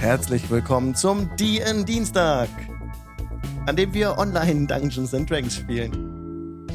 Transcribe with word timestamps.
Herzlich 0.00 0.48
willkommen 0.48 0.94
zum 0.94 1.36
DN 1.36 1.84
Dienstag, 1.84 2.48
an 3.66 3.76
dem 3.76 3.92
wir 3.92 4.16
online 4.16 4.66
Dungeons 4.66 5.12
and 5.12 5.28
Dragons 5.28 5.54
spielen. 5.54 6.66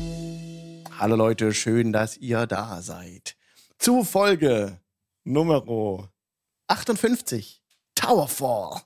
Hallo 0.99 1.15
Leute, 1.15 1.51
schön, 1.51 1.91
dass 1.91 2.17
ihr 2.17 2.45
da 2.45 2.83
seid. 2.83 3.35
Zu 3.79 4.03
Folge 4.03 4.79
Nummer 5.23 6.07
58, 6.67 7.63
Towerfall. 7.95 8.83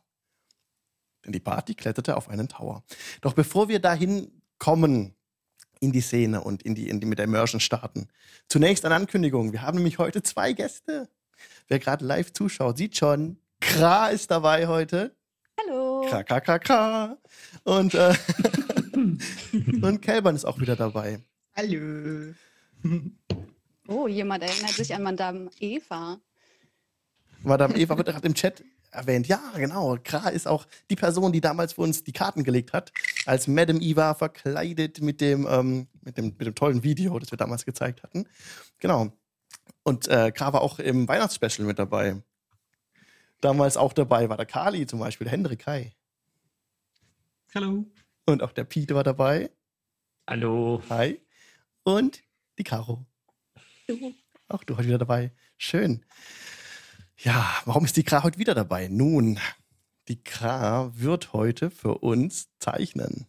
Denn 1.25 1.33
die 1.33 1.41
Party 1.41 1.75
kletterte 1.75 2.15
auf 2.15 2.29
einen 2.29 2.47
Tower. 2.47 2.85
Doch 3.19 3.33
bevor 3.33 3.67
wir 3.67 3.79
dahin 3.79 4.41
kommen, 4.57 5.17
in 5.81 5.91
die 5.91 5.99
Szene 5.99 6.41
und 6.41 6.63
in 6.63 6.75
die, 6.75 6.87
in 6.87 7.01
die 7.01 7.07
mit 7.07 7.17
der 7.17 7.25
Immersion 7.25 7.59
starten. 7.59 8.07
Zunächst 8.47 8.85
eine 8.85 8.95
Ankündigung. 8.95 9.51
Wir 9.51 9.63
haben 9.63 9.75
nämlich 9.75 9.97
heute 9.97 10.23
zwei 10.23 10.53
Gäste. 10.53 11.09
Wer 11.67 11.79
gerade 11.79 12.05
live 12.05 12.31
zuschaut, 12.31 12.77
sieht 12.77 12.95
schon, 12.95 13.37
Kra 13.59 14.07
ist 14.09 14.31
dabei 14.31 14.67
heute. 14.67 15.15
Hallo. 15.59 16.05
Kra, 16.09 16.23
kra, 16.23 16.39
kra, 16.39 16.59
kra. 16.59 17.17
Und, 17.63 17.93
äh, 17.93 18.13
und 19.81 20.01
Kelban 20.01 20.35
ist 20.35 20.45
auch 20.45 20.59
wieder 20.59 20.75
dabei. 20.75 21.19
Hallo. 21.55 22.33
Oh, 23.87 24.07
jemand 24.07 24.43
erinnert 24.43 24.71
sich 24.71 24.93
an 24.93 25.03
Madame 25.03 25.49
Eva. 25.59 26.19
Madame 27.41 27.75
Eva 27.75 27.97
wird 27.97 28.07
gerade 28.07 28.27
im 28.27 28.33
Chat 28.33 28.63
erwähnt. 28.91 29.27
Ja, 29.27 29.39
genau. 29.55 29.97
Kra 30.03 30.29
ist 30.29 30.47
auch 30.47 30.65
die 30.89 30.95
Person, 30.95 31.31
die 31.31 31.41
damals 31.41 31.73
für 31.73 31.81
uns 31.81 32.03
die 32.03 32.11
Karten 32.11 32.43
gelegt 32.43 32.73
hat, 32.73 32.91
als 33.25 33.47
Madame 33.47 33.79
Eva 33.81 34.13
verkleidet 34.13 35.01
mit 35.01 35.21
dem, 35.21 35.47
ähm, 35.49 35.87
mit 36.01 36.17
dem, 36.17 36.25
mit 36.37 36.41
dem 36.41 36.55
tollen 36.55 36.83
Video, 36.83 37.17
das 37.19 37.31
wir 37.31 37.37
damals 37.37 37.65
gezeigt 37.65 38.03
hatten. 38.03 38.27
Genau. 38.79 39.11
Und 39.83 40.07
äh, 40.07 40.31
Kra 40.31 40.53
war 40.53 40.61
auch 40.61 40.79
im 40.79 41.07
Weihnachtsspecial 41.07 41.65
mit 41.65 41.79
dabei. 41.79 42.21
Damals 43.41 43.77
auch 43.77 43.93
dabei 43.93 44.29
war 44.29 44.37
der 44.37 44.45
Kali 44.45 44.85
zum 44.85 44.99
Beispiel, 44.99 45.25
der 45.25 45.31
Hendrik 45.31 45.59
Kai. 45.59 45.93
Hallo. 47.55 47.85
Und 48.25 48.43
auch 48.43 48.51
der 48.51 48.65
Pete 48.65 48.95
war 48.95 49.03
dabei. 49.03 49.49
Hallo. 50.27 50.81
Hi. 50.89 51.19
Und 51.83 52.21
die 52.57 52.63
Caro. 52.63 53.05
Auch 54.49 54.63
du 54.63 54.77
heute 54.77 54.87
wieder 54.87 54.97
dabei. 54.97 55.31
Schön. 55.57 56.05
Ja, 57.17 57.61
warum 57.65 57.85
ist 57.85 57.97
die 57.97 58.03
Kra 58.03 58.23
heute 58.23 58.37
wieder 58.37 58.53
dabei? 58.53 58.87
Nun, 58.87 59.39
die 60.07 60.21
Kra 60.23 60.91
wird 60.95 61.33
heute 61.33 61.71
für 61.71 61.97
uns 61.99 62.49
zeichnen. 62.59 63.25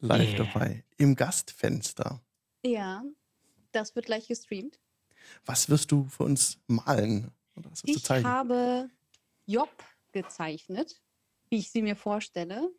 Live 0.00 0.34
Yeah. 0.34 0.44
dabei. 0.44 0.84
Im 0.96 1.16
Gastfenster. 1.16 2.22
Ja, 2.64 3.02
das 3.72 3.94
wird 3.94 4.06
gleich 4.06 4.28
gestreamt. 4.28 4.78
Was 5.44 5.68
wirst 5.68 5.92
du 5.92 6.06
für 6.08 6.24
uns 6.24 6.58
malen? 6.66 7.30
Ich 7.84 8.08
habe 8.10 8.88
Job 9.46 9.70
gezeichnet, 10.12 11.00
wie 11.50 11.58
ich 11.58 11.70
sie 11.70 11.82
mir 11.82 11.96
vorstelle. 11.96 12.70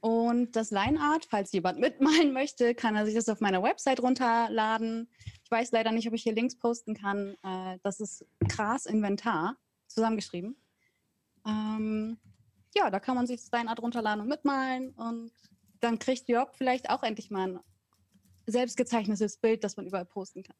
Und 0.00 0.54
das 0.54 0.70
Lineart, 0.70 1.24
falls 1.24 1.52
jemand 1.52 1.80
mitmalen 1.80 2.32
möchte, 2.32 2.74
kann 2.74 2.94
er 2.94 3.06
sich 3.06 3.14
das 3.14 3.28
auf 3.30 3.40
meiner 3.40 3.62
Website 3.62 4.02
runterladen. 4.02 5.08
Ich 5.42 5.50
weiß 5.50 5.72
leider 5.72 5.92
nicht, 5.92 6.06
ob 6.06 6.12
ich 6.14 6.22
hier 6.22 6.34
Links 6.34 6.58
posten 6.58 6.94
kann. 6.94 7.36
Äh, 7.42 7.78
Das 7.82 8.00
ist 8.00 8.26
Kras 8.48 8.84
Inventar, 8.84 9.56
zusammengeschrieben. 9.86 10.56
Ähm, 11.46 12.18
ja, 12.74 12.90
da 12.90 13.00
kann 13.00 13.14
man 13.16 13.26
sich 13.26 13.40
das 13.40 13.50
Lineart 13.50 13.80
runterladen 13.80 14.20
und 14.20 14.28
mitmalen. 14.28 14.90
Und 14.94 15.32
dann 15.80 15.98
kriegt 15.98 16.28
Job 16.28 16.50
vielleicht 16.54 16.90
auch 16.90 17.02
endlich 17.02 17.30
mal 17.30 17.48
ein 17.48 17.60
selbstgezeichnetes 18.46 19.38
Bild, 19.38 19.64
das 19.64 19.76
man 19.76 19.86
überall 19.86 20.04
posten 20.04 20.42
kann. 20.42 20.56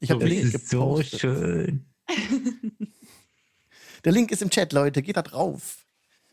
Ich 0.00 0.10
habe 0.10 0.20
das 0.20 0.28
den 0.30 0.38
Link 0.38 0.54
ist 0.54 0.68
so 0.68 0.94
gepostet. 0.94 1.20
schön. 1.20 1.86
Der 4.04 4.12
Link 4.12 4.30
ist 4.30 4.42
im 4.42 4.50
Chat, 4.50 4.72
Leute. 4.72 5.02
Geht 5.02 5.16
da 5.16 5.22
drauf. 5.22 5.86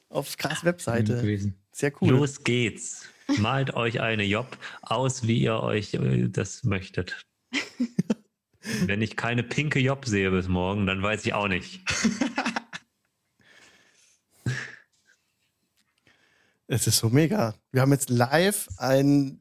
Auf 0.09 0.37
Kras 0.37 0.65
Webseite. 0.65 1.53
Sehr 1.71 1.93
cool. 2.01 2.09
Los 2.09 2.43
geht's. 2.43 3.05
Malt 3.37 3.73
euch 3.75 4.01
eine 4.01 4.23
Job 4.23 4.57
aus, 4.81 5.25
wie 5.25 5.39
ihr 5.39 5.61
euch 5.61 5.93
äh, 5.93 6.27
das 6.27 6.65
möchtet. 6.65 7.25
Wenn 8.85 9.01
ich 9.01 9.15
keine 9.15 9.43
pinke 9.43 9.79
Job 9.79 10.05
sehe 10.05 10.31
bis 10.31 10.49
morgen, 10.49 10.85
dann 10.85 11.01
weiß 11.01 11.25
ich 11.25 11.33
auch 11.33 11.47
nicht. 11.47 11.81
Es 16.73 16.87
ist 16.87 16.99
so 16.99 17.09
mega. 17.09 17.53
Wir 17.73 17.81
haben 17.81 17.91
jetzt 17.91 18.09
live 18.09 18.69
ein, 18.77 19.40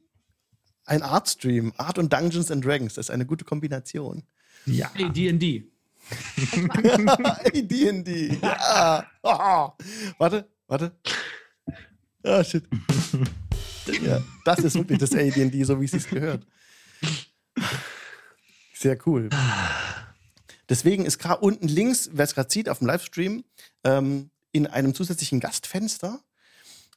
ein 0.91 1.03
Art-Stream. 1.03 1.73
Art 1.77 1.99
und 1.99 2.13
Dungeons 2.13 2.51
and 2.51 2.65
Dragons. 2.65 2.95
Das 2.95 3.07
ist 3.07 3.11
eine 3.11 3.25
gute 3.25 3.45
Kombination. 3.45 4.25
Ja. 4.67 4.91
Hey, 4.95 5.09
D&D. 5.11 5.71
D&D. 7.55 8.39
Ja. 8.43 9.07
Ah. 9.23 9.77
Warte, 10.19 10.49
warte. 10.67 10.93
Ah, 12.25 12.43
shit. 12.43 12.65
Ja, 14.03 14.21
das 14.45 14.59
ist 14.61 14.75
wirklich 14.75 14.99
das 14.99 15.13
AD&D, 15.13 15.63
so 15.65 15.81
wie 15.81 15.85
es 15.85 15.93
sich 15.93 16.09
gehört. 16.09 16.47
Sehr 18.75 18.99
cool. 19.07 19.31
Deswegen 20.69 21.07
ist 21.07 21.19
gerade 21.19 21.41
unten 21.41 21.69
links, 21.69 22.11
wer 22.13 22.25
es 22.25 22.35
gerade 22.35 22.51
sieht, 22.51 22.69
auf 22.69 22.79
dem 22.79 22.89
Livestream, 22.89 23.45
ähm, 23.85 24.31
in 24.53 24.67
einem 24.67 24.95
zusätzlichen 24.95 25.41
Gastfenster. 25.41 26.21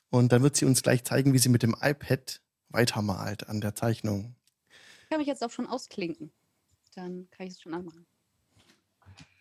Und 0.10 0.32
dann 0.32 0.44
wird 0.44 0.56
sie 0.56 0.66
uns 0.66 0.82
gleich 0.82 1.04
zeigen, 1.04 1.34
wie 1.34 1.40
sie 1.40 1.50
mit 1.50 1.64
dem 1.64 1.76
iPad 1.80 2.42
weitermalt 2.74 3.48
an 3.48 3.62
der 3.62 3.76
Zeichnung. 3.76 4.36
Ich 5.04 5.10
kann 5.10 5.20
mich 5.20 5.28
jetzt 5.28 5.44
auch 5.44 5.52
schon 5.52 5.68
ausklinken. 5.68 6.32
Dann 6.96 7.28
kann 7.32 7.48
ich 7.48 7.54
es 7.54 7.62
schon 7.62 7.74
anmachen. 7.74 8.06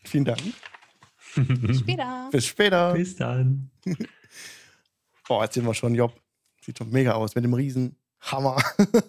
Vielen 0.04 0.24
Dank. 0.24 0.42
Bis 1.34 1.78
später. 1.80 2.28
Bis 2.32 2.46
später. 2.46 2.92
Bis 2.92 3.16
dann. 3.16 3.70
Boah, 5.28 5.44
jetzt 5.44 5.54
sehen 5.54 5.64
wir 5.64 5.74
schon 5.74 5.94
Job. 5.94 6.18
Sieht 6.64 6.78
schon 6.78 6.90
mega 6.90 7.12
aus 7.12 7.34
mit 7.34 7.44
dem 7.44 7.54
riesen 7.54 7.96
Hammer. 8.20 8.62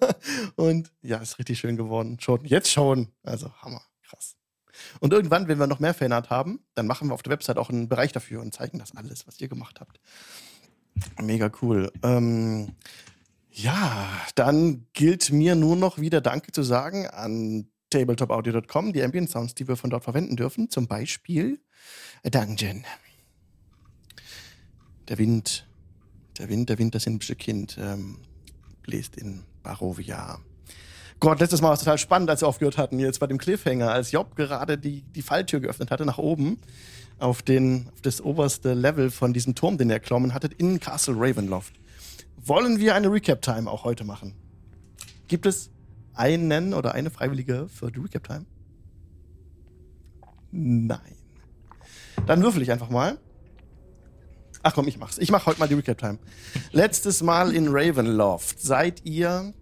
Und 0.55 0.91
ja, 1.01 1.17
ist 1.17 1.39
richtig 1.39 1.59
schön 1.59 1.77
geworden. 1.77 2.19
Schon, 2.19 2.45
jetzt 2.45 2.71
schon. 2.71 3.11
Also 3.23 3.53
Hammer, 3.61 3.81
krass. 4.03 4.35
Und 4.99 5.13
irgendwann, 5.13 5.47
wenn 5.47 5.59
wir 5.59 5.67
noch 5.67 5.79
mehr 5.79 5.93
Fanart 5.93 6.29
haben, 6.29 6.65
dann 6.75 6.87
machen 6.87 7.09
wir 7.09 7.13
auf 7.13 7.23
der 7.23 7.31
Website 7.31 7.57
auch 7.57 7.69
einen 7.69 7.89
Bereich 7.89 8.11
dafür 8.11 8.41
und 8.41 8.53
zeigen 8.53 8.79
das 8.79 8.95
alles, 8.95 9.27
was 9.27 9.39
ihr 9.39 9.47
gemacht 9.47 9.79
habt. 9.79 9.99
Mega 11.21 11.51
cool. 11.61 11.91
Ähm, 12.03 12.75
ja, 13.53 14.09
dann 14.35 14.87
gilt 14.93 15.31
mir 15.31 15.55
nur 15.55 15.75
noch 15.75 15.97
wieder 15.97 16.21
Danke 16.21 16.51
zu 16.51 16.63
sagen 16.63 17.07
an 17.07 17.67
tabletopaudio.com, 17.89 18.93
die 18.93 19.03
Ambient 19.03 19.29
Sounds, 19.29 19.55
die 19.55 19.67
wir 19.67 19.75
von 19.75 19.89
dort 19.89 20.03
verwenden 20.03 20.35
dürfen. 20.35 20.69
Zum 20.69 20.87
Beispiel 20.87 21.59
Dungeon. 22.23 22.83
Der 25.07 25.17
Wind 25.17 25.67
der 26.37 26.49
Wind, 26.49 26.69
der 26.69 26.79
Wind, 26.79 26.95
das 26.95 27.05
indische 27.05 27.35
Kind, 27.35 27.77
ähm, 27.79 28.17
bläst 28.81 29.15
in 29.15 29.43
Barovia. 29.61 30.39
Gott, 31.19 31.39
letztes 31.39 31.61
Mal 31.61 31.69
war 31.69 31.73
es 31.75 31.79
total 31.79 31.97
spannend, 31.97 32.29
als 32.29 32.41
wir 32.41 32.47
aufgehört 32.47 32.77
hatten, 32.77 32.99
jetzt 32.99 33.19
bei 33.19 33.27
dem 33.27 33.37
Cliffhanger, 33.37 33.91
als 33.91 34.11
Job 34.11 34.35
gerade 34.35 34.77
die, 34.77 35.03
die 35.03 35.21
Falltür 35.21 35.61
geöffnet 35.61 35.89
hatte 35.89 36.05
nach 36.05 36.17
oben, 36.17 36.59
auf, 37.19 37.41
den, 37.41 37.89
auf 37.93 38.01
das 38.01 38.19
oberste 38.19 38.73
Level 38.73 39.09
von 39.09 39.31
diesem 39.33 39.55
Turm, 39.55 39.77
den 39.77 39.89
ihr 39.89 39.95
erklommen 39.95 40.33
hattet, 40.33 40.53
in 40.53 40.79
Castle 40.79 41.15
Ravenloft. 41.17 41.73
Wollen 42.45 42.79
wir 42.79 42.93
eine 42.93 43.09
Recap-Time 43.09 43.71
auch 43.71 43.85
heute 43.85 44.03
machen? 44.03 44.35
Gibt 45.27 45.45
es 45.45 45.69
einen 46.13 46.73
oder 46.73 46.93
eine 46.93 47.09
Freiwillige 47.09 47.69
für 47.69 47.89
die 47.89 47.99
Recap-Time? 47.99 48.45
Nein. 50.51 51.15
Dann 52.25 52.43
würfel 52.43 52.61
ich 52.61 52.71
einfach 52.71 52.89
mal. 52.89 53.17
Ach 54.61 54.73
komm, 54.73 54.87
ich 54.87 54.97
mach's. 54.97 55.17
Ich 55.17 55.31
mach 55.31 55.45
heute 55.45 55.59
mal 55.59 55.67
die 55.67 55.73
Recap-Time. 55.75 56.19
Letztes 56.71 57.23
Mal 57.23 57.55
in 57.55 57.69
Ravenloft 57.69 58.59
seid 58.59 59.05
ihr 59.05 59.53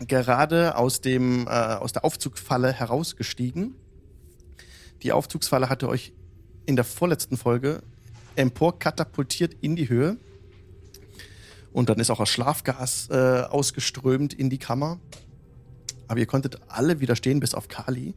gerade 0.00 0.76
aus, 0.76 1.02
dem, 1.02 1.46
äh, 1.46 1.50
aus 1.50 1.92
der 1.92 2.04
Aufzugfalle 2.04 2.72
herausgestiegen. 2.72 3.74
Die 5.02 5.12
Aufzugsfalle 5.12 5.68
hatte 5.68 5.88
euch 5.88 6.14
in 6.64 6.76
der 6.76 6.84
vorletzten 6.84 7.36
Folge 7.36 7.82
emporkatapultiert 8.36 9.54
in 9.60 9.76
die 9.76 9.88
Höhe. 9.88 10.16
Und 11.76 11.90
dann 11.90 11.98
ist 11.98 12.08
auch 12.08 12.20
das 12.20 12.30
Schlafgas 12.30 13.10
äh, 13.10 13.42
ausgeströmt 13.50 14.32
in 14.32 14.48
die 14.48 14.56
Kammer. 14.56 14.98
Aber 16.08 16.18
ihr 16.18 16.24
konntet 16.24 16.58
alle 16.68 17.00
widerstehen, 17.00 17.38
bis 17.38 17.52
auf 17.52 17.68
Kali. 17.68 18.14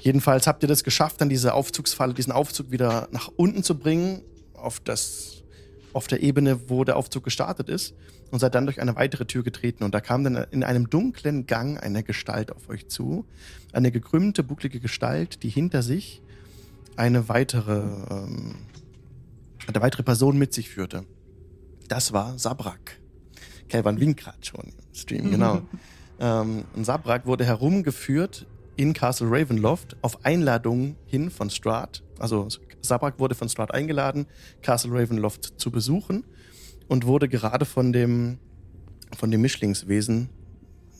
Jedenfalls 0.00 0.48
habt 0.48 0.64
ihr 0.64 0.68
das 0.68 0.82
geschafft, 0.82 1.20
dann 1.20 1.28
diese 1.28 1.54
Aufzugsfalle, 1.54 2.12
diesen 2.12 2.32
Aufzug 2.32 2.72
wieder 2.72 3.06
nach 3.12 3.30
unten 3.36 3.62
zu 3.62 3.78
bringen, 3.78 4.22
auf, 4.52 4.80
das, 4.80 5.44
auf 5.92 6.08
der 6.08 6.24
Ebene, 6.24 6.68
wo 6.68 6.82
der 6.82 6.96
Aufzug 6.96 7.22
gestartet 7.22 7.68
ist, 7.68 7.94
und 8.32 8.40
seid 8.40 8.56
dann 8.56 8.66
durch 8.66 8.80
eine 8.80 8.96
weitere 8.96 9.24
Tür 9.24 9.44
getreten. 9.44 9.84
Und 9.84 9.94
da 9.94 10.00
kam 10.00 10.24
dann 10.24 10.34
in 10.50 10.64
einem 10.64 10.90
dunklen 10.90 11.46
Gang 11.46 11.80
eine 11.80 12.02
Gestalt 12.02 12.50
auf 12.50 12.68
euch 12.68 12.88
zu. 12.88 13.26
Eine 13.72 13.92
gekrümmte, 13.92 14.42
bucklige 14.42 14.80
Gestalt, 14.80 15.44
die 15.44 15.50
hinter 15.50 15.84
sich 15.84 16.20
eine 16.96 17.28
weitere, 17.28 17.78
ähm, 18.10 18.56
eine 19.68 19.80
weitere 19.80 20.02
Person 20.02 20.36
mit 20.36 20.52
sich 20.52 20.68
führte. 20.68 21.04
Das 21.92 22.14
war 22.14 22.38
Sabrak. 22.38 22.98
Kelvan 23.68 24.00
winkt 24.00 24.18
gerade 24.20 24.38
schon 24.40 24.64
im 24.64 24.94
Stream, 24.94 25.30
genau. 25.30 25.60
ähm, 26.20 26.64
und 26.74 26.86
Sabrak 26.86 27.26
wurde 27.26 27.44
herumgeführt 27.44 28.46
in 28.76 28.94
Castle 28.94 29.26
Ravenloft 29.30 29.98
auf 30.00 30.24
Einladung 30.24 30.96
hin 31.04 31.30
von 31.30 31.50
Strahd. 31.50 32.02
Also 32.18 32.48
Sabrak 32.80 33.18
wurde 33.18 33.34
von 33.34 33.50
Strahd 33.50 33.74
eingeladen, 33.74 34.24
Castle 34.62 34.90
Ravenloft 34.94 35.60
zu 35.60 35.70
besuchen 35.70 36.24
und 36.88 37.04
wurde 37.04 37.28
gerade 37.28 37.66
von 37.66 37.92
dem, 37.92 38.38
von 39.14 39.30
dem 39.30 39.42
Mischlingswesen, 39.42 40.30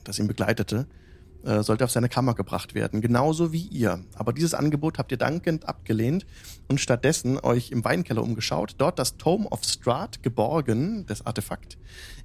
das 0.04 0.18
ihn 0.18 0.28
begleitete, 0.28 0.86
äh, 1.44 1.62
sollte 1.62 1.84
auf 1.84 1.90
seine 1.90 2.08
Kammer 2.08 2.34
gebracht 2.34 2.74
werden. 2.74 3.00
Genauso 3.00 3.52
wie 3.52 3.62
ihr. 3.62 4.04
Aber 4.14 4.32
dieses 4.32 4.54
Angebot 4.54 4.98
habt 4.98 5.10
ihr 5.12 5.18
dankend 5.18 5.68
abgelehnt 5.68 6.26
und 6.68 6.80
stattdessen 6.80 7.38
euch 7.38 7.70
im 7.70 7.84
Weinkeller 7.84 8.22
umgeschaut. 8.22 8.74
Dort 8.78 8.98
das 8.98 9.16
Tome 9.16 9.48
of 9.48 9.64
Strahd 9.64 10.22
geborgen, 10.22 11.04
das 11.06 11.26
Artefakt, 11.26 11.78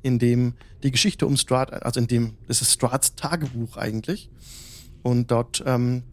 in 0.04 0.20
dem 0.20 0.54
die 0.84 0.92
Geschichte 0.92 1.26
um 1.26 1.38
Strahd, 1.38 1.74
also 1.84 2.00
in 2.00 2.08
dem, 2.08 2.38
das 2.48 2.62
ist 2.62 2.74
Strads 2.74 3.16
Tagebuch 3.16 3.78
eigentlich. 3.78 4.30
Und 5.04 5.32
dort 5.32 5.64
ähm, 5.66 6.04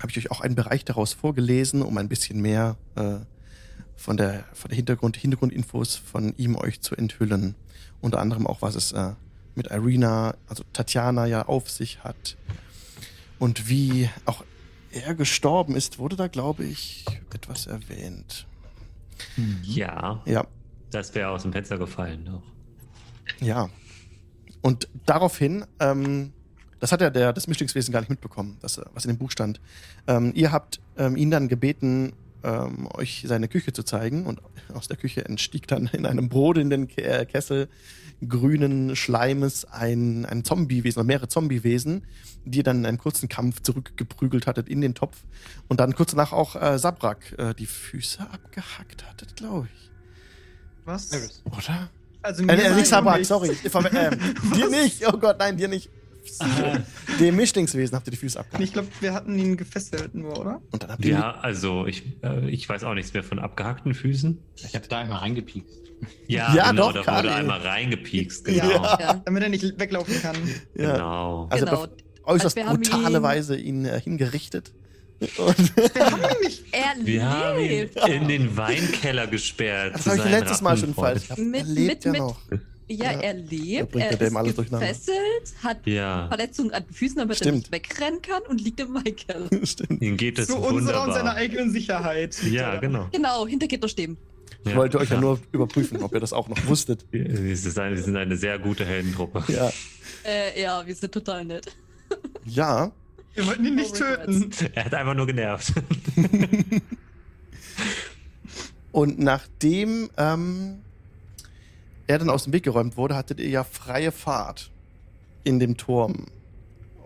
habe 0.00 0.10
ich 0.10 0.18
euch 0.18 0.30
auch 0.30 0.40
einen 0.40 0.54
Bereich 0.54 0.84
daraus 0.84 1.12
vorgelesen, 1.12 1.82
um 1.82 1.98
ein 1.98 2.08
bisschen 2.08 2.40
mehr 2.40 2.76
äh, 2.94 3.18
von 3.96 4.16
der, 4.16 4.44
von 4.52 4.68
der 4.68 4.76
Hintergrund, 4.76 5.16
Hintergrundinfos 5.16 5.96
von 5.96 6.34
ihm 6.36 6.56
euch 6.56 6.80
zu 6.80 6.94
enthüllen. 6.94 7.54
Unter 8.00 8.20
anderem 8.20 8.46
auch, 8.46 8.62
was 8.62 8.74
es 8.74 8.92
äh, 8.92 9.12
mit 9.56 9.68
Irina, 9.68 10.34
also 10.46 10.62
Tatjana 10.72 11.26
ja 11.26 11.46
auf 11.46 11.70
sich 11.70 12.04
hat. 12.04 12.36
Und 13.38 13.68
wie 13.68 14.08
auch 14.24 14.44
er 14.90 15.14
gestorben 15.14 15.74
ist, 15.74 15.98
wurde 15.98 16.16
da, 16.16 16.28
glaube 16.28 16.64
ich, 16.64 17.04
etwas 17.34 17.66
erwähnt. 17.66 18.46
Ja, 19.62 20.22
Ja, 20.24 20.46
das 20.90 21.14
wäre 21.14 21.30
aus 21.30 21.42
dem 21.42 21.52
Fenster 21.52 21.78
gefallen. 21.78 22.24
Doch. 22.26 22.42
ja. 23.40 23.68
Und 24.62 24.88
daraufhin, 25.04 25.64
ähm, 25.80 26.32
das 26.80 26.92
hat 26.92 27.00
ja 27.00 27.10
der, 27.10 27.32
das 27.32 27.46
Mischlingswesen 27.46 27.92
gar 27.92 28.00
nicht 28.00 28.10
mitbekommen, 28.10 28.58
das, 28.60 28.80
was 28.94 29.04
in 29.04 29.12
dem 29.12 29.18
Buch 29.18 29.30
stand. 29.30 29.60
Ähm, 30.06 30.32
ihr 30.34 30.52
habt 30.52 30.80
ähm, 30.96 31.16
ihn 31.16 31.30
dann 31.30 31.48
gebeten, 31.48 32.12
ähm, 32.42 32.88
euch 32.94 33.24
seine 33.26 33.48
Küche 33.48 33.72
zu 33.72 33.82
zeigen. 33.82 34.26
Und 34.26 34.40
aus 34.74 34.88
der 34.88 34.96
Küche 34.96 35.24
entstieg 35.24 35.66
dann 35.66 35.86
in 35.92 36.06
einem 36.06 36.28
brodelnden 36.28 36.88
Ke 36.88 37.02
äh, 37.02 37.26
Kessel 37.26 37.68
grünen 38.26 38.96
Schleimes 38.96 39.64
ein, 39.64 40.24
ein 40.24 40.44
Zombiewesen 40.44 41.00
oder 41.00 41.06
mehrere 41.06 41.28
Zombiewesen, 41.28 42.04
die 42.44 42.58
ihr 42.58 42.64
dann 42.64 42.78
in 42.78 42.86
einem 42.86 42.98
kurzen 42.98 43.28
Kampf 43.28 43.60
zurückgeprügelt 43.62 44.46
hattet 44.46 44.68
in 44.68 44.80
den 44.80 44.94
Topf. 44.94 45.18
Und 45.68 45.80
dann 45.80 45.94
kurz 45.94 46.12
danach 46.12 46.32
auch 46.32 46.56
äh, 46.60 46.78
Sabrak 46.78 47.34
äh, 47.38 47.54
die 47.54 47.66
Füße 47.66 48.20
abgehackt 48.20 49.04
hattet, 49.08 49.36
glaube 49.36 49.68
ich. 49.74 49.90
Was? 50.84 51.10
Oder? 51.44 51.90
Also 52.22 52.42
Äh, 52.42 52.46
mir 52.46 52.52
äh, 52.54 52.62
sagt 52.62 52.76
nicht 52.76 52.86
Sabrak, 52.88 53.14
nichts. 53.16 53.28
sorry. 53.28 53.56
Dir 54.54 54.68
nicht. 54.70 55.06
Oh 55.06 55.18
Gott, 55.18 55.38
nein, 55.38 55.56
dir 55.56 55.68
nicht. 55.68 55.90
Dem 57.20 57.36
Mischlingswesen 57.36 57.94
habt 57.96 58.06
ihr 58.08 58.10
die 58.12 58.16
Füße 58.16 58.38
abgehackt. 58.38 58.64
Ich 58.64 58.72
glaube, 58.72 58.88
wir 59.00 59.12
hatten 59.14 59.38
ihn 59.38 59.56
gefesselt 59.56 60.14
nur, 60.14 60.38
oder? 60.38 60.60
Und 60.70 60.82
dann 60.82 60.90
habt 60.90 61.04
ihr 61.04 61.12
Ja, 61.12 61.32
also 61.40 61.86
ich, 61.86 62.02
äh, 62.22 62.48
ich 62.50 62.68
weiß 62.68 62.84
auch 62.84 62.94
nichts 62.94 63.12
mehr 63.14 63.22
von 63.24 63.38
abgehackten 63.38 63.94
Füßen. 63.94 64.38
Ich 64.56 64.74
habe 64.74 64.86
da 64.88 64.98
einmal 64.98 65.18
reingepiekst. 65.18 65.78
Ja, 66.28 66.54
Ja, 66.54 66.70
genau, 66.70 66.92
doch, 66.92 67.04
da 67.04 67.16
wurde 67.18 67.32
einmal 67.34 67.60
reingepiekst. 67.60 68.44
Genau. 68.44 68.68
Ja. 68.68 68.98
Ja. 69.00 69.22
Damit 69.24 69.42
er 69.42 69.48
nicht 69.48 69.78
weglaufen 69.80 70.20
kann. 70.20 70.36
ja, 70.74 70.92
genau. 70.92 71.46
also 71.50 71.64
genau. 71.64 71.82
auf 71.84 71.88
äußerst 72.24 72.58
Also 72.58 72.74
brutale 72.74 73.18
ihn- 73.18 73.22
Weise 73.22 73.56
ihn 73.56 73.84
äh, 73.86 74.00
hingerichtet. 74.00 74.72
Und 75.38 75.76
Wir 75.94 76.04
haben 76.10 76.20
ihn 76.22 76.40
nicht. 76.44 76.64
Er 76.72 77.06
Wir 77.06 77.24
haben 77.26 77.58
ihn 77.60 77.68
lebt. 77.68 78.08
in 78.08 78.28
den 78.28 78.56
Weinkeller 78.58 79.26
gesperrt. 79.26 79.94
das 79.94 80.06
habe 80.06 80.18
ich 80.18 80.24
letztes 80.30 80.60
Mal 80.60 80.76
schon 80.76 80.92
falsch. 80.92 81.30
Mit- 81.38 81.60
er 81.60 81.64
lebt 81.64 81.88
mit- 81.88 82.04
ja 82.04 82.10
mit- 82.12 82.20
noch. 82.20 82.40
Ja, 82.88 83.12
Ja. 83.12 83.20
er 83.20 83.34
lebt. 83.34 83.96
Er 83.96 84.12
er 84.20 84.44
ist 84.46 84.56
gefesselt, 84.56 85.54
hat 85.62 85.84
Ja, 85.86 86.28
Verletzungen 86.28 86.70
an 86.72 86.84
den 86.84 86.94
Füßen, 86.94 87.16
damit 87.18 87.32
er 87.40 87.44
Stimmt. 87.44 87.56
nicht 87.58 87.72
wegrennen 87.72 88.22
kann 88.22 88.42
und 88.48 88.60
liegt 88.60 88.78
im. 88.80 88.96
Stimmt. 89.64 90.00
ihm 90.02 90.16
geht 90.16 90.38
es 90.38 90.46
Zu 90.46 90.56
unserer 90.58 91.02
und 91.04 91.12
seiner 91.12 91.34
eigenen 91.34 91.72
Sicherheit. 91.72 92.40
Ja, 92.44 92.76
genau. 92.76 93.08
Genau, 93.12 93.46
hinter 93.46 93.66
Gitterstäben. 93.66 94.16
Ich 94.64 94.74
wollte 94.74 94.98
euch 94.98 95.10
ja 95.10 95.20
nur 95.20 95.38
überprüfen, 95.52 96.02
ob 96.02 96.12
ihr 96.12 96.20
das 96.20 96.32
auch 96.32 96.48
noch 96.48 96.66
wusstet. 96.66 97.04
Wir 97.12 97.56
sind 97.56 97.78
eine, 97.78 97.96
wir 97.96 98.02
sind 98.02 98.16
eine 98.16 98.36
sehr 98.36 98.58
gute 98.58 98.84
Heldentruppe. 98.84 99.44
Ja. 99.52 99.70
Äh, 100.24 100.60
ja, 100.60 100.84
wir 100.84 100.94
sind 100.94 101.12
total 101.12 101.44
nett. 101.44 101.76
Ja. 102.44 102.90
Wir 103.34 103.46
wollten 103.46 103.64
ihn 103.64 103.74
nicht 103.76 103.92
Oh, 103.94 103.98
töten. 103.98 104.50
Er 104.74 104.84
hat 104.86 104.94
einfach 104.94 105.14
nur 105.14 105.26
genervt. 105.26 105.72
Und 108.92 109.18
nachdem 109.18 110.08
ähm, 110.16 110.78
er 112.06 112.18
dann 112.18 112.30
aus 112.30 112.44
dem 112.44 112.52
Weg 112.52 112.62
geräumt 112.62 112.96
wurde, 112.96 113.16
hattet 113.16 113.40
ihr 113.40 113.48
ja 113.48 113.64
freie 113.64 114.12
Fahrt 114.12 114.70
in 115.44 115.58
dem 115.58 115.76
Turm, 115.76 116.26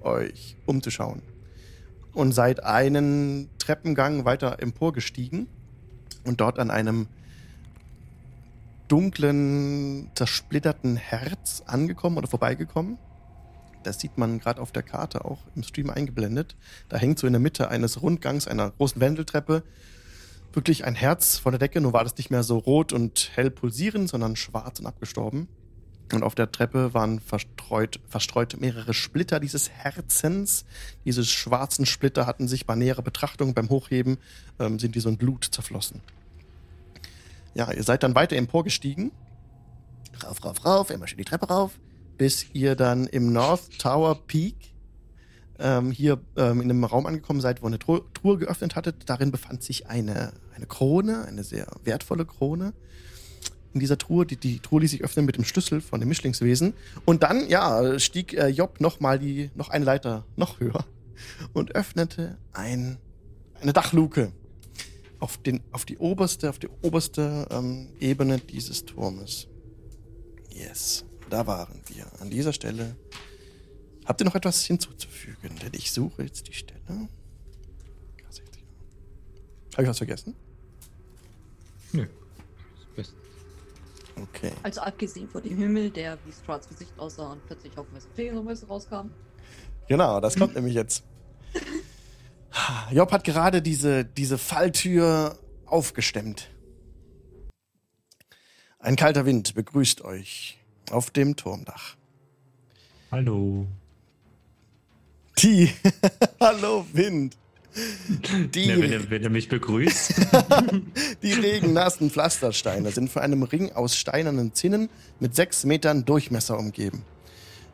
euch 0.02 0.56
umzuschauen. 0.66 1.22
Und 2.12 2.32
seid 2.32 2.64
einen 2.64 3.48
Treppengang 3.58 4.24
weiter 4.24 4.60
emporgestiegen 4.60 5.46
und 6.24 6.40
dort 6.40 6.58
an 6.58 6.70
einem 6.70 7.06
dunklen, 8.88 10.10
zersplitterten 10.16 10.96
Herz 10.96 11.62
angekommen 11.66 12.18
oder 12.18 12.26
vorbeigekommen. 12.26 12.98
Das 13.84 14.00
sieht 14.00 14.18
man 14.18 14.40
gerade 14.40 14.60
auf 14.60 14.72
der 14.72 14.82
Karte 14.82 15.24
auch 15.24 15.38
im 15.54 15.62
Stream 15.62 15.88
eingeblendet. 15.88 16.56
Da 16.88 16.96
hängt 16.98 17.18
so 17.18 17.26
in 17.26 17.32
der 17.32 17.40
Mitte 17.40 17.68
eines 17.68 18.02
Rundgangs, 18.02 18.48
einer 18.48 18.70
großen 18.72 19.00
Wendeltreppe, 19.00 19.62
wirklich 20.52 20.84
ein 20.84 20.94
Herz 20.94 21.38
von 21.38 21.52
der 21.52 21.58
Decke, 21.58 21.80
nur 21.80 21.92
war 21.92 22.04
das 22.04 22.16
nicht 22.16 22.30
mehr 22.30 22.42
so 22.42 22.58
rot 22.58 22.92
und 22.92 23.30
hell 23.34 23.50
pulsierend, 23.50 24.08
sondern 24.08 24.36
schwarz 24.36 24.80
und 24.80 24.86
abgestorben. 24.86 25.48
Und 26.12 26.24
auf 26.24 26.34
der 26.34 26.50
Treppe 26.50 26.92
waren 26.92 27.20
verstreut, 27.20 28.00
verstreut 28.08 28.56
mehrere 28.60 28.94
Splitter 28.94 29.38
dieses 29.38 29.70
Herzens. 29.70 30.64
Diese 31.04 31.24
schwarzen 31.24 31.86
Splitter 31.86 32.26
hatten 32.26 32.48
sich 32.48 32.66
bei 32.66 32.74
näherer 32.74 33.02
Betrachtung 33.02 33.54
beim 33.54 33.68
Hochheben, 33.68 34.18
ähm, 34.58 34.78
sind 34.78 34.94
die 34.94 35.00
so 35.00 35.08
in 35.08 35.18
Blut 35.18 35.44
zerflossen. 35.50 36.00
Ja, 37.54 37.70
ihr 37.72 37.82
seid 37.82 38.02
dann 38.02 38.14
weiter 38.14 38.36
emporgestiegen. 38.36 39.12
Rauf, 40.24 40.44
rauf, 40.44 40.64
rauf, 40.64 40.90
immer 40.90 41.06
schön 41.06 41.18
die 41.18 41.24
Treppe 41.24 41.46
rauf, 41.46 41.78
bis 42.18 42.46
ihr 42.52 42.74
dann 42.74 43.06
im 43.06 43.32
North 43.32 43.78
Tower 43.78 44.16
Peak 44.26 44.69
ähm, 45.60 45.90
hier 45.90 46.20
ähm, 46.36 46.60
in 46.60 46.70
einem 46.70 46.84
Raum 46.84 47.06
angekommen 47.06 47.40
seid, 47.40 47.62
wo 47.62 47.66
eine 47.66 47.78
Tru 47.78 48.00
Truhe 48.14 48.38
geöffnet 48.38 48.76
hattet. 48.76 48.96
Darin 49.06 49.30
befand 49.30 49.62
sich 49.62 49.86
eine, 49.88 50.32
eine 50.54 50.66
Krone, 50.66 51.24
eine 51.26 51.44
sehr 51.44 51.66
wertvolle 51.84 52.24
Krone. 52.24 52.72
In 53.72 53.80
dieser 53.80 53.98
Truhe, 53.98 54.26
die, 54.26 54.36
die 54.36 54.58
Truhe 54.58 54.80
ließ 54.80 54.90
sich 54.90 55.04
öffnen 55.04 55.26
mit 55.26 55.36
dem 55.36 55.44
Schlüssel 55.44 55.80
von 55.80 56.00
dem 56.00 56.08
Mischlingswesen. 56.08 56.74
Und 57.04 57.22
dann, 57.22 57.48
ja, 57.48 57.98
stieg 57.98 58.34
äh, 58.34 58.48
Job 58.48 58.80
noch 58.80 59.00
mal 59.00 59.18
die, 59.18 59.50
noch 59.54 59.68
eine 59.68 59.84
Leiter 59.84 60.24
noch 60.36 60.58
höher 60.60 60.84
und 61.52 61.74
öffnete 61.74 62.38
ein, 62.52 62.98
eine 63.60 63.72
Dachluke 63.72 64.32
auf, 65.20 65.38
den, 65.38 65.60
auf 65.70 65.84
die 65.84 65.98
oberste, 65.98 66.50
auf 66.50 66.58
die 66.58 66.68
oberste 66.82 67.46
ähm, 67.50 67.88
Ebene 68.00 68.38
dieses 68.38 68.84
Turmes. 68.84 69.46
Yes, 70.50 71.04
da 71.28 71.46
waren 71.46 71.80
wir. 71.86 72.06
An 72.20 72.30
dieser 72.30 72.52
Stelle 72.52 72.96
Habt 74.10 74.20
ihr 74.20 74.24
noch 74.24 74.34
etwas 74.34 74.64
hinzuzufügen? 74.64 75.56
Denn 75.62 75.70
ich 75.72 75.92
suche 75.92 76.24
jetzt 76.24 76.48
die 76.48 76.52
Stelle. 76.52 76.80
Habe 79.74 79.82
ich 79.84 79.88
was 79.88 79.98
vergessen? 79.98 80.34
Nö. 81.92 82.08
Das 82.74 82.86
Beste. 82.96 83.14
Okay. 84.20 84.50
Also 84.64 84.80
abgesehen 84.80 85.28
von 85.28 85.40
dem 85.44 85.56
Himmel, 85.56 85.90
der 85.90 86.18
wie 86.26 86.32
Strats 86.32 86.68
Gesicht 86.68 86.90
aussah 86.98 87.30
und 87.30 87.46
plötzlich 87.46 87.78
auf 87.78 87.86
weiße 87.92 88.08
Fähigkeiten 88.16 88.66
rauskam. 88.66 89.10
Genau, 89.86 90.18
das 90.18 90.34
kommt 90.34 90.54
nämlich 90.56 90.74
jetzt. 90.74 91.04
Job 92.90 93.12
hat 93.12 93.22
gerade 93.22 93.62
diese, 93.62 94.04
diese 94.04 94.38
Falltür 94.38 95.38
aufgestemmt. 95.66 96.50
Ein 98.80 98.96
kalter 98.96 99.24
Wind 99.24 99.54
begrüßt 99.54 100.02
euch 100.02 100.58
auf 100.90 101.12
dem 101.12 101.36
Turmdach. 101.36 101.94
Hallo. 103.12 103.68
Die. 105.42 105.70
Hallo, 106.40 106.84
Wind. 106.92 107.36
Die, 108.54 108.64
Ja, 108.64 108.80
wenn, 108.80 108.92
er, 108.92 109.10
wenn 109.10 109.22
er 109.22 109.30
mich 109.30 109.48
begrüßt. 109.48 110.14
die 111.22 111.32
regennassen 111.32 112.10
Pflastersteine 112.10 112.90
sind 112.90 113.10
von 113.10 113.22
einem 113.22 113.44
Ring 113.44 113.72
aus 113.72 113.96
steinernen 113.96 114.52
Zinnen 114.54 114.90
mit 115.18 115.34
sechs 115.34 115.64
Metern 115.64 116.04
Durchmesser 116.04 116.58
umgeben. 116.58 117.04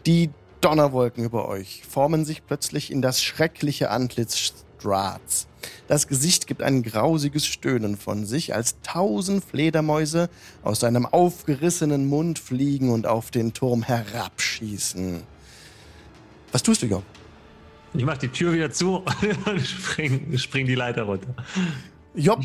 Die 0.04 0.30
Donnerwolken 0.61 1.25
über 1.25 1.49
euch 1.49 1.82
formen 1.88 2.25
sich 2.25 2.46
plötzlich 2.46 2.90
in 2.90 3.02
das 3.02 3.23
schreckliche 3.23 3.90
Antlitz 3.90 4.37
Strats. 4.37 5.49
Das 5.88 6.06
Gesicht 6.06 6.46
gibt 6.46 6.62
ein 6.62 6.82
grausiges 6.82 7.46
Stöhnen 7.46 7.96
von 7.96 8.26
sich, 8.26 8.54
als 8.54 8.76
tausend 8.82 9.44
Fledermäuse 9.44 10.28
aus 10.62 10.80
seinem 10.80 11.06
aufgerissenen 11.06 12.06
Mund 12.06 12.38
fliegen 12.38 12.90
und 12.90 13.06
auf 13.06 13.30
den 13.30 13.54
Turm 13.54 13.82
herabschießen. 13.82 15.23
Was 16.52 16.62
tust 16.62 16.82
du, 16.82 16.87
Job? 16.87 17.02
Ich 17.97 18.05
mach 18.05 18.19
die 18.19 18.29
Tür 18.29 18.53
wieder 18.53 18.71
zu 18.71 19.03
und 19.47 19.61
spring, 19.61 20.37
spring 20.38 20.67
die 20.67 20.75
Leiter 20.75 21.05
runter. 21.05 21.35
Job 22.15 22.45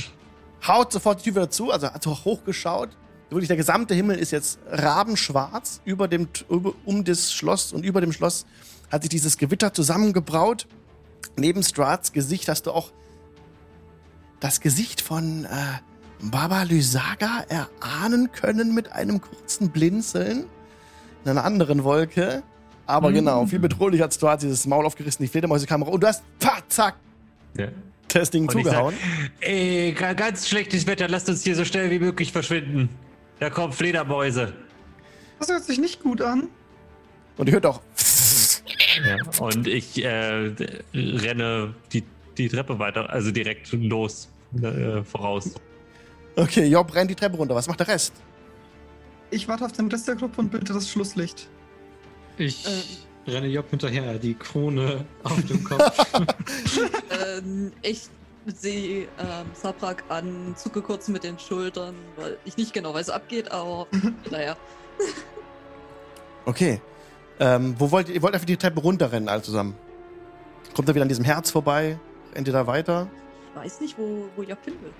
haut 0.67 0.91
sofort 0.91 1.19
die 1.19 1.25
Tür 1.25 1.35
wieder 1.35 1.49
zu, 1.49 1.71
also 1.71 1.87
hat 1.87 2.05
hochgeschaut. 2.05 2.89
Wirklich, 3.29 3.47
der 3.47 3.57
gesamte 3.57 3.93
Himmel 3.93 4.17
ist 4.17 4.31
jetzt 4.31 4.59
rabenschwarz. 4.69 5.81
Über 5.85 6.09
dem, 6.09 6.27
über, 6.49 6.73
um 6.83 7.05
das 7.05 7.31
Schloss 7.31 7.71
und 7.71 7.85
über 7.85 8.01
dem 8.01 8.11
Schloss 8.11 8.45
hat 8.91 9.03
sich 9.03 9.09
dieses 9.09 9.37
Gewitter 9.37 9.73
zusammengebraut. 9.73 10.67
neben 11.37 11.63
Strats 11.63 12.11
Gesicht 12.11 12.49
hast 12.49 12.63
du 12.63 12.71
auch 12.71 12.91
das 14.41 14.59
Gesicht 14.59 14.99
von 14.99 15.45
äh, 15.45 15.49
Baba 16.19 16.63
Lysaga 16.63 17.45
erahnen 17.47 18.31
können 18.31 18.75
mit 18.75 18.91
einem 18.91 19.21
kurzen 19.21 19.69
Blinzeln 19.69 20.45
in 21.23 21.31
einer 21.31 21.45
anderen 21.45 21.83
Wolke. 21.83 22.43
Aber 22.85 23.09
Mhm. 23.09 23.15
genau, 23.15 23.45
viel 23.45 23.59
bedrohlicher 23.59 24.05
als 24.05 24.15
Strat, 24.15 24.41
dieses 24.41 24.65
Maul 24.65 24.85
aufgerissen, 24.85 25.23
die 25.23 25.29
Fledermäusekamera 25.29 25.89
und 25.91 26.01
du 26.01 26.07
hast, 26.07 26.23
pah, 26.39 26.57
zack, 26.67 26.95
Ja. 27.57 27.67
das 28.07 28.29
Ding 28.29 28.43
Und 28.47 28.55
ich 28.57 28.65
sag, 28.65 28.73
zugehauen. 28.73 28.95
ey, 29.39 29.93
ga- 29.93 30.13
ganz 30.13 30.47
schlechtes 30.49 30.85
Wetter, 30.87 31.07
lasst 31.07 31.29
uns 31.29 31.43
hier 31.43 31.55
so 31.55 31.63
schnell 31.65 31.89
wie 31.91 31.99
möglich 31.99 32.31
verschwinden. 32.31 32.89
Da 33.39 33.49
kommen 33.49 33.73
Fledermäuse. 33.73 34.53
Das 35.39 35.49
hört 35.49 35.63
sich 35.63 35.79
nicht 35.79 36.01
gut 36.03 36.21
an. 36.21 36.49
Und 37.37 37.47
ihr 37.47 37.53
hört 37.53 37.65
auch, 37.65 37.81
Ja. 39.05 39.15
Und 39.39 39.67
ich 39.67 40.03
äh, 40.03 40.51
renne 40.93 41.73
die, 41.93 42.03
die 42.37 42.49
Treppe 42.49 42.77
weiter, 42.77 43.09
also 43.09 43.31
direkt 43.31 43.71
los, 43.71 44.29
äh, 44.61 45.01
voraus. 45.03 45.55
okay, 46.35 46.65
Job 46.67 46.93
rennt 46.93 47.09
die 47.09 47.15
Treppe 47.15 47.37
runter. 47.37 47.55
Was 47.55 47.67
macht 47.67 47.79
der 47.79 47.87
Rest? 47.87 48.13
Ich 49.29 49.47
warte 49.47 49.63
auf 49.65 49.71
den 49.71 49.87
Rest 49.87 50.07
der 50.09 50.15
Gruppe 50.15 50.41
und 50.41 50.51
bilde 50.51 50.73
das 50.73 50.89
Schlusslicht. 50.89 51.47
Ich 52.41 52.65
Ähm. 52.65 53.33
renne 53.33 53.47
Job 53.47 53.69
hinterher, 53.69 54.17
die 54.17 54.33
Krone 54.33 55.05
auf 55.23 55.45
dem 55.45 55.63
Kopf. 55.63 56.11
ähm, 57.37 57.71
ich 57.83 58.09
sehe 58.47 59.03
ähm, 59.03 59.45
Sabrak 59.53 60.03
an, 60.09 60.55
zucke 60.57 60.81
kurz 60.81 61.07
mit 61.07 61.23
den 61.23 61.37
Schultern, 61.37 61.93
weil 62.17 62.37
ich 62.43 62.57
nicht 62.57 62.73
genau 62.73 62.95
weiß, 62.95 63.09
was 63.09 63.13
abgeht, 63.15 63.51
aber 63.51 63.85
naja. 64.31 64.57
Okay. 66.45 66.81
Ähm, 67.39 67.75
wo 67.77 67.91
wollt 67.91 68.09
ihr, 68.09 68.15
ihr 68.15 68.21
wollt 68.23 68.33
einfach 68.33 68.47
die 68.47 68.57
Treppe 68.57 68.81
runterrennen, 68.81 69.29
alle 69.29 69.43
zusammen. 69.43 69.75
Kommt 70.75 70.87
er 70.89 70.95
wieder 70.95 71.03
an 71.03 71.09
diesem 71.09 71.25
Herz 71.25 71.51
vorbei? 71.51 71.99
Rennt 72.33 72.47
ihr 72.47 72.53
da 72.53 72.65
weiter? 72.65 73.07
Ich 73.53 73.61
weiß 73.61 73.81
nicht, 73.81 73.97
wo, 73.99 74.25
wo 74.35 74.41
Job 74.41 74.57
hin 74.65 74.73
will. 74.81 74.93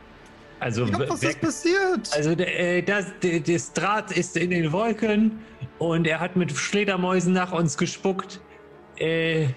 Also, 0.61 0.85
Ja, 0.85 1.09
was 1.09 1.23
ist 1.23 1.41
passiert? 1.41 2.13
also 2.13 2.29
äh, 2.31 2.83
das, 2.83 3.07
das 3.47 3.73
Draht 3.73 4.11
ist 4.11 4.37
in 4.37 4.51
den 4.51 4.71
Wolken 4.71 5.39
und 5.79 6.05
er 6.05 6.19
hat 6.19 6.35
mit 6.35 6.51
Fledermäusen 6.51 7.33
nach 7.33 7.51
uns 7.51 7.75
gespuckt. 7.75 8.39
Äh, 8.97 9.47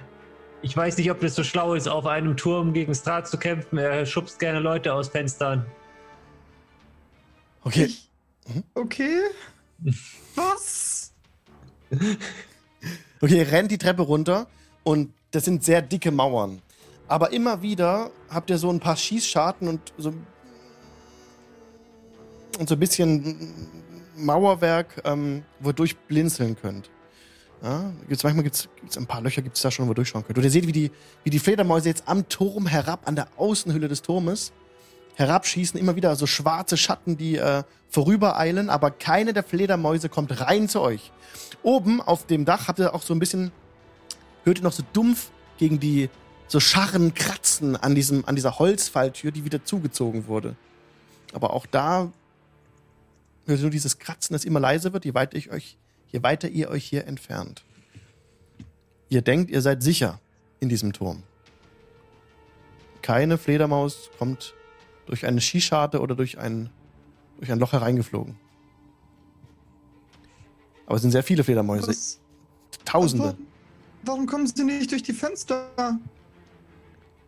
ich 0.62 0.74
weiß 0.74 0.96
nicht, 0.96 1.10
ob 1.10 1.20
das 1.20 1.34
so 1.34 1.44
schlau 1.44 1.74
ist, 1.74 1.88
auf 1.88 2.06
einem 2.06 2.38
Turm 2.38 2.72
gegen 2.72 2.90
das 2.90 3.02
Draht 3.02 3.28
zu 3.28 3.36
kämpfen. 3.36 3.76
Er 3.76 4.06
schubst 4.06 4.38
gerne 4.38 4.60
Leute 4.60 4.94
aus 4.94 5.10
Fenstern. 5.10 5.66
Okay. 7.64 7.84
Ich, 7.84 8.10
okay. 8.72 9.20
Was? 10.34 11.12
Okay, 13.20 13.38
ihr 13.38 13.52
rennt 13.52 13.70
die 13.70 13.78
Treppe 13.78 14.02
runter 14.02 14.46
und 14.84 15.12
das 15.32 15.44
sind 15.44 15.64
sehr 15.64 15.82
dicke 15.82 16.10
Mauern. 16.10 16.62
Aber 17.08 17.30
immer 17.34 17.60
wieder 17.60 18.10
habt 18.30 18.48
ihr 18.48 18.56
so 18.56 18.70
ein 18.70 18.80
paar 18.80 18.96
Schießscharten 18.96 19.68
und 19.68 19.92
so, 19.98 20.08
und 20.08 20.26
so 22.66 22.74
ein 22.74 22.80
bisschen 22.80 23.36
Mauerwerk, 24.16 25.02
ähm, 25.04 25.42
wo 25.60 25.70
ihr 25.70 25.74
durchblinzeln 25.74 26.56
könnt. 26.56 26.90
Ja, 27.62 27.92
gibt's, 28.08 28.22
manchmal 28.22 28.44
gibt 28.44 28.56
es 28.88 28.96
ein 28.98 29.06
paar 29.06 29.22
Löcher, 29.22 29.40
gibt 29.40 29.56
es 29.56 29.62
da 29.62 29.70
schon, 29.70 29.88
wo 29.88 29.94
durchschauen 29.94 30.24
könnt. 30.24 30.36
Und 30.36 30.44
ihr 30.44 30.50
seht, 30.50 30.66
wie 30.66 30.72
die, 30.72 30.90
wie 31.22 31.30
die 31.30 31.38
Fledermäuse 31.38 31.88
jetzt 31.88 32.06
am 32.06 32.28
Turm 32.28 32.66
herab, 32.66 33.00
an 33.06 33.16
der 33.16 33.28
Außenhülle 33.36 33.88
des 33.88 34.02
Turmes, 34.02 34.52
herabschießen. 35.14 35.78
Immer 35.78 35.96
wieder 35.96 36.14
so 36.16 36.26
schwarze 36.26 36.76
Schatten, 36.76 37.16
die 37.16 37.36
äh, 37.36 37.62
vorübereilen, 37.88 38.70
aber 38.70 38.90
keine 38.90 39.32
der 39.32 39.44
Fledermäuse 39.44 40.08
kommt 40.08 40.40
rein 40.40 40.68
zu 40.68 40.80
euch. 40.80 41.12
Oben 41.62 42.00
auf 42.02 42.26
dem 42.26 42.44
Dach 42.44 42.68
habt 42.68 42.80
ihr 42.80 42.94
auch 42.94 43.02
so 43.02 43.14
ein 43.14 43.18
bisschen, 43.18 43.52
hört 44.44 44.58
ihr 44.58 44.64
noch 44.64 44.72
so 44.72 44.82
dumpf 44.92 45.30
gegen 45.56 45.80
die 45.80 46.10
so 46.48 46.60
Scharren 46.60 47.14
kratzen 47.14 47.76
an, 47.76 47.94
diesem, 47.94 48.24
an 48.26 48.34
dieser 48.34 48.58
Holzfalltür, 48.58 49.30
die 49.30 49.44
wieder 49.44 49.64
zugezogen 49.64 50.26
wurde. 50.26 50.56
Aber 51.32 51.54
auch 51.54 51.66
da 51.66 52.12
hört 53.46 53.58
ihr 53.58 53.62
nur 53.62 53.70
dieses 53.70 53.98
Kratzen, 53.98 54.34
das 54.34 54.44
immer 54.44 54.60
leiser 54.60 54.92
wird, 54.92 55.04
je 55.04 55.14
weiter, 55.14 55.36
ich 55.36 55.50
euch, 55.50 55.78
je 56.08 56.22
weiter 56.22 56.48
ihr 56.48 56.68
euch 56.70 56.84
hier 56.84 57.06
entfernt. 57.06 57.64
Ihr 59.08 59.22
denkt, 59.22 59.50
ihr 59.50 59.62
seid 59.62 59.82
sicher 59.82 60.20
in 60.60 60.68
diesem 60.68 60.92
Turm. 60.92 61.22
Keine 63.02 63.36
Fledermaus 63.36 64.10
kommt 64.18 64.54
durch 65.06 65.26
eine 65.26 65.40
Skischarte 65.40 66.00
oder 66.00 66.14
durch 66.14 66.38
ein, 66.38 66.70
durch 67.38 67.52
ein 67.52 67.58
Loch 67.58 67.72
hereingeflogen. 67.72 68.36
Aber 70.86 70.96
es 70.96 71.02
sind 71.02 71.10
sehr 71.10 71.22
viele 71.22 71.44
Fledermäuse. 71.44 71.88
Was? 71.88 72.20
Tausende. 72.84 73.24
Warum, 73.24 73.46
warum 74.02 74.26
kommen 74.26 74.46
sie 74.46 74.64
nicht 74.64 74.90
durch 74.90 75.02
die 75.02 75.12
Fenster? 75.12 75.98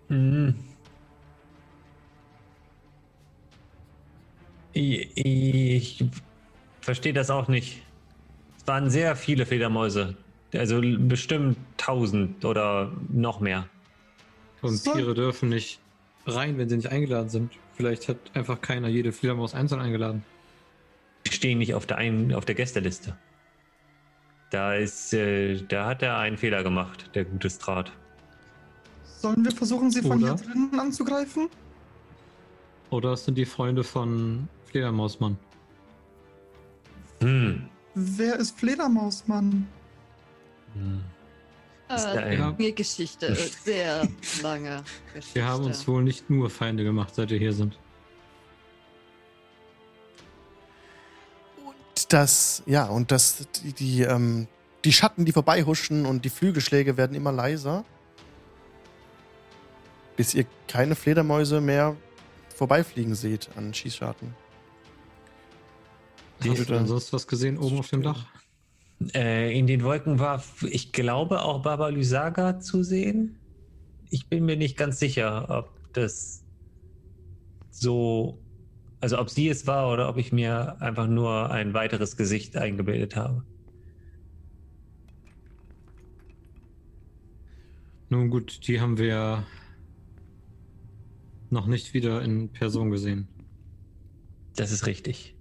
Hm. 0.08 0.54
Ich, 4.76 5.10
ich 5.16 6.04
verstehe 6.82 7.14
das 7.14 7.30
auch 7.30 7.48
nicht. 7.48 7.80
Es 8.58 8.66
waren 8.66 8.90
sehr 8.90 9.16
viele 9.16 9.46
Fledermäuse. 9.46 10.16
Also 10.52 10.82
bestimmt 10.82 11.56
tausend 11.78 12.44
oder 12.44 12.92
noch 13.08 13.40
mehr. 13.40 13.66
Vampire 14.60 15.14
dürfen 15.14 15.48
nicht 15.48 15.80
rein, 16.26 16.58
wenn 16.58 16.68
sie 16.68 16.76
nicht 16.76 16.90
eingeladen 16.90 17.30
sind. 17.30 17.52
Vielleicht 17.72 18.08
hat 18.08 18.18
einfach 18.34 18.60
keiner 18.60 18.88
jede 18.88 19.12
Fledermaus 19.12 19.54
einzeln 19.54 19.80
eingeladen. 19.80 20.22
Die 21.26 21.32
stehen 21.32 21.56
nicht 21.56 21.72
auf 21.72 21.86
der, 21.86 21.96
ein, 21.96 22.34
auf 22.34 22.44
der 22.44 22.54
Gästeliste. 22.54 23.16
Da 24.50 24.74
ist, 24.74 25.14
äh, 25.14 25.56
da 25.68 25.86
hat 25.86 26.02
er 26.02 26.18
einen 26.18 26.36
Fehler 26.36 26.62
gemacht, 26.62 27.10
der 27.14 27.24
gute 27.24 27.48
Strat. 27.48 27.92
Sollen 29.04 29.42
wir 29.42 29.52
versuchen, 29.52 29.90
sie 29.90 30.02
von 30.02 30.22
Oder? 30.22 30.36
hier 30.36 30.46
drinnen 30.46 30.78
anzugreifen? 30.78 31.48
Oder 32.90 33.14
es 33.14 33.24
sind 33.24 33.36
die 33.36 33.46
Freunde 33.46 33.82
von 33.82 34.48
Fledermausmann. 34.66 35.38
Hm. 37.20 37.68
Wer 37.94 38.36
ist 38.36 38.58
Fledermausmann? 38.58 39.66
hm. 40.74 41.02
Ist 41.94 42.04
Äh, 42.06 42.34
Ja. 42.34 42.40
lange 42.48 42.72
Geschichte, 42.72 43.28
äh, 43.28 43.34
sehr 43.34 44.08
lange 44.42 44.82
Geschichte. 45.14 45.36
Wir 45.36 45.46
haben 45.46 45.64
uns 45.64 45.86
wohl 45.86 46.02
nicht 46.02 46.28
nur 46.28 46.50
Feinde 46.50 46.82
gemacht, 46.84 47.14
seit 47.14 47.30
wir 47.30 47.38
hier 47.38 47.52
sind. 47.52 47.78
Und 51.64 52.12
das, 52.12 52.62
ja, 52.66 52.86
und 52.86 53.12
das, 53.12 53.46
die, 53.62 53.72
die, 53.72 54.02
ähm, 54.02 54.48
die 54.84 54.92
Schatten, 54.92 55.24
die 55.24 55.32
vorbeihuschen 55.32 56.06
und 56.06 56.24
die 56.24 56.28
Flügelschläge 56.30 56.96
werden 56.96 57.14
immer 57.16 57.32
leiser. 57.32 57.84
Bis 60.16 60.34
ihr 60.34 60.44
keine 60.66 60.96
Fledermäuse 60.96 61.60
mehr 61.60 61.96
vorbeifliegen 62.54 63.14
seht 63.14 63.48
an 63.56 63.72
Schießscharten. 63.72 64.34
Hast 66.40 66.58
du 66.58 66.64
denn 66.64 66.86
sonst 66.86 67.12
was 67.12 67.26
gesehen 67.26 67.58
oben 67.58 67.78
auf 67.78 67.90
dem 67.90 68.02
Dach? 68.02 68.26
Äh, 69.14 69.58
in 69.58 69.66
den 69.66 69.82
Wolken 69.82 70.18
war, 70.18 70.42
ich 70.62 70.92
glaube, 70.92 71.42
auch 71.42 71.62
Baba 71.62 71.88
Lysaga 71.88 72.60
zu 72.60 72.82
sehen. 72.82 73.38
Ich 74.10 74.28
bin 74.28 74.44
mir 74.44 74.56
nicht 74.56 74.76
ganz 74.76 74.98
sicher, 74.98 75.46
ob 75.50 75.92
das 75.92 76.44
so, 77.70 78.38
also 79.00 79.18
ob 79.18 79.28
sie 79.30 79.48
es 79.48 79.66
war 79.66 79.92
oder 79.92 80.08
ob 80.08 80.16
ich 80.16 80.32
mir 80.32 80.80
einfach 80.80 81.06
nur 81.06 81.50
ein 81.50 81.74
weiteres 81.74 82.16
Gesicht 82.16 82.56
eingebildet 82.56 83.16
habe. 83.16 83.44
Nun 88.08 88.30
gut, 88.30 88.66
die 88.68 88.80
haben 88.80 88.98
wir 88.98 89.44
noch 91.50 91.66
nicht 91.66 91.92
wieder 91.92 92.22
in 92.22 92.50
Person 92.50 92.90
gesehen. 92.90 93.28
Das 94.54 94.72
ist 94.72 94.86
richtig. 94.86 95.35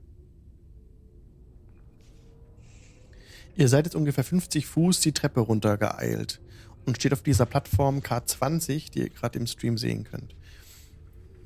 Ihr 3.57 3.69
seid 3.69 3.85
jetzt 3.85 3.95
ungefähr 3.95 4.24
50 4.24 4.65
Fuß 4.65 5.00
die 5.00 5.13
Treppe 5.13 5.39
runtergeeilt 5.39 6.41
und 6.85 6.97
steht 6.97 7.13
auf 7.13 7.24
dieser 7.24 7.45
Plattform 7.45 8.00
K20, 8.00 8.91
die 8.91 9.00
ihr 9.00 9.09
gerade 9.09 9.39
im 9.39 9.47
Stream 9.47 9.77
sehen 9.77 10.03
könnt. 10.03 10.35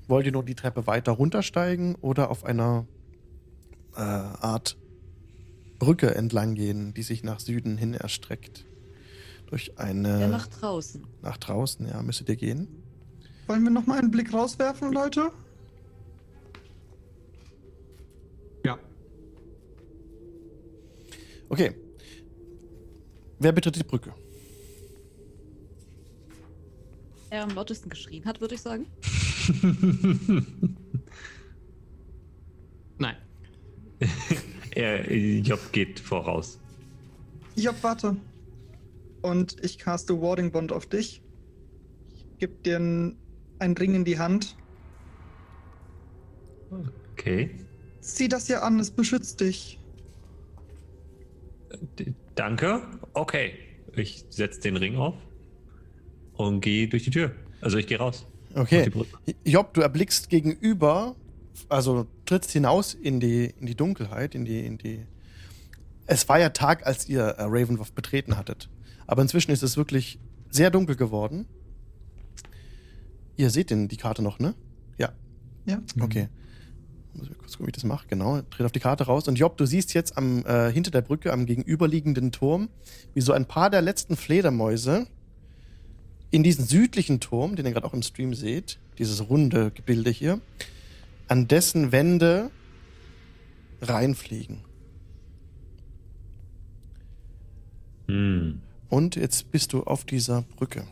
Wollt 0.08 0.26
ihr 0.26 0.32
nur 0.32 0.44
die 0.44 0.56
Treppe 0.56 0.88
weiter 0.88 1.12
runtersteigen 1.12 1.96
oder 1.96 2.32
auf 2.32 2.44
einer 2.44 2.88
äh, 3.96 4.00
Art 4.00 4.76
Brücke 5.78 6.16
entlang 6.16 6.56
gehen, 6.56 6.94
die 6.94 7.04
sich 7.04 7.24
nach 7.24 7.40
Süden 7.40 7.78
hin 7.78 7.94
erstreckt? 7.94 8.66
Durch 9.46 9.78
eine. 9.78 10.20
Ja, 10.22 10.28
nach 10.28 10.48
draußen. 10.48 11.06
nach 11.22 11.38
draußen, 11.38 11.88
ja, 11.88 12.02
müsstet 12.02 12.30
ihr 12.30 12.36
gehen. 12.36 12.68
Wollen 13.48 13.64
wir 13.64 13.72
nochmal 13.72 14.00
einen 14.00 14.12
Blick 14.12 14.34
rauswerfen, 14.34 14.92
Leute? 14.92 15.32
Ja, 18.64 18.78
Okay. 21.50 21.74
Wer 23.40 23.54
betritt 23.54 23.78
die 23.78 23.84
Brücke? 23.84 24.14
Er 27.30 27.44
am 27.44 27.52
lautesten 27.52 27.90
geschrien 27.90 28.26
hat, 28.26 28.42
würde 28.42 28.56
ich 28.56 28.62
sagen. 28.62 28.88
nein. 32.98 33.16
er, 34.72 35.12
Job 35.14 35.60
geht 35.72 36.00
voraus. 36.00 36.60
Job, 37.56 37.76
warte. 37.82 38.18
Und 39.22 39.64
ich 39.64 39.78
caste 39.78 40.22
Warding 40.22 40.52
Bond 40.52 40.72
auf 40.72 40.86
dich. 40.86 41.22
gibt 42.40 42.66
dir 42.66 42.78
einen, 42.78 43.18
einen 43.60 43.78
Ring 43.78 43.96
in 43.96 44.06
die 44.06 44.18
Hand. 44.18 44.56
Okay. 47.14 47.52
Zieh 48.02 48.28
das 48.28 48.48
hier 48.48 48.64
an, 48.64 48.80
es 48.80 48.92
beschützt 48.92 49.42
dich. 49.42 49.80
Danke. 52.40 52.84
Okay. 53.14 53.52
Ich 53.98 54.24
setze 54.30 54.62
den 54.62 54.78
Ring 54.78 54.96
auf 54.96 55.16
und 56.36 56.62
gehe 56.62 56.88
durch 56.88 57.04
die 57.04 57.10
Tür. 57.10 57.36
Also 57.60 57.78
ich 57.78 57.86
gehe 57.86 57.98
raus. 57.98 58.26
Okay. 58.56 58.90
Job, 59.44 59.74
du 59.74 59.82
erblickst 59.82 60.30
gegenüber, 60.30 61.18
also 61.68 62.08
trittst 62.26 62.52
hinaus 62.52 62.94
in 62.94 63.20
die, 63.20 63.54
in 63.60 63.66
die 63.66 63.76
Dunkelheit, 63.76 64.36
in 64.36 64.46
die, 64.46 64.66
in 64.66 64.78
die. 64.78 65.06
Es 66.06 66.30
war 66.30 66.40
ja 66.40 66.48
Tag, 66.52 66.88
als 66.88 67.10
ihr 67.10 67.24
äh, 67.24 67.44
Ravenloft 67.44 67.94
betreten 67.94 68.38
hattet. 68.38 68.70
Aber 69.06 69.22
inzwischen 69.22 69.52
ist 69.52 69.62
es 69.62 69.76
wirklich 69.76 70.18
sehr 70.50 70.72
dunkel 70.72 70.96
geworden. 70.96 71.46
Ihr 73.36 73.50
seht 73.50 73.70
den, 73.70 73.90
die 73.90 73.98
Karte 73.98 74.22
noch, 74.22 74.40
ne? 74.40 74.56
Ja. 74.98 75.12
Ja. 75.66 75.82
Okay. 76.00 76.30
Muss 77.14 77.28
ich 77.30 77.38
kurz 77.38 77.54
gucken, 77.54 77.68
wie 77.68 77.70
ich 77.70 77.76
das 77.76 77.84
mache. 77.84 78.08
Genau. 78.08 78.42
Tritt 78.50 78.66
auf 78.66 78.72
die 78.72 78.80
Karte 78.80 79.06
raus. 79.06 79.28
Und 79.28 79.36
Job, 79.36 79.58
du 79.58 79.66
siehst 79.66 79.94
jetzt 79.94 80.18
am, 80.18 80.46
äh, 80.46 80.72
hinter 80.72 80.92
der 80.92 81.02
Brücke, 81.02 81.34
am 81.34 81.46
gegenüberliegenden 81.46 82.32
Turm, 82.32 82.70
wie 83.14 83.22
so 83.22 83.34
ein 83.34 83.46
paar 83.46 83.70
der 83.70 83.82
letzten 83.82 84.16
Fledermäuse 84.16 85.08
in 86.32 86.44
diesen 86.44 86.66
südlichen 86.66 87.20
Turm, 87.20 87.56
den 87.56 87.66
ihr 87.66 87.72
gerade 87.72 87.88
auch 87.88 87.94
im 87.94 88.04
Stream 88.04 88.34
seht, 88.34 88.80
dieses 89.00 89.30
runde 89.30 89.72
Gebilde 89.72 90.12
hier, 90.12 90.40
an 91.28 91.48
dessen 91.48 91.92
Wände 91.92 92.52
reinfliegen. 93.82 94.60
Hm. 98.08 98.62
Und 98.90 99.16
jetzt 99.16 99.52
bist 99.52 99.74
du 99.74 99.84
auf 99.84 100.04
dieser 100.04 100.44
Brücke. 100.56 100.84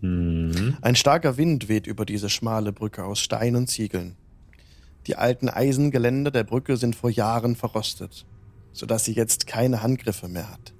Hm. 0.00 0.76
Ein 0.82 0.96
starker 0.96 1.36
Wind 1.36 1.68
weht 1.68 1.86
über 1.86 2.04
diese 2.04 2.28
schmale 2.28 2.72
Brücke 2.72 3.04
aus 3.04 3.20
Stein 3.20 3.56
und 3.56 3.68
Ziegeln. 3.68 4.16
Die 5.06 5.16
alten 5.16 5.48
Eisengeländer 5.48 6.30
der 6.30 6.44
Brücke 6.44 6.76
sind 6.76 6.96
vor 6.96 7.10
Jahren 7.10 7.56
verrostet, 7.56 8.26
sodass 8.72 9.04
sie 9.04 9.12
jetzt 9.12 9.46
keine 9.46 9.82
Handgriffe 9.82 10.28
mehr 10.28 10.50
hat. 10.50 10.72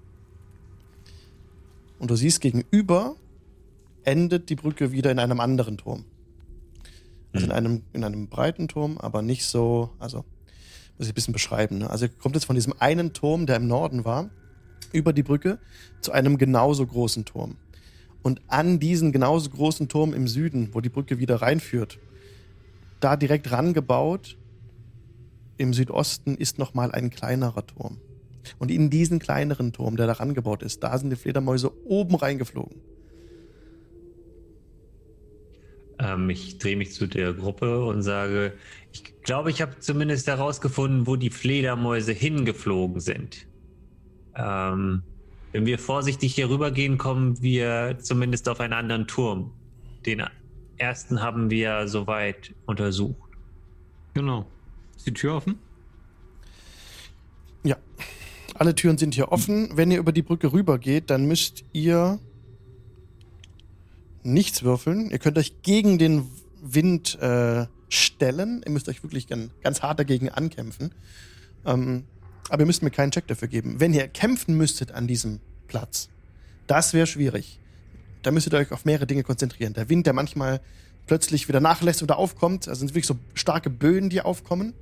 Und 1.98 2.10
du 2.10 2.16
siehst 2.16 2.40
gegenüber 2.40 3.16
endet 4.04 4.50
die 4.50 4.56
Brücke 4.56 4.92
wieder 4.92 5.10
in 5.10 5.18
einem 5.18 5.40
anderen 5.40 5.78
Turm. 5.78 6.04
Also 7.32 7.46
in 7.46 7.50
Hm. 7.50 7.56
einem, 7.56 7.82
in 7.92 8.04
einem 8.04 8.28
breiten 8.28 8.68
Turm, 8.68 8.98
aber 8.98 9.22
nicht 9.22 9.46
so, 9.46 9.90
also 9.98 10.24
muss 10.98 11.06
ich 11.06 11.12
ein 11.12 11.14
bisschen 11.14 11.32
beschreiben. 11.32 11.78
Ne? 11.78 11.90
Also 11.90 12.06
ihr 12.06 12.10
kommt 12.10 12.34
jetzt 12.36 12.44
von 12.44 12.54
diesem 12.54 12.74
einen 12.78 13.12
Turm, 13.12 13.46
der 13.46 13.56
im 13.56 13.66
Norden 13.66 14.04
war, 14.04 14.30
über 14.92 15.12
die 15.12 15.22
Brücke 15.22 15.58
zu 16.00 16.12
einem 16.12 16.38
genauso 16.38 16.86
großen 16.86 17.24
Turm. 17.24 17.56
Und 18.22 18.40
an 18.46 18.78
diesen 18.78 19.12
genauso 19.12 19.50
großen 19.50 19.88
Turm 19.88 20.14
im 20.14 20.28
Süden, 20.28 20.70
wo 20.72 20.80
die 20.80 20.88
Brücke 20.88 21.18
wieder 21.18 21.42
reinführt, 21.42 21.98
da 23.04 23.16
direkt 23.16 23.52
rangebaut, 23.52 24.38
im 25.58 25.74
Südosten 25.74 26.36
ist 26.36 26.58
nochmal 26.58 26.90
ein 26.92 27.10
kleinerer 27.10 27.66
Turm. 27.66 27.98
Und 28.58 28.70
in 28.70 28.90
diesen 28.90 29.18
kleineren 29.18 29.72
Turm, 29.72 29.96
der 29.96 30.06
da 30.06 30.14
rangebaut 30.14 30.62
ist, 30.62 30.82
da 30.82 30.96
sind 30.98 31.10
die 31.10 31.16
Fledermäuse 31.16 31.70
oben 31.86 32.14
reingeflogen. 32.14 32.80
Ähm, 35.98 36.30
ich 36.30 36.58
drehe 36.58 36.76
mich 36.76 36.92
zu 36.92 37.06
der 37.06 37.32
Gruppe 37.34 37.84
und 37.84 38.02
sage, 38.02 38.54
ich 38.92 39.22
glaube, 39.22 39.50
ich 39.50 39.62
habe 39.62 39.78
zumindest 39.78 40.26
herausgefunden, 40.26 41.06
wo 41.06 41.16
die 41.16 41.30
Fledermäuse 41.30 42.12
hingeflogen 42.12 43.00
sind. 43.00 43.46
Ähm, 44.34 45.02
wenn 45.52 45.66
wir 45.66 45.78
vorsichtig 45.78 46.34
hier 46.34 46.50
rübergehen, 46.50 46.98
kommen 46.98 47.40
wir 47.40 47.98
zumindest 48.00 48.48
auf 48.48 48.60
einen 48.60 48.72
anderen 48.72 49.06
Turm. 49.06 49.52
Den 50.04 50.22
ersten 50.78 51.20
haben 51.20 51.50
wir 51.50 51.88
soweit 51.88 52.54
untersucht. 52.66 53.16
Genau. 54.14 54.46
Ist 54.96 55.06
die 55.06 55.14
Tür 55.14 55.36
offen? 55.36 55.58
Ja. 57.62 57.76
Alle 58.54 58.74
Türen 58.74 58.98
sind 58.98 59.14
hier 59.14 59.32
offen. 59.32 59.76
Wenn 59.76 59.90
ihr 59.90 59.98
über 59.98 60.12
die 60.12 60.22
Brücke 60.22 60.52
rübergeht, 60.52 61.10
dann 61.10 61.26
müsst 61.26 61.64
ihr 61.72 62.18
nichts 64.22 64.62
würfeln. 64.62 65.10
Ihr 65.10 65.18
könnt 65.18 65.38
euch 65.38 65.62
gegen 65.62 65.98
den 65.98 66.28
Wind 66.62 67.18
äh, 67.20 67.66
stellen. 67.88 68.62
Ihr 68.64 68.70
müsst 68.70 68.88
euch 68.88 69.02
wirklich 69.02 69.26
ganz, 69.26 69.50
ganz 69.62 69.82
hart 69.82 69.98
dagegen 69.98 70.28
ankämpfen. 70.28 70.92
Ähm, 71.66 72.04
aber 72.48 72.62
ihr 72.62 72.66
müsst 72.66 72.82
mir 72.82 72.90
keinen 72.90 73.10
Check 73.10 73.26
dafür 73.26 73.48
geben. 73.48 73.80
Wenn 73.80 73.92
ihr 73.92 74.06
kämpfen 74.08 74.56
müsstet 74.56 74.92
an 74.92 75.06
diesem 75.06 75.40
Platz, 75.66 76.08
das 76.66 76.94
wäre 76.94 77.06
schwierig. 77.06 77.58
Da 78.24 78.30
müsstet 78.30 78.52
ihr 78.54 78.58
euch 78.58 78.72
auf 78.72 78.84
mehrere 78.84 79.06
Dinge 79.06 79.22
konzentrieren. 79.22 79.74
Der 79.74 79.88
Wind, 79.90 80.06
der 80.06 80.14
manchmal 80.14 80.60
plötzlich 81.06 81.46
wieder 81.48 81.60
nachlässt 81.60 82.02
oder 82.02 82.16
aufkommt, 82.18 82.66
also 82.68 82.78
sind 82.80 82.90
wirklich 82.90 83.06
so 83.06 83.16
starke 83.34 83.70
Böen, 83.70 84.08
die 84.10 84.20
aufkommen. 84.22 84.72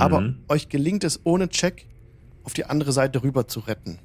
Aber 0.00 0.22
Mhm. 0.22 0.38
euch 0.48 0.68
gelingt 0.68 1.04
es 1.04 1.20
ohne 1.24 1.48
Check 1.48 1.86
auf 2.44 2.52
die 2.54 2.64
andere 2.64 2.92
Seite 2.92 3.22
rüber 3.22 3.46
zu 3.46 3.60
retten. 3.60 3.98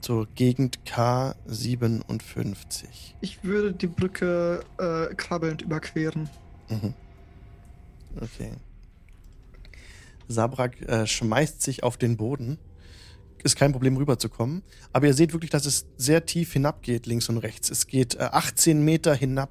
Zur 0.00 0.28
Gegend 0.34 0.78
K57. 0.86 2.84
Ich 3.20 3.42
würde 3.42 3.72
die 3.72 3.86
Brücke 3.88 4.60
äh, 4.78 5.12
krabbelnd 5.14 5.62
überqueren. 5.62 6.28
Mhm. 6.68 6.94
Okay. 8.20 8.52
Sabrak 10.28 10.80
äh, 10.82 11.06
schmeißt 11.06 11.62
sich 11.62 11.82
auf 11.82 11.96
den 11.96 12.16
Boden. 12.16 12.58
Ist 13.44 13.56
kein 13.56 13.72
Problem 13.72 13.96
rüberzukommen. 13.96 14.62
Aber 14.92 15.06
ihr 15.06 15.14
seht 15.14 15.32
wirklich, 15.32 15.50
dass 15.50 15.64
es 15.64 15.86
sehr 15.96 16.26
tief 16.26 16.52
hinabgeht, 16.52 17.06
links 17.06 17.28
und 17.28 17.38
rechts. 17.38 17.70
Es 17.70 17.86
geht 17.86 18.16
äh, 18.16 18.28
18 18.32 18.84
Meter 18.84 19.14
hinab 19.14 19.50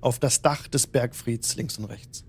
auf 0.00 0.18
das 0.18 0.42
Dach 0.42 0.68
des 0.68 0.86
Bergfrieds, 0.86 1.56
links 1.56 1.78
und 1.78 1.84
rechts. 1.86 2.24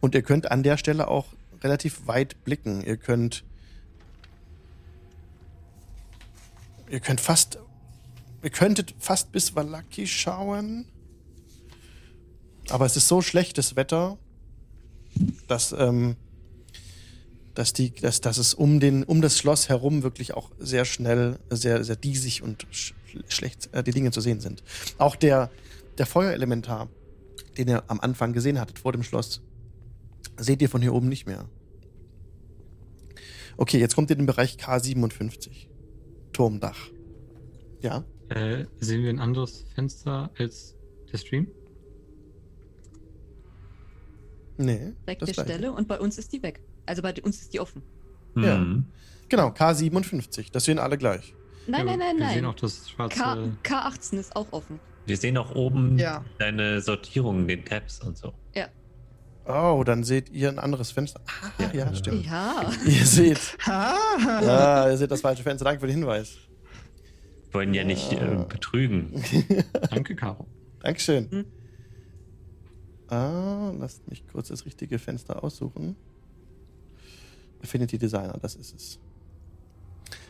Und 0.00 0.14
ihr 0.14 0.22
könnt 0.22 0.50
an 0.50 0.62
der 0.62 0.76
Stelle 0.76 1.08
auch 1.08 1.26
relativ 1.62 2.06
weit 2.06 2.44
blicken. 2.44 2.84
Ihr 2.84 2.96
könnt. 2.96 3.44
Ihr 6.90 7.00
könnt 7.00 7.20
fast. 7.20 7.58
Ihr 8.42 8.50
könntet 8.50 8.94
fast 8.98 9.32
bis 9.32 9.56
Wallaki 9.56 10.06
schauen. 10.06 10.86
Aber 12.68 12.86
es 12.86 12.96
ist 12.96 13.08
so 13.08 13.22
schlechtes 13.22 13.76
Wetter, 13.76 14.18
dass, 15.48 15.72
ähm, 15.72 16.16
dass, 17.54 17.72
die, 17.72 17.92
dass, 17.92 18.20
dass 18.20 18.38
es 18.38 18.54
um, 18.54 18.80
den, 18.80 19.04
um 19.04 19.22
das 19.22 19.38
Schloss 19.38 19.68
herum 19.68 20.02
wirklich 20.02 20.34
auch 20.34 20.50
sehr 20.58 20.84
schnell, 20.84 21.38
sehr, 21.50 21.84
sehr 21.84 21.96
diesig 21.96 22.42
und 22.42 22.66
sch 22.70 22.94
schlecht 23.28 23.68
äh, 23.72 23.84
die 23.84 23.92
Dinge 23.92 24.10
zu 24.10 24.20
sehen 24.20 24.40
sind. 24.40 24.64
Auch 24.98 25.14
der, 25.14 25.50
der 25.98 26.06
Feuerelementar, 26.06 26.88
den 27.56 27.68
ihr 27.68 27.84
am 27.86 28.00
Anfang 28.00 28.32
gesehen 28.32 28.58
hattet 28.58 28.80
vor 28.80 28.90
dem 28.90 29.04
Schloss, 29.04 29.40
seht 30.36 30.60
ihr 30.62 30.68
von 30.68 30.82
hier 30.82 30.92
oben 30.92 31.08
nicht 31.08 31.26
mehr. 31.26 31.48
Okay, 33.56 33.78
jetzt 33.78 33.94
kommt 33.94 34.10
ihr 34.10 34.14
in 34.14 34.22
den 34.22 34.26
Bereich 34.26 34.56
K57. 34.56 35.68
Turmdach. 36.32 36.90
Ja. 37.80 38.04
Äh, 38.30 38.64
sehen 38.80 39.04
wir 39.04 39.10
ein 39.10 39.20
anderes 39.20 39.64
Fenster 39.74 40.30
als 40.36 40.74
der 41.12 41.18
Stream? 41.18 41.46
Nee. 44.56 44.92
Das 45.06 45.18
gleiche. 45.18 45.42
Stelle 45.42 45.72
und 45.72 45.86
bei 45.86 46.00
uns 46.00 46.18
ist 46.18 46.32
die 46.32 46.42
weg. 46.42 46.60
Also 46.86 47.02
bei 47.02 47.14
uns 47.22 47.40
ist 47.42 47.54
die 47.54 47.60
offen. 47.60 47.82
Ja. 48.36 48.58
Mhm. 48.58 48.86
Genau, 49.28 49.48
K57. 49.48 50.52
Das 50.52 50.64
sehen 50.64 50.78
alle 50.78 50.98
gleich. 50.98 51.34
Nein, 51.66 51.86
Ja, 51.88 51.96
nein, 51.96 51.98
nein, 51.98 52.18
Wir 52.18 52.26
sehen 52.34 52.42
nein. 52.42 52.46
auch 52.46 52.54
das 52.56 52.90
schwarze. 52.90 53.18
K 53.62 53.88
K18 53.88 54.18
ist 54.18 54.36
auch 54.36 54.52
offen. 54.52 54.80
Wir 55.06 55.16
sehen 55.16 55.36
auch 55.38 55.54
oben 55.54 55.98
Ja. 55.98 56.24
deine 56.38 56.80
Sortierung, 56.80 57.46
den 57.46 57.64
Tabs 57.64 58.00
und 58.00 58.16
so. 58.18 58.32
Oh, 59.46 59.82
dann 59.84 60.04
seht 60.04 60.30
ihr 60.30 60.48
ein 60.48 60.58
anderes 60.58 60.90
Fenster. 60.90 61.20
Ah, 61.26 61.50
ja, 61.74 61.84
Ja. 61.84 61.94
stimmt. 61.94 62.24
Ja. 62.24 62.70
Ihr 62.86 63.04
seht. 63.04 63.38
Ha! 63.66 63.94
Ja, 64.42 64.88
ihr 64.90 64.96
seht 64.96 65.10
das 65.10 65.20
falsche 65.20 65.42
Fenster. 65.42 65.66
Danke 65.66 65.80
für 65.80 65.86
den 65.86 65.96
Hinweis. 65.96 66.38
Wir 67.50 67.52
wollen 67.60 67.74
ja 67.74 67.84
nicht 67.84 68.10
äh, 68.14 68.42
betrügen. 68.48 69.22
Danke, 69.90 70.16
Caro. 70.16 70.46
Dankeschön. 70.80 71.30
Hm. 71.30 71.44
Ah, 73.08 73.70
lasst 73.78 74.08
mich 74.08 74.26
kurz 74.26 74.48
das 74.48 74.64
richtige 74.64 74.98
Fenster 74.98 75.44
aussuchen. 75.44 75.96
Affinity 77.64 77.98
Designer, 77.98 78.36
das 78.40 78.54
ist 78.54 78.74
es. 78.74 78.98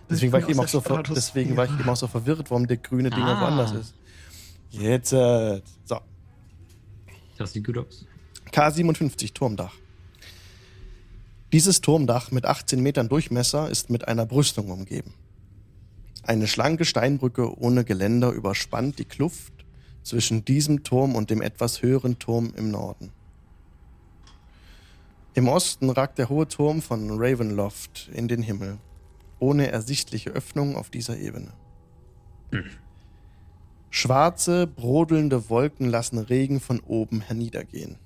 Deswegen 0.08 0.32
war 0.32 0.40
ich 0.40 0.48
eben 0.48 0.60
auch 0.60 0.68
so, 0.68 0.80
ver 0.80 1.02
deswegen 1.02 1.56
war 1.56 1.64
ich 1.64 1.70
eben 1.72 1.88
auch 1.88 1.96
so 1.96 2.06
verwirrt, 2.06 2.50
warum 2.50 2.66
der 2.66 2.76
grüne 2.76 3.10
Ding 3.10 3.22
Ah. 3.22 3.40
woanders 3.40 3.72
ist. 3.72 3.94
Jetzt. 4.70 5.12
Äh, 5.12 5.60
so. 5.84 6.00
Das 7.38 7.52
sieht 7.52 7.64
gut 7.66 7.78
aus. 7.78 8.04
K57 8.52 9.32
Turmdach. 9.32 9.72
Dieses 11.52 11.80
Turmdach 11.80 12.30
mit 12.30 12.44
18 12.44 12.80
Metern 12.80 13.08
Durchmesser 13.08 13.70
ist 13.70 13.88
mit 13.90 14.06
einer 14.08 14.26
Brüstung 14.26 14.70
umgeben. 14.70 15.14
Eine 16.22 16.46
schlanke 16.46 16.84
Steinbrücke 16.84 17.58
ohne 17.58 17.84
Geländer 17.84 18.30
überspannt 18.30 18.98
die 18.98 19.04
Kluft 19.04 19.52
zwischen 20.02 20.44
diesem 20.44 20.82
Turm 20.84 21.14
und 21.14 21.30
dem 21.30 21.40
etwas 21.42 21.82
höheren 21.82 22.18
Turm 22.18 22.52
im 22.56 22.70
Norden. 22.70 23.10
Im 25.36 25.48
Osten 25.48 25.90
ragt 25.90 26.18
der 26.18 26.28
hohe 26.28 26.46
Turm 26.46 26.80
von 26.80 27.10
Ravenloft 27.10 28.08
in 28.14 28.28
den 28.28 28.40
Himmel, 28.40 28.78
ohne 29.40 29.66
ersichtliche 29.66 30.30
Öffnung 30.30 30.76
auf 30.76 30.90
dieser 30.90 31.18
Ebene. 31.18 31.52
Schwarze, 33.90 34.68
brodelnde 34.68 35.50
Wolken 35.50 35.88
lassen 35.88 36.18
Regen 36.18 36.60
von 36.60 36.78
oben 36.78 37.20
herniedergehen. 37.20 37.98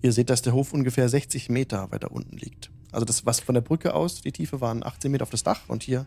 Ihr 0.00 0.12
seht, 0.12 0.30
dass 0.30 0.42
der 0.42 0.52
Hof 0.52 0.72
ungefähr 0.72 1.08
60 1.08 1.48
Meter 1.48 1.90
weiter 1.90 2.12
unten 2.12 2.36
liegt. 2.36 2.70
Also 2.92 3.04
das, 3.04 3.26
was 3.26 3.40
von 3.40 3.54
der 3.56 3.62
Brücke 3.62 3.94
aus, 3.94 4.20
die 4.22 4.30
Tiefe 4.30 4.60
waren 4.60 4.84
18 4.84 5.10
Meter 5.10 5.24
auf 5.24 5.30
das 5.30 5.42
Dach 5.42 5.68
und 5.68 5.82
hier 5.82 6.06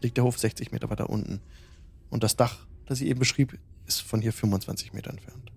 liegt 0.00 0.16
der 0.16 0.24
Hof 0.24 0.38
60 0.38 0.72
Meter 0.72 0.90
weiter 0.90 1.08
unten. 1.08 1.40
Und 2.10 2.24
das 2.24 2.34
Dach, 2.34 2.66
das 2.86 3.00
ich 3.00 3.06
eben 3.06 3.20
beschrieb, 3.20 3.56
ist 3.86 4.02
von 4.02 4.20
hier 4.20 4.32
25 4.32 4.92
Meter 4.92 5.10
entfernt. 5.10 5.52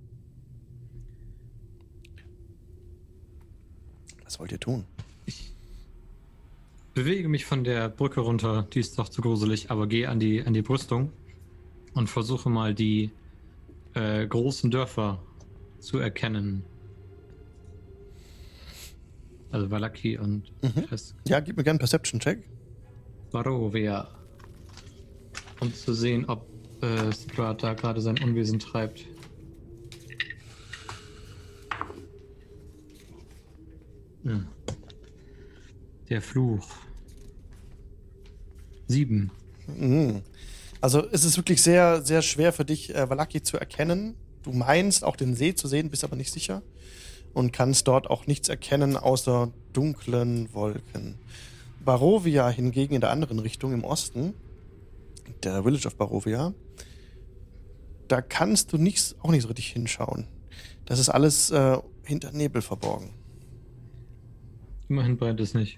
Was 4.29 4.39
wollt 4.39 4.51
ihr 4.51 4.59
tun? 4.59 4.85
Ich 5.25 5.55
bewege 6.93 7.27
mich 7.27 7.47
von 7.47 7.63
der 7.63 7.89
Brücke 7.89 8.19
runter, 8.19 8.67
die 8.71 8.79
ist 8.79 8.99
doch 8.99 9.09
zu 9.09 9.23
gruselig, 9.23 9.71
aber 9.71 9.87
gehe 9.87 10.07
an 10.07 10.19
die, 10.19 10.43
an 10.43 10.53
die 10.53 10.61
Brüstung 10.61 11.11
und 11.95 12.11
versuche 12.11 12.47
mal 12.47 12.75
die 12.75 13.09
äh, 13.95 14.27
großen 14.27 14.69
Dörfer 14.69 15.19
zu 15.79 15.97
erkennen. 15.97 16.63
Also 19.49 19.71
Valaki 19.71 20.19
und 20.19 20.43
Mhm. 20.61 20.85
Ja, 21.27 21.39
gib 21.39 21.57
mir 21.57 21.63
gerne 21.63 21.71
einen 21.71 21.79
Perception-Check. 21.79 22.43
Barovia. 23.31 24.09
Um 25.59 25.73
zu 25.73 25.95
sehen, 25.95 26.25
ob 26.25 26.45
äh, 26.83 27.11
Strahd 27.13 27.63
da 27.63 27.73
gerade 27.73 27.99
sein 27.99 28.19
Unwesen 28.23 28.59
treibt. 28.59 29.07
Hm. 34.23 34.47
Der 36.09 36.21
Fluch. 36.21 36.67
Sieben. 38.87 39.31
Mhm. 39.67 40.23
Also 40.81 41.05
es 41.11 41.23
ist 41.23 41.37
wirklich 41.37 41.61
sehr, 41.61 42.01
sehr 42.03 42.21
schwer 42.21 42.53
für 42.53 42.65
dich, 42.65 42.95
äh, 42.95 43.09
Valaki 43.09 43.43
zu 43.43 43.57
erkennen. 43.57 44.15
Du 44.43 44.51
meinst 44.51 45.03
auch 45.03 45.15
den 45.15 45.35
See 45.35 45.53
zu 45.53 45.67
sehen, 45.67 45.89
bist 45.89 46.03
aber 46.03 46.15
nicht 46.15 46.31
sicher. 46.31 46.61
Und 47.33 47.53
kannst 47.53 47.87
dort 47.87 48.09
auch 48.09 48.25
nichts 48.25 48.49
erkennen 48.49 48.97
außer 48.97 49.51
dunklen 49.73 50.51
Wolken. 50.53 51.15
Barovia 51.83 52.49
hingegen 52.49 52.95
in 52.95 53.01
der 53.01 53.11
anderen 53.11 53.39
Richtung 53.39 53.73
im 53.73 53.83
Osten, 53.83 54.33
der 55.43 55.63
Village 55.63 55.87
of 55.87 55.95
Barovia, 55.95 56.53
da 58.07 58.21
kannst 58.21 58.73
du 58.73 58.77
nichts, 58.77 59.15
auch 59.21 59.31
nicht 59.31 59.43
so 59.43 59.47
richtig 59.47 59.67
hinschauen. 59.67 60.27
Das 60.85 60.99
ist 60.99 61.09
alles 61.09 61.51
äh, 61.51 61.77
hinter 62.03 62.31
Nebel 62.31 62.61
verborgen. 62.61 63.13
Immerhin 64.89 65.17
brennt 65.17 65.39
es 65.39 65.53
nicht. 65.53 65.77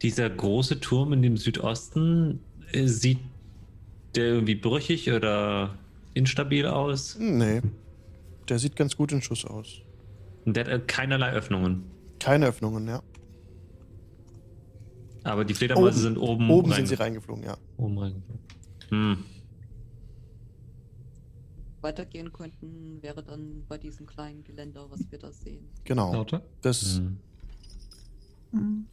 Dieser 0.00 0.28
große 0.28 0.80
Turm 0.80 1.12
in 1.12 1.22
dem 1.22 1.36
Südosten, 1.36 2.40
äh, 2.72 2.86
sieht 2.86 3.20
der 4.16 4.24
irgendwie 4.26 4.54
brüchig 4.56 5.10
oder 5.12 5.78
instabil 6.14 6.66
aus? 6.66 7.16
Nee, 7.20 7.60
der 8.48 8.58
sieht 8.58 8.74
ganz 8.74 8.96
gut 8.96 9.12
in 9.12 9.22
Schuss 9.22 9.44
aus. 9.44 9.80
Und 10.44 10.56
der 10.56 10.64
hat 10.64 10.72
äh, 10.72 10.80
keinerlei 10.80 11.30
Öffnungen. 11.32 11.84
Keine 12.18 12.46
Öffnungen, 12.46 12.88
ja. 12.88 13.02
Aber 15.24 15.44
die 15.44 15.54
Fledermäuse 15.54 15.98
Oben. 15.98 16.02
sind 16.02 16.16
oben. 16.18 16.50
Oben 16.50 16.70
rein- 16.70 16.76
sind 16.78 16.86
sie 16.88 16.94
reingeflogen, 16.94 17.44
ja. 17.44 17.56
Oben 17.76 17.98
reingeflogen. 17.98 18.40
Hm. 18.88 19.24
Weitergehen 21.82 22.32
könnten, 22.32 23.02
wäre 23.02 23.22
dann 23.22 23.64
bei 23.68 23.78
diesem 23.78 24.06
kleinen 24.06 24.44
Geländer, 24.44 24.90
was 24.90 25.10
wir 25.10 25.18
da 25.18 25.32
sehen. 25.32 25.68
Genau. 25.84 26.12
Lauter? 26.12 26.42
Das, 26.60 26.98
Hm. 26.98 27.18
Hm. 28.52 28.86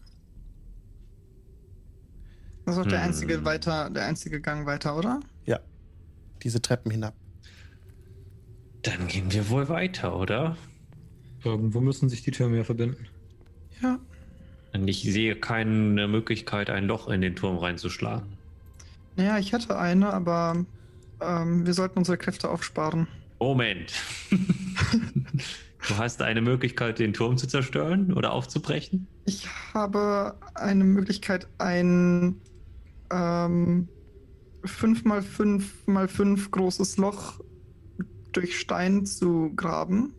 Das 2.65 2.77
ist 2.77 2.81
auch 2.83 2.87
der 2.87 3.01
einzige 3.01 3.43
weiter, 3.45 3.89
der 3.89 4.05
einzige 4.05 4.39
Gang 4.41 4.67
weiter, 4.67 4.95
oder? 4.95 5.19
Ja, 5.45 5.59
diese 6.43 6.61
Treppen 6.61 6.91
hinab. 6.91 7.15
Dann 8.83 9.07
gehen 9.07 9.31
wir 9.31 9.49
wohl 9.49 9.69
weiter, 9.69 10.15
oder? 10.15 10.55
Irgendwo 11.43 11.81
müssen 11.81 12.09
sich 12.09 12.21
die 12.21 12.31
Türme 12.31 12.57
ja 12.57 12.63
verbinden. 12.63 13.07
Ja. 13.81 13.99
Und 14.73 14.87
ich 14.87 15.01
sehe 15.01 15.35
keine 15.35 16.07
Möglichkeit, 16.07 16.69
ein 16.69 16.85
Loch 16.85 17.07
in 17.07 17.21
den 17.21 17.35
Turm 17.35 17.57
reinzuschlagen. 17.57 18.37
Naja, 19.15 19.39
ich 19.39 19.51
hätte 19.51 19.77
eine, 19.77 20.13
aber 20.13 20.65
ähm, 21.21 21.65
wir 21.65 21.73
sollten 21.73 21.99
unsere 21.99 22.17
Kräfte 22.17 22.49
aufsparen. 22.49 23.07
Moment. 23.39 23.93
du 24.31 25.97
hast 25.97 26.21
eine 26.21 26.41
Möglichkeit, 26.41 26.99
den 26.99 27.13
Turm 27.13 27.37
zu 27.37 27.47
zerstören 27.47 28.13
oder 28.13 28.33
aufzubrechen? 28.33 29.07
Ich 29.25 29.47
habe 29.73 30.35
eine 30.55 30.83
Möglichkeit, 30.83 31.47
ein 31.57 32.41
ähm, 33.11 33.87
5 34.65 35.05
mal 35.05 35.21
5 35.21 35.87
mal 35.87 36.07
5 36.07 36.51
großes 36.51 36.97
Loch 36.97 37.39
durch 38.31 38.59
Stein 38.59 39.05
zu 39.05 39.53
graben. 39.55 40.13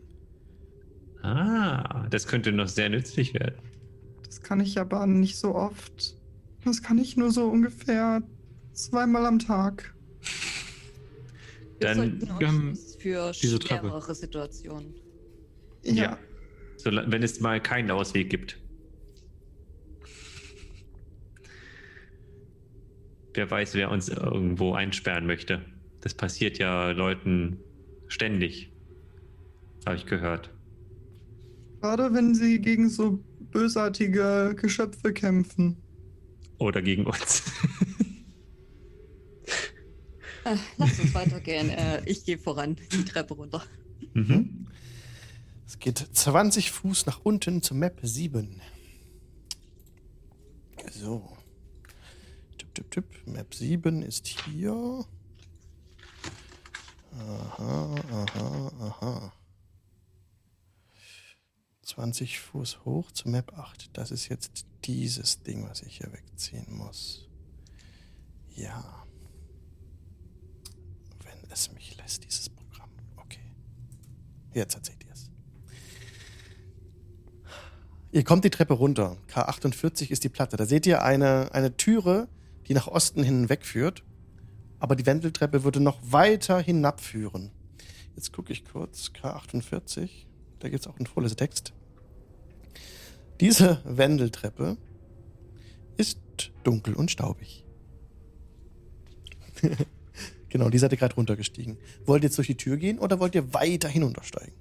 Ah, 1.21 2.07
das 2.09 2.27
könnte 2.27 2.51
noch 2.51 2.67
sehr 2.67 2.89
nützlich 2.89 3.33
werden. 3.33 3.61
Das 4.25 4.41
kann 4.41 4.59
ich 4.59 4.79
aber 4.79 5.05
nicht 5.05 5.37
so 5.37 5.53
oft. 5.55 6.17
Das 6.65 6.81
kann 6.81 6.97
ich 6.97 7.17
nur 7.17 7.31
so 7.31 7.47
ungefähr 7.47 8.23
zweimal 8.73 9.25
am 9.25 9.39
Tag. 9.39 9.93
Dann, 11.81 12.29
ähm, 12.39 12.77
für 12.99 13.31
diese 13.31 13.59
Treppe. 13.59 13.87
schwerere 13.87 14.15
Situationen. 14.15 14.93
Ja. 15.83 15.93
Ja. 15.93 16.19
Sola- 16.77 17.05
Wenn 17.11 17.23
es 17.23 17.39
mal 17.39 17.61
keinen 17.61 17.91
Ausweg 17.91 18.29
gibt. 18.29 18.57
Wer 23.33 23.49
weiß, 23.49 23.75
wer 23.75 23.89
uns 23.91 24.09
irgendwo 24.09 24.73
einsperren 24.73 25.25
möchte. 25.25 25.65
Das 26.01 26.13
passiert 26.13 26.57
ja 26.57 26.91
Leuten 26.91 27.59
ständig. 28.07 28.71
Habe 29.85 29.95
ich 29.95 30.05
gehört. 30.05 30.53
Gerade 31.81 32.13
wenn 32.13 32.35
sie 32.35 32.59
gegen 32.59 32.89
so 32.89 33.23
bösartige 33.51 34.53
Geschöpfe 34.59 35.13
kämpfen. 35.13 35.77
Oder 36.59 36.81
gegen 36.81 37.05
uns. 37.05 37.43
Äh, 40.43 40.55
lass 40.77 40.99
uns 40.99 41.13
weitergehen. 41.13 41.69
Äh, 41.69 42.01
ich 42.05 42.25
gehe 42.25 42.37
voran, 42.37 42.75
die 42.91 43.05
Treppe 43.05 43.33
runter. 43.35 43.63
mhm. 44.13 44.67
Es 45.67 45.79
geht 45.79 45.99
20 45.99 46.69
Fuß 46.71 47.05
nach 47.05 47.21
unten 47.23 47.61
zur 47.61 47.77
Map 47.77 47.99
7. 48.03 48.59
So. 50.91 51.37
Tipp, 52.57 52.73
tipp, 52.75 52.91
tipp. 52.91 53.05
Map 53.25 53.53
7 53.53 54.01
ist 54.01 54.27
hier. 54.27 55.05
Aha, 57.13 57.95
aha, 58.11 58.71
aha. 58.79 59.33
20 61.83 62.39
Fuß 62.39 62.85
hoch 62.85 63.11
zur 63.11 63.31
Map 63.31 63.57
8. 63.57 63.89
Das 63.93 64.11
ist 64.11 64.29
jetzt 64.29 64.65
dieses 64.85 65.41
Ding, 65.43 65.67
was 65.69 65.83
ich 65.83 65.97
hier 65.97 66.11
wegziehen 66.11 66.67
muss. 66.69 67.27
Ja. 68.55 69.00
Es 71.51 71.71
mich 71.73 71.97
lässt, 71.97 72.23
dieses 72.23 72.49
Programm. 72.49 72.89
Okay. 73.17 73.41
Jetzt 74.53 74.75
erzählt 74.75 75.03
ihr 75.03 75.11
es. 75.11 75.29
Ihr 78.13 78.23
kommt 78.23 78.45
die 78.45 78.49
Treppe 78.49 78.73
runter. 78.73 79.17
K48 79.29 80.11
ist 80.11 80.23
die 80.23 80.29
Platte. 80.29 80.55
Da 80.55 80.65
seht 80.65 80.85
ihr 80.85 81.03
eine, 81.03 81.53
eine 81.53 81.75
Türe, 81.75 82.29
die 82.67 82.73
nach 82.73 82.87
Osten 82.87 83.21
hin 83.21 83.49
wegführt. 83.49 84.03
Aber 84.79 84.95
die 84.95 85.05
Wendeltreppe 85.05 85.65
würde 85.65 85.81
noch 85.81 85.99
weiter 86.03 86.59
hinabführen. 86.59 87.51
Jetzt 88.15 88.31
gucke 88.31 88.53
ich 88.53 88.63
kurz. 88.63 89.11
K48. 89.13 90.09
Da 90.59 90.69
gibt 90.69 90.81
es 90.81 90.87
auch 90.87 90.95
einen 90.97 91.05
Vorlesetext. 91.05 91.73
Diese 93.41 93.81
Wendeltreppe 93.83 94.77
ist 95.97 96.19
dunkel 96.63 96.93
und 96.93 97.11
staubig. 97.11 97.65
genau, 100.51 100.69
die 100.69 100.77
seid 100.77 100.91
ihr 100.91 100.97
gerade 100.97 101.15
runtergestiegen. 101.15 101.77
Wollt 102.05 102.23
ihr 102.23 102.27
jetzt 102.27 102.37
durch 102.37 102.47
die 102.47 102.57
Tür 102.57 102.77
gehen 102.77 102.99
oder 102.99 103.19
wollt 103.19 103.33
ihr 103.33 103.53
weiter 103.53 103.89
hinuntersteigen? 103.89 104.53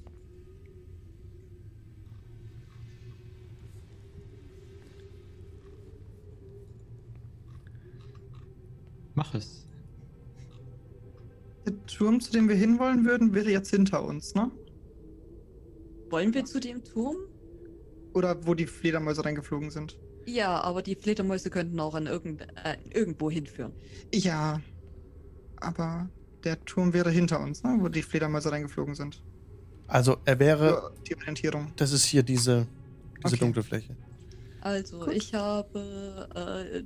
Mach 9.15 9.35
es. 9.35 9.67
Der 11.67 11.75
Turm, 11.87 12.21
zu 12.21 12.33
dem 12.33 12.49
wir 12.49 12.57
hinwollen 12.57 13.05
würden, 13.05 13.35
wäre 13.35 13.51
jetzt 13.51 13.69
hinter 13.69 14.03
uns, 14.03 14.35
ne? 14.35 14.51
Wollen 16.09 16.33
wir 16.33 16.45
zu 16.47 16.59
dem 16.59 16.83
Turm? 16.83 17.17
Oder 18.15 18.47
wo 18.47 18.55
die 18.55 18.67
Fledermäuse 18.67 19.25
reingeflogen 19.25 19.71
sind. 19.71 19.99
Ja, 20.27 20.61
aber 20.63 20.83
die 20.83 20.95
Fledermäuse 20.95 21.51
könnten 21.51 21.79
auch 21.81 21.95
an 21.95 22.07
irgend, 22.07 22.43
äh, 22.65 22.77
irgendwo 22.93 23.31
hinführen. 23.31 23.73
Ja. 24.13 24.61
Aber 25.61 26.09
der 26.45 26.63
Turm 26.65 26.93
wäre 26.93 27.11
hinter 27.11 27.41
uns, 27.41 27.63
ne? 27.63 27.77
Wo 27.81 27.89
die 27.89 28.03
Fledermäuse 28.03 28.51
reingeflogen 28.51 28.95
sind. 28.95 29.23
Also 29.87 30.17
er 30.25 30.39
wäre, 30.39 30.93
die 31.09 31.17
Orientierung. 31.17 31.73
das 31.77 31.93
ist 31.93 32.05
hier 32.05 32.23
diese, 32.23 32.67
diese 33.19 33.35
Okay. 33.35 33.37
dunkle 33.39 33.63
Fläche. 33.63 33.97
Also, 34.63 35.01
Gut. 35.01 35.15
ich 35.15 35.35
habe 35.35 36.29
äh, 36.35 36.83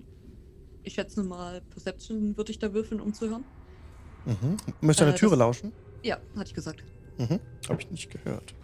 ich 0.83 0.95
schätze 0.95 1.23
mal, 1.23 1.61
Perception 1.71 2.37
würde 2.37 2.51
ich 2.53 2.59
da 2.59 2.73
würfeln, 2.73 3.01
um 3.01 3.13
zu 3.15 3.29
hören. 3.31 3.45
Mhm. 4.27 4.57
Möchtest 4.81 5.01
du 5.01 5.05
an 5.05 5.09
Äh, 5.09 5.13
der 5.13 5.17
Türe 5.17 5.31
das- 5.31 5.39
lauschen? 5.39 5.73
Ja, 6.03 6.19
hatte 6.37 6.49
ich 6.49 6.55
gesagt. 6.55 6.83
Mhm. 7.19 7.41
Habe 7.69 7.81
ich 7.81 7.91
nicht 7.91 8.11
gehört. 8.11 8.55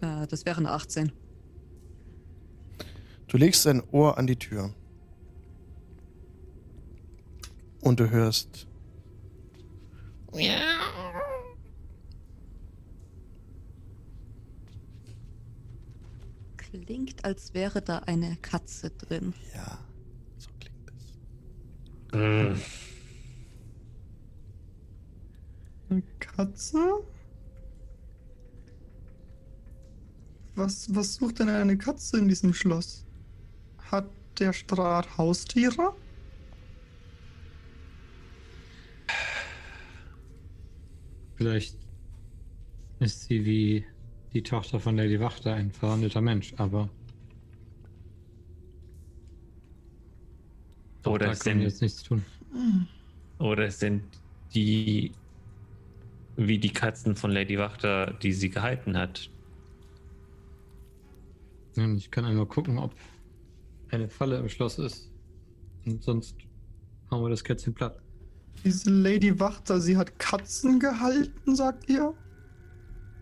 Äh, 0.00 0.26
das 0.26 0.44
wäre 0.44 0.58
eine 0.58 0.70
18. 0.70 1.12
Du 3.28 3.36
legst 3.36 3.66
dein 3.66 3.82
Ohr 3.90 4.16
an 4.18 4.26
die 4.26 4.36
Tür. 4.36 4.72
Und 7.84 8.00
du 8.00 8.08
hörst. 8.08 8.66
Klingt, 16.56 17.24
als 17.26 17.52
wäre 17.52 17.82
da 17.82 17.98
eine 17.98 18.36
Katze 18.36 18.88
drin. 18.88 19.34
Ja, 19.54 19.78
so 20.38 20.48
klingt 20.58 20.90
es. 20.96 22.18
Hm. 22.18 22.60
Eine 25.90 26.02
Katze? 26.18 26.78
Was, 30.54 30.94
was 30.94 31.16
sucht 31.16 31.40
denn 31.40 31.50
eine 31.50 31.76
Katze 31.76 32.16
in 32.16 32.28
diesem 32.28 32.54
Schloss? 32.54 33.04
Hat 33.90 34.08
der 34.38 34.54
Staat 34.54 35.18
Haustiere? 35.18 35.94
Vielleicht 41.36 41.76
ist 43.00 43.24
sie 43.24 43.44
wie 43.44 43.84
die 44.32 44.42
Tochter 44.42 44.80
von 44.80 44.96
Lady 44.96 45.18
Wachter 45.20 45.54
ein 45.54 45.70
verwandelter 45.70 46.20
Mensch, 46.20 46.54
aber 46.56 46.88
Oder 51.06 51.34
sind, 51.34 51.60
jetzt 51.60 51.82
nichts 51.82 52.02
tun. 52.02 52.24
Oder 53.38 53.66
es 53.66 53.78
sind 53.78 54.04
die 54.54 55.12
wie 56.36 56.58
die 56.58 56.72
Katzen 56.72 57.14
von 57.14 57.30
Lady 57.30 57.58
Wachter, 57.58 58.12
die 58.14 58.32
sie 58.32 58.50
gehalten 58.50 58.96
hat. 58.96 59.30
Ich 61.76 62.10
kann 62.10 62.24
einmal 62.24 62.46
gucken, 62.46 62.78
ob 62.78 62.94
eine 63.90 64.08
Falle 64.08 64.38
im 64.38 64.48
Schloss 64.48 64.78
ist. 64.78 65.10
Und 65.86 66.02
sonst 66.02 66.36
hauen 67.10 67.22
wir 67.22 67.30
das 67.30 67.44
Kätzchen 67.44 67.74
platt. 67.74 68.03
Diese 68.62 68.90
Lady 68.90 69.40
Wachter, 69.40 69.80
sie 69.80 69.96
hat 69.96 70.18
Katzen 70.18 70.78
gehalten, 70.80 71.56
sagt 71.56 71.88
ihr? 71.88 72.14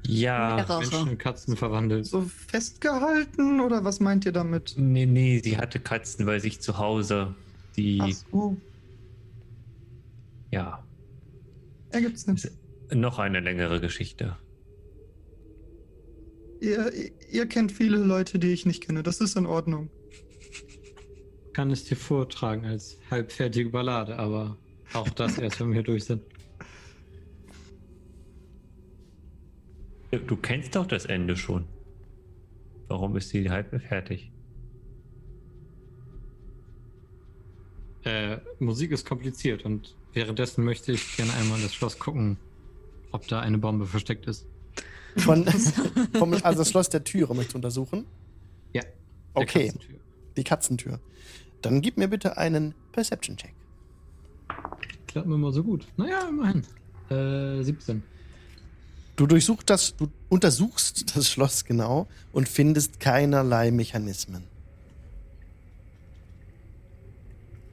Ja. 0.07 0.57
Mehrere. 0.57 0.81
Menschen 0.81 1.09
in 1.09 1.19
Katzen 1.19 1.57
verwandelt. 1.57 2.07
So 2.07 2.23
festgehalten 2.23 3.61
oder 3.61 3.85
was 3.85 4.01
meint 4.01 4.25
ihr 4.25 4.33
damit? 4.33 4.75
Nee, 4.77 5.07
nee, 5.07 5.41
sie 5.43 5.57
hatte 5.59 5.79
Katzen 5.79 6.27
bei 6.27 6.39
sich 6.39 6.61
zu 6.61 6.79
Hause. 6.79 7.35
Die, 7.77 8.01
Ach 8.03 8.11
so, 8.31 8.57
ja, 10.53 10.85
ergibt 11.91 12.19
Sinn. 12.19 12.39
noch 12.93 13.19
eine 13.19 13.41
längere 13.41 13.81
Geschichte. 13.81 14.37
Ihr, 16.61 16.93
ihr 17.31 17.47
kennt 17.47 17.73
viele 17.73 17.97
Leute, 17.97 18.39
die 18.39 18.53
ich 18.53 18.67
nicht 18.67 18.87
kenne. 18.87 19.03
Das 19.03 19.21
ist 19.21 19.37
in 19.37 19.47
Ordnung. 19.47 19.91
Kann 21.55 21.71
es 21.71 21.85
dir 21.85 21.97
vortragen 21.97 22.67
als 22.67 22.99
halbfertige 23.11 23.71
Ballade, 23.71 24.19
aber 24.19 24.59
auch 24.95 25.09
das 25.11 25.39
erst, 25.39 25.61
wenn 25.61 25.69
wir 25.69 25.75
hier 25.75 25.83
durch 25.83 26.05
sind. 26.05 26.23
Du 30.27 30.37
kennst 30.37 30.77
doch 30.77 30.87
das 30.87 31.07
Ende 31.07 31.37
schon. 31.37 31.67
Warum 32.89 33.17
ist 33.17 33.31
sie 33.31 33.49
halb 33.49 33.81
fertig? 33.83 34.31
Äh, 38.05 38.39
Musik 38.59 38.91
ist 38.91 39.07
kompliziert 39.07 39.65
und 39.65 39.97
währenddessen 40.13 40.65
möchte 40.65 40.93
ich 40.93 41.17
gerne 41.17 41.33
einmal 41.35 41.59
in 41.59 41.63
das 41.63 41.75
Schloss 41.75 41.99
gucken, 41.99 42.37
ob 43.13 43.27
da 43.29 43.41
eine 43.41 43.59
Bombe 43.59 43.87
versteckt 43.87 44.27
ist. 44.27 44.47
Von, 45.17 45.47
vom, 46.19 46.35
also 46.43 46.59
das 46.59 46.71
Schloss 46.71 46.89
der 46.89 47.05
Türe 47.05 47.35
möchtest 47.35 47.55
du 47.55 47.59
untersuchen? 47.59 48.07
Ja. 48.73 48.83
Okay, 49.35 49.67
Katzentür. 49.67 49.99
die 50.37 50.45
Katzentür. 50.45 51.01
Dann 51.63 51.81
gib 51.81 51.97
mir 51.97 52.09
bitte 52.09 52.37
einen 52.37 52.75
Perception-Check. 52.93 53.55
Klappt 55.07 55.27
mir 55.27 55.37
mal 55.37 55.53
so 55.53 55.63
gut. 55.63 55.87
Naja, 55.97 56.29
immerhin. 56.29 56.63
Äh, 57.11 57.63
17. 57.63 58.03
Du 59.17 59.27
durchsuchst 59.27 59.69
das, 59.69 59.95
du 59.97 60.09
untersuchst 60.31 61.15
das 61.17 61.29
Schloss 61.31 61.65
genau 61.65 62.07
und 62.33 62.49
findest 62.49 62.99
keinerlei 63.01 63.71
Mechanismen. 63.71 64.45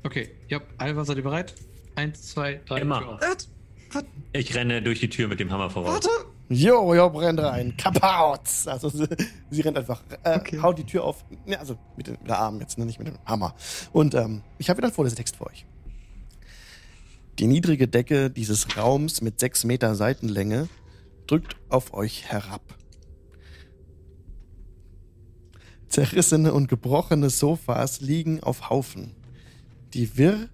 Okay, 0.04 0.30
ja, 0.48 0.62
Alva, 0.78 1.04
seid 1.06 1.18
ihr 1.18 1.24
bereit? 1.24 1.54
Eins, 1.96 2.30
zwei, 2.30 2.62
drei, 2.66 2.82
Immer. 2.82 3.00
Tür 3.00 3.10
auf. 3.16 3.22
Äh, 3.22 4.40
Ich 4.40 4.56
renne 4.56 4.82
durch 4.82 5.00
die 5.00 5.10
Tür 5.10 5.28
mit 5.28 5.40
dem 5.40 5.52
Hammer 5.52 5.70
voraus. 5.70 5.94
warte! 5.94 6.10
Jo, 6.52 6.96
jo, 6.96 7.10
brennt 7.12 7.40
rein. 7.42 7.76
Kapaut! 7.78 8.42
Also 8.66 8.90
sie, 8.90 9.08
sie 9.52 9.62
rennt 9.62 9.78
einfach, 9.78 10.02
äh, 10.24 10.38
Okay. 10.40 10.60
haut 10.62 10.80
die 10.80 10.84
Tür 10.86 11.04
auf. 11.04 11.24
Ne, 11.46 11.60
also 11.60 11.78
mit, 11.96 12.08
den, 12.08 12.14
mit 12.20 12.28
der 12.28 12.40
Arm 12.40 12.60
jetzt, 12.60 12.78
ne, 12.78 12.86
nicht 12.86 12.98
mit 12.98 13.08
dem 13.08 13.20
Hammer. 13.26 13.54
Und 13.92 14.16
ähm, 14.16 14.42
ich 14.58 14.70
habe 14.70 14.78
wieder 14.78 14.88
einen 14.88 14.96
Vorlesetext 14.96 15.36
für 15.36 15.46
euch. 15.48 15.66
Die 17.40 17.48
niedrige 17.48 17.88
Decke 17.88 18.30
dieses 18.30 18.76
Raums 18.76 19.22
mit 19.22 19.40
sechs 19.40 19.64
Meter 19.64 19.96
Seitenlänge 19.96 20.68
drückt 21.26 21.56
auf 21.70 21.94
euch 21.94 22.26
herab. 22.26 22.62
Zerrissene 25.88 26.54
und 26.54 26.68
gebrochene 26.68 27.30
Sofas 27.30 28.02
liegen 28.02 28.44
auf 28.44 28.70
Haufen, 28.70 29.16
die 29.94 30.18
wirr 30.18 30.50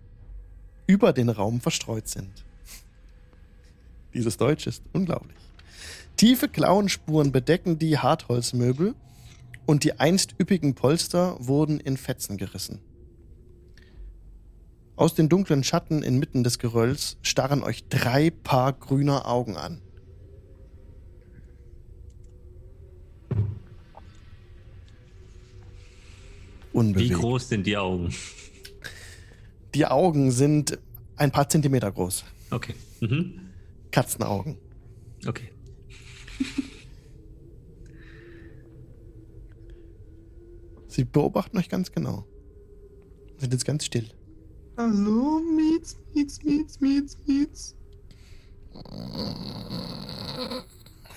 über 0.85 1.11
den 1.11 1.29
Raum 1.29 1.59
verstreut 1.59 2.07
sind. 2.07 2.45
Dieses 4.13 4.37
Deutsch 4.37 4.67
ist 4.67 4.83
unglaublich. 4.93 5.39
Tiefe 6.17 6.47
Klauenspuren 6.47 7.31
bedecken 7.31 7.79
die 7.79 7.97
Hartholzmöbel 7.97 8.93
und 9.65 9.83
die 9.83 9.99
einst 9.99 10.35
üppigen 10.39 10.75
Polster 10.75 11.35
wurden 11.39 11.79
in 11.79 11.97
Fetzen 11.97 12.37
gerissen. 12.37 12.79
Aus 14.97 15.13
den 15.13 15.27
dunklen 15.27 15.63
Schatten 15.63 16.03
inmitten 16.03 16.43
des 16.43 16.57
Gerölls 16.57 17.17
starren 17.21 17.63
euch 17.63 17.87
drei 17.89 18.29
Paar 18.29 18.71
grüner 18.73 19.27
Augen 19.27 19.57
an. 19.57 19.81
Wie 26.71 26.79
Unbewegt. 26.79 27.13
groß 27.13 27.49
sind 27.49 27.67
die 27.67 27.77
Augen? 27.77 28.13
Die 29.73 29.85
Augen 29.85 30.31
sind 30.31 30.77
ein 31.17 31.31
paar 31.31 31.49
Zentimeter 31.49 31.91
groß. 31.91 32.23
Okay. 32.51 32.75
Mhm. 33.01 33.49
Katzenaugen. 33.91 34.57
Okay. 35.25 35.51
Sie 40.87 41.03
beobachten 41.03 41.57
euch 41.57 41.67
ganz 41.67 41.91
genau. 41.91 42.25
Sind 43.37 43.51
jetzt 43.51 43.65
ganz 43.65 43.83
still. 43.83 44.14
Hallo, 44.77 45.39
Mietz, 45.39 45.95
Mietz, 46.13 46.43
Mietz, 46.43 46.81
Mietz, 46.81 47.17
Mietz. 47.25 47.75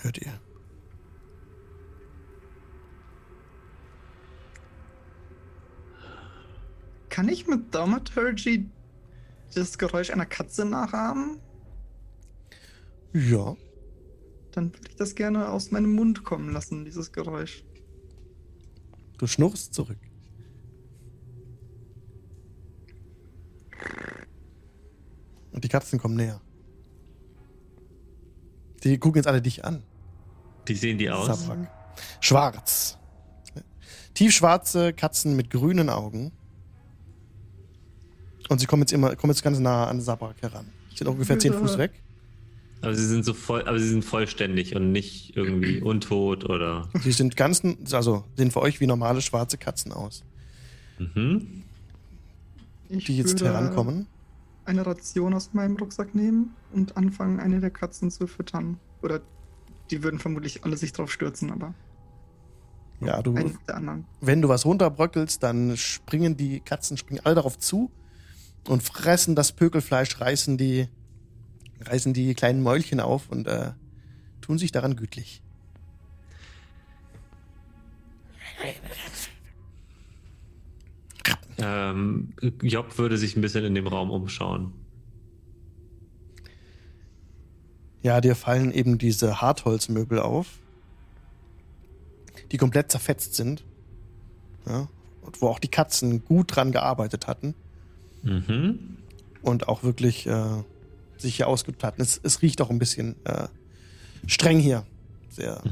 Hört 0.00 0.18
ihr? 0.18 0.40
Kann 7.08 7.28
ich 7.28 7.48
mit 7.48 7.72
Thaumaturgy 7.72 8.70
das 9.56 9.76
Geräusch 9.76 10.10
einer 10.10 10.26
Katze 10.26 10.64
nachahmen? 10.64 11.40
Ja. 13.12 13.56
Dann 14.52 14.72
würde 14.72 14.88
ich 14.88 14.94
das 14.96 15.16
gerne 15.16 15.48
aus 15.48 15.72
meinem 15.72 15.94
Mund 15.94 16.22
kommen 16.22 16.52
lassen, 16.52 16.84
dieses 16.84 17.10
Geräusch. 17.10 17.64
Du 19.18 19.26
schnurrst 19.26 19.74
zurück. 19.74 19.98
Und 25.52 25.64
die 25.64 25.68
Katzen 25.68 25.98
kommen 25.98 26.16
näher. 26.16 26.40
Die 28.84 28.98
gucken 28.98 29.18
jetzt 29.18 29.26
alle 29.26 29.42
dich 29.42 29.64
an. 29.64 29.82
Wie 30.66 30.74
sehen 30.74 30.98
die 30.98 31.10
aus? 31.10 31.26
Sabrak. 31.26 31.70
Schwarz. 32.20 32.98
Tiefschwarze 34.14 34.92
Katzen 34.92 35.36
mit 35.36 35.50
grünen 35.50 35.88
Augen. 35.90 36.32
Und 38.48 38.60
sie 38.60 38.66
kommen 38.66 38.82
jetzt 38.82 38.92
immer, 38.92 39.14
kommen 39.16 39.32
jetzt 39.32 39.42
ganz 39.42 39.58
nah 39.58 39.86
an 39.88 40.00
Sabrak 40.00 40.40
heran. 40.42 40.66
Sind 40.94 41.06
ungefähr 41.08 41.38
10 41.38 41.52
Fuß 41.54 41.78
weg. 41.78 41.92
Aber 42.80 42.94
sie 42.94 43.06
sind 43.06 43.24
so 43.24 43.34
voll, 43.34 43.62
aber 43.66 43.78
sie 43.78 43.88
sind 43.88 44.04
vollständig 44.04 44.76
und 44.76 44.92
nicht 44.92 45.36
irgendwie 45.36 45.80
untot 45.82 46.44
oder. 46.44 46.88
Sie 47.02 47.12
sind 47.12 47.36
ganz, 47.36 47.62
also 47.92 48.24
sehen 48.36 48.50
für 48.50 48.60
euch 48.60 48.80
wie 48.80 48.86
normale 48.86 49.20
schwarze 49.20 49.58
Katzen 49.58 49.92
aus, 49.92 50.24
Mhm. 50.98 51.62
Ich 52.88 53.04
die 53.04 53.18
jetzt 53.18 53.40
herankommen. 53.40 54.06
eine 54.64 54.84
Ration 54.84 55.34
aus 55.34 55.52
meinem 55.52 55.76
Rucksack 55.76 56.14
nehmen 56.14 56.54
und 56.72 56.96
anfangen, 56.96 57.40
eine 57.40 57.60
der 57.60 57.70
Katzen 57.70 58.10
zu 58.10 58.26
füttern. 58.26 58.78
Oder 59.02 59.20
die 59.90 60.02
würden 60.02 60.18
vermutlich 60.18 60.64
alle 60.64 60.76
sich 60.76 60.92
drauf 60.92 61.10
stürzen, 61.10 61.50
aber. 61.50 61.74
Ja, 63.00 63.22
du, 63.22 63.34
wenn 64.20 64.42
du 64.42 64.48
was 64.48 64.66
runterbröckelst, 64.66 65.42
dann 65.42 65.76
springen 65.76 66.36
die 66.36 66.60
Katzen 66.60 66.96
springen 66.96 67.20
alle 67.24 67.36
darauf 67.36 67.56
zu 67.56 67.92
und 68.66 68.82
fressen 68.82 69.36
das 69.36 69.52
Pökelfleisch, 69.52 70.20
reißen 70.20 70.58
die, 70.58 70.88
reißen 71.80 72.12
die 72.12 72.34
kleinen 72.34 72.60
Mäulchen 72.60 72.98
auf 72.98 73.30
und 73.30 73.46
äh, 73.46 73.70
tun 74.40 74.58
sich 74.58 74.72
daran 74.72 74.96
gütlich. 74.96 75.42
Ähm, 81.58 82.32
Job 82.62 82.98
würde 82.98 83.18
sich 83.18 83.36
ein 83.36 83.40
bisschen 83.40 83.64
in 83.64 83.74
dem 83.74 83.86
Raum 83.86 84.10
umschauen. 84.10 84.72
Ja, 88.02 88.20
dir 88.20 88.36
fallen 88.36 88.70
eben 88.72 88.98
diese 88.98 89.40
Hartholzmöbel 89.40 90.20
auf, 90.20 90.60
die 92.52 92.56
komplett 92.56 92.90
zerfetzt 92.92 93.34
sind. 93.34 93.64
Ja, 94.66 94.88
und 95.22 95.40
wo 95.42 95.48
auch 95.48 95.58
die 95.58 95.68
Katzen 95.68 96.24
gut 96.24 96.54
dran 96.54 96.72
gearbeitet 96.72 97.26
hatten 97.26 97.54
Mhm. 98.22 98.96
und 99.42 99.68
auch 99.68 99.82
wirklich 99.84 100.26
äh, 100.26 100.62
sich 101.16 101.36
hier 101.36 101.48
ausgeübt 101.48 101.84
hatten. 101.84 102.02
Es, 102.02 102.20
es 102.22 102.42
riecht 102.42 102.60
auch 102.60 102.70
ein 102.70 102.78
bisschen 102.78 103.14
äh, 103.24 103.46
streng 104.26 104.58
hier. 104.58 104.84
Sehr 105.30 105.62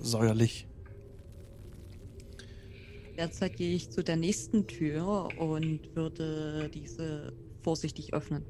säuerlich. 0.00 0.66
Derzeit 3.16 3.56
gehe 3.56 3.74
ich 3.74 3.90
zu 3.90 4.02
der 4.02 4.16
nächsten 4.16 4.66
Tür 4.66 5.28
und 5.38 5.94
würde 5.94 6.68
diese 6.72 7.32
vorsichtig 7.62 8.12
öffnen. 8.12 8.44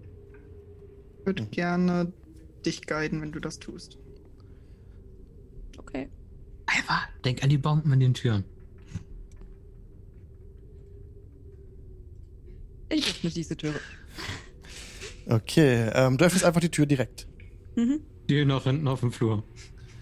Ich 1.20 1.26
würde 1.26 1.46
gerne 1.46 2.12
dich 2.64 2.86
guiden, 2.86 3.20
wenn 3.20 3.32
du 3.32 3.40
das 3.40 3.58
tust. 3.58 3.98
Okay. 5.76 6.08
Alva, 6.66 7.02
denk 7.24 7.42
an 7.42 7.50
die 7.50 7.58
Bomben 7.58 7.92
in 7.92 8.00
den 8.00 8.14
Türen. 8.14 8.44
Ich 12.88 13.08
öffne 13.08 13.30
diese 13.30 13.56
Tür. 13.56 13.74
Okay, 15.26 15.90
ähm, 15.94 16.16
du 16.16 16.24
öffnest 16.24 16.44
einfach 16.44 16.60
die 16.60 16.70
Tür 16.70 16.86
direkt. 16.86 17.26
Mhm. 17.76 18.00
Die 18.28 18.44
noch 18.44 18.64
hinten 18.64 18.88
auf 18.88 19.00
dem 19.00 19.12
Flur. 19.12 19.42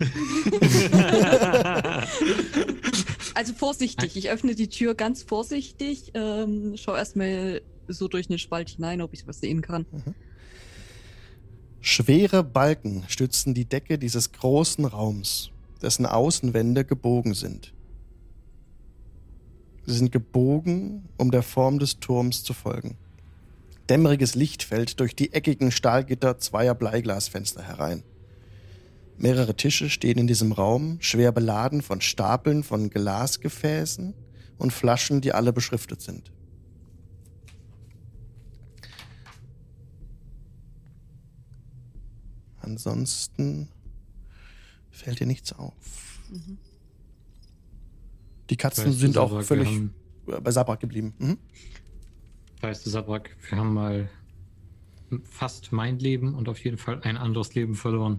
Also 3.34 3.54
vorsichtig. 3.54 4.16
Ich 4.16 4.30
öffne 4.30 4.54
die 4.54 4.68
Tür 4.68 4.94
ganz 4.94 5.22
vorsichtig. 5.22 6.12
Ähm, 6.14 6.74
schau 6.76 6.94
erstmal 6.94 7.62
so 7.88 8.08
durch 8.08 8.28
den 8.28 8.38
Spalt 8.38 8.70
hinein, 8.70 9.00
ob 9.00 9.14
ich 9.14 9.26
was 9.26 9.40
sehen 9.40 9.62
kann. 9.62 9.86
Schwere 11.80 12.44
Balken 12.44 13.04
stützen 13.08 13.54
die 13.54 13.64
Decke 13.64 13.98
dieses 13.98 14.32
großen 14.32 14.84
Raums, 14.84 15.50
dessen 15.80 16.06
Außenwände 16.06 16.84
gebogen 16.84 17.34
sind. 17.34 17.72
Sie 19.86 19.94
sind 19.94 20.12
gebogen, 20.12 21.08
um 21.18 21.32
der 21.32 21.42
Form 21.42 21.80
des 21.80 21.98
Turms 21.98 22.44
zu 22.44 22.54
folgen. 22.54 22.96
Dämmeriges 23.88 24.36
Licht 24.36 24.62
fällt 24.62 25.00
durch 25.00 25.16
die 25.16 25.32
eckigen 25.32 25.72
Stahlgitter 25.72 26.38
zweier 26.38 26.74
Bleiglasfenster 26.74 27.62
herein. 27.62 28.04
Mehrere 29.22 29.54
Tische 29.54 29.88
stehen 29.88 30.18
in 30.18 30.26
diesem 30.26 30.50
Raum, 30.50 30.98
schwer 31.00 31.30
beladen 31.30 31.80
von 31.80 32.00
Stapeln 32.00 32.64
von 32.64 32.90
Glasgefäßen 32.90 34.14
und 34.58 34.72
Flaschen, 34.72 35.20
die 35.20 35.32
alle 35.32 35.52
beschriftet 35.52 36.02
sind. 36.02 36.32
Ansonsten 42.60 43.68
fällt 44.90 45.20
dir 45.20 45.28
nichts 45.28 45.52
auf. 45.52 46.18
Mhm. 46.28 46.58
Die 48.50 48.56
Katzen 48.56 48.86
Weißt 48.86 48.98
sind 48.98 49.18
auch 49.18 49.40
völlig 49.42 49.68
haben, 49.68 49.94
bei 50.42 50.50
Sabrak 50.50 50.80
geblieben. 50.80 51.14
Mhm. 51.18 51.38
weißt 52.60 52.84
du, 52.84 52.90
Sabrak, 52.90 53.36
wir 53.48 53.56
haben 53.56 53.72
mal 53.72 54.10
fast 55.22 55.70
mein 55.70 56.00
Leben 56.00 56.34
und 56.34 56.48
auf 56.48 56.58
jeden 56.64 56.76
Fall 56.76 57.00
ein 57.02 57.16
anderes 57.16 57.54
Leben 57.54 57.76
verloren. 57.76 58.18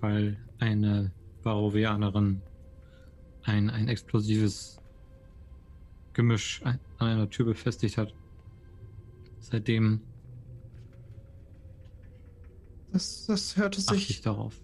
Weil 0.00 0.36
eine 0.58 1.12
Barovianerin 1.42 2.42
ein, 3.42 3.70
ein 3.70 3.88
explosives 3.88 4.80
Gemisch 6.12 6.60
an 6.64 6.78
einer 6.98 7.30
Tür 7.30 7.46
befestigt 7.46 7.96
hat. 7.96 8.14
Seitdem 9.40 10.00
Das, 12.92 13.26
das 13.26 13.56
hörte 13.56 13.80
achte 13.80 13.96
ich 13.96 14.06
sich, 14.08 14.20
darauf. 14.20 14.60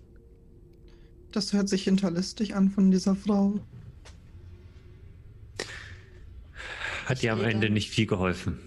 das 1.32 1.52
hört 1.52 1.68
sich 1.68 1.84
hinterlistig 1.84 2.54
an 2.54 2.70
von 2.70 2.90
dieser 2.90 3.14
Frau. 3.14 3.60
Hat 7.06 7.22
dir 7.22 7.32
am 7.32 7.40
Ende 7.42 7.70
nicht 7.70 7.90
viel 7.90 8.06
geholfen. 8.06 8.58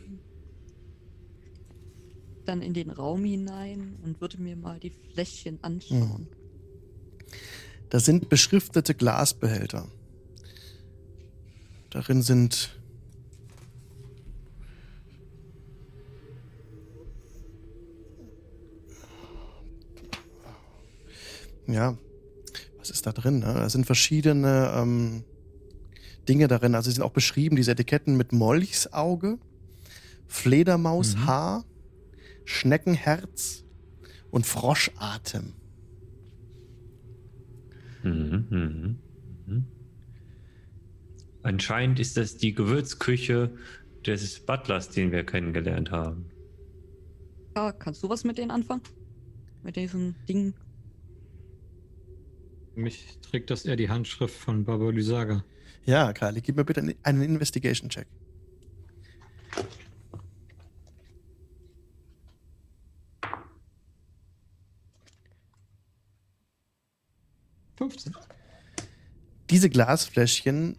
Dann 2.45 2.61
in 2.61 2.73
den 2.73 2.89
Raum 2.89 3.25
hinein 3.25 3.97
und 4.01 4.21
würde 4.21 4.41
mir 4.41 4.55
mal 4.55 4.79
die 4.79 4.91
Fläschchen 4.91 5.59
anschauen. 5.61 6.27
Das 7.89 8.05
sind 8.05 8.29
beschriftete 8.29 8.93
Glasbehälter. 8.93 9.87
Darin 11.89 12.21
sind 12.21 12.77
ja, 21.67 21.97
was 22.77 22.91
ist 22.91 23.05
da 23.05 23.11
drin? 23.11 23.39
Ne? 23.39 23.53
Da 23.53 23.69
sind 23.69 23.85
verschiedene 23.85 24.71
ähm, 24.75 25.23
Dinge 26.27 26.47
darin. 26.47 26.75
Also 26.75 26.89
sie 26.89 26.95
sind 26.95 27.03
auch 27.03 27.11
beschrieben, 27.11 27.55
diese 27.55 27.71
Etiketten 27.71 28.15
mit 28.17 28.31
Molchsauge, 28.33 29.39
Fledermaushaar, 30.27 31.65
Schneckenherz 32.45 33.63
und 34.29 34.45
Froschatem. 34.45 35.53
Mhm, 38.09 38.47
mhm, 38.49 38.99
mhm. 39.47 39.65
Anscheinend 41.41 41.99
ist 41.99 42.17
das 42.17 42.37
die 42.37 42.53
Gewürzküche 42.53 43.55
des 44.05 44.39
Butlers, 44.45 44.89
den 44.89 45.11
wir 45.11 45.25
kennengelernt 45.25 45.91
haben. 45.91 46.29
Ja, 47.55 47.71
kannst 47.71 48.03
du 48.03 48.09
was 48.09 48.23
mit 48.23 48.37
denen 48.37 48.51
anfangen? 48.51 48.81
Mit 49.63 49.75
diesen 49.75 50.15
Dingen? 50.27 50.53
Für 52.73 52.79
mich 52.81 53.17
trägt 53.21 53.49
das 53.49 53.65
eher 53.65 53.75
die 53.75 53.89
Handschrift 53.89 54.35
von 54.35 54.63
Baba 54.63 54.89
Lysaga. 54.89 55.43
Ja, 55.85 56.13
Kali, 56.13 56.41
gib 56.41 56.55
mir 56.55 56.65
bitte 56.65 56.81
einen- 56.81 56.95
einen 57.03 57.21
Investigation-Check. 57.21 58.07
15. 67.79 68.13
Diese 69.49 69.69
Glasfläschchen 69.69 70.77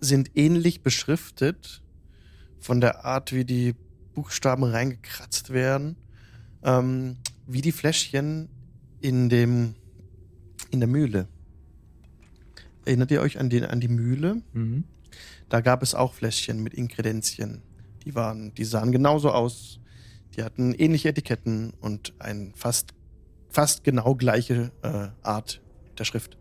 sind 0.00 0.30
ähnlich 0.34 0.82
beschriftet 0.82 1.82
von 2.60 2.80
der 2.80 3.04
Art, 3.06 3.32
wie 3.32 3.46
die 3.46 3.74
Buchstaben 4.14 4.64
reingekratzt 4.64 5.50
werden, 5.50 5.96
ähm, 6.62 7.16
wie 7.46 7.62
die 7.62 7.72
Fläschchen 7.72 8.48
in 9.00 9.28
dem 9.28 9.74
in 10.70 10.80
der 10.80 10.88
Mühle. 10.88 11.26
Erinnert 12.84 13.10
ihr 13.10 13.22
euch 13.22 13.38
an, 13.38 13.48
den, 13.48 13.64
an 13.64 13.80
die 13.80 13.88
Mühle? 13.88 14.42
Mhm. 14.52 14.84
Da 15.48 15.60
gab 15.62 15.82
es 15.82 15.94
auch 15.94 16.12
Fläschchen 16.12 16.62
mit 16.62 16.74
Inkredenzien. 16.74 17.62
Die 18.04 18.14
waren, 18.14 18.54
die 18.54 18.64
sahen 18.64 18.92
genauso 18.92 19.30
aus. 19.30 19.80
Die 20.36 20.42
hatten 20.42 20.74
ähnliche 20.74 21.08
Etiketten 21.08 21.72
und 21.80 22.12
ein 22.18 22.52
fast, 22.56 22.92
fast 23.48 23.84
genau 23.84 24.16
gleiche 24.16 24.70
äh, 24.82 25.08
Art 25.22 25.62
der 25.98 26.04
Schrift. 26.04 26.36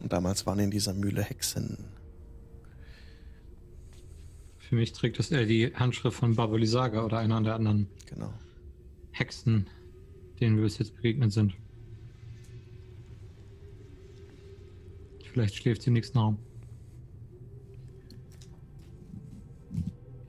Und 0.00 0.12
damals 0.12 0.46
waren 0.46 0.58
in 0.58 0.70
dieser 0.70 0.92
Mühle 0.92 1.22
Hexen. 1.22 1.78
Für 4.58 4.76
mich 4.76 4.92
trägt 4.92 5.18
das 5.18 5.30
eher 5.30 5.46
die 5.46 5.74
Handschrift 5.74 6.16
von 6.16 6.34
Baba 6.36 6.56
Lysaga 6.56 7.04
oder 7.04 7.18
einer 7.18 7.40
der 7.42 7.54
anderen 7.54 7.88
Genau. 8.06 8.32
Hexen, 9.12 9.66
denen 10.40 10.56
wir 10.56 10.64
bis 10.64 10.78
jetzt 10.78 10.94
begegnet 10.96 11.32
sind. 11.32 11.54
Vielleicht 15.32 15.56
schläft 15.56 15.82
sie 15.82 15.88
im 15.88 15.94
nächsten 15.94 16.18
Raum. 16.18 16.38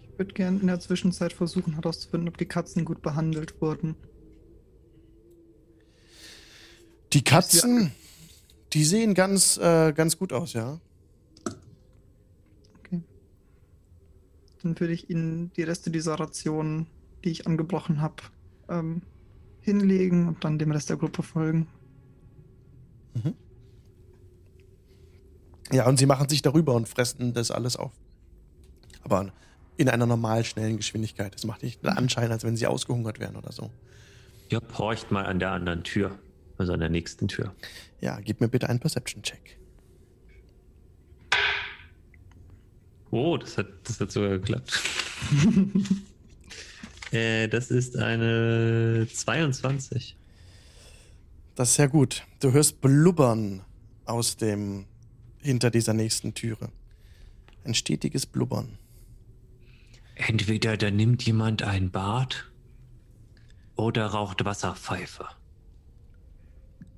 Ich 0.04 0.20
würde 0.20 0.34
gerne 0.34 0.60
in 0.60 0.68
der 0.68 0.80
Zwischenzeit 0.80 1.34
versuchen 1.34 1.74
herauszufinden, 1.74 2.30
ob 2.30 2.38
die 2.38 2.46
Katzen 2.46 2.86
gut 2.86 3.02
behandelt 3.02 3.62
wurden. 3.62 3.96
Die 7.16 7.24
Katzen, 7.24 7.92
die 8.74 8.84
sehen 8.84 9.14
ganz, 9.14 9.58
äh, 9.58 9.94
ganz 9.94 10.20
gut 10.20 10.34
aus, 10.34 10.54
ja. 10.54 10.80
Okay. 12.80 13.02
Dann 14.62 14.80
würde 14.80 14.94
ich 14.94 15.10
ihnen 15.10 15.52
die 15.54 15.64
Reste 15.64 15.90
dieser 15.90 16.16
Ration, 16.16 16.86
die 17.24 17.30
ich 17.30 17.48
angebrochen 17.48 18.02
habe, 18.02 18.16
ähm, 18.70 19.02
hinlegen 19.62 20.28
und 20.28 20.44
dann 20.44 20.60
dem 20.60 20.72
Rest 20.72 20.90
der 20.90 20.98
Gruppe 20.98 21.24
folgen. 21.24 21.68
Ja, 25.72 25.88
und 25.88 25.98
sie 25.98 26.06
machen 26.06 26.30
sich 26.30 26.42
darüber 26.42 26.74
und 26.74 26.88
fressen 26.88 27.34
das 27.34 27.50
alles 27.50 27.76
auf. 27.76 27.92
Aber 29.04 29.32
in 29.78 29.90
einer 29.90 30.06
normal 30.06 30.46
schnellen 30.46 30.78
Geschwindigkeit. 30.78 31.34
Das 31.34 31.46
macht 31.46 31.64
nicht 31.64 31.84
den 31.84 31.90
Anschein, 31.90 32.32
als 32.32 32.44
wenn 32.44 32.56
sie 32.56 32.68
ausgehungert 32.68 33.20
wären 33.20 33.36
oder 33.36 33.52
so. 33.52 33.72
Job 34.50 34.78
horcht 34.78 35.12
mal 35.12 35.26
an 35.26 35.40
der 35.40 35.52
anderen 35.52 35.84
Tür. 35.84 36.18
Also 36.58 36.74
an 36.74 36.80
der 36.80 36.90
nächsten 36.90 37.28
Tür. 37.28 37.54
Ja, 38.02 38.20
gib 38.20 38.42
mir 38.42 38.48
bitte 38.48 38.70
einen 38.70 38.80
Perception-Check. 38.80 39.58
Oh, 43.12 43.38
das 43.38 43.58
hat, 43.58 43.68
das 43.84 44.00
hat 44.00 44.12
sogar 44.12 44.32
geklappt. 44.32 44.82
äh, 47.12 47.48
das 47.48 47.72
ist 47.72 47.98
eine 47.98 49.08
22. 49.12 50.18
Das 51.56 51.70
ist 51.70 51.76
sehr 51.76 51.88
gut. 51.88 52.24
Du 52.42 52.52
hörst 52.52 52.82
Blubbern 52.82 53.64
aus 54.06 54.36
dem, 54.36 54.86
hinter 55.42 55.72
dieser 55.72 55.94
nächsten 55.94 56.34
Türe. 56.34 56.72
Ein 57.64 57.74
stetiges 57.74 58.26
Blubbern. 58.26 58.78
Entweder 60.16 60.78
da 60.78 60.92
nimmt 60.92 61.24
jemand 61.24 61.64
ein 61.64 61.92
Bad 61.92 62.52
oder 63.76 64.08
raucht 64.08 64.44
Wasserpfeife. 64.46 65.26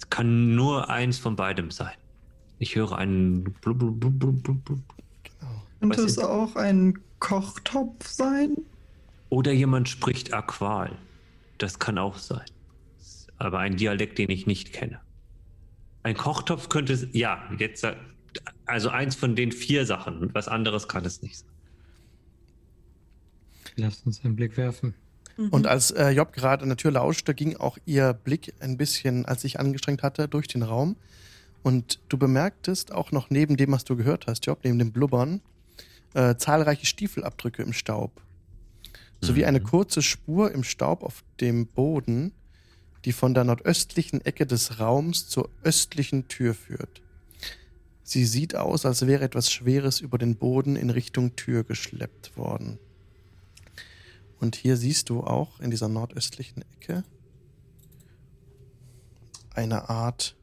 Es 0.10 0.16
kann 0.18 0.56
nur 0.56 0.90
eins 0.90 1.20
von 1.20 1.36
beidem 1.36 1.70
sein. 1.70 1.94
Ich 2.60 2.76
höre 2.76 2.98
einen 2.98 3.44
blub, 3.44 3.78
blub, 3.78 4.00
blub, 4.00 4.20
blub, 4.20 4.44
blub, 4.44 4.66
blub. 4.66 4.80
Könnte 5.82 6.02
es 6.02 6.14
ist- 6.14 6.20
auch 6.24 6.56
ein 6.56 6.98
Kochtopf 7.20 8.08
sein? 8.08 8.56
Oder 9.30 9.52
jemand 9.52 9.90
spricht 9.90 10.34
Aqual. 10.34 10.98
Das 11.58 11.78
kann 11.80 11.98
auch 11.98 12.18
sein. 12.18 12.46
Aber 13.38 13.60
ein 13.60 13.76
Dialekt, 13.76 14.18
den 14.18 14.30
ich 14.32 14.48
nicht 14.48 14.72
kenne. 14.74 15.00
Ein 16.04 16.16
Kochtopf 16.16 16.70
könnte 16.70 16.94
es. 16.94 17.08
Ja, 17.12 17.44
jetzt. 17.60 17.86
Also 18.66 18.90
eins 18.90 19.16
von 19.16 19.36
den 19.36 19.52
vier 19.52 19.86
Sachen. 19.86 20.34
Was 20.34 20.48
anderes 20.48 20.88
kann 20.88 21.04
es 21.06 21.22
nicht 21.22 21.38
sein. 21.38 21.50
Lass 23.76 24.02
uns 24.04 24.24
einen 24.24 24.36
Blick 24.36 24.56
werfen. 24.58 24.96
Und 25.38 25.68
als 25.68 25.92
äh, 25.92 26.10
Job 26.10 26.34
gerade 26.34 26.64
an 26.64 26.70
der 26.70 26.78
Tür 26.78 26.92
lauschte, 26.92 27.34
ging 27.34 27.58
auch 27.58 27.78
ihr 27.86 28.14
Blick 28.14 28.54
ein 28.60 28.78
bisschen, 28.78 29.26
als 29.26 29.42
sich 29.42 29.60
angestrengt 29.60 30.04
hatte, 30.04 30.28
durch 30.28 30.48
den 30.48 30.64
Raum. 30.64 30.96
Und 31.64 32.00
du 32.10 32.18
bemerktest 32.18 32.92
auch 32.92 33.12
noch 33.12 33.30
neben 33.30 33.58
dem, 33.58 33.72
was 33.72 33.84
du 33.84 33.96
gehört 33.96 34.28
hast, 34.28 34.46
Job, 34.46 34.60
neben 34.64 34.80
dem 34.80 34.92
Blubbern, 34.92 35.42
äh, 36.14 36.36
zahlreiche 36.36 36.86
Stiefelabdrücke 36.86 37.62
im 37.62 37.74
Staub. 37.74 38.22
Sowie 39.22 39.46
eine 39.46 39.60
kurze 39.60 40.02
Spur 40.02 40.52
im 40.52 40.64
Staub 40.64 41.04
auf 41.04 41.24
dem 41.42 41.66
Boden, 41.68 42.34
die 43.06 43.12
von 43.12 43.34
der 43.34 43.44
nordöstlichen 43.44 44.24
Ecke 44.26 44.46
des 44.46 44.80
Raums 44.80 45.28
zur 45.28 45.50
östlichen 45.64 46.28
Tür 46.28 46.54
führt. 46.54 47.02
Sie 48.04 48.26
sieht 48.26 48.56
aus, 48.56 48.86
als 48.86 49.06
wäre 49.06 49.24
etwas 49.24 49.52
Schweres 49.52 50.00
über 50.00 50.18
den 50.18 50.36
Boden 50.38 50.76
in 50.76 50.90
Richtung 50.90 51.36
Tür 51.36 51.64
geschleppt 51.64 52.38
worden. 52.38 52.80
Und 54.40 54.56
hier 54.56 54.78
siehst 54.78 55.10
du 55.10 55.22
auch 55.22 55.60
in 55.60 55.72
dieser 55.72 55.88
nordöstlichen 55.88 56.64
Ecke 56.76 57.04
eine 59.54 59.90
Art. 59.90 60.36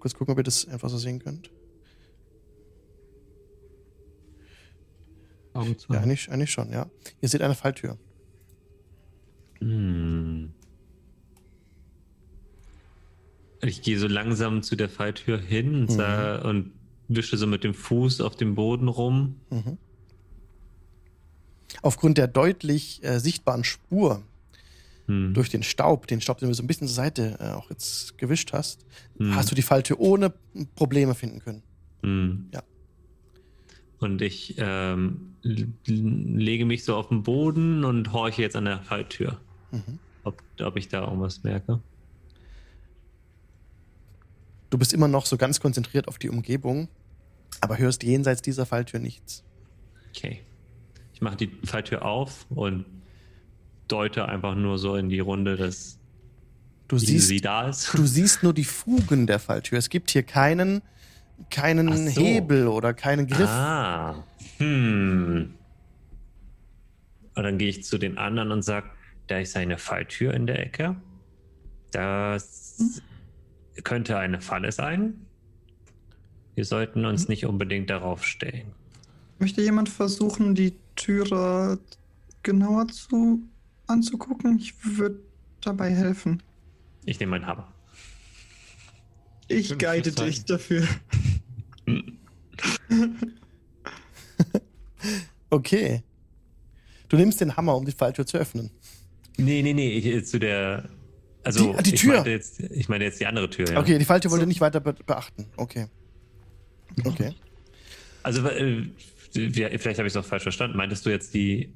Kurz 0.00 0.14
gucken, 0.14 0.32
ob 0.32 0.38
ihr 0.38 0.44
das 0.44 0.66
einfach 0.66 0.88
so 0.88 0.98
sehen 0.98 1.18
könnt. 1.18 1.50
Ja, 5.54 5.60
eigentlich, 6.00 6.30
eigentlich 6.30 6.50
schon, 6.50 6.72
ja. 6.72 6.86
Ihr 7.20 7.28
seht 7.28 7.42
eine 7.42 7.54
Falltür. 7.54 7.98
Hm. 9.60 10.52
Ich 13.60 13.82
gehe 13.82 13.98
so 13.98 14.08
langsam 14.08 14.62
zu 14.62 14.74
der 14.74 14.88
Falltür 14.88 15.38
hin 15.38 15.86
und, 15.86 15.96
Mhm. 15.96 16.48
und 16.48 16.72
wische 17.08 17.36
so 17.36 17.46
mit 17.46 17.62
dem 17.62 17.74
Fuß 17.74 18.22
auf 18.22 18.34
dem 18.34 18.54
Boden 18.54 18.88
rum. 18.88 19.36
Mhm. 19.50 19.78
Aufgrund 21.80 22.18
der 22.18 22.26
deutlich 22.28 23.02
äh, 23.04 23.18
sichtbaren 23.18 23.64
Spur 23.64 24.22
Hm. 25.06 25.34
durch 25.34 25.48
den 25.48 25.64
Staub, 25.64 26.06
den 26.06 26.20
Staub, 26.20 26.38
den 26.38 26.48
du 26.48 26.54
so 26.54 26.62
ein 26.62 26.68
bisschen 26.68 26.86
zur 26.86 26.94
Seite 26.94 27.36
äh, 27.40 27.50
auch 27.50 27.70
jetzt 27.70 28.16
gewischt 28.18 28.52
hast, 28.52 28.84
Hm. 29.18 29.34
hast 29.34 29.50
du 29.50 29.54
die 29.56 29.62
Falltür 29.62 29.98
ohne 29.98 30.32
Probleme 30.76 31.14
finden 31.16 31.40
können. 31.40 31.62
Hm. 32.02 32.46
Ja. 32.52 32.62
Und 33.98 34.20
ich 34.22 34.54
ähm, 34.58 35.34
lege 35.42 36.64
mich 36.66 36.84
so 36.84 36.94
auf 36.96 37.08
den 37.08 37.22
Boden 37.24 37.84
und 37.84 38.12
horche 38.12 38.42
jetzt 38.42 38.54
an 38.56 38.64
der 38.66 38.80
Falltür, 38.82 39.40
Mhm. 39.72 39.98
ob, 40.24 40.40
ob 40.60 40.76
ich 40.76 40.88
da 40.88 41.02
irgendwas 41.04 41.42
merke. 41.42 41.80
Du 44.70 44.78
bist 44.78 44.92
immer 44.92 45.08
noch 45.08 45.26
so 45.26 45.36
ganz 45.36 45.60
konzentriert 45.60 46.08
auf 46.08 46.18
die 46.18 46.30
Umgebung, 46.30 46.88
aber 47.60 47.78
hörst 47.78 48.02
jenseits 48.02 48.40
dieser 48.42 48.66
Falltür 48.66 49.00
nichts. 49.00 49.44
Okay. 50.16 50.40
Ich 51.22 51.24
mache 51.24 51.36
die 51.36 51.52
Falltür 51.64 52.04
auf 52.04 52.46
und 52.50 52.84
deute 53.86 54.28
einfach 54.28 54.56
nur 54.56 54.76
so 54.76 54.96
in 54.96 55.08
die 55.08 55.20
Runde, 55.20 55.54
dass 55.56 56.00
Du 56.88 56.98
sie, 56.98 57.06
siehst, 57.06 57.28
sie 57.28 57.40
da 57.40 57.68
ist. 57.68 57.94
du 57.94 58.04
siehst 58.04 58.42
nur 58.42 58.52
die 58.52 58.64
Fugen 58.64 59.28
der 59.28 59.38
Falltür. 59.38 59.78
Es 59.78 59.88
gibt 59.88 60.10
hier 60.10 60.24
keinen, 60.24 60.82
keinen 61.48 62.08
so. 62.08 62.20
Hebel 62.20 62.66
oder 62.66 62.92
keinen 62.92 63.28
Griff. 63.28 63.48
Ah. 63.48 64.24
Hm. 64.58 65.54
Und 67.36 67.42
dann 67.44 67.56
gehe 67.56 67.68
ich 67.68 67.84
zu 67.84 67.98
den 67.98 68.18
anderen 68.18 68.50
und 68.50 68.62
sage, 68.62 68.90
da 69.28 69.38
ist 69.38 69.56
eine 69.56 69.78
Falltür 69.78 70.34
in 70.34 70.48
der 70.48 70.58
Ecke. 70.58 70.96
Das 71.92 73.00
könnte 73.84 74.18
eine 74.18 74.40
Falle 74.40 74.72
sein. 74.72 75.24
Wir 76.56 76.64
sollten 76.64 77.04
uns 77.04 77.28
nicht 77.28 77.46
unbedingt 77.46 77.90
darauf 77.90 78.26
stellen. 78.26 78.72
Möchte 79.38 79.62
jemand 79.62 79.88
versuchen, 79.88 80.56
die 80.56 80.81
Türe 81.02 81.78
genauer 82.42 82.88
zu 82.88 83.40
anzugucken? 83.86 84.58
Ich 84.58 84.74
würde 84.84 85.18
dabei 85.60 85.90
helfen. 85.90 86.42
Ich 87.04 87.18
nehme 87.18 87.30
meinen 87.32 87.46
Hammer. 87.46 87.72
Ich 89.48 89.68
Fünf 89.68 89.80
guide 89.82 90.12
dich 90.12 90.44
dafür. 90.44 90.86
Okay. 95.50 96.02
Du 97.08 97.16
nimmst 97.16 97.40
den 97.40 97.56
Hammer, 97.56 97.76
um 97.76 97.84
die 97.84 97.92
Falltür 97.92 98.24
zu 98.24 98.38
öffnen. 98.38 98.70
Nee, 99.36 99.62
nee, 99.62 99.74
nee, 99.74 99.90
ich, 99.98 100.06
äh, 100.06 100.22
zu 100.24 100.38
der. 100.38 100.88
Also, 101.44 101.72
Die- 101.72 101.78
ah, 101.78 101.82
die 101.82 101.94
ich, 101.94 102.00
Tür. 102.00 102.14
meinte 102.14 102.30
jetzt, 102.30 102.60
ich 102.60 102.88
meine 102.88 103.04
jetzt 103.04 103.20
die 103.20 103.26
andere 103.26 103.50
Tür, 103.50 103.68
ja. 103.70 103.80
Okay, 103.80 103.98
die 103.98 104.04
Falltür 104.04 104.30
wollte 104.30 104.44
So. 104.44 104.48
nicht 104.48 104.60
weiter 104.60 104.80
be 104.80 104.92
beachten. 104.94 105.46
Okay. 105.56 105.88
Okay. 107.04 107.34
Also, 108.22 108.46
äh, 108.48 108.86
vielleicht 109.32 109.98
habe 109.98 110.06
ich 110.08 110.14
es 110.14 110.16
auch 110.16 110.24
falsch 110.24 110.42
verstanden. 110.44 110.76
Meintest 110.76 111.04
du 111.06 111.10
jetzt 111.10 111.34
die. 111.34 111.72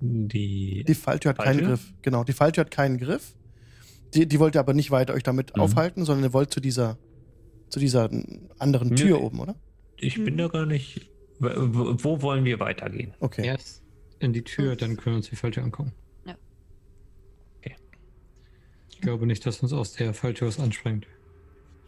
Die. 0.00 0.84
Die 0.86 0.94
Falltür 0.94 1.30
hat 1.30 1.38
keinen 1.38 1.46
Falltür? 1.58 1.68
Griff. 1.68 1.92
Genau, 2.02 2.24
die 2.24 2.32
Falltür 2.32 2.64
hat 2.64 2.70
keinen 2.70 2.98
Griff. 2.98 3.34
Die, 4.14 4.26
die 4.26 4.40
wollte 4.40 4.58
aber 4.58 4.72
nicht 4.74 4.90
weiter 4.90 5.14
euch 5.14 5.22
damit 5.22 5.54
Mhm. 5.56 5.62
aufhalten, 5.62 6.04
sondern 6.04 6.24
ihr 6.30 6.32
wollt 6.32 6.52
zu 6.52 6.60
dieser, 6.60 6.98
zu 7.68 7.78
dieser 7.78 8.10
anderen. 8.58 8.96
Tür 8.96 9.20
oben, 9.20 9.40
oder? 9.40 9.56
ich 10.02 10.22
bin 10.24 10.36
da 10.38 10.48
gar 10.48 10.64
nicht. 10.66 11.10
Wo, 11.38 11.48
wo 12.02 12.22
wollen 12.22 12.44
wir 12.44 12.58
weitergehen? 12.60 13.14
Okay. 13.20 13.46
Erst 13.46 13.82
in 14.18 14.32
die 14.32 14.42
Tür, 14.42 14.76
dann 14.76 14.96
können 14.96 15.14
wir 15.14 15.16
uns 15.18 15.30
die 15.30 15.36
Falltür 15.36 15.62
angucken. 15.62 15.92
Ja. 16.26 16.34
Okay. 17.58 17.76
Ich 18.90 19.00
glaube 19.00 19.26
nicht, 19.26 19.44
dass 19.46 19.60
uns 19.62 19.72
aus 19.72 19.92
der 19.92 20.12
Falltür 20.14 20.48
was 20.48 20.58
anspringt. 20.58 21.06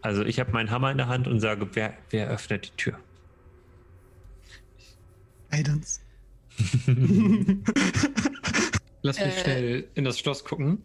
Also, 0.03 0.25
ich 0.25 0.41
habe 0.41 0.53
meinen 0.53 0.71
Hammer 0.71 0.91
in 0.91 0.99
der 0.99 1.09
Hand 1.09 1.27
und 1.29 1.41
sage, 1.41 1.69
wer, 1.75 1.95
wer 2.11 2.29
öffnet 2.29 2.67
die 2.73 2.77
Tür? 2.77 2.99
Guidance. 5.53 6.01
Lass 9.03 9.19
mich 9.19 9.27
Äh. 9.27 9.41
schnell 9.43 9.89
in 9.95 10.05
das 10.05 10.19
Schloss 10.19 10.45
gucken. 10.45 10.83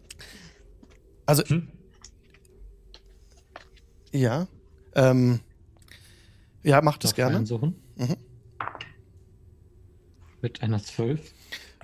Also, 1.26 1.42
Hm? 1.44 1.68
ja. 4.12 4.46
Ähm, 4.94 5.40
ja, 6.62 6.80
macht 6.82 7.04
es 7.04 7.14
gerne. 7.14 7.40
Mhm. 7.40 7.74
Mit 10.42 10.62
einer 10.62 10.82
12. 10.82 11.32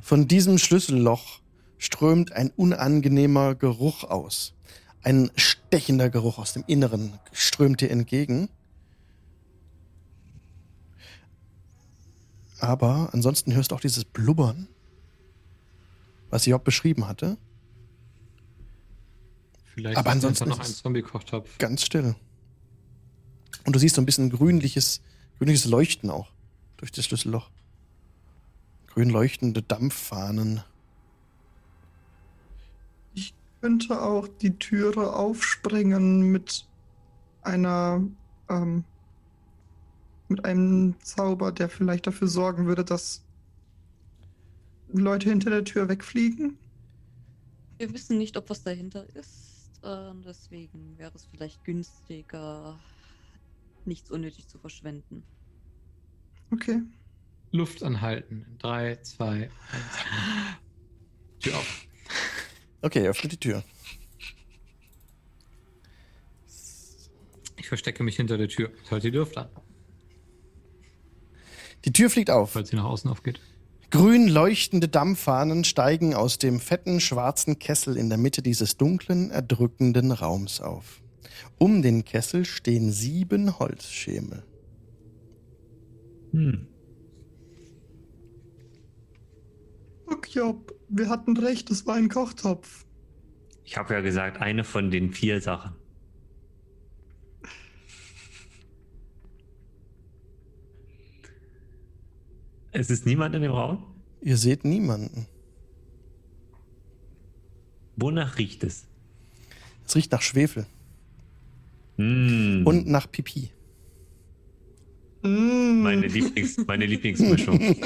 Von 0.00 0.28
diesem 0.28 0.58
Schlüsselloch 0.58 1.40
strömt 1.78 2.32
ein 2.32 2.50
unangenehmer 2.56 3.54
Geruch 3.54 4.04
aus. 4.04 4.54
Ein 5.02 5.30
stechender 5.36 6.08
Geruch 6.10 6.38
aus 6.38 6.52
dem 6.54 6.64
Inneren 6.66 7.18
strömt 7.32 7.80
dir 7.80 7.90
entgegen. 7.90 8.48
Aber 12.64 13.10
ansonsten 13.12 13.54
hörst 13.54 13.72
du 13.72 13.74
auch 13.74 13.80
dieses 13.80 14.06
Blubbern, 14.06 14.68
was 16.30 16.46
Job 16.46 16.64
beschrieben 16.64 17.06
hatte. 17.06 17.36
Vielleicht 19.64 19.98
Aber 19.98 20.08
ist 20.08 20.14
ansonsten 20.14 20.48
noch 20.48 20.60
ein 20.60 20.64
Zombie-Kochtopf. 20.64 21.58
Ganz 21.58 21.84
still. 21.84 22.14
Und 23.66 23.76
du 23.76 23.78
siehst 23.78 23.96
so 23.96 24.00
ein 24.00 24.06
bisschen 24.06 24.30
grünliches, 24.30 25.02
grünliches 25.36 25.66
Leuchten 25.66 26.08
auch 26.08 26.32
durch 26.78 26.90
das 26.90 27.04
Schlüsselloch. 27.04 27.50
Grün 28.86 29.10
leuchtende 29.10 29.60
Dampffahnen. 29.60 30.62
Ich 33.12 33.34
könnte 33.60 34.00
auch 34.00 34.26
die 34.26 34.58
Türe 34.58 35.12
aufspringen 35.12 36.32
mit 36.32 36.66
einer 37.42 38.02
ähm, 38.48 38.84
mit 40.28 40.44
einem 40.44 40.94
Zauber, 41.02 41.52
der 41.52 41.68
vielleicht 41.68 42.06
dafür 42.06 42.28
sorgen 42.28 42.66
würde, 42.66 42.84
dass 42.84 43.24
Leute 44.92 45.28
hinter 45.28 45.50
der 45.50 45.64
Tür 45.64 45.88
wegfliegen? 45.88 46.58
Wir 47.78 47.92
wissen 47.92 48.18
nicht, 48.18 48.36
ob 48.36 48.50
was 48.50 48.62
dahinter 48.62 49.06
ist. 49.14 49.70
ähm, 49.82 50.22
deswegen 50.26 50.96
wäre 50.96 51.12
es 51.14 51.26
vielleicht 51.26 51.64
günstiger, 51.64 52.78
nichts 53.84 54.10
unnötig 54.10 54.48
zu 54.48 54.58
verschwenden. 54.58 55.22
Okay. 56.50 56.80
Luft 57.50 57.82
anhalten. 57.82 58.46
3, 58.60 58.96
2, 59.02 59.42
1. 59.42 59.50
Tür 61.40 61.56
auf. 61.56 61.86
Okay, 62.82 63.08
öffnet 63.08 63.32
die 63.32 63.40
Tür. 63.40 63.64
Ich 67.56 67.68
verstecke 67.68 68.02
mich 68.02 68.16
hinter 68.16 68.36
der 68.38 68.48
Tür. 68.48 68.70
Ich 68.84 68.90
halte 68.90 69.10
die 69.10 69.16
Luft 69.16 69.36
an, 69.38 69.48
Die 71.84 71.92
Tür 71.92 72.10
fliegt 72.10 72.30
auf. 72.30 72.52
falls 72.52 72.70
sie 72.70 72.76
nach 72.76 72.84
außen 72.84 73.10
aufgeht. 73.10 73.40
Grün 73.90 74.26
leuchtende 74.26 74.88
Dampffahnen 74.88 75.64
steigen 75.64 76.14
aus 76.14 76.38
dem 76.38 76.58
fetten 76.58 77.00
schwarzen 77.00 77.58
Kessel 77.58 77.96
in 77.96 78.08
der 78.08 78.18
Mitte 78.18 78.42
dieses 78.42 78.76
dunklen, 78.76 79.30
erdrückenden 79.30 80.10
Raums 80.10 80.60
auf. 80.60 81.00
Um 81.58 81.82
den 81.82 82.04
Kessel 82.04 82.44
stehen 82.44 82.90
sieben 82.90 83.58
Holzschemel. 83.58 84.42
Hm. 86.32 86.66
Job, 90.34 90.74
wir 90.88 91.08
hatten 91.08 91.36
recht, 91.36 91.70
es 91.70 91.86
war 91.86 91.94
ein 91.94 92.08
Kochtopf. 92.08 92.86
Ich 93.62 93.76
habe 93.76 93.94
ja 93.94 94.00
gesagt, 94.00 94.40
eine 94.40 94.64
von 94.64 94.90
den 94.90 95.12
vier 95.12 95.40
Sachen. 95.40 95.76
Es 102.74 102.90
ist 102.90 103.06
niemand 103.06 103.34
in 103.36 103.42
dem 103.42 103.52
Raum? 103.52 103.82
Ihr 104.20 104.36
seht 104.36 104.64
niemanden. 104.64 105.26
Wonach 107.96 108.36
riecht 108.36 108.64
es? 108.64 108.84
Es 109.86 109.94
riecht 109.94 110.10
nach 110.12 110.22
Schwefel 110.22 110.66
Hm, 111.96 112.62
und 112.66 112.88
nach 112.88 113.08
Pipi. 113.08 113.50
Mm. 115.22 115.82
meine, 115.82 116.08
Lieblings, 116.08 116.56
meine 116.66 116.86
Lieblingsmischung. 116.86 117.56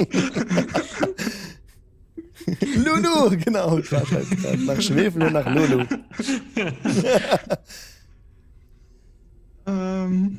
Lulu, 2.77 3.37
genau. 3.45 3.73
Halt 3.73 3.85
grad, 3.85 4.07
nach 4.61 4.81
Schwefel 4.81 5.25
und 5.25 5.35
nach 5.35 5.55
Lulu. 5.55 5.85
Ähm, 9.69 10.39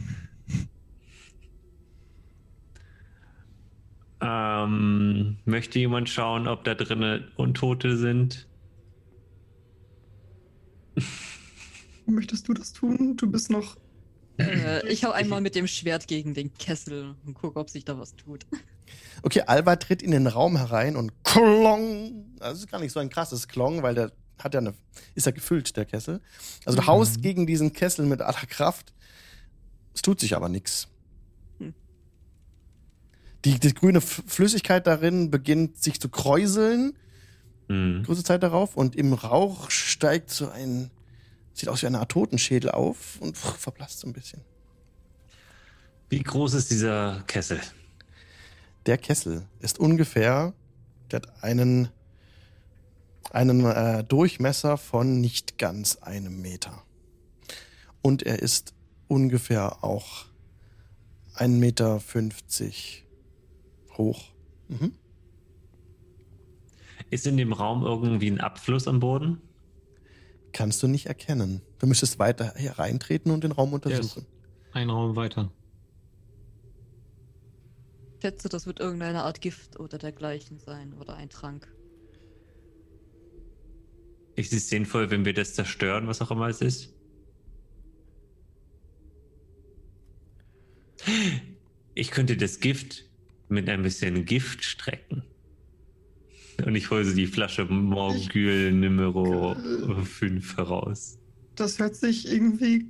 ähm, 4.21 5.37
möchte 5.45 5.79
jemand 5.79 6.09
schauen, 6.09 6.47
ob 6.47 6.63
da 6.63 6.75
drinnen 6.75 7.31
Untote 7.37 7.97
sind? 7.97 8.47
möchtest 12.05 12.47
du 12.47 12.53
das 12.53 12.73
tun? 12.73 13.15
Du 13.17 13.29
bist 13.29 13.49
noch. 13.49 13.77
Äh, 14.37 14.87
ich 14.87 15.03
hau 15.03 15.11
einmal 15.11 15.41
mit 15.41 15.55
dem 15.55 15.67
Schwert 15.67 16.07
gegen 16.07 16.33
den 16.33 16.53
Kessel 16.53 17.15
und 17.25 17.33
gucke, 17.33 17.59
ob 17.59 17.69
sich 17.69 17.85
da 17.85 17.97
was 17.97 18.15
tut. 18.15 18.45
Okay, 19.21 19.41
Alva 19.41 19.75
tritt 19.75 20.01
in 20.01 20.11
den 20.11 20.25
Raum 20.25 20.57
herein 20.57 20.95
und 20.95 21.11
klong. 21.23 22.25
Also 22.39 22.53
es 22.53 22.59
ist 22.61 22.71
gar 22.71 22.79
nicht 22.79 22.93
so 22.93 22.99
ein 22.99 23.09
krasses 23.09 23.47
Klong, 23.47 23.83
weil 23.83 23.93
der 23.93 24.11
hat 24.39 24.53
ja 24.53 24.61
eine, 24.61 24.73
ist 25.13 25.25
ja 25.25 25.31
gefüllt, 25.31 25.75
der 25.77 25.85
Kessel. 25.85 26.21
Also 26.65 26.79
du 26.79 26.87
haust 26.87 27.21
gegen 27.21 27.45
diesen 27.45 27.73
Kessel 27.73 28.05
mit 28.05 28.21
aller 28.21 28.47
Kraft. 28.47 28.93
Es 29.93 30.01
tut 30.01 30.21
sich 30.21 30.35
aber 30.35 30.49
nichts. 30.49 30.87
Die, 33.45 33.59
die 33.59 33.73
grüne 33.73 34.01
Flüssigkeit 34.01 34.85
darin 34.85 35.31
beginnt 35.31 35.81
sich 35.81 35.99
zu 35.99 36.09
kräuseln, 36.09 36.93
Hm. 37.69 38.03
kurze 38.03 38.23
Zeit 38.23 38.41
darauf, 38.41 38.75
und 38.75 38.95
im 38.95 39.13
Rauch 39.13 39.69
steigt 39.69 40.31
so 40.31 40.49
ein, 40.49 40.89
sieht 41.53 41.69
aus 41.69 41.83
wie 41.83 41.87
eine 41.87 41.99
Art 41.99 42.11
Totenschädel 42.11 42.71
auf 42.71 43.21
und 43.21 43.37
pff, 43.37 43.57
verblasst 43.57 43.99
so 43.99 44.07
ein 44.07 44.13
bisschen. 44.13 44.41
Wie 46.09 46.23
groß 46.23 46.55
ist 46.55 46.71
dieser 46.71 47.23
Kessel? 47.27 47.61
Der 48.87 48.97
Kessel 48.97 49.45
ist 49.59 49.79
ungefähr, 49.79 50.53
der 51.11 51.17
hat 51.17 51.43
einen, 51.43 51.89
einen 53.29 53.63
äh, 53.63 54.03
Durchmesser 54.03 54.77
von 54.77 55.21
nicht 55.21 55.59
ganz 55.59 55.97
einem 55.97 56.41
Meter. 56.41 56.81
Und 58.01 58.23
er 58.23 58.39
ist 58.39 58.73
ungefähr 59.07 59.83
auch 59.83 60.25
1,50 61.35 61.47
Meter 61.49 62.01
hoch. 63.99 64.31
Mhm. 64.69 64.93
Ist 67.11 67.27
in 67.27 67.37
dem 67.37 67.53
Raum 67.53 67.83
irgendwie 67.83 68.31
ein 68.31 68.39
Abfluss 68.39 68.87
am 68.87 68.99
Boden? 68.99 69.41
Kannst 70.51 70.81
du 70.81 70.87
nicht 70.87 71.05
erkennen. 71.05 71.61
Du 71.77 71.85
müsstest 71.85 72.17
weiter 72.17 72.53
hereintreten 72.55 73.31
und 73.31 73.43
den 73.43 73.51
Raum 73.51 73.73
untersuchen. 73.73 74.25
Ein 74.71 74.89
Raum 74.89 75.15
weiter. 75.15 75.51
Ich 78.15 78.21
schätze, 78.21 78.49
das 78.49 78.65
wird 78.65 78.79
irgendeine 78.79 79.23
Art 79.23 79.41
Gift 79.41 79.79
oder 79.79 79.97
dergleichen 79.97 80.59
sein 80.59 80.93
oder 80.93 81.15
ein 81.15 81.29
Trank. 81.29 81.67
Ist 84.35 84.53
es 84.53 84.69
sinnvoll, 84.69 85.09
wenn 85.09 85.25
wir 85.25 85.33
das 85.33 85.53
zerstören, 85.53 86.07
was 86.07 86.21
auch 86.21 86.31
immer 86.31 86.47
es 86.47 86.61
ist? 86.61 86.93
Ich 91.93 92.11
könnte 92.11 92.37
das 92.37 92.59
Gift 92.59 93.08
mit 93.49 93.69
ein 93.69 93.81
bisschen 93.81 94.25
Gift 94.25 94.63
strecken. 94.63 95.23
Und 96.65 96.75
ich 96.75 96.89
hole 96.91 97.05
so 97.05 97.15
die 97.15 97.27
Flasche 97.27 97.65
Morgül 97.65 98.71
Numero 98.71 99.55
5 100.03 100.57
heraus. 100.57 101.17
Das 101.55 101.79
hört 101.79 101.95
sich 101.95 102.31
irgendwie 102.31 102.85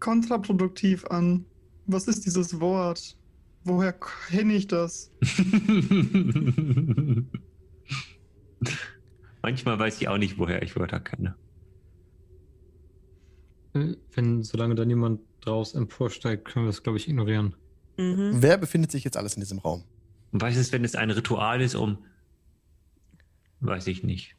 kontraproduktiv 0.00 1.04
an. 1.06 1.44
Was 1.86 2.06
ist 2.06 2.26
dieses 2.26 2.60
Wort? 2.60 3.16
Woher 3.64 3.92
kenne 3.92 4.54
ich 4.54 4.66
das? 4.68 5.10
Manchmal 9.42 9.78
weiß 9.78 10.00
ich 10.00 10.08
auch 10.08 10.18
nicht, 10.18 10.38
woher 10.38 10.62
ich 10.62 10.76
Wörter 10.76 11.00
kenne. 11.00 11.34
Äh, 13.74 13.94
Wenn, 14.12 14.42
solange 14.42 14.74
da 14.74 14.84
niemand 14.84 15.20
draus 15.40 15.74
emporsteigt, 15.74 16.44
können 16.46 16.66
wir 16.66 16.70
das, 16.70 16.82
glaube 16.82 16.98
ich, 16.98 17.08
ignorieren. 17.08 17.54
Mhm. 17.98 18.40
Wer 18.40 18.56
befindet 18.56 18.90
sich 18.90 19.04
jetzt 19.04 19.16
alles 19.16 19.34
in 19.34 19.40
diesem 19.40 19.58
Raum? 19.58 19.84
Und 20.32 20.40
was 20.40 20.56
ist, 20.56 20.72
wenn 20.72 20.84
es 20.84 20.94
ein 20.94 21.10
Ritual 21.10 21.60
ist, 21.60 21.74
um, 21.74 21.98
weiß 23.60 23.86
ich 23.88 24.02
nicht, 24.02 24.36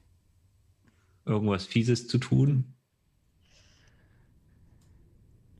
irgendwas 1.25 1.65
Fieses 1.65 2.07
zu 2.07 2.17
tun? 2.17 2.73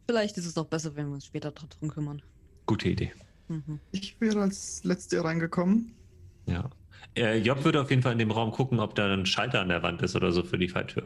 Vielleicht 0.07 0.37
ist 0.37 0.45
es 0.45 0.57
auch 0.57 0.65
besser, 0.65 0.95
wenn 0.95 1.07
wir 1.07 1.13
uns 1.13 1.25
später 1.25 1.51
darum 1.51 1.89
kümmern. 1.89 2.21
Gute 2.65 2.89
Idee. 2.89 3.11
Mhm. 3.47 3.79
Ich 3.91 4.19
wäre 4.19 4.41
als 4.41 4.83
Letzte 4.83 5.23
reingekommen. 5.23 5.93
Ja. 6.45 6.69
Äh, 7.15 7.37
Job 7.39 7.63
würde 7.63 7.81
auf 7.81 7.89
jeden 7.89 8.01
Fall 8.01 8.13
in 8.13 8.19
dem 8.19 8.31
Raum 8.31 8.51
gucken, 8.51 8.79
ob 8.79 8.95
da 8.95 9.13
ein 9.13 9.25
Schalter 9.25 9.61
an 9.61 9.69
der 9.69 9.83
Wand 9.83 10.01
ist 10.01 10.15
oder 10.15 10.31
so 10.31 10.43
für 10.43 10.57
die 10.57 10.69
Falltür. 10.69 11.05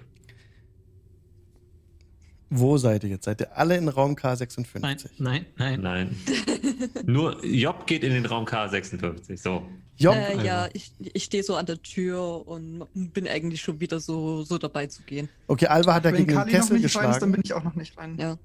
Wo 2.55 2.77
seid 2.77 3.03
ihr 3.03 3.09
jetzt? 3.11 3.25
Seid 3.25 3.41
ihr 3.41 3.57
alle 3.57 3.77
in 3.77 3.87
Raum 3.89 4.15
K56? 4.15 4.79
Nein, 4.79 4.97
nein, 5.17 5.45
nein. 5.57 5.81
Nein. 5.81 6.15
Nur 7.05 7.43
Job 7.45 7.87
geht 7.87 8.03
in 8.03 8.11
den 8.13 8.25
Raum 8.25 8.45
K56. 8.45 9.37
So. 9.41 9.63
Job, 9.97 10.15
Äh, 10.15 10.43
ja, 10.45 10.67
ich, 10.73 10.91
ich 10.99 11.23
stehe 11.23 11.43
so 11.43 11.55
an 11.55 11.65
der 11.65 11.81
Tür 11.81 12.47
und 12.47 12.85
bin 13.13 13.27
eigentlich 13.27 13.61
schon 13.61 13.79
wieder 13.79 13.99
so, 13.99 14.43
so 14.43 14.57
dabei 14.57 14.87
zu 14.87 15.03
gehen. 15.03 15.29
okay, 15.47 15.67
Alva 15.67 15.93
hat 15.93 16.03
Wenn 16.03 16.13
dagegen 16.13 16.27
den 16.29 16.37
Kali 16.37 16.51
noch 16.51 16.59
Kessel 16.59 16.79
nicht 16.79 16.95
rein 16.95 17.11
ist, 17.11 17.21
dann 17.21 17.31
geschlagen. 17.31 17.31
bin 17.31 17.41
ich 17.43 17.53
auch 17.53 17.63
noch 17.63 17.75
nicht 17.75 17.97
rein. 17.97 18.17
Ja. 18.19 18.37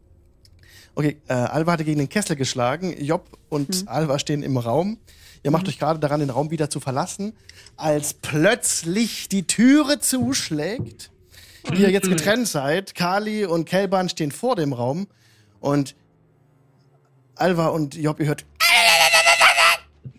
Okay, 0.94 1.16
äh, 1.28 1.32
Alva 1.32 1.72
hatte 1.72 1.84
gegen 1.84 1.98
den 1.98 2.08
Kessel 2.08 2.36
geschlagen. 2.36 2.94
Job 3.02 3.28
und 3.48 3.82
Mhm. 3.82 3.88
Alva 3.88 4.18
stehen 4.18 4.42
im 4.42 4.56
Raum. 4.56 4.98
Ihr 5.44 5.50
macht 5.52 5.68
euch 5.68 5.78
gerade 5.78 6.00
daran, 6.00 6.20
den 6.20 6.30
Raum 6.30 6.50
wieder 6.50 6.68
zu 6.68 6.80
verlassen, 6.80 7.32
als 7.76 8.12
plötzlich 8.14 9.28
die 9.28 9.44
Türe 9.46 10.00
zuschlägt. 10.00 11.10
Ihr 11.76 11.90
jetzt 11.90 12.08
getrennt 12.08 12.48
seid. 12.48 12.94
Kali 12.94 13.44
und 13.44 13.64
Kelban 13.66 14.08
stehen 14.08 14.30
vor 14.32 14.56
dem 14.56 14.72
Raum. 14.72 15.06
Und 15.60 15.94
Alva 17.34 17.68
und 17.68 17.94
Job, 17.94 18.20
ihr 18.20 18.26
hört. 18.26 18.44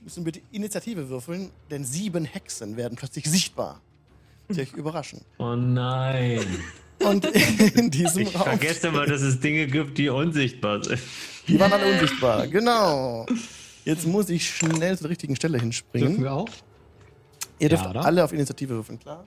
Müssen 0.01 0.23
bitte 0.23 0.41
Initiative 0.51 1.09
würfeln, 1.09 1.51
denn 1.69 1.85
sieben 1.85 2.25
Hexen 2.25 2.77
werden 2.77 2.95
plötzlich 2.97 3.25
sichtbar. 3.29 3.81
Die 4.49 4.59
euch 4.61 4.73
überraschen. 4.73 5.21
Oh 5.37 5.55
nein. 5.55 6.43
Und 7.03 7.25
in 7.25 7.91
diesem 7.91 8.23
Ich 8.23 8.33
Raum. 8.35 8.43
vergesse 8.43 8.87
immer, 8.87 9.05
dass 9.05 9.21
es 9.21 9.39
Dinge 9.39 9.67
gibt, 9.67 9.97
die 9.97 10.09
unsichtbar 10.09 10.83
sind. 10.83 10.99
Die 11.47 11.59
waren 11.59 11.71
alle 11.71 11.93
unsichtbar, 11.93 12.47
genau. 12.47 13.25
Jetzt 13.85 14.05
muss 14.07 14.29
ich 14.29 14.49
schnell 14.49 14.97
zur 14.97 15.09
richtigen 15.09 15.35
Stelle 15.35 15.53
Dürfen 15.53 15.65
hinspringen. 15.67 16.21
wir 16.21 16.33
auch? 16.33 16.49
Ihr 17.59 17.69
dürft 17.69 17.85
Ja, 17.85 17.91
alle 18.01 18.23
auf 18.23 18.33
Initiative 18.33 18.69
würfeln, 18.71 18.99
klar? 18.99 19.25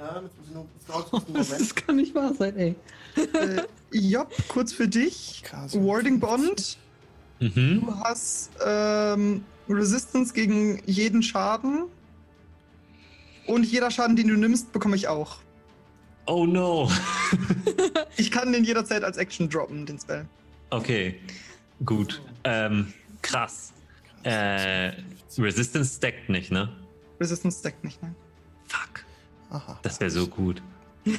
Ähm, 0.00 0.24
jetzt 0.24 0.38
muss 0.38 0.48
ich 0.48 0.54
nur- 0.54 0.66
dauert 0.88 1.06
es 1.06 1.12
einen 1.26 1.34
Das 1.34 1.50
Moment. 1.50 1.76
kann 1.76 1.96
nicht 1.96 2.14
wahr 2.14 2.34
sein, 2.34 2.56
ey. 2.56 2.74
Äh, 3.16 3.62
Job, 3.92 4.32
kurz 4.48 4.72
für 4.72 4.88
dich. 4.88 5.42
Warding 5.72 6.20
Bond. 6.20 6.78
Mhm. 7.40 7.82
Du 7.84 7.94
hast 8.04 8.50
ähm, 8.64 9.44
Resistance 9.68 10.32
gegen 10.32 10.82
jeden 10.86 11.22
Schaden. 11.22 11.84
Und 13.46 13.64
jeder 13.64 13.90
Schaden, 13.90 14.14
den 14.16 14.28
du 14.28 14.36
nimmst, 14.36 14.72
bekomme 14.72 14.96
ich 14.96 15.08
auch. 15.08 15.38
Oh 16.26 16.46
no. 16.46 16.90
Ich 18.16 18.30
kann 18.30 18.52
den 18.52 18.62
jederzeit 18.64 19.02
als 19.02 19.16
Action 19.16 19.48
droppen, 19.48 19.86
den 19.86 19.98
Spell. 19.98 20.26
Okay, 20.70 21.18
gut. 21.84 22.20
Ähm, 22.44 22.92
krass. 23.22 23.72
Äh, 24.22 24.92
Resistance 25.38 25.96
stackt 25.96 26.28
nicht, 26.28 26.52
ne? 26.52 26.68
Resistance 27.18 27.58
stackt 27.58 27.82
nicht, 27.82 28.00
ne? 28.02 28.14
Fuck. 28.68 29.04
Aha. 29.50 29.78
Das 29.82 30.00
wäre 30.00 30.10
so 30.10 30.26
gut. 30.26 30.62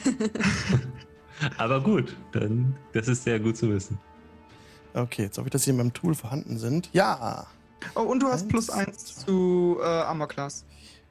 Aber 1.58 1.82
gut, 1.82 2.16
dann, 2.32 2.76
das 2.94 3.08
ist 3.08 3.24
sehr 3.24 3.40
gut 3.40 3.58
zu 3.58 3.70
wissen. 3.70 3.98
Okay, 4.94 5.24
jetzt 5.24 5.38
hoffe 5.38 5.48
ich, 5.48 5.52
dass 5.52 5.64
sie 5.64 5.72
in 5.72 5.78
meinem 5.78 5.94
Tool 5.94 6.14
vorhanden 6.14 6.58
sind. 6.58 6.90
Ja. 6.94 7.48
Oh, 7.96 8.02
und 8.02 8.22
du 8.22 8.28
hast 8.28 8.44
Eins, 8.44 8.50
plus 8.52 8.70
eins 8.70 9.16
zu 9.26 9.78
äh, 9.82 9.86
Armor 9.86 10.28
Class. 10.28 10.66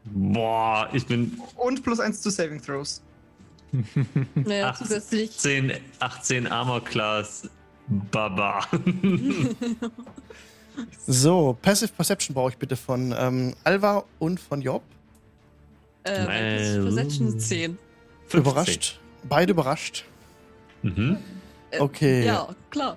Boah, 0.05 0.89
ich 0.93 1.07
bin 1.07 1.39
Und 1.57 1.83
plus 1.83 1.99
eins 2.01 2.21
zu 2.21 2.31
Saving 2.31 2.61
Throws. 2.63 3.03
Naja, 4.35 4.71
Ach. 4.73 4.79
zusätzlich. 4.79 5.31
18, 5.37 5.73
18 6.01 6.47
Armor 6.47 6.85
Class 6.85 7.49
Baba. 8.11 8.61
So, 11.07 11.59
Passive 11.61 11.93
Perception 11.93 12.33
brauche 12.35 12.51
ich 12.51 12.57
bitte 12.57 12.77
von 12.77 13.13
ähm, 13.17 13.55
Alva 13.65 14.05
und 14.19 14.41
von 14.41 14.63
Job. 14.63 14.83
Äh, 16.05 16.77
Äh, 16.79 16.83
Perception 16.83 17.39
10. 17.39 17.79
15. 18.29 18.41
Überrascht. 18.41 19.01
Beide 19.29 19.53
überrascht. 19.53 20.05
Mhm. 20.83 21.19
Äh, 21.71 21.79
Okay. 21.81 22.25
Ja, 22.27 22.49
klar. 22.71 22.97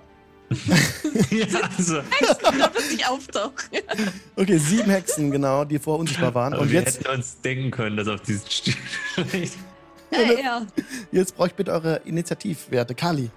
ja, 1.30 1.46
also, 1.76 1.94
Da 2.42 2.74
wird 2.74 2.90
nicht 2.92 3.08
auftauchen. 3.08 3.52
Okay, 4.36 4.58
sieben 4.58 4.90
Hexen, 4.90 5.30
genau, 5.30 5.64
die 5.64 5.78
vorher 5.78 6.00
unsichtbar 6.00 6.34
waren. 6.34 6.52
aber 6.54 6.62
Und 6.62 6.70
wir 6.70 6.80
jetzt, 6.80 6.98
hätten 7.00 7.10
uns 7.18 7.40
denken 7.40 7.70
können, 7.70 7.96
dass 7.96 8.08
auf 8.08 8.20
diesen 8.22 8.48
Stil. 8.50 8.74
Äh, 10.10 10.42
ja. 10.42 10.64
jetzt 11.12 11.36
brauche 11.36 11.48
ich 11.48 11.54
bitte 11.54 11.72
eure 11.72 11.96
Initiativwerte. 12.04 12.94
Kali. 12.94 13.30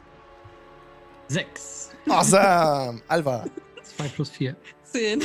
Sechs. 1.28 1.90
Awesome. 2.08 3.02
Alva. 3.08 3.46
Zwei 3.84 4.08
plus 4.10 4.30
vier. 4.30 4.56
10. 4.92 5.24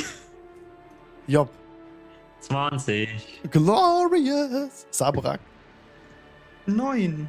Job. 1.27 1.49
20. 2.43 3.41
Glorious. 3.51 4.85
Sabrak. 4.91 5.39
Neun. 6.65 7.27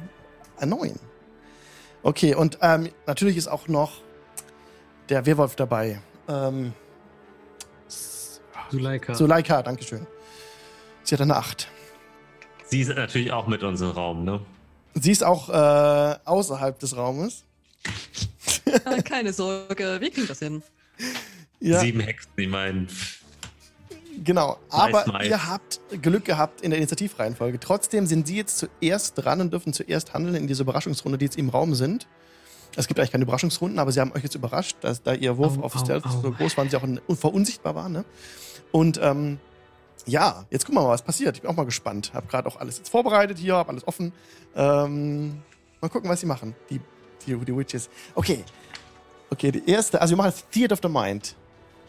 Äh, 0.59 0.65
neun. 0.65 0.99
Okay, 2.03 2.35
und 2.35 2.57
ähm, 2.61 2.89
natürlich 3.07 3.37
ist 3.37 3.47
auch 3.47 3.67
noch 3.67 4.01
der 5.09 5.25
Werwolf 5.25 5.55
dabei. 5.55 6.01
Ähm, 6.27 6.73
Suleika. 8.69 9.15
Suleika, 9.15 9.61
Dankeschön. 9.63 10.05
Sie 11.03 11.15
hat 11.15 11.21
eine 11.21 11.35
Acht. 11.35 11.67
Sie 12.67 12.81
ist 12.81 12.89
natürlich 12.89 13.31
auch 13.31 13.47
mit 13.47 13.63
unserem 13.63 13.91
Raum, 13.91 14.23
ne? 14.23 14.41
Sie 14.95 15.11
ist 15.11 15.23
auch 15.23 15.49
äh, 15.49 16.15
außerhalb 16.25 16.79
des 16.79 16.95
Raumes. 16.95 17.43
Äh, 18.65 19.01
keine 19.03 19.33
Sorge, 19.33 19.97
wir 19.99 20.11
kriegen 20.11 20.27
das 20.27 20.39
hin. 20.39 20.63
Ja, 21.59 21.79
Sieben 21.79 21.99
Hexen, 21.99 22.31
ich 22.35 22.47
meine. 22.47 22.87
Genau. 24.23 24.57
Aber 24.69 25.05
mais. 25.11 25.27
ihr 25.27 25.47
habt 25.47 25.79
Glück 26.01 26.25
gehabt 26.25 26.61
in 26.61 26.69
der 26.71 26.77
Initiativreihenfolge. 26.79 27.59
Trotzdem 27.59 28.05
sind 28.07 28.27
Sie 28.27 28.37
jetzt 28.37 28.57
zuerst 28.57 29.13
dran 29.17 29.41
und 29.41 29.51
dürfen 29.51 29.73
zuerst 29.73 30.13
handeln 30.13 30.35
in 30.35 30.47
dieser 30.47 30.61
Überraschungsrunde, 30.61 31.17
die 31.17 31.25
jetzt 31.25 31.37
im 31.37 31.49
Raum 31.49 31.75
sind. 31.75 32.07
Es 32.77 32.87
gibt 32.87 32.99
eigentlich 32.99 33.11
keine 33.11 33.23
Überraschungsrunden, 33.23 33.79
aber 33.79 33.91
Sie 33.91 33.99
haben 34.01 34.11
euch 34.13 34.23
jetzt 34.23 34.35
überrascht, 34.35 34.77
dass 34.81 35.01
da 35.01 35.13
Ihr 35.13 35.37
Wurf 35.37 35.57
Au, 35.57 35.61
auf 35.63 35.75
au, 35.75 35.79
Stealth 35.79 36.05
au. 36.05 36.21
so 36.21 36.31
groß 36.31 36.57
war 36.57 36.63
und 36.63 36.71
Sie 36.71 36.77
auch 36.77 36.83
un- 36.83 36.99
verunsichtbar 37.15 37.75
waren. 37.75 37.91
Ne? 37.93 38.05
Und 38.71 38.99
ähm, 39.01 39.39
ja, 40.05 40.45
jetzt 40.49 40.65
gucken 40.65 40.79
wir 40.81 40.83
mal, 40.85 40.93
was 40.93 41.01
passiert. 41.01 41.35
Ich 41.37 41.41
bin 41.41 41.49
auch 41.51 41.55
mal 41.55 41.65
gespannt. 41.65 42.11
Hab 42.13 42.29
gerade 42.29 42.47
auch 42.47 42.57
alles 42.57 42.77
jetzt 42.77 42.89
vorbereitet 42.89 43.37
hier, 43.37 43.55
hab 43.55 43.69
alles 43.69 43.87
offen. 43.87 44.11
Ähm, 44.55 45.41
mal 45.81 45.87
gucken, 45.89 46.09
was 46.09 46.19
sie 46.19 46.25
machen. 46.25 46.53
Die, 46.69 46.79
die, 47.25 47.35
die 47.37 47.55
Witches. 47.57 47.89
Okay. 48.13 48.43
Okay, 49.31 49.51
die 49.51 49.67
erste, 49.69 49.99
also 50.01 50.11
wir 50.11 50.17
machen 50.17 50.31
jetzt 50.35 50.51
Theater 50.51 50.73
of 50.73 50.79
the 50.83 50.89
Mind. 50.89 51.35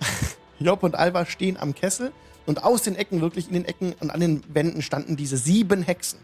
Job 0.59 0.83
und 0.83 0.95
Alva 0.95 1.27
stehen 1.27 1.57
am 1.57 1.75
Kessel 1.75 2.13
und 2.47 2.63
aus 2.65 2.83
den 2.83 2.97
Ecken, 2.97 3.21
wirklich 3.21 3.49
in 3.49 3.55
den 3.55 3.65
Ecken 3.65 3.93
und 4.01 4.11
an 4.11 4.21
den 4.21 4.43
Wänden 4.55 4.83
standen 4.83 5.17
diese 5.17 5.37
sieben 5.37 5.83
Hexen. 5.83 6.19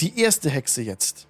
Die 0.00 0.18
erste 0.20 0.50
Hexe 0.50 0.82
jetzt. 0.82 1.26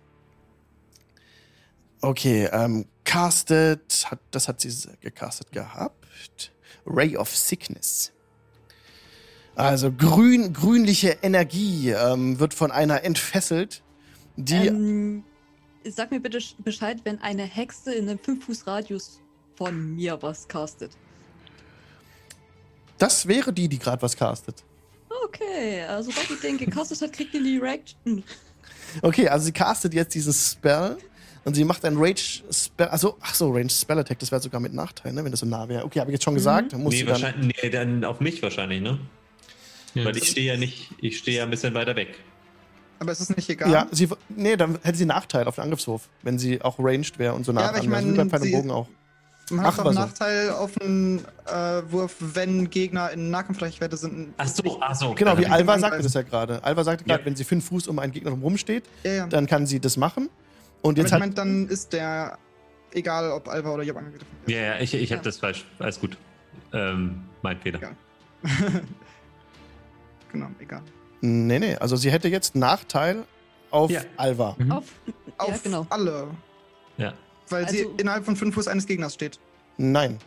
Okay, 2.01 2.49
ähm, 2.53 2.87
castet, 3.05 4.07
hat, 4.11 4.19
das 4.33 4.49
hat 4.49 4.61
sie 4.61 4.73
gecastet 5.01 5.53
gehabt. 5.53 6.51
Ray 6.85 7.17
of 7.17 7.35
Sickness. 7.35 8.11
Also 9.55 9.93
grün, 9.93 10.53
grünliche 10.53 11.19
Energie 11.23 11.91
ähm, 11.91 12.39
wird 12.41 12.55
von 12.55 12.71
einer 12.73 13.05
entfesselt, 13.05 13.83
die 14.37 14.55
Ähm, 14.67 15.25
sag 15.85 16.11
mir 16.11 16.21
bitte 16.21 16.39
sch- 16.39 16.55
Bescheid, 16.59 17.01
wenn 17.05 17.21
eine 17.21 17.45
Hexe 17.45 17.95
in 17.95 18.09
einem 18.09 18.19
5-Fuß-Radius 18.19 19.21
von 19.57 19.95
mir 19.95 20.21
was 20.23 20.49
castet. 20.49 20.93
Das 23.03 23.27
wäre 23.27 23.53
die, 23.53 23.69
die 23.69 23.79
gerade 23.79 24.01
was 24.03 24.17
castet. 24.17 24.63
Okay, 25.25 25.83
also 25.89 26.11
sobald 26.11 26.31
die 26.31 26.37
den 26.47 26.59
gecastet 26.59 27.01
hat, 27.03 27.13
kriegt 27.13 27.35
ihr 27.35 27.43
die 27.43 27.59
Reaction. 27.59 28.23
Okay, 29.03 29.29
also 29.29 29.47
sie 29.47 29.53
castet 29.53 29.95
jetzt 29.95 30.15
dieses 30.15 30.53
Spell 30.53 30.97
und 31.45 31.55
sie 31.55 31.65
macht 31.65 31.85
ein 31.85 31.97
Rage 31.97 32.43
Spell. 32.51 32.89
Also, 32.89 33.17
ach 33.21 33.35
so, 33.35 33.51
Range 33.51 33.69
Spell 33.71 33.99
Attack, 33.99 34.19
das 34.19 34.31
wäre 34.31 34.41
sogar 34.41 34.61
mit 34.61 34.73
Nachteil, 34.75 35.13
ne, 35.13 35.25
wenn 35.25 35.31
das 35.31 35.41
so 35.41 35.47
nah 35.47 35.69
wäre. 35.69 35.85
Okay, 35.85 36.01
habe 36.01 36.11
ich 36.11 36.15
jetzt 36.15 36.25
schon 36.25 36.35
gesagt. 36.35 36.73
Dann 36.73 36.83
muss 36.83 36.93
Nee, 36.93 36.99
sie 37.01 37.05
dann, 37.05 37.13
wahrscheinlich, 37.23 37.63
nee, 37.63 37.71
dann 37.71 38.05
auf 38.05 38.21
mich 38.21 38.43
wahrscheinlich, 38.43 38.81
ne? 38.81 38.99
Ja, 39.95 40.05
Weil 40.07 40.17
ich 40.17 40.29
stehe 40.29 40.53
ja 40.53 40.59
nicht, 40.59 40.91
ich 41.01 41.19
stehe 41.19 41.39
ja 41.39 41.45
ein 41.45 41.51
bisschen 41.51 41.75
weiter 41.75 41.95
weg. 41.97 42.15
Aber 42.99 43.11
es 43.13 43.21
ist 43.21 43.37
nicht 43.37 43.49
egal. 43.51 43.71
ja, 43.71 43.87
sie, 43.91 44.09
nee, 44.29 44.57
dann 44.57 44.79
hätte 44.83 44.97
sie 44.97 45.05
Nachteil 45.07 45.47
auf 45.49 45.57
den 45.57 45.65
Angriffswurf, 45.65 46.09
wenn 46.23 46.39
sie 46.39 46.63
auch 46.63 46.79
ranged 46.79 47.19
wäre 47.19 47.35
und 47.35 47.45
so 47.45 47.53
nah 47.53 47.69
aber 47.69 47.79
ich 47.79 47.83
dran 47.85 47.91
wäre. 47.91 47.97
Also 47.97 48.07
mein, 48.09 48.15
wie 48.15 48.17
beim 48.19 48.31
Pfeil 48.31 48.41
und 48.41 48.47
sie- 48.47 48.53
Bogen 48.53 48.71
auch. 48.71 48.89
Man 49.53 49.65
Machen 49.65 49.77
hat 49.79 49.85
wir 49.85 49.91
auch 49.91 49.95
so. 49.95 50.01
Nachteil 50.01 50.51
auf 50.51 50.81
einen 50.81 51.19
äh, 51.47 51.83
Wurf, 51.91 52.17
wenn 52.21 52.71
Gegner 52.71 53.11
in 53.11 53.31
Nahkampfreichweite 53.31 53.97
sind. 53.97 54.35
Ach 54.39 54.47
so, 54.49 54.79
ach 54.81 54.95
so. 54.95 55.15
Genau, 55.15 55.37
wie 55.39 55.43
ich 55.43 55.51
Alva 55.51 55.79
sagte 55.79 56.03
das 56.03 56.15
ja 56.15 56.23
gerade. 56.23 56.63
Alva 56.65 56.83
sagte 56.85 57.05
gerade, 57.05 57.21
Ja. 57.21 57.27
wenn 57.27 57.37
sie 57.37 57.45
fünf 57.45 57.67
Fuß 57.69 57.87
um 57.89 57.99
einen 57.99 58.13
Gegner 58.13 58.31
rumsteht, 58.33 58.85
Ja, 59.05 59.13
ja. 59.13 59.27
dann 59.27 59.47
kann 59.47 59.67
sie 59.67 59.79
das 59.81 59.97
machen. 59.97 60.29
Und 60.81 60.93
Aber 60.95 60.99
jetzt 61.01 61.09
ich 61.09 61.13
hat. 61.13 61.21
meine, 61.21 61.35
dann 61.35 61.69
ist 61.69 61.93
der 61.93 62.39
egal, 62.93 63.31
ob 63.31 63.47
Alva 63.49 63.71
oder 63.75 63.83
Job 63.83 63.97
angegriffen 63.99 64.27
wird. 64.47 64.57
Ja, 64.57 64.63
ja, 64.75 64.81
ich, 64.81 64.95
ich 64.95 65.13
habe 65.13 65.23
das 65.23 65.39
falsch. 65.39 65.65
Alles 65.79 66.01
gut. 66.01 66.17
Ähm, 66.73 67.23
mein 67.43 67.59
Fehler. 67.61 67.81
Ja. 67.81 67.91
genau, 70.33 70.49
egal. 70.61 70.83
Nee, 71.21 71.59
nee, 71.59 71.77
also 71.77 71.97
sie 71.97 72.11
hätte 72.11 72.29
jetzt 72.29 72.55
Nachteil 72.57 73.25
auf 73.71 73.91
Ja. 73.91 74.01
Alva. 74.17 74.57
Mhm. 74.59 74.73
Auf, 74.73 74.85
Auf 75.39 75.49
ja, 75.51 75.57
genau. 75.63 75.87
alle. 75.91 76.27
Ja. 76.97 77.13
Weil 77.53 77.69
sie 77.69 77.79
Also- 77.85 77.95
innerhalb 77.99 78.25
von 78.25 78.37
fünf 78.37 78.55
Fuß 78.55 78.69
eines 78.69 78.87
Gegners 78.87 79.15
steht. 79.15 79.39
Nein. 79.77 80.19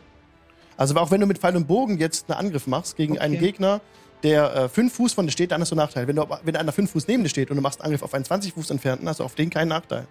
Also 0.76 0.94
auch 0.96 1.10
wenn 1.10 1.20
du 1.20 1.26
mit 1.26 1.38
Pfeil 1.38 1.56
und 1.56 1.66
Bogen 1.66 1.98
jetzt 1.98 2.30
einen 2.30 2.38
Angriff 2.38 2.66
machst 2.66 2.96
gegen 2.96 3.18
einen 3.18 3.34
Okay. 3.36 3.44
Gegner, 3.46 3.80
der 4.22 4.54
äh, 4.54 4.68
fünf 4.68 4.94
Fuß 4.94 5.12
von 5.14 5.26
dir 5.26 5.32
steht, 5.32 5.50
dann 5.52 5.60
hast 5.60 5.72
du 5.72 5.76
Nachteil. 5.76 6.06
Wenn, 6.08 6.16
du, 6.16 6.26
wenn 6.42 6.56
einer 6.56 6.72
fünf 6.72 6.90
Fuß 6.92 7.06
neben 7.08 7.22
dir 7.22 7.28
steht 7.28 7.50
und 7.50 7.56
du 7.56 7.62
machst 7.62 7.80
einen 7.80 7.86
Angriff 7.86 8.02
auf 8.02 8.12
einen 8.14 8.24
20 8.24 8.52
Fuß 8.54 8.70
entfernten, 8.70 9.08
hast 9.08 9.20
du 9.20 9.24
auf 9.24 9.34
den 9.34 9.50
keinen 9.50 9.68
Nachteil. 9.68 10.06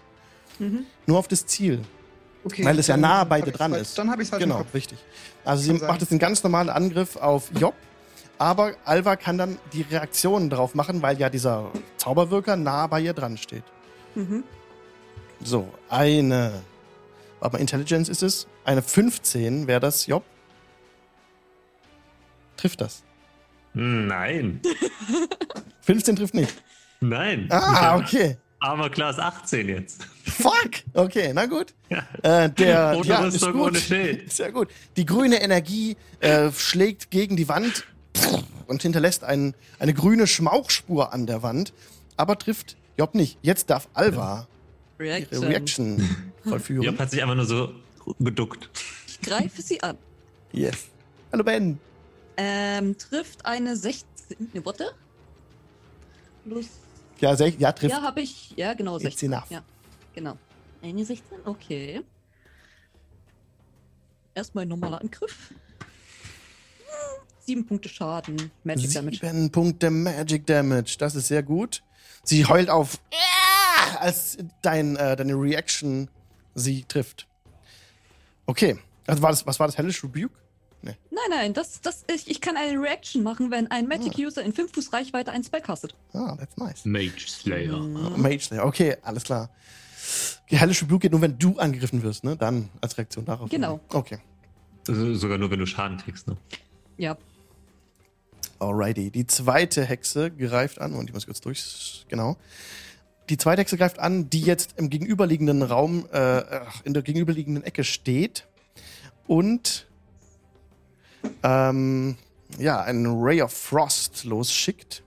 Mhm. 0.60 0.86
Nur 1.06 1.20
auf 1.20 1.28
das 1.28 1.46
Ziel. 1.46 1.82
Okay, 2.44 2.64
Weil 2.64 2.78
es 2.80 2.88
ja 2.88 2.96
nah 2.98 3.24
bei 3.24 3.42
dir 3.42 3.52
dran 3.52 3.74
falsch- 3.74 3.82
ist. 3.82 3.98
Dann 3.98 4.10
habe 4.12 4.22
ich 4.22 4.28
es 4.30 4.34
im 4.34 4.40
Genau, 4.40 4.58
Kopf. 4.60 4.74
richtig. 4.74 4.98
Also 5.44 5.64
sie 5.64 5.74
macht 5.74 6.02
jetzt 6.02 6.12
einen 6.12 6.20
ganz 6.20 6.44
normalen 6.44 6.70
Angriff 6.70 7.16
auf 7.16 7.50
Job, 7.60 7.74
aber 8.38 8.74
Alva 8.86 9.16
kann 9.16 9.38
dann 9.38 9.58
die 9.74 9.82
Reaktionen 9.82 10.50
drauf 10.50 10.76
machen, 10.76 11.02
weil 11.02 11.18
ja 11.20 11.30
dieser 11.30 11.72
Zauberwirker 11.98 12.56
nah 12.56 12.86
bei 12.88 13.02
ihr 13.02 13.14
dran 13.14 13.38
steht. 13.38 13.64
Mhm. 14.14 14.44
So, 15.44 15.68
eine. 15.90 16.62
Mal, 17.42 17.60
Intelligence 17.60 18.10
ist 18.10 18.24
es. 18.24 18.48
Eine 18.64 18.82
15 18.82 19.68
wäre 19.68 19.80
das, 19.80 20.08
Job. 20.08 20.24
Trifft 22.58 22.82
das? 22.82 23.04
Nein. 23.74 24.62
15 25.82 26.16
trifft 26.16 26.34
nicht. 26.34 26.54
Nein. 27.02 27.48
Ah, 27.52 27.98
okay. 27.98 28.38
Aber 28.60 28.90
Class 28.90 29.20
18 29.20 29.68
jetzt. 29.70 30.08
Fuck! 30.24 30.72
Okay, 30.94 31.32
na 31.34 31.46
gut. 31.46 31.74
Ja. 31.90 32.04
Äh, 32.24 32.50
der, 32.50 32.94
Ohne 32.98 33.08
ja, 33.08 33.20
Rüstung, 33.20 33.50
ist 33.50 33.54
gut. 33.54 33.62
ohne 33.68 33.80
Schild. 33.80 34.32
Sehr 34.34 34.52
gut. 34.52 34.70
Die 34.98 35.06
grüne 35.06 35.42
Energie 35.42 35.98
äh, 36.20 36.50
schlägt 36.52 37.12
gegen 37.12 37.36
die 37.36 37.48
Wand 37.48 37.86
und 38.66 38.82
hinterlässt 38.82 39.24
ein, 39.24 39.54
eine 39.78 39.94
grüne 39.94 40.26
Schmauchspur 40.26 41.14
an 41.14 41.28
der 41.28 41.44
Wand, 41.44 41.74
aber 42.18 42.40
trifft 42.40 42.78
Job 42.98 43.14
nicht. 43.14 43.38
Jetzt 43.42 43.70
darf 43.70 43.88
Alva 43.94 44.48
ihre 45.00 45.08
Reaction. 45.08 45.44
Reaction 45.44 46.26
vollführen. 46.44 46.84
Job 46.84 47.00
hat 47.00 47.12
sich 47.12 47.22
einfach 47.22 47.36
nur 47.36 47.46
so 47.46 47.74
geduckt. 48.20 48.70
Ich 49.08 49.22
greife 49.22 49.62
sie 49.62 49.82
an. 49.82 49.98
Yes. 50.52 50.86
Hallo 51.32 51.44
Ben. 51.44 51.80
Ähm, 52.38 52.98
trifft 52.98 53.46
eine 53.46 53.76
16. 53.76 54.06
Ne, 54.54 54.66
warte. 54.66 54.92
Plus 56.44 56.68
Ja, 57.20 57.36
sech, 57.36 57.56
ja 57.60 57.72
trifft. 57.72 57.94
Ja, 57.96 58.02
habe 58.02 58.22
ich. 58.22 58.54
Ja, 58.56 58.74
genau, 58.74 58.96
It's 58.96 59.04
16. 59.04 59.32
enough. 59.32 59.50
Ja, 59.50 59.64
genau. 60.14 60.38
Eine 60.82 61.06
16? 61.06 61.40
Okay. 61.46 62.02
Erstmal 64.34 64.66
ein 64.66 64.68
normaler 64.68 65.02
Angriff. 65.02 65.54
Sieben 67.40 67.66
Punkte 67.66 67.90
Schaden. 67.90 68.52
Magic 68.64 68.92
Damage. 68.94 69.18
Sieben 69.22 69.52
Punkte 69.52 69.90
Magic 69.90 70.46
Damage. 70.46 70.96
Das 70.98 71.16
ist 71.16 71.28
sehr 71.28 71.44
gut. 71.44 71.84
Sie 72.24 72.46
heult 72.46 72.70
auf! 72.70 73.00
Als 74.02 74.38
dein, 74.62 74.96
äh, 74.96 75.16
deine 75.16 75.34
Reaction 75.34 76.10
sie 76.54 76.84
trifft. 76.84 77.28
Okay. 78.46 78.78
Also 79.08 79.22
war 79.22 79.30
das, 79.32 79.46
was 79.46 79.60
war 79.60 79.68
das? 79.68 79.78
Hellish 79.78 80.04
Rebuke? 80.04 80.34
Nein, 80.82 80.96
nein, 81.32 81.54
das, 81.54 81.82
das, 81.82 82.04
ich, 82.14 82.30
ich 82.30 82.42
kann 82.42 82.58
eine 82.58 82.80
Reaction 82.80 83.24
machen, 83.24 83.50
wenn 83.50 83.72
ein 83.72 83.88
Magic 83.88 84.14
Ah. 84.20 84.28
User 84.28 84.44
in 84.44 84.54
5 84.54 84.72
Fuß 84.72 84.94
Reichweite 84.94 85.32
einen 85.32 85.44
Spell 85.44 85.62
castet. 85.62 85.96
Ah, 86.14 86.36
that's 86.36 86.56
nice. 86.58 86.86
Mage 86.86 87.28
Slayer. 87.28 87.78
Mhm. 87.78 88.22
Mage 88.22 88.42
Slayer. 88.42 88.66
Okay, 88.66 88.96
alles 89.02 89.24
klar. 89.24 89.50
Die 90.52 90.58
Hellish 90.60 90.84
Rebuke 90.84 91.00
geht 91.02 91.12
nur, 91.12 91.22
wenn 91.22 91.40
du 91.40 91.58
angegriffen 91.58 92.04
wirst, 92.04 92.24
ne? 92.24 92.36
Dann 92.38 92.70
als 92.82 92.96
Reaktion 93.00 93.26
darauf. 93.26 93.50
Genau. 93.50 93.80
Okay. 93.90 94.20
Also 94.88 95.16
sogar 95.16 95.40
nur, 95.40 95.50
wenn 95.50 95.58
du 95.60 95.66
Schaden 95.66 95.98
kriegst, 95.98 96.28
ne? 96.28 96.38
Ja, 96.98 97.18
Alrighty. 98.60 99.12
Die 99.12 99.28
zweite 99.28 99.84
Hexe 99.84 100.32
greift 100.32 100.80
an. 100.80 100.94
Und 100.94 101.10
ich 101.10 101.14
muss 101.14 101.26
kurz 101.26 101.42
durch. 101.42 102.06
Genau. 102.08 102.38
Die 103.30 103.38
zweite 103.38 103.62
Hexe 103.62 103.78
greift 103.78 104.00
an, 104.00 104.30
die 104.30 104.42
jetzt 104.42 104.76
im 104.78 104.90
gegenüberliegenden 104.90 105.64
Raum, 105.64 106.08
äh, 106.12 106.44
in 106.84 106.94
der 106.94 107.02
gegenüberliegenden 107.02 107.64
Ecke 107.64 107.84
steht. 107.84 108.46
Und 109.28 109.88
ähm, 111.42 112.18
ja, 112.60 112.82
einen 112.82 113.08
Ray 113.08 113.42
of 113.42 113.52
Frost 113.52 114.26
losschickt 114.26 115.04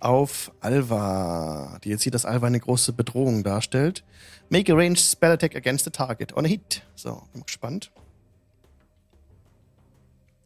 auf 0.00 0.50
Alva. 0.60 1.78
Die 1.84 1.90
jetzt 1.90 2.02
sieht, 2.02 2.14
dass 2.14 2.24
Alva 2.24 2.48
eine 2.48 2.58
große 2.58 2.92
Bedrohung 2.92 3.44
darstellt. 3.44 4.02
Make 4.48 4.72
a 4.72 4.76
ranged 4.76 4.98
spell 4.98 5.30
attack 5.30 5.54
against 5.54 5.84
the 5.84 5.90
target 5.90 6.36
on 6.36 6.44
a 6.44 6.48
hit. 6.48 6.82
So, 6.96 7.22
bin 7.32 7.44
gespannt. 7.44 7.92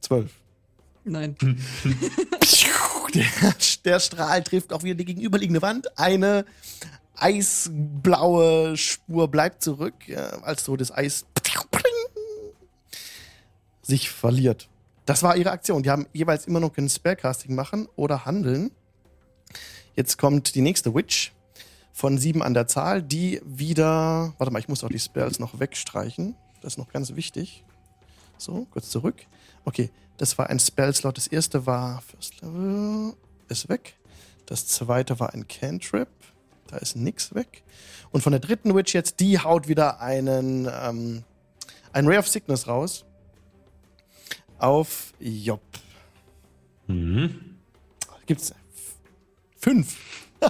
Zwölf. 0.00 0.32
nein. 1.04 1.36
Der, 3.14 3.24
der 3.84 4.00
Strahl 4.00 4.42
trifft 4.42 4.72
auch 4.72 4.82
wieder 4.82 4.96
die 4.96 5.04
gegenüberliegende 5.04 5.62
Wand. 5.62 5.98
Eine 5.98 6.44
eisblaue 7.14 8.76
Spur 8.76 9.28
bleibt 9.28 9.62
zurück, 9.62 9.94
ja, 10.06 10.42
als 10.42 10.64
so 10.64 10.76
das 10.76 10.92
Eis 10.92 11.24
sich 13.82 14.10
verliert. 14.10 14.68
Das 15.06 15.22
war 15.22 15.36
ihre 15.36 15.52
Aktion. 15.52 15.82
Die 15.82 15.90
haben 15.90 16.06
jeweils 16.12 16.46
immer 16.46 16.60
noch 16.60 16.72
können 16.72 16.88
Spellcasting 16.88 17.54
machen 17.54 17.88
oder 17.96 18.26
handeln. 18.26 18.72
Jetzt 19.94 20.18
kommt 20.18 20.54
die 20.54 20.60
nächste 20.60 20.94
Witch 20.94 21.32
von 21.92 22.18
sieben 22.18 22.42
an 22.42 22.52
der 22.52 22.66
Zahl, 22.66 23.02
die 23.02 23.40
wieder. 23.44 24.34
Warte 24.36 24.52
mal, 24.52 24.58
ich 24.58 24.68
muss 24.68 24.84
auch 24.84 24.88
die 24.88 24.98
Spells 24.98 25.38
noch 25.38 25.60
wegstreichen. 25.60 26.34
Das 26.60 26.74
ist 26.74 26.78
noch 26.78 26.92
ganz 26.92 27.14
wichtig. 27.14 27.64
So, 28.36 28.66
kurz 28.70 28.90
zurück. 28.90 29.26
Okay, 29.64 29.90
das 30.16 30.38
war 30.38 30.48
ein 30.50 30.58
Spellslot. 30.58 31.16
Das 31.16 31.26
erste 31.26 31.66
war 31.66 32.02
First 32.02 32.40
Level, 32.40 33.14
ist 33.48 33.68
weg. 33.68 33.94
Das 34.46 34.66
zweite 34.66 35.18
war 35.20 35.34
ein 35.34 35.46
Cantrip. 35.48 36.08
Da 36.68 36.78
ist 36.78 36.96
nix 36.96 37.34
weg. 37.34 37.62
Und 38.10 38.22
von 38.22 38.32
der 38.32 38.40
dritten 38.40 38.74
Witch 38.74 38.94
jetzt, 38.94 39.20
die 39.20 39.38
haut 39.38 39.68
wieder 39.68 40.00
einen, 40.00 40.68
ähm, 40.72 41.24
ein 41.92 42.06
Ray 42.06 42.18
of 42.18 42.28
Sickness 42.28 42.66
raus. 42.66 43.04
Auf 44.58 45.12
Job. 45.20 45.60
Mhm. 46.86 47.56
Gibt's 48.26 48.52
fünf. 49.58 49.96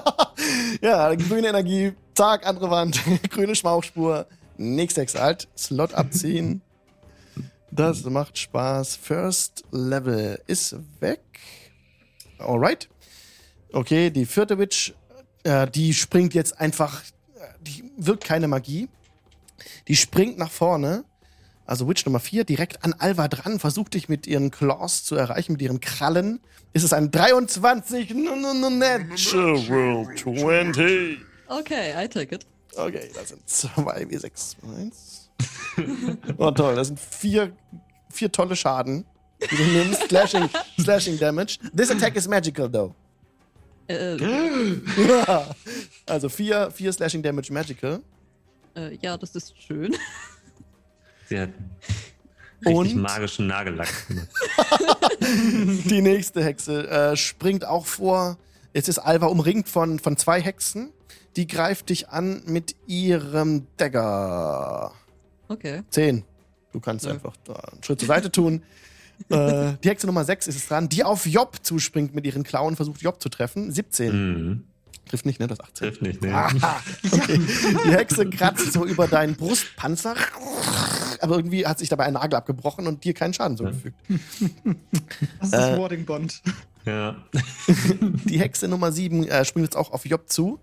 ja, 0.80 1.14
grüne 1.14 1.48
Energie, 1.48 1.92
Tag, 2.14 2.46
andere 2.46 2.70
Wand, 2.70 3.00
grüne 3.30 3.54
Schmauchspur, 3.54 4.26
nächste 4.56 5.02
Exalt, 5.02 5.48
Slot 5.56 5.94
abziehen. 5.94 6.62
Das 7.70 8.04
macht 8.04 8.38
Spaß. 8.38 8.96
First 8.96 9.64
Level 9.70 10.40
ist 10.46 10.76
weg. 11.00 11.20
Alright. 12.38 12.88
Okay, 13.72 14.10
die 14.10 14.24
vierte 14.26 14.58
Witch, 14.58 14.94
äh, 15.42 15.68
die 15.68 15.92
springt 15.92 16.32
jetzt 16.34 16.58
einfach, 16.60 17.02
äh, 17.34 17.40
die 17.60 17.84
wirkt 17.96 18.24
keine 18.24 18.48
Magie. 18.48 18.88
Die 19.88 19.96
springt 19.96 20.38
nach 20.38 20.50
vorne. 20.50 21.04
Also 21.66 21.88
Witch 21.88 22.06
Nummer 22.06 22.20
4, 22.20 22.44
direkt 22.44 22.84
an 22.84 22.92
Alva 22.92 23.26
dran, 23.26 23.58
versucht 23.58 23.94
dich 23.94 24.08
mit 24.08 24.26
ihren 24.28 24.52
Claws 24.52 25.02
zu 25.02 25.16
erreichen, 25.16 25.52
mit 25.52 25.62
ihren 25.62 25.80
Krallen. 25.80 26.38
Ist 26.72 26.84
es 26.84 26.92
ein 26.92 27.10
23 27.10 28.10
n- 28.12 28.26
n- 28.28 28.62
n- 28.62 28.78
Natural 28.78 30.06
20. 30.16 31.18
Okay, 31.48 32.04
I 32.04 32.08
take 32.08 32.34
it. 32.34 32.46
Okay, 32.76 33.10
das 33.14 33.30
sind 33.30 33.48
2 33.48 34.06
wie 34.08 34.16
6. 34.16 34.56
1. 34.78 35.25
Oh 36.38 36.50
toll, 36.50 36.74
das 36.76 36.88
sind 36.88 36.98
vier, 37.00 37.52
vier 38.10 38.32
tolle 38.32 38.56
Schaden, 38.56 39.04
die 39.50 39.56
du 39.56 39.62
nimmst. 39.64 40.08
Slashing, 40.08 40.48
slashing 40.80 41.18
Damage. 41.18 41.58
This 41.76 41.90
attack 41.90 42.16
is 42.16 42.26
magical 42.26 42.70
though. 42.70 42.94
Äh, 43.88 44.16
Ja. 44.16 45.54
Also 46.06 46.28
vier, 46.28 46.70
vier 46.70 46.92
Slashing 46.92 47.22
Damage 47.22 47.52
magical. 47.52 48.00
äh, 48.74 48.96
ja, 49.02 49.16
das 49.16 49.34
ist 49.36 49.54
schön. 49.60 49.94
Sie 51.28 51.38
hat 51.38 51.50
richtig 52.64 52.76
Und? 52.94 52.96
magischen 52.96 53.46
Nagellack. 53.48 53.88
Die 55.20 56.00
nächste 56.02 56.42
Hexe 56.42 56.88
äh, 56.88 57.16
springt 57.16 57.64
auch 57.64 57.86
vor. 57.86 58.38
Jetzt 58.72 58.88
ist 58.88 58.98
Alva 58.98 59.26
umringt 59.26 59.68
von, 59.68 59.98
von 59.98 60.16
zwei 60.16 60.40
Hexen. 60.40 60.92
Die 61.36 61.46
greift 61.46 61.90
dich 61.90 62.08
an 62.08 62.42
mit 62.46 62.74
ihrem 62.86 63.66
Dagger. 63.76 64.92
Okay. 65.48 65.82
Zehn. 65.90 66.24
Du 66.72 66.80
kannst 66.80 67.04
Ja. 67.06 67.12
einfach 67.12 67.34
da 67.44 67.54
einen 67.54 67.82
Schritt 67.82 68.00
zur 68.00 68.08
Seite 68.08 68.30
tun. 68.30 68.62
äh, 69.30 69.72
die 69.82 69.88
Hexe 69.88 70.06
Nummer 70.06 70.24
6 70.24 70.46
ist 70.48 70.56
es 70.56 70.68
dran, 70.68 70.88
die 70.88 71.02
auf 71.04 71.24
Job 71.26 71.56
zuspringt 71.62 72.14
mit 72.14 72.26
ihren 72.26 72.42
Klauen, 72.42 72.76
versucht 72.76 73.00
Job 73.02 73.20
zu 73.22 73.28
treffen. 73.28 73.72
17. 73.72 74.12
Mhm. 74.50 74.64
Trifft 75.08 75.24
nicht, 75.24 75.38
ne? 75.38 75.46
Das 75.46 75.58
ist 75.60 75.64
18. 75.64 75.86
Trifft 75.88 76.02
nicht, 76.02 76.20
ne? 76.22 76.34
Aha, 76.34 76.80
okay. 77.12 77.38
Die 77.86 77.90
Hexe 77.92 78.28
kratzt 78.28 78.72
so 78.72 78.84
über 78.84 79.06
deinen 79.06 79.36
Brustpanzer. 79.36 80.16
Aber 81.20 81.36
irgendwie 81.36 81.64
hat 81.66 81.78
sich 81.78 81.88
dabei 81.88 82.04
ein 82.06 82.14
Nagel 82.14 82.34
abgebrochen 82.36 82.86
und 82.88 83.04
dir 83.04 83.14
keinen 83.14 83.32
Schaden 83.32 83.56
zugefügt. 83.56 83.96
Das 85.40 85.48
ist 85.48 85.54
Äh. 85.54 85.78
Warding 85.78 86.04
Bond. 86.04 86.42
Ja. 86.84 87.16
Die 88.24 88.38
Hexe 88.38 88.68
Nummer 88.68 88.92
7 88.92 89.26
äh, 89.28 89.44
springt 89.44 89.66
jetzt 89.66 89.76
auch 89.76 89.92
auf 89.92 90.04
Job 90.06 90.28
zu 90.28 90.58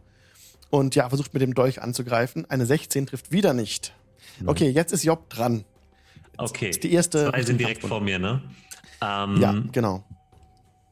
und 0.70 0.94
ja, 0.96 1.08
versucht 1.10 1.34
mit 1.34 1.42
dem 1.42 1.54
Dolch 1.54 1.82
anzugreifen. 1.82 2.50
Eine 2.50 2.66
16 2.66 3.08
trifft 3.08 3.32
wieder 3.32 3.54
nicht. 3.54 3.94
Okay, 4.46 4.70
jetzt 4.70 4.92
ist 4.94 5.04
Job 5.04 5.30
dran. 5.30 5.64
Okay. 6.38 6.70
ist 6.70 6.84
die 6.84 6.92
erste 6.94 7.30
Zwei 7.30 7.44
sind 7.44 7.60
direkt 7.60 7.82
vor 7.86 8.02
mir, 8.02 8.20
ne? 8.20 8.42
Ähm, 9.02 9.38
Ja, 9.40 9.56
genau. 9.72 10.04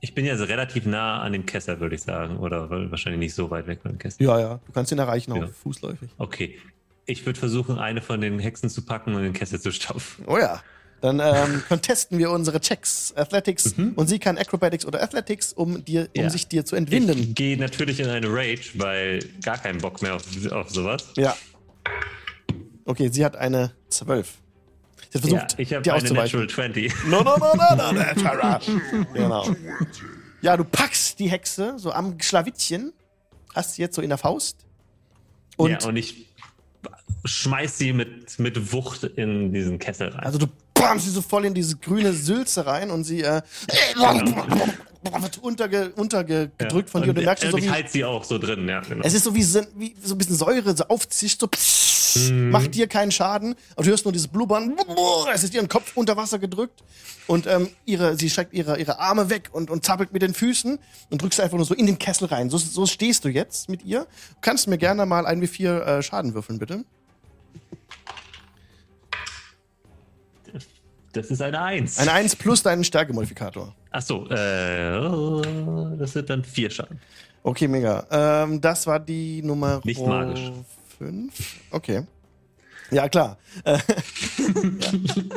Ich 0.03 0.15
bin 0.15 0.25
ja 0.25 0.35
so 0.35 0.45
relativ 0.45 0.85
nah 0.85 1.21
an 1.21 1.33
dem 1.33 1.45
Kessel, 1.45 1.79
würde 1.79 1.95
ich 1.95 2.01
sagen. 2.01 2.37
Oder 2.37 2.69
wahrscheinlich 2.91 3.19
nicht 3.19 3.35
so 3.35 3.49
weit 3.51 3.67
weg 3.67 3.81
von 3.81 3.91
dem 3.91 3.97
Kessel. 3.99 4.23
Ja, 4.25 4.39
ja, 4.39 4.59
du 4.65 4.71
kannst 4.71 4.91
ihn 4.91 4.97
erreichen, 4.99 5.31
auch 5.31 5.37
Ja. 5.37 5.47
fußläufig. 5.47 6.09
Okay. 6.17 6.57
Ich 7.05 7.25
würde 7.25 7.39
versuchen, 7.39 7.77
eine 7.79 8.01
von 8.01 8.21
den 8.21 8.39
Hexen 8.39 8.69
zu 8.69 8.83
packen 8.85 9.13
und 9.15 9.23
den 9.23 9.33
Kessel 9.33 9.59
zu 9.59 9.71
stopfen. 9.71 10.25
Oh 10.27 10.37
ja. 10.37 10.61
Dann 11.01 11.19
ähm, 11.19 11.63
contesten 11.69 12.19
wir 12.19 12.29
unsere 12.29 12.59
Checks, 12.61 13.11
Athletics 13.15 13.75
Mhm. 13.75 13.93
und 13.95 14.07
sie 14.07 14.19
kann 14.19 14.37
Acrobatics 14.37 14.85
oder 14.85 15.01
Athletics, 15.01 15.51
um, 15.53 15.83
dir, 15.83 16.07
um 16.15 16.23
Ja. 16.23 16.29
sich 16.29 16.47
dir 16.47 16.63
zu 16.65 16.75
Ich 16.75 16.79
entwinden. 16.81 17.33
gehe 17.33 17.57
natürlich 17.57 17.99
in 17.99 18.07
eine 18.07 18.27
Rage, 18.31 18.69
weil 18.75 19.19
gar 19.43 19.57
keinen 19.57 19.79
Bock 19.81 20.01
mehr 20.03 20.15
auf, 20.15 20.23
auf 20.51 20.69
sowas. 20.69 21.09
Ja. 21.17 21.35
Okay, 22.91 23.09
sie 23.11 23.23
hat 23.23 23.35
eine 23.37 23.71
12. 23.89 24.27
Sie 25.11 25.17
hat 25.17 25.25
Ja, 25.25 25.37
versucht, 25.39 25.59
ich 25.59 25.73
habe 25.73 25.83
eine 25.91 25.95
auszuweichen. 26.03 26.39
Natural 26.41 26.71
20. 26.73 26.93
No, 27.05 27.23
no, 27.23 27.37
no, 27.37 27.53
no, 27.55 27.75
no, 27.77 27.91
Natural. 27.93 28.59
genau. 29.13 29.55
Ja, 30.41 30.57
du 30.57 30.63
packst 30.65 31.19
die 31.19 31.29
Hexe 31.29 31.75
so 31.77 31.91
am 31.91 32.19
Schlawittchen, 32.19 32.91
hast 33.55 33.75
sie 33.75 33.81
jetzt 33.81 33.95
so 33.95 34.01
in 34.01 34.09
der 34.09 34.17
Faust. 34.17 34.57
Und, 35.55 35.71
ja, 35.71 35.87
und 35.87 35.95
ich 35.95 36.27
schmeiß 37.23 37.77
sie 37.77 37.93
mit, 37.93 38.37
mit 38.39 38.73
Wucht 38.73 39.03
in 39.03 39.53
diesen 39.53 39.79
Kessel 39.79 40.09
rein. 40.09 40.23
also 40.25 40.37
du 40.39 40.47
bamst 40.73 41.05
sie 41.05 41.11
so 41.11 41.21
voll 41.21 41.45
in 41.45 41.53
diese 41.53 41.77
grüne 41.77 42.11
Sülze 42.13 42.65
rein 42.65 42.89
und 42.89 43.03
sie 43.03 43.21
äh, 43.21 43.41
wird 45.19 45.37
unterge, 45.37 45.91
untergedrückt 45.95 46.89
von 46.89 47.01
Ja, 47.01 47.05
dir 47.05 47.09
und 47.11 47.15
du 47.15 47.21
und, 47.21 47.25
merkst 47.25 47.43
schon 47.43 47.53
und 47.53 47.59
so 47.61 47.65
ich 47.65 47.65
wie, 47.65 47.69
halte 47.69 47.91
sie 47.91 48.03
auch 48.05 48.23
so 48.23 48.37
drin, 48.39 48.67
ja, 48.67 48.79
genau. 48.81 49.03
Es 49.05 49.13
ist 49.13 49.23
so 49.23 49.35
wie, 49.35 49.43
so- 49.43 49.61
wie 49.75 49.95
so 50.01 50.15
ein 50.15 50.17
bisschen 50.17 50.35
Säure, 50.35 50.75
so 50.75 50.85
aufzischt, 50.85 51.39
so 51.39 51.47
pssst, 51.47 51.90
Mhm. 52.15 52.49
macht 52.49 52.75
dir 52.75 52.87
keinen 52.87 53.11
Schaden. 53.11 53.55
Aber 53.75 53.83
du 53.83 53.89
hörst 53.89 54.05
nur 54.05 54.11
dieses 54.11 54.27
Blubbern. 54.27 54.75
Es 55.33 55.43
ist 55.43 55.53
ihren 55.53 55.67
Kopf 55.67 55.95
unter 55.95 56.17
Wasser 56.17 56.39
gedrückt. 56.39 56.83
Und 57.27 57.47
ähm, 57.47 57.69
ihre, 57.85 58.17
sie 58.17 58.29
streckt 58.29 58.53
ihre, 58.53 58.79
ihre 58.79 58.99
Arme 58.99 59.29
weg 59.29 59.49
und, 59.51 59.69
und 59.69 59.85
zappelt 59.85 60.11
mit 60.11 60.21
den 60.21 60.33
Füßen 60.33 60.79
und 61.09 61.21
drückst 61.21 61.39
einfach 61.39 61.57
nur 61.57 61.65
so 61.65 61.73
in 61.73 61.85
den 61.85 61.97
Kessel 61.99 62.25
rein. 62.25 62.49
So, 62.49 62.57
so 62.57 62.85
stehst 62.85 63.23
du 63.25 63.29
jetzt 63.29 63.69
mit 63.69 63.83
ihr. 63.83 64.01
Du 64.01 64.35
kannst 64.41 64.67
mir 64.67 64.77
gerne 64.77 65.05
mal 65.05 65.25
ein 65.25 65.41
wie 65.41 65.47
vier 65.47 65.85
äh, 65.85 66.03
Schaden 66.03 66.33
würfeln, 66.33 66.59
bitte. 66.59 66.83
Das 71.13 71.27
ist 71.27 71.41
eine 71.41 71.61
Eins. 71.61 71.97
Eine 71.97 72.13
1 72.13 72.37
plus 72.37 72.63
deinen 72.63 72.83
Stärkemodifikator. 72.83 73.75
Achso, 73.91 74.27
äh, 74.27 75.97
das 75.97 76.13
sind 76.13 76.29
dann 76.29 76.43
vier 76.43 76.69
Schaden. 76.69 76.99
Okay, 77.43 77.67
mega. 77.67 78.05
Ähm, 78.11 78.61
das 78.61 78.87
war 78.87 78.99
die 78.99 79.41
Nummer 79.41 79.81
Nicht 79.83 80.05
magisch. 80.05 80.51
5. 81.01 81.33
Okay. 81.71 82.03
Ja, 82.91 83.09
klar. 83.09 83.37
Äh, 83.63 83.77
ja. 84.37 84.91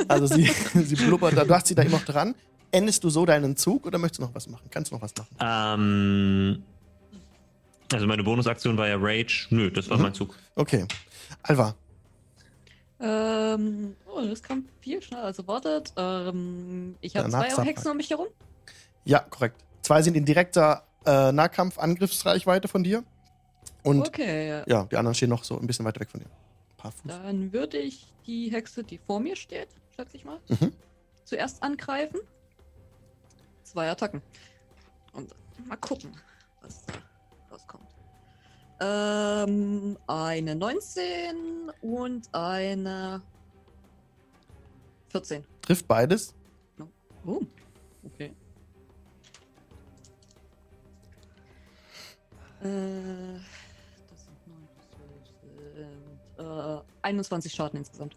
Also 0.07 0.27
sie, 0.27 0.43
sie 0.83 0.95
blubbert, 0.95 1.35
da- 1.37 1.45
du 1.45 1.53
hast 1.55 1.67
sie 1.67 1.75
da 1.75 1.81
immer 1.81 1.97
noch 1.97 2.05
dran. 2.05 2.35
Endest 2.71 3.03
du 3.03 3.09
so 3.09 3.25
deinen 3.25 3.55
Zug 3.55 3.85
oder 3.87 3.97
möchtest 3.97 4.19
du 4.19 4.23
noch 4.25 4.35
was 4.35 4.47
machen? 4.49 4.67
Kannst 4.69 4.91
du 4.91 4.95
noch 4.95 5.01
was 5.01 5.13
machen? 5.17 5.35
Ähm, 5.39 6.63
also 7.91 8.05
meine 8.05 8.23
Bonusaktion 8.23 8.77
war 8.77 8.87
ja 8.87 8.97
Rage. 8.99 9.47
Nö, 9.49 9.71
das 9.71 9.89
war 9.89 9.97
Mhm. 9.97 10.03
mein 10.03 10.13
Zug. 10.13 10.35
Okay. 10.55 10.85
Alva. 11.43 11.75
Ähm, 12.99 13.95
oh, 14.07 14.21
das 14.21 14.41
kam 14.43 14.65
viel 14.81 15.01
schneller. 15.01 15.23
Also 15.23 15.47
wartet. 15.47 15.93
Ähm, 15.97 16.95
ich 17.01 17.15
habe 17.15 17.29
zwei. 17.29 17.63
Hexen 17.65 17.91
um 17.91 17.97
mich 17.97 18.09
herum. 18.09 18.27
Ja, 19.05 19.19
korrekt. 19.19 19.63
Zwei 19.81 20.01
sind 20.01 20.15
in 20.17 20.25
direkter 20.25 20.83
äh, 21.05 21.31
Nahkampf-Angriffsreichweite 21.31 22.67
von 22.67 22.83
dir. 22.83 23.03
Und 23.85 24.07
Okay, 24.07 24.63
ja, 24.67 24.83
die 24.85 24.97
anderen 24.97 25.13
stehen 25.15 25.29
noch 25.29 25.43
so 25.43 25.57
ein 25.59 25.67
bisschen 25.67 25.85
weiter 25.85 25.99
weg 25.99 26.09
von 26.09 26.19
dir. 26.19 26.25
Ein 26.27 26.77
paar 26.77 26.91
Fuß. 26.91 27.03
dann 27.07 27.53
würde 27.53 27.77
ich 27.77 28.11
die 28.25 28.51
Hexe, 28.51 28.83
die 28.83 28.97
vor 28.97 29.19
mir 29.19 29.35
steht, 29.35 29.69
schätze 29.95 30.17
ich 30.17 30.25
mal, 30.25 30.39
Mhm. 30.49 30.73
zuerst 31.23 31.61
angreifen. 31.63 32.19
Zwei 33.63 33.89
Attacken. 33.89 34.21
Und 35.13 35.33
mal 35.67 35.75
gucken, 35.77 36.11
was 36.61 36.85
da 36.85 36.93
rauskommt. 37.51 37.87
Ähm, 38.79 39.97
eine 40.07 40.55
19 40.55 41.71
und 41.81 42.27
eine 42.33 43.21
14. 45.09 45.45
Trifft 45.61 45.87
beides. 45.87 46.33
Oh, 47.25 47.41
okay. 48.03 48.33
Äh, 52.61 53.39
äh, 56.37 56.77
21 57.01 57.53
Schaden 57.53 57.79
insgesamt. 57.79 58.15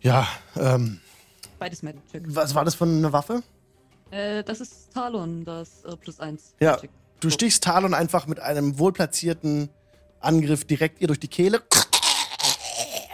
Ja, 0.00 0.26
ähm, 0.56 1.00
Beides 1.58 1.82
Magic. 1.82 2.02
was 2.26 2.54
war 2.54 2.64
das 2.64 2.74
für 2.74 2.84
eine 2.84 3.12
Waffe? 3.12 3.42
Äh, 4.10 4.44
das 4.44 4.60
ist 4.60 4.92
Talon, 4.92 5.44
das 5.44 5.84
äh, 5.84 5.96
plus 5.96 6.20
1. 6.20 6.54
Ja. 6.60 6.72
Magic. 6.72 6.90
Du 7.20 7.30
stichst 7.30 7.64
Talon 7.64 7.94
einfach 7.94 8.26
mit 8.26 8.38
einem 8.40 8.78
wohlplatzierten 8.78 9.70
Angriff 10.20 10.64
direkt 10.66 11.00
ihr 11.00 11.06
durch 11.06 11.20
die 11.20 11.28
Kehle. 11.28 11.62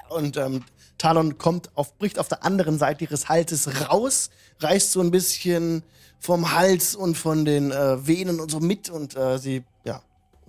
Und 0.08 0.36
ähm, 0.36 0.64
Talon 0.98 1.38
kommt 1.38 1.70
auf, 1.76 1.96
bricht 1.96 2.18
auf 2.18 2.26
der 2.28 2.44
anderen 2.44 2.78
Seite 2.78 3.04
ihres 3.04 3.28
Halses 3.28 3.88
raus, 3.88 4.30
reißt 4.58 4.90
so 4.90 5.00
ein 5.00 5.12
bisschen 5.12 5.84
vom 6.18 6.52
Hals 6.52 6.96
und 6.96 7.16
von 7.16 7.44
den 7.44 7.70
äh, 7.70 8.06
Venen 8.06 8.40
und 8.40 8.50
so 8.50 8.58
mit 8.60 8.90
und 8.90 9.16
äh, 9.16 9.38
sie 9.38 9.62
ja, 9.84 10.02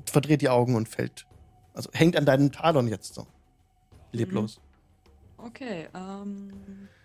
verdreht 0.05 0.41
die 0.41 0.49
Augen 0.49 0.75
und 0.75 0.89
fällt. 0.89 1.25
Also 1.73 1.89
hängt 1.93 2.15
an 2.17 2.25
deinem 2.25 2.51
Talon 2.51 2.87
jetzt 2.87 3.13
so. 3.13 3.27
Leblos. 4.11 4.59
Okay, 5.37 5.87
ähm, 5.93 6.51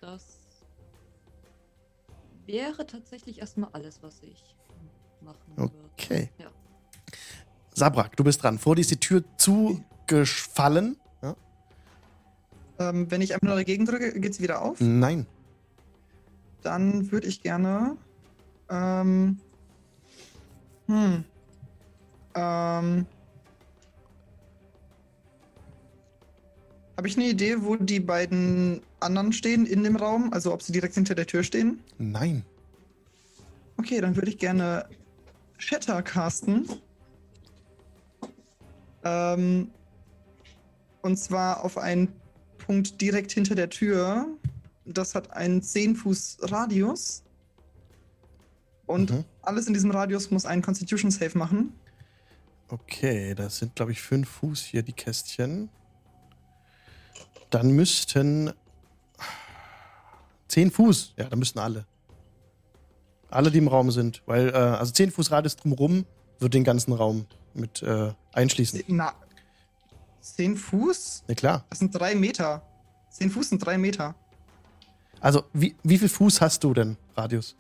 das 0.01 0.39
wäre 2.47 2.87
tatsächlich 2.87 3.41
erstmal 3.41 3.71
alles, 3.73 4.03
was 4.03 4.23
ich 4.23 4.55
machen 5.23 5.57
würde. 5.57 5.73
Okay. 5.93 6.31
Ja. 6.39 6.51
Sabrak, 7.75 8.17
du 8.17 8.25
bist 8.25 8.43
dran. 8.43 8.59
Vor 8.59 8.75
dir 8.75 8.81
ist 8.81 8.91
die 8.91 9.01
Tür 9.01 9.23
zugefallen. 9.37 10.97
Ja? 11.23 11.37
Ähm, 12.79 13.11
wenn 13.11 13.21
ich 13.21 13.35
einfach 13.35 13.47
nur 13.47 13.57
dagegen 13.57 13.85
drücke, 13.85 14.19
geht 14.19 14.35
sie 14.35 14.43
wieder 14.43 14.63
auf. 14.63 14.81
Nein. 14.81 15.27
Dann 16.63 17.13
würde 17.13 17.27
ich 17.27 17.43
gerne. 17.43 17.97
Ähm, 18.69 19.41
hm. 20.87 21.25
Ähm, 22.35 23.07
Habe 26.97 27.09
ich 27.09 27.17
eine 27.17 27.27
Idee, 27.29 27.57
wo 27.63 27.77
die 27.77 28.01
beiden 28.01 28.81
anderen 29.01 29.33
stehen 29.33 29.67
in 29.67 29.83
dem 29.85 29.97
Raum? 29.97 30.33
Also 30.33 30.53
ob 30.53 30.63
sie 30.63 30.73
direkt 30.73 30.95
hinter 30.95 31.15
der 31.15 31.27
Tür 31.27 31.43
stehen? 31.43 31.81
Nein. 31.99 32.43
Okay, 33.77 34.01
dann 34.01 34.17
würde 34.17 34.31
ich 34.31 34.39
gerne 34.39 34.89
Shatter 35.59 36.03
casten. 36.03 36.67
Ähm, 39.05 39.71
und 41.03 41.19
zwar 41.19 41.63
auf 41.65 41.77
einen 41.77 42.09
Punkt 42.59 43.01
direkt 43.01 43.31
hinter 43.33 43.55
der 43.55 43.69
Tür. 43.69 44.27
Das 44.87 45.15
hat 45.15 45.31
einen 45.33 45.63
10 45.63 45.97
Fuß 45.97 46.39
Radius. 46.43 47.23
Und 48.87 49.11
Mhm. 49.11 49.25
alles 49.43 49.67
in 49.67 49.75
diesem 49.75 49.91
Radius 49.91 50.31
muss 50.31 50.47
einen 50.47 50.63
Constitution 50.63 51.11
Save 51.11 51.37
machen. 51.37 51.75
Okay, 52.69 53.35
das 53.35 53.59
sind, 53.59 53.75
glaube 53.77 53.93
ich, 53.93 54.01
fünf 54.01 54.29
Fuß 54.29 54.63
hier, 54.65 54.83
die 54.83 54.93
Kästchen. 54.93 55.69
Dann 57.57 57.71
müssten. 57.71 58.53
Zehn 60.47 60.71
Fuß. 60.71 61.15
Ja, 61.17 61.25
dann 61.25 61.39
müssten 61.39 61.59
alle. 61.59 61.87
Alle, 63.31 63.51
die 63.51 63.57
im 63.57 63.69
Raum 63.69 63.91
sind. 63.91 64.23
Weil, 64.27 64.51
äh, 64.51 64.53
also 64.53 64.93
zehn 64.93 65.11
Fuß 65.11 65.31
Radius 65.31 65.57
drumherum 65.57 66.05
wird 66.39 66.53
den 66.53 66.65
ganzen 66.65 66.93
Raum 66.93 67.25
mit 67.55 67.83
äh, 67.83 68.13
einschließen. 68.35 68.83
Na, 68.89 69.15
10 70.21 70.55
Fuß? 70.59 71.25
Ja, 71.29 71.35
klar. 71.35 71.65
Das 71.71 71.79
sind 71.79 71.93
drei 71.99 72.15
Meter. 72.15 72.61
10 73.11 73.31
Fuß 73.31 73.49
sind 73.49 73.65
drei 73.65 73.79
Meter. 73.79 74.15
Also, 75.21 75.45
wie, 75.55 75.75
wie 75.83 75.97
viel 75.97 76.11
Fuß 76.11 76.43
hast 76.43 76.63
du 76.63 76.75
denn, 76.75 76.99
Radius? 77.17 77.57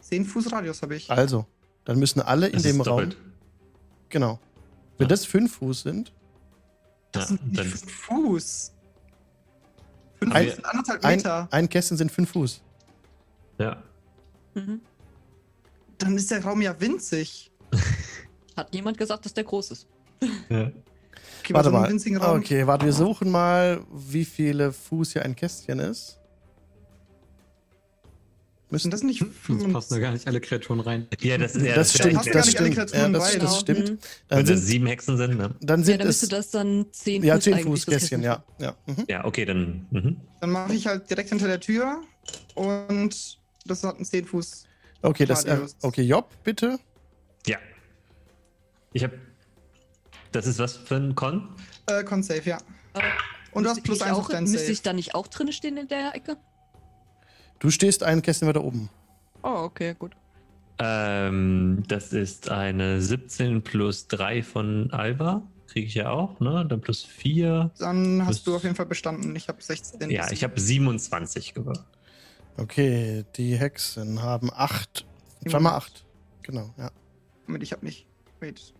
10 0.00 0.26
Fuß 0.26 0.52
Radius 0.52 0.82
habe 0.82 0.96
ich. 0.96 1.10
Also, 1.10 1.46
dann 1.86 1.98
müssen 1.98 2.20
alle 2.20 2.48
in 2.48 2.52
Das 2.52 2.62
dem 2.64 2.82
ist 2.82 2.86
Raum. 2.86 2.98
doppelt. 2.98 3.16
Genau. 4.10 4.38
Wenn 4.98 5.06
Ja. 5.06 5.08
das 5.08 5.24
fünf 5.24 5.54
Fuß 5.56 5.80
sind, 5.84 6.12
Das 7.12 7.30
Ja, 7.30 7.36
sind 7.38 7.46
nicht 7.46 7.58
dann, 7.60 7.66
5 7.66 7.90
Fuß. 7.92 8.72
5 10.20 10.34
Ein- 10.34 10.44
Fuß 10.46 10.54
sind 10.56 10.64
anderthalb 10.66 11.04
ein, 11.04 11.16
Meter. 11.16 11.48
ein 11.50 11.68
Kästchen 11.68 11.96
sind 11.96 12.10
fünf 12.12 12.30
Fuß. 12.32 12.60
ja. 13.58 13.82
Mhm. 14.54 14.80
Dann 15.98 16.16
ist 16.16 16.30
der 16.30 16.42
Raum 16.44 16.60
ja 16.62 16.78
winzig. 16.80 17.50
Hat 18.56 18.72
niemand 18.72 18.96
gesagt, 18.98 19.24
dass 19.24 19.34
der 19.34 19.44
groß 19.44 19.70
ist. 19.72 19.86
ja. 20.48 20.70
Okay, 21.40 21.54
Warte 21.54 21.68
so 21.70 21.74
einem 21.74 21.82
mal. 21.82 21.90
winzigen 21.90 22.16
Raum. 22.18 22.38
Okay, 22.38 22.66
warte, 22.66 22.84
wir 22.86 22.92
suchen 22.92 23.30
mal, 23.30 23.80
wie 23.92 24.24
viele 24.24 24.72
Fuß 24.72 25.12
hier 25.12 25.24
ein 25.24 25.36
Kästchen 25.36 25.78
ist. 25.78 26.18
Müssen 28.68 28.90
das 28.90 29.04
nicht 29.04 29.24
Sonst 29.46 29.72
passen 29.72 29.94
da 29.94 30.00
gar 30.00 30.10
nicht 30.12 30.26
alle 30.26 30.40
Kreaturen 30.40 30.80
rein. 30.80 31.06
ja, 31.20 31.38
das, 31.38 31.54
ja, 31.54 31.76
das 31.76 31.94
ist 31.94 31.98
stimmt, 31.98 32.12
ja- 32.14 32.32
passt 32.32 32.34
das 32.34 32.54
gar 32.54 32.64
nicht 32.64 32.78
alle 32.78 32.88
stimmt. 32.88 32.92
Ja, 32.94 33.00
Kreaturen 33.00 33.12
das, 33.12 33.32
rein. 33.32 33.40
das 33.40 33.60
stimmt. 33.60 33.78
Mhm. 33.90 33.98
Dann 34.28 34.38
Wenn 34.38 34.46
das 34.46 34.58
sind, 34.58 34.66
sieben 34.66 34.86
Hexen 34.86 35.16
sind, 35.18 35.36
ne? 35.38 35.54
dann 35.60 35.80
Ja, 35.80 35.86
sind 35.86 35.98
dann 36.00 36.06
müsste 36.08 36.26
es. 36.26 36.30
das 36.30 36.50
dann 36.50 36.86
10 36.90 37.22
Ja, 37.22 37.34
Fuß 37.36 37.44
10 37.44 37.54
eigentlich, 37.54 37.66
Fuß 37.66 37.84
das 37.84 37.94
Kästchen, 37.94 38.22
ja. 38.22 38.36
Kästchen. 38.58 38.64
ja. 38.64 38.76
Mhm. 38.94 39.04
Ja, 39.08 39.24
okay, 39.24 39.44
dann. 39.44 39.86
Mhm. 39.92 40.20
Dann 40.40 40.50
mache 40.50 40.74
ich 40.74 40.86
halt 40.88 41.08
direkt 41.08 41.28
hinter 41.28 41.46
der 41.46 41.60
Tür 41.60 42.02
und 42.56 43.38
das 43.66 43.84
hat 43.84 43.96
einen 43.96 44.04
10 44.04 44.24
Fuß. 44.26 44.64
Okay, 45.02 45.26
das, 45.26 45.44
äh, 45.44 45.58
okay, 45.82 46.02
Job, 46.02 46.30
bitte. 46.42 46.78
Ja. 47.46 47.58
Ich 48.92 49.04
hab. 49.04 49.12
Das 50.32 50.46
ist 50.46 50.58
was 50.58 50.76
für 50.76 50.96
ein 50.96 51.14
Con? 51.14 51.48
Äh, 51.86 52.02
Con 52.02 52.22
Save, 52.24 52.42
ja. 52.44 52.56
Äh, 52.94 53.00
Und 53.52 53.62
du 53.64 53.70
hast 53.70 53.82
plus 53.84 53.98
ich 53.98 54.04
1 54.04 54.12
auch, 54.16 54.20
auf 54.22 54.28
deinen 54.28 54.50
Müsste 54.50 54.72
ich 54.72 54.82
da 54.82 54.92
nicht 54.92 55.14
auch 55.14 55.28
drin 55.28 55.52
stehen 55.52 55.76
in 55.76 55.86
der 55.88 56.14
Ecke? 56.16 56.36
Du 57.58 57.70
stehst 57.70 58.02
ein 58.02 58.22
Kästchen 58.22 58.48
weiter 58.48 58.64
oben. 58.64 58.88
Oh, 59.42 59.64
okay, 59.64 59.94
gut. 59.98 60.12
Ähm, 60.78 61.82
das 61.88 62.12
ist 62.12 62.50
eine 62.50 63.00
17 63.00 63.62
plus 63.62 64.08
3 64.08 64.42
von 64.42 64.90
Alba. 64.90 65.42
Kriege 65.68 65.86
ich 65.86 65.94
ja 65.94 66.10
auch, 66.10 66.38
ne? 66.40 66.66
Dann 66.68 66.80
plus 66.80 67.04
4. 67.04 67.70
Dann 67.78 68.24
hast 68.26 68.46
du 68.46 68.54
auf 68.54 68.62
jeden 68.62 68.74
Fall 68.74 68.86
bestanden. 68.86 69.34
Ich 69.36 69.48
habe 69.48 69.62
16. 69.62 70.10
Ja, 70.10 70.30
ich 70.30 70.44
habe 70.44 70.58
27 70.58 71.54
gewürfelt. 71.54 71.86
Okay, 72.58 73.24
die 73.36 73.56
Hexen 73.56 74.22
haben 74.22 74.50
acht. 74.52 75.06
Zweimal 75.46 75.74
acht. 75.74 76.04
Genau, 76.42 76.72
ja. 76.78 76.90
Moment, 77.46 77.62
ich 77.62 77.72
habe 77.72 77.84
nicht. 77.84 78.06
Wait. 78.40 78.74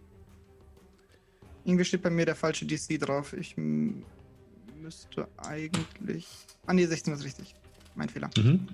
Irgendwie 1.65 1.85
steht 1.85 2.03
bei 2.03 2.11
mir 2.11 2.25
der 2.25 2.37
falsche 2.37 2.65
DC 2.65 2.99
drauf. 3.01 3.33
Ich 3.33 3.57
müsste 3.57 5.29
eigentlich. 5.37 6.29
Ah, 6.67 6.73
nee, 6.73 6.87
16 6.87 7.15
ist 7.15 7.25
richtig. 7.25 7.55
Mein 7.97 8.09
Fehler. 8.09 8.31
Mhm. 8.37 8.69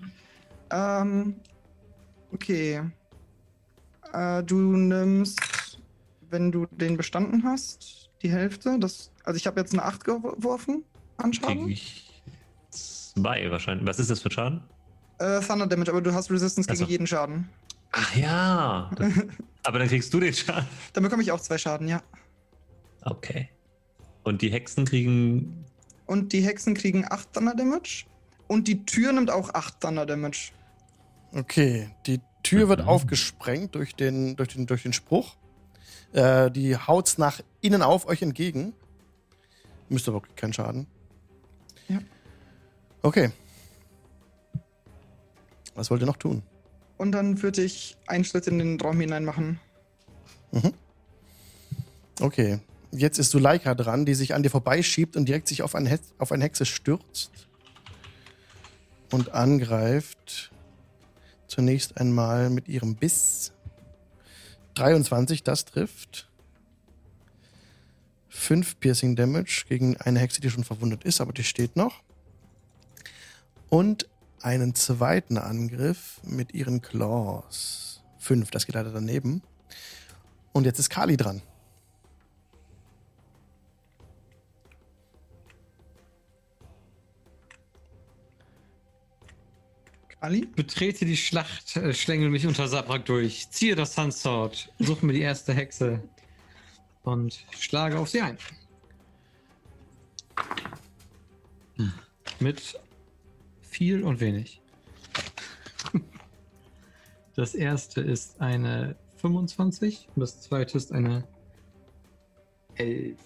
Ähm. 0.70 1.34
Okay. 2.32 2.82
Äh, 4.12 4.42
du 4.42 4.76
nimmst, 4.76 5.78
wenn 6.30 6.52
du 6.52 6.66
den 6.70 6.96
bestanden 6.96 7.44
hast, 7.44 8.10
die 8.22 8.30
Hälfte. 8.30 8.78
Das, 8.78 9.10
also 9.24 9.36
ich 9.36 9.46
habe 9.46 9.60
jetzt 9.60 9.72
eine 9.72 9.84
8 9.84 10.04
geworfen 10.04 10.84
an 11.16 11.32
Schaden. 11.32 11.68
ich 11.68 12.22
zwei 12.70 13.50
wahrscheinlich. 13.50 13.86
Was 13.86 13.98
ist 13.98 14.10
das 14.10 14.20
für 14.20 14.30
Schaden? 14.30 14.62
Äh, 15.18 15.40
Thunder 15.40 15.66
Damage, 15.66 15.90
aber 15.90 16.00
du 16.00 16.12
hast 16.12 16.30
Resistance 16.30 16.68
Ach 16.70 16.76
gegen 16.76 16.90
jeden 16.90 17.06
Schaden. 17.06 17.48
Ach 17.92 18.16
ja. 18.16 18.90
Das, 18.96 19.12
aber 19.62 19.78
dann 19.78 19.88
kriegst 19.88 20.12
du 20.12 20.20
den 20.20 20.32
Schaden. 20.32 20.66
Dann 20.92 21.04
bekomme 21.04 21.22
ich 21.22 21.30
auch 21.32 21.40
zwei 21.40 21.58
Schaden, 21.58 21.88
ja. 21.88 22.02
Okay. 23.02 23.50
Und 24.24 24.42
die 24.42 24.50
Hexen 24.50 24.84
kriegen 24.84 25.64
Und 26.06 26.32
die 26.32 26.40
Hexen 26.40 26.74
kriegen 26.74 27.04
8 27.08 27.32
Thunder 27.32 27.54
Damage. 27.54 28.04
Und 28.48 28.68
die 28.68 28.84
Tür 28.84 29.12
nimmt 29.12 29.30
auch 29.30 29.54
8 29.54 29.80
Thunder 29.80 30.06
Damage. 30.06 30.52
Okay, 31.32 31.90
die 32.06 32.20
Tür 32.42 32.68
wird 32.68 32.82
Mhm. 32.82 32.88
aufgesprengt 32.88 33.74
durch 33.74 33.94
den, 33.94 34.36
durch 34.36 34.50
den, 34.50 34.66
durch 34.66 34.82
den 34.82 34.92
Spruch. 34.92 35.36
Äh, 36.12 36.50
die 36.50 36.76
haut's 36.76 37.16
nach 37.18 37.40
innen 37.62 37.80
auf 37.82 38.06
euch 38.06 38.20
entgegen. 38.22 38.74
Müsste 39.88 40.10
aber 40.10 40.22
keinen 40.36 40.52
Schaden. 40.52 40.86
Ja. 41.88 42.00
Okay. 43.02 43.30
Was 45.74 45.90
wollt 45.90 46.02
ihr 46.02 46.06
noch 46.06 46.16
tun? 46.18 46.42
Und 46.98 47.12
dann 47.12 47.42
würde 47.42 47.62
ich 47.62 47.96
einen 48.06 48.24
Schritt 48.24 48.46
in 48.46 48.58
den 48.58 48.78
Raum 48.80 49.00
hinein 49.00 49.24
machen. 49.24 49.58
Okay. 52.20 52.60
Jetzt 52.92 53.18
ist 53.18 53.30
Suleika 53.30 53.74
dran, 53.74 54.04
die 54.04 54.14
sich 54.14 54.34
an 54.34 54.42
dir 54.42 54.50
vorbeischiebt 54.50 55.16
und 55.16 55.26
direkt 55.26 55.48
sich 55.48 55.62
auf, 55.62 55.74
ein 55.74 55.86
Hex 55.86 56.12
auf 56.18 56.30
eine 56.30 56.44
Hexe 56.44 56.66
stürzt. 56.66 57.30
Und 59.12 59.32
angreift. 59.32 60.50
Zunächst 61.46 61.98
einmal 61.98 62.50
mit 62.50 62.66
ihrem 62.66 62.96
Biss. 62.96 63.52
23, 64.74 65.44
das 65.44 65.64
trifft. 65.66 66.28
5 68.30 68.80
Piercing 68.80 69.14
Damage 69.14 69.66
gegen 69.68 69.98
eine 69.98 70.18
Hexe, 70.18 70.40
die 70.40 70.50
schon 70.50 70.64
verwundet 70.64 71.04
ist, 71.04 71.20
aber 71.20 71.32
die 71.32 71.44
steht 71.44 71.76
noch. 71.76 72.02
Und 73.68 74.08
einen 74.40 74.74
zweiten 74.74 75.38
Angriff 75.38 76.20
mit 76.24 76.54
ihren 76.54 76.80
Claws. 76.80 78.02
5, 78.18 78.50
das 78.50 78.66
geht 78.66 78.74
leider 78.74 78.92
daneben. 78.92 79.42
Und 80.52 80.64
jetzt 80.64 80.78
ist 80.78 80.90
Kali 80.90 81.16
dran. 81.16 81.42
Kali? 90.22 90.46
Betrete 90.46 91.04
die 91.04 91.16
Schlacht, 91.16 91.76
äh, 91.76 91.92
schlängel 91.92 92.30
mich 92.30 92.46
unter 92.46 92.68
Sabrak 92.68 93.04
durch, 93.06 93.50
ziehe 93.50 93.74
das 93.74 93.96
Sunsword, 93.96 94.72
suche 94.78 95.04
mir 95.04 95.14
die 95.14 95.20
erste 95.20 95.52
Hexe 95.52 96.00
und 97.02 97.44
schlage 97.58 97.98
auf 97.98 98.08
sie 98.08 98.20
ein. 98.20 98.38
Mit 102.38 102.78
viel 103.62 104.04
und 104.04 104.20
wenig. 104.20 104.60
Das 107.34 107.56
erste 107.56 108.00
ist 108.00 108.40
eine 108.40 108.94
25 109.16 110.08
und 110.14 110.20
das 110.20 110.40
zweite 110.40 110.76
ist 110.76 110.92
eine 110.92 111.26
11. 112.76 113.18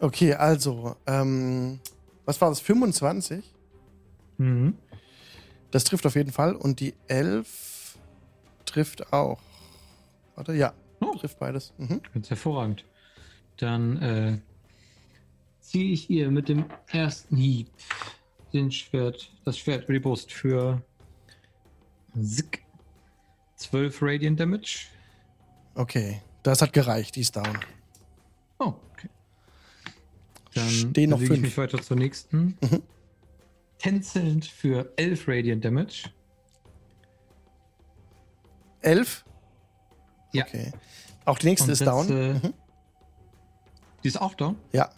Okay, 0.00 0.32
also, 0.32 0.96
ähm, 1.06 1.80
was 2.24 2.40
war 2.40 2.48
das? 2.48 2.60
25? 2.60 3.54
Mhm. 4.38 4.78
Das 5.74 5.82
trifft 5.82 6.06
auf 6.06 6.14
jeden 6.14 6.30
Fall. 6.30 6.54
Und 6.54 6.78
die 6.78 6.94
11 7.08 7.98
trifft 8.64 9.12
auch. 9.12 9.40
Warte, 10.36 10.54
ja. 10.54 10.72
Oh. 11.00 11.16
Trifft 11.16 11.40
beides. 11.40 11.72
Mhm. 11.78 12.00
Ganz 12.12 12.30
hervorragend. 12.30 12.84
Dann 13.56 14.00
äh, 14.00 14.38
ziehe 15.58 15.92
ich 15.92 16.08
ihr 16.08 16.30
mit 16.30 16.48
dem 16.48 16.66
ersten 16.86 17.36
Hieb 17.36 17.70
den 18.52 18.70
Schwert, 18.70 19.32
das 19.44 19.58
Schwert 19.58 19.82
über 19.82 19.94
die 19.94 19.98
Brust 19.98 20.30
für 20.30 20.80
Zick. 22.22 22.64
12 23.56 23.98
Radiant 24.00 24.38
Damage. 24.38 24.86
Okay, 25.74 26.22
das 26.44 26.62
hat 26.62 26.72
gereicht. 26.72 27.16
Die 27.16 27.22
ist 27.22 27.34
down. 27.34 27.58
Oh, 28.60 28.74
okay. 28.92 29.08
Dann 30.54 30.68
Stehen 30.68 31.10
noch 31.10 31.18
bewege 31.18 31.34
ich 31.34 31.40
mich 31.40 31.58
weiter 31.58 31.82
zur 31.82 31.96
nächsten. 31.96 32.56
Mhm. 32.60 32.82
Tänzelnd 33.84 34.46
für 34.46 34.90
11 34.96 35.28
Radiant 35.28 35.62
Damage. 35.62 36.04
11? 38.80 39.24
Ja. 40.32 40.44
Okay. 40.46 40.72
Auch 41.26 41.38
die 41.38 41.48
nächste 41.48 41.66
Und 41.66 41.72
ist 41.72 41.80
das, 41.82 42.06
down. 42.06 42.16
äh, 42.16 42.32
Mhm. 42.34 42.54
Die 44.02 44.08
ist 44.08 44.18
auch 44.20 44.32
down. 44.34 44.56
Ja. 44.72 44.90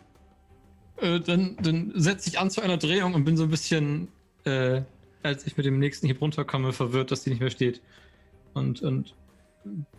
Äh, 0.99 1.19
dann 1.21 1.57
dann 1.61 1.93
setze 1.97 2.29
ich 2.29 2.39
an 2.39 2.49
zu 2.49 2.61
einer 2.61 2.77
Drehung 2.77 3.15
und 3.15 3.25
bin 3.25 3.37
so 3.37 3.43
ein 3.43 3.51
bisschen, 3.51 4.07
äh, 4.45 4.83
als 5.25 5.47
ich 5.49 5.57
mit 5.57 5.67
dem 5.67 5.81
nächsten 5.81 6.07
Hieb 6.07 6.21
runterkomme, 6.21 6.73
verwirrt, 6.73 7.11
dass 7.11 7.25
die 7.25 7.31
nicht 7.31 7.41
mehr 7.41 7.51
steht. 7.51 7.83
Und, 8.55 8.83
und 8.83 9.15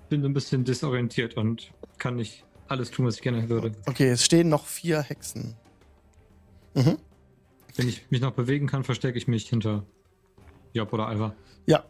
bin 0.08 0.22
so 0.22 0.30
ein 0.30 0.34
bisschen 0.34 0.64
desorientiert 0.64 1.36
und 1.36 1.74
kann 1.98 2.16
nicht 2.16 2.46
alles 2.70 2.90
tun, 2.92 3.06
was 3.06 3.16
ich 3.16 3.22
gerne 3.22 3.50
würde. 3.50 3.74
Okay, 3.86 4.08
es 4.10 4.24
stehen 4.24 4.48
noch 4.48 4.66
vier 4.66 5.02
Hexen. 5.02 5.56
Mhm. 6.74 6.98
Wenn 7.78 7.88
ich 7.88 8.10
mich 8.10 8.22
noch 8.22 8.32
bewegen 8.32 8.68
kann, 8.68 8.84
verstecke 8.84 9.18
ich 9.18 9.28
mich 9.28 9.48
hinter 9.48 9.86
Job 10.74 10.92
oder 10.94 11.08
Alva. 11.08 11.36
Ja, 11.68 11.86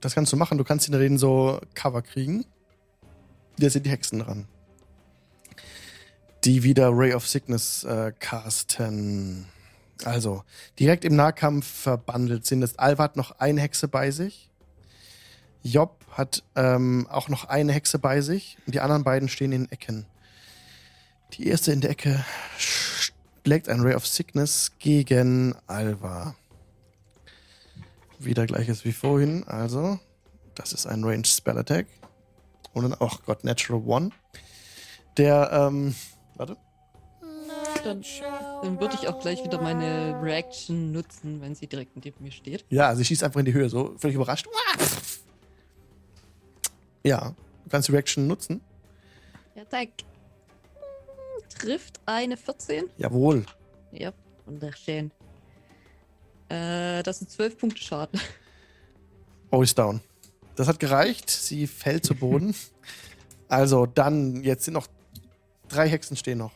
das 0.00 0.14
kannst 0.14 0.32
du 0.32 0.36
machen. 0.36 0.58
Du 0.58 0.64
kannst 0.64 0.86
hinter 0.86 0.98
denen 0.98 1.18
so 1.18 1.60
Cover 1.74 2.02
kriegen. 2.02 2.46
Jetzt 3.58 3.74
sind 3.74 3.84
die 3.84 3.90
Hexen 3.90 4.20
dran. 4.20 4.48
Die 6.44 6.62
wieder 6.62 6.90
Ray 6.90 7.12
of 7.12 7.28
Sickness 7.28 7.84
äh, 7.84 8.12
casten. 8.18 9.46
Also, 10.04 10.42
direkt 10.78 11.04
im 11.04 11.14
Nahkampf 11.14 11.66
verbandelt 11.66 12.46
sind 12.46 12.62
es. 12.62 12.78
Alva 12.78 13.04
hat 13.04 13.16
noch 13.16 13.32
eine 13.32 13.60
Hexe 13.60 13.88
bei 13.88 14.10
sich. 14.10 14.50
Job 15.62 16.02
hat 16.12 16.42
ähm, 16.56 17.06
auch 17.10 17.28
noch 17.28 17.44
eine 17.44 17.72
Hexe 17.72 17.98
bei 17.98 18.22
sich. 18.22 18.56
Und 18.64 18.74
die 18.74 18.80
anderen 18.80 19.04
beiden 19.04 19.28
stehen 19.28 19.52
in 19.52 19.70
Ecken. 19.70 20.06
Die 21.34 21.46
erste 21.46 21.72
in 21.72 21.82
der 21.82 21.90
Ecke 21.90 22.24
schlägt 23.44 23.68
ein 23.68 23.80
Ray 23.80 23.94
of 23.94 24.06
Sickness 24.06 24.72
gegen 24.78 25.54
Alva. 25.66 26.34
Wieder 28.18 28.46
gleiches 28.46 28.84
wie 28.84 28.92
vorhin. 28.92 29.44
Also, 29.44 29.98
das 30.54 30.72
ist 30.72 30.86
ein 30.86 31.04
Range 31.04 31.24
Spell 31.24 31.58
Attack. 31.58 31.86
Und 32.74 32.84
dann, 32.84 32.96
oh 33.00 33.10
Gott, 33.24 33.44
Natural 33.44 33.82
One. 33.84 34.10
Der, 35.16 35.50
ähm, 35.52 35.94
warte. 36.36 36.56
Dann, 37.82 38.04
dann 38.62 38.78
würde 38.78 38.94
ich 38.94 39.08
auch 39.08 39.20
gleich 39.20 39.42
wieder 39.42 39.60
meine 39.60 40.20
Reaction 40.22 40.92
nutzen, 40.92 41.40
wenn 41.40 41.54
sie 41.54 41.66
direkt 41.66 41.96
neben 41.96 42.22
mir 42.22 42.30
steht. 42.30 42.64
Ja, 42.68 42.94
sie 42.94 43.04
schießt 43.04 43.24
einfach 43.24 43.40
in 43.40 43.46
die 43.46 43.54
Höhe, 43.54 43.70
so 43.70 43.94
völlig 43.96 44.16
überrascht. 44.16 44.46
Ja, 47.02 47.34
du 47.64 47.70
kannst 47.70 47.88
die 47.88 47.92
Reaction 47.92 48.26
nutzen. 48.26 48.60
Ja, 49.54 49.66
zack. 49.66 49.88
Trifft 51.58 52.00
eine 52.06 52.36
14. 52.36 52.84
Jawohl. 52.96 53.44
Ja, 53.92 54.12
wunderschön. 54.46 55.10
Äh, 56.48 57.02
das 57.02 57.18
sind 57.18 57.30
12 57.30 57.58
Punkte 57.58 57.80
Schaden. 57.82 58.20
Oh, 59.50 59.62
ist 59.62 59.78
down. 59.78 60.00
Das 60.56 60.68
hat 60.68 60.78
gereicht. 60.80 61.28
Sie 61.30 61.66
fällt 61.66 62.04
zu 62.04 62.14
Boden. 62.14 62.54
also, 63.48 63.86
dann, 63.86 64.42
jetzt 64.42 64.64
sind 64.64 64.74
noch 64.74 64.86
drei 65.68 65.88
Hexen 65.88 66.16
stehen 66.16 66.38
noch. 66.38 66.52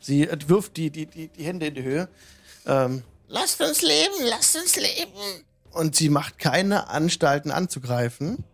Sie 0.00 0.22
äh, 0.28 0.38
wirft 0.48 0.76
die, 0.76 0.90
die, 0.90 1.06
die, 1.06 1.28
die 1.28 1.44
Hände 1.44 1.66
in 1.66 1.74
die 1.74 1.82
Höhe. 1.82 2.08
Ähm, 2.66 3.02
lasst 3.28 3.60
uns 3.60 3.82
leben, 3.82 4.14
lasst 4.28 4.56
uns 4.56 4.76
leben. 4.76 5.44
Und 5.72 5.96
sie 5.96 6.08
macht 6.08 6.38
keine 6.38 6.88
Anstalten 6.88 7.50
anzugreifen. 7.50 8.44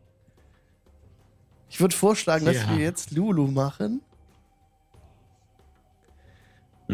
Ich 1.68 1.80
würde 1.80 1.94
vorschlagen, 1.94 2.44
dass 2.44 2.56
Ja. 2.56 2.70
wir 2.76 2.84
jetzt 2.84 3.10
Lulu 3.10 3.46
machen. 3.48 4.00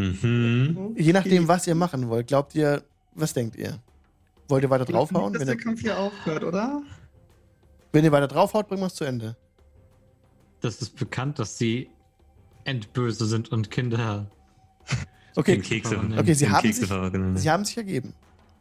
Mhm. 0.01 0.95
Je 0.97 1.13
nachdem, 1.13 1.47
was 1.47 1.67
ihr 1.67 1.75
machen 1.75 2.09
wollt. 2.09 2.27
Glaubt 2.27 2.55
ihr, 2.55 2.83
was 3.13 3.33
denkt 3.33 3.55
ihr? 3.55 3.79
Wollt 4.47 4.63
ihr 4.63 4.69
weiter 4.69 4.83
Ich 4.87 4.89
draufhauen? 4.93 5.31
Nicht, 5.31 5.41
dass 5.41 5.45
der 5.47 5.55
ihr, 5.55 5.61
Kampf 5.63 5.81
hier 5.81 5.97
aufhört, 5.97 6.43
oder? 6.43 6.81
wenn 7.93 8.03
ihr 8.05 8.11
weiter 8.11 8.27
draufhaut, 8.27 8.67
bringen 8.67 8.81
wir 8.81 8.87
es 8.87 8.95
zu 8.95 9.03
Ende. 9.03 9.35
Das 10.61 10.81
ist 10.81 10.95
bekannt, 10.95 11.39
dass 11.39 11.57
sie 11.57 11.89
endböse 12.63 13.25
sind 13.25 13.51
und 13.51 13.71
Kinder. 13.71 14.29
Okay, 15.33 15.59
Kekse, 15.59 15.97
Okay, 16.17 16.33
sie 16.33 16.49
haben 16.49 16.61
Kekse 16.61 16.81
sich-. 16.85 17.41
Sie 17.41 17.49
haben 17.49 17.63
sich 17.63 17.77
ergeben. 17.77 18.13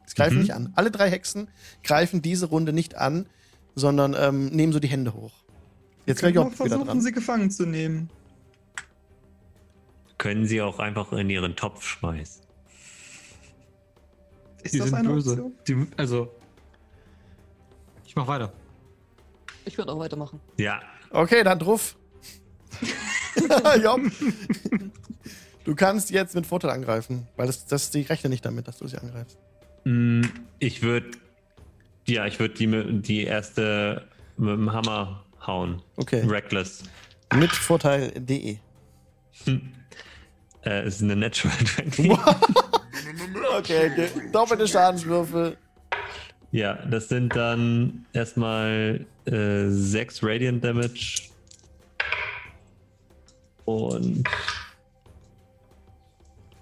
Sie 0.06 0.14
greifen 0.14 0.34
Mhm. 0.36 0.40
nicht 0.42 0.54
an. 0.54 0.72
Alle 0.76 0.92
drei 0.92 1.10
Hexen 1.10 1.48
greifen 1.82 2.22
diese 2.22 2.46
Runde 2.46 2.72
nicht 2.72 2.94
an, 2.96 3.26
sondern 3.74 4.14
ähm, 4.16 4.46
nehmen 4.50 4.72
so 4.72 4.78
die 4.78 4.86
Hände 4.86 5.12
hoch. 5.12 5.32
Jetzt 6.06 6.22
wäre 6.22 6.32
Können 6.32 6.44
Job 6.46 6.52
wir 6.52 6.64
wieder 6.66 6.68
versuchen, 6.76 6.86
dran. 6.86 7.00
sie 7.00 7.10
gefangen 7.10 7.50
zu 7.50 7.66
nehmen. 7.66 8.08
Können 10.20 10.44
sie 10.44 10.60
auch 10.60 10.78
einfach 10.78 11.12
in 11.12 11.30
ihren 11.30 11.56
Topf 11.56 11.82
schmeißen. 11.82 12.42
Ist 14.62 14.74
Die 14.74 14.78
das 14.78 14.88
sind 14.88 14.98
eine 14.98 15.08
böse. 15.08 15.50
Die, 15.66 15.86
also. 15.96 16.30
Ich 18.04 18.14
mach 18.14 18.26
weiter. 18.26 18.52
Ich 19.64 19.78
würde 19.78 19.92
auch 19.92 19.98
weitermachen. 19.98 20.38
Ja, 20.58 20.82
Okay, 21.10 21.42
dann 21.42 21.58
drauf. 21.58 21.96
Job. 23.82 24.00
Du 25.64 25.74
kannst 25.74 26.10
jetzt 26.10 26.34
mit 26.34 26.46
Vorteil 26.46 26.70
angreifen, 26.72 27.26
weil 27.36 27.46
das, 27.46 27.64
das, 27.64 27.90
die 27.90 28.02
rechnen 28.02 28.30
nicht 28.30 28.44
damit, 28.44 28.68
dass 28.68 28.76
du 28.76 28.86
sie 28.88 28.98
angreifst. 28.98 29.38
Mm, 29.84 30.22
Ich 30.58 30.82
würde, 30.82 31.12
ja, 32.06 32.26
ich 32.26 32.38
würde 32.38 32.54
die, 32.54 33.00
die 33.00 33.24
erste 33.24 34.06
mit 34.36 34.50
dem 34.50 34.70
Hammer 34.70 35.24
hauen. 35.46 35.80
Okay. 35.96 36.20
Reckless. 36.26 36.82
Mit 37.34 37.52
Vorteil.de. 37.52 38.58
Äh, 40.64 40.86
ist 40.86 41.02
eine 41.02 41.16
Natural 41.16 41.56
20. 41.64 42.10
okay, 43.58 43.90
okay. 43.90 44.08
Doppelte 44.32 44.68
Schadenswürfel. 44.68 45.56
Ja, 46.52 46.74
das 46.86 47.08
sind 47.08 47.34
dann 47.36 48.06
erstmal 48.12 49.06
äh, 49.26 49.68
6 49.68 50.22
Radiant 50.22 50.64
Damage. 50.64 51.22
Und 53.64 54.28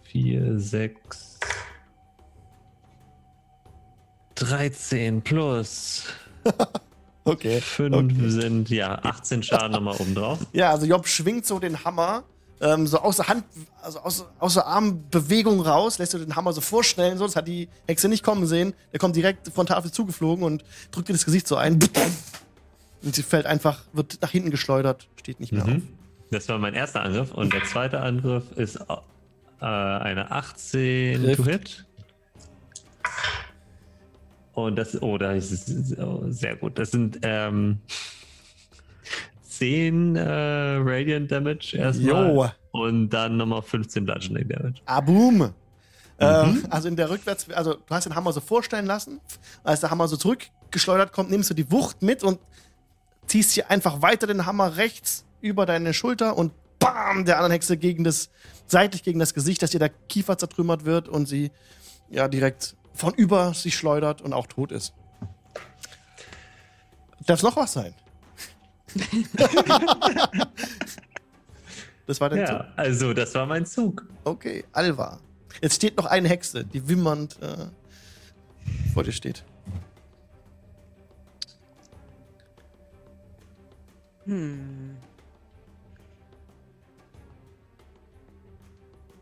4, 0.05 0.59
6. 0.61 1.39
13 4.35 5.23
plus 5.23 6.05
Okay. 7.25 7.61
5 7.61 7.95
okay. 7.95 8.29
sind 8.31 8.71
ja 8.71 8.99
18 9.03 9.43
Schaden 9.43 9.73
nochmal 9.73 9.97
oben 9.99 10.15
drauf. 10.15 10.39
Ja, 10.53 10.71
also 10.71 10.87
Job 10.87 11.07
schwingt 11.07 11.45
so 11.45 11.59
den 11.59 11.85
Hammer 11.85 12.25
ähm, 12.61 12.87
so 12.87 12.99
aus 12.99 13.17
der 13.17 13.29
Hand, 13.29 13.45
also 13.83 14.01
aus, 14.01 14.25
aus 14.39 14.55
der 14.55 14.67
Armbewegung 14.67 15.61
raus, 15.61 15.99
lässt 15.99 16.15
du 16.15 16.19
den 16.19 16.37
Hammer 16.37 16.53
so 16.53 16.61
vorstellen, 16.61 17.19
so, 17.19 17.25
das 17.25 17.37
hat 17.37 17.49
die 17.49 17.69
Hexe 17.87 18.09
nicht 18.09 18.25
kommen 18.25 18.47
sehen. 18.47 18.75
Der 18.93 18.99
kommt 18.99 19.17
direkt 19.17 19.49
von 19.53 19.67
Tafel 19.67 19.93
zugeflogen 19.93 20.45
und 20.45 20.65
drückt 20.91 21.09
ihr 21.09 21.15
das 21.15 21.25
Gesicht 21.25 21.47
so 21.47 21.57
ein. 21.57 21.79
Und 23.03 23.15
sie 23.15 23.23
fällt 23.23 23.47
einfach, 23.47 23.85
wird 23.93 24.19
nach 24.23 24.31
hinten 24.31 24.51
geschleudert, 24.51 25.09
steht 25.21 25.41
nicht 25.41 25.53
mehr 25.53 25.63
auf. 25.63 25.69
Mhm. 25.69 25.89
Das 26.31 26.49
war 26.49 26.59
mein 26.59 26.75
erster 26.75 27.03
Angriff. 27.03 27.33
Und 27.33 27.53
der 27.53 27.65
zweite 27.65 28.01
Angriff 28.01 28.45
ist 28.57 28.77
äh, 29.61 29.65
eine 29.65 30.31
18 30.31 31.23
Trifft. 31.23 31.37
to 31.37 31.45
hit. 31.45 31.85
Und 34.53 34.77
das, 34.77 35.01
oh, 35.01 35.17
da 35.19 35.33
ist 35.33 35.53
es 35.53 35.97
oh, 35.99 36.25
sehr 36.29 36.57
gut. 36.57 36.79
Das 36.79 36.91
sind 36.91 37.21
ähm, 37.23 37.79
10 39.59 40.17
äh, 40.17 40.23
Radiant 40.23 41.31
Damage 41.31 41.77
erstmal. 41.77 42.35
Jo. 42.35 42.49
Und 42.71 43.11
dann 43.11 43.37
nochmal 43.37 43.63
15 43.63 44.05
Bludgeoning 44.05 44.49
Damage. 44.49 44.81
Ah, 44.87 45.01
boom. 45.01 45.53
Ähm, 46.21 46.67
also 46.71 46.89
in 46.89 46.97
der 46.97 47.11
Rückwärts, 47.11 47.51
also 47.51 47.75
du 47.75 47.95
hast 47.95 48.05
den 48.05 48.15
Hammer 48.15 48.33
so 48.33 48.41
vorstellen 48.41 48.87
lassen. 48.87 49.21
Als 49.65 49.81
der 49.81 49.91
Hammer 49.91 50.09
so 50.09 50.17
zurückgeschleudert 50.17 51.13
kommt, 51.13 51.31
nimmst 51.31 51.51
du 51.51 51.55
die 51.55 51.71
Wucht 51.71 52.03
mit 52.03 52.23
und 52.23 52.41
ziehst 53.27 53.53
hier 53.53 53.71
einfach 53.71 54.03
weiter 54.03 54.27
den 54.27 54.47
Hammer 54.47 54.77
rechts 54.77 55.25
über 55.41 55.67
deine 55.67 55.95
Schulter 55.95 56.37
und 56.37 56.53
bam, 56.79 57.25
der 57.25 57.37
anderen 57.37 57.53
Hexe 57.53 57.77
gegen 57.77 58.05
das, 58.05 58.31
seitlich 58.67 59.03
gegen 59.03 59.19
das 59.19 59.35
Gesicht, 59.35 59.63
dass 59.63 59.75
ihr 59.75 59.81
der 59.81 59.91
Kiefer 59.91 60.39
zertrümmert 60.39 60.85
wird 60.85 61.09
und 61.09 61.27
sie 61.27 61.51
ja 62.11 62.29
direkt 62.29 62.77
von 62.95 63.15
über 63.15 63.55
sich 63.55 63.77
schleudert 63.77 64.23
und 64.23 64.33
auch 64.33 64.47
tot 64.47 64.73
ist. 64.73 64.93
Darf 67.27 67.43
noch 67.43 67.57
was 67.57 67.73
sein? 67.73 67.95
das 72.07 72.21
war 72.21 72.31
der 72.31 72.47
Zug. 72.47 72.57
Ja, 72.57 72.73
also 72.77 73.13
das 73.13 73.35
war 73.35 73.47
mein 73.47 73.67
Zug. 73.67 74.07
Okay, 74.25 74.65
Alva. 74.73 75.21
Jetzt 75.61 75.77
steht 75.77 75.97
noch 75.97 76.07
eine 76.07 76.29
Hexe, 76.29 76.65
die 76.65 76.89
wimmernd 76.89 77.37
äh, 77.43 77.67
vor 78.93 79.05
dir 79.05 79.13
steht. 79.13 79.45
Hm. 84.25 84.97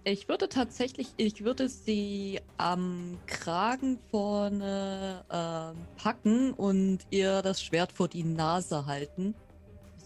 Ich 0.08 0.28
würde 0.28 0.48
tatsächlich, 0.48 1.08
ich 1.16 1.42
würde 1.42 1.68
sie 1.68 2.40
am 2.58 3.18
Kragen 3.26 3.98
vorne 4.10 5.24
ähm, 5.32 5.76
packen 5.96 6.52
und 6.52 6.98
ihr 7.10 7.42
das 7.42 7.60
Schwert 7.60 7.90
vor 7.90 8.06
die 8.06 8.22
Nase 8.22 8.86
halten. 8.86 9.34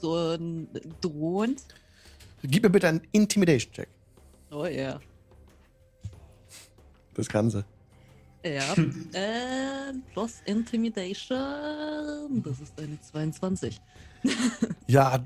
So 0.00 0.16
ein 0.16 0.68
drohend. 1.00 1.62
Gib 2.42 2.62
mir 2.62 2.70
bitte 2.70 2.88
einen 2.88 3.02
Intimidation-Check. 3.12 3.88
Oh 4.50 4.66
ja. 4.66 4.98
Das 7.14 7.28
kann 7.28 7.50
sie. 7.50 7.64
Ja. 8.44 8.72
äh, 9.12 9.92
plus 10.12 10.36
Intimidation. 10.46 12.42
Das 12.42 12.60
ist 12.60 12.80
eine 12.80 13.00
22. 13.00 13.80
Ja, 14.86 15.24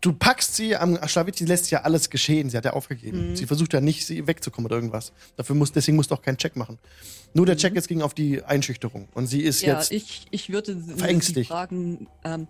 du 0.00 0.12
packst 0.12 0.56
sie 0.56 0.74
am 0.74 0.98
Schlawittchen, 1.06 1.46
lässt 1.46 1.70
ja 1.70 1.82
alles 1.82 2.10
geschehen. 2.10 2.50
Sie 2.50 2.56
hat 2.56 2.64
ja 2.64 2.72
aufgegeben. 2.72 3.30
Mhm. 3.30 3.36
Sie 3.36 3.46
versucht 3.46 3.72
ja 3.72 3.80
nicht, 3.80 4.04
sie 4.04 4.26
wegzukommen 4.26 4.66
oder 4.66 4.74
irgendwas. 4.76 5.12
Dafür 5.36 5.54
muss, 5.54 5.70
deswegen 5.72 5.96
musst 5.96 6.10
du 6.10 6.16
auch 6.16 6.22
keinen 6.22 6.36
Check 6.36 6.56
machen. 6.56 6.78
Nur 7.32 7.46
der 7.46 7.56
Check 7.56 7.74
jetzt 7.74 7.88
ging 7.88 8.02
auf 8.02 8.12
die 8.12 8.42
Einschüchterung. 8.42 9.08
Und 9.14 9.28
sie 9.28 9.40
ist 9.42 9.62
Ja, 9.62 9.74
jetzt. 9.78 9.92
ich, 9.92 10.26
ich 10.30 10.50
würde 10.50 10.76
sie 11.20 11.44
fragen, 11.44 12.08
ähm, 12.24 12.48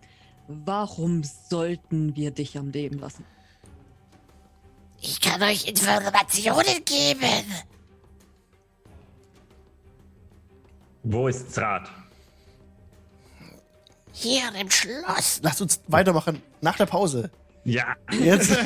warum 0.49 1.23
sollten 1.25 2.17
wir 2.17 2.31
dich 2.31 2.59
am 2.59 2.71
Leben 2.71 2.99
lassen? 2.99 3.25
Ich 5.01 5.21
kann 5.21 5.43
euch 5.43 5.67
Informationen 5.67 6.85
geben. 6.85 7.45
Wo 11.03 11.27
ist 11.27 11.53
Zrat? 11.53 11.91
Hier 14.13 14.43
im 14.61 14.71
Schloss. 14.71 15.41
Lass 15.43 15.61
uns 15.61 15.81
weitermachen 15.89 16.41
nach 16.61 16.77
der 16.77 16.87
Pause. 16.87 17.31
Ja. 17.65 17.97
Jetzt. 18.13 18.53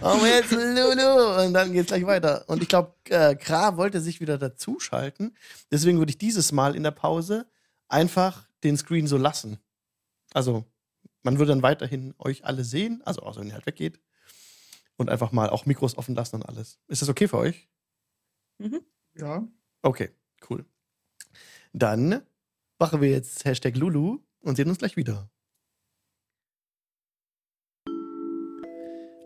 oh, 0.00 0.18
jetzt 0.24 0.52
Lulu. 0.52 1.44
Und 1.44 1.54
dann 1.54 1.72
geht's 1.72 1.88
gleich 1.88 2.06
weiter. 2.06 2.44
Und 2.46 2.62
ich 2.62 2.68
glaube, 2.68 2.94
äh, 3.08 3.34
Kra 3.34 3.76
wollte 3.76 4.00
sich 4.00 4.20
wieder 4.20 4.38
dazuschalten. 4.38 5.36
Deswegen 5.70 5.98
würde 5.98 6.10
ich 6.10 6.18
dieses 6.18 6.52
Mal 6.52 6.76
in 6.76 6.82
der 6.82 6.90
Pause 6.92 7.46
einfach 7.88 8.46
den 8.62 8.76
Screen 8.76 9.06
so 9.06 9.16
lassen. 9.16 9.58
Also, 10.32 10.64
man 11.22 11.38
würde 11.38 11.52
dann 11.52 11.62
weiterhin 11.62 12.14
euch 12.18 12.44
alle 12.44 12.64
sehen, 12.64 13.02
also 13.04 13.22
außer 13.22 13.40
wenn 13.40 13.48
ihr 13.48 13.54
halt 13.54 13.66
weggeht. 13.66 14.00
Und 14.96 15.08
einfach 15.08 15.32
mal 15.32 15.48
auch 15.48 15.66
Mikros 15.66 15.96
offen 15.96 16.14
lassen 16.14 16.36
und 16.36 16.42
alles. 16.48 16.78
Ist 16.88 17.02
das 17.02 17.08
okay 17.08 17.26
für 17.26 17.38
euch? 17.38 17.68
Ja. 19.14 19.46
Okay, 19.82 20.10
cool. 20.50 20.66
Dann 21.72 22.22
machen 22.78 23.00
wir 23.00 23.10
jetzt 23.10 23.44
Hashtag 23.44 23.76
Lulu 23.76 24.18
und 24.40 24.56
sehen 24.56 24.68
uns 24.68 24.78
gleich 24.78 24.96
wieder. 24.96 25.30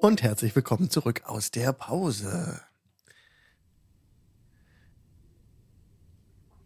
Und 0.01 0.23
herzlich 0.23 0.55
willkommen 0.55 0.91
zurück 0.91 1.23
aus 1.25 1.51
der 1.51 1.73
Pause. 1.73 2.61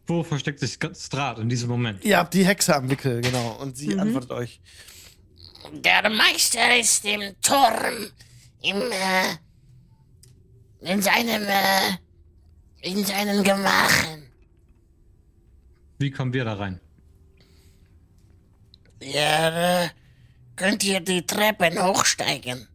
Wo 0.08 0.22
versteckt 0.22 0.58
sich 0.60 0.78
Strat 0.94 1.38
in 1.38 1.48
diesem 1.50 1.68
Moment? 1.68 2.02
Ihr 2.02 2.16
habt 2.16 2.32
die 2.32 2.44
Hexe 2.46 2.74
am 2.74 2.88
Wickel, 2.90 3.20
genau. 3.20 3.52
Und 3.60 3.76
sie 3.76 3.88
Mhm. 3.88 4.00
antwortet 4.00 4.30
euch. 4.30 4.60
Der 5.72 6.08
Meister 6.08 6.78
ist 6.78 7.04
im 7.04 7.38
Turm. 7.42 8.10
Im, 8.62 8.76
äh, 8.90 9.36
in 10.80 11.02
seinem, 11.02 11.42
äh, 11.46 11.96
in 12.80 13.04
seinen 13.04 13.44
Gemachen. 13.44 14.30
Wie 15.98 16.10
kommen 16.10 16.32
wir 16.32 16.44
da 16.44 16.54
rein? 16.54 16.80
Ihr 19.00 19.12
äh, 19.14 19.88
könnt 20.56 20.82
hier 20.82 21.00
die 21.00 21.24
Treppen 21.26 21.80
hochsteigen. 21.84 22.66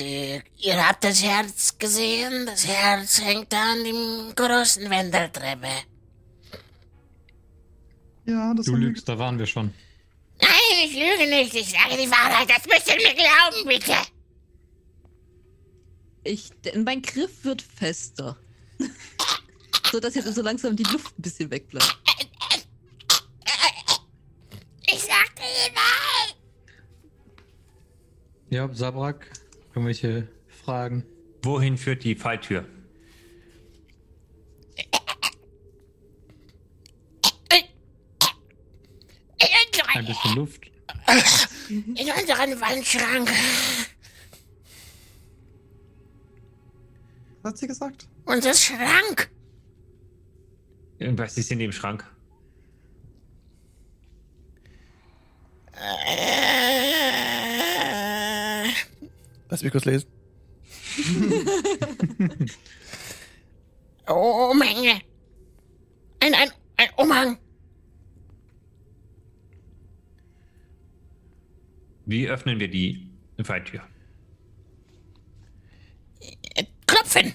Die, 0.00 0.40
ihr 0.58 0.88
habt 0.88 1.04
das 1.04 1.22
Herz 1.22 1.76
gesehen? 1.78 2.46
Das 2.46 2.66
Herz 2.66 3.20
hängt 3.20 3.52
da 3.52 3.72
an 3.72 3.84
dem 3.84 4.34
großen 4.34 4.88
Wendeltreppe. 4.88 5.68
Ja, 8.24 8.54
das 8.54 8.66
Du 8.66 8.76
lügst, 8.76 9.08
da 9.08 9.18
waren 9.18 9.38
wir 9.38 9.46
schon. 9.46 9.72
Nein, 10.40 10.50
ich 10.84 10.94
lüge 10.94 11.28
nicht. 11.30 11.54
Ich 11.54 11.70
sage 11.70 11.96
die 12.02 12.10
Wahrheit. 12.10 12.48
Das 12.48 12.66
müsst 12.66 12.88
ihr 12.88 12.96
mir 12.96 13.14
glauben, 13.14 13.68
bitte. 13.68 13.94
Ich, 16.24 16.50
mein 16.76 17.02
Griff 17.02 17.44
wird 17.44 17.62
fester. 17.62 18.36
so 19.92 20.00
dass 20.00 20.14
jetzt 20.14 20.32
so 20.34 20.42
langsam 20.42 20.76
die 20.76 20.84
Luft 20.84 21.18
ein 21.18 21.22
bisschen 21.22 21.50
wegbleibt. 21.50 21.98
Ich 24.86 25.00
sagte 25.00 25.42
die 25.42 25.74
Wahrheit. 25.74 26.36
Ja, 28.50 28.68
Sabrak, 28.74 29.26
irgendwelche 29.70 30.28
Fragen? 30.46 31.04
Wohin 31.42 31.76
führt 31.76 32.04
die 32.04 32.14
Falltür? 32.14 32.66
In, 37.50 37.64
Ein 40.02 40.08
bisschen 40.08 40.34
Luft. 40.34 40.60
in 41.68 41.94
unseren 41.94 42.60
Wandschrank. 42.60 43.30
Was 47.42 47.52
hat 47.52 47.58
sie 47.58 47.68
gesagt? 47.68 48.08
Unser 48.24 48.52
Schrank. 48.54 49.30
Was 50.98 51.38
ist 51.38 51.52
in 51.52 51.60
dem 51.60 51.70
Schrank? 51.70 52.04
Äh, 55.74 55.78
Lass 59.48 59.62
mich 59.62 59.70
kurz 59.70 59.84
lesen. 59.84 60.08
Umhänge. 64.08 65.00
Ein, 66.20 66.34
ein, 66.34 66.50
ein 66.76 66.88
Umhang. 66.96 67.38
Wie 72.12 72.28
öffnen 72.28 72.60
wir 72.60 72.68
die 72.68 73.08
Falltür? 73.42 73.80
klopfen. 76.86 77.32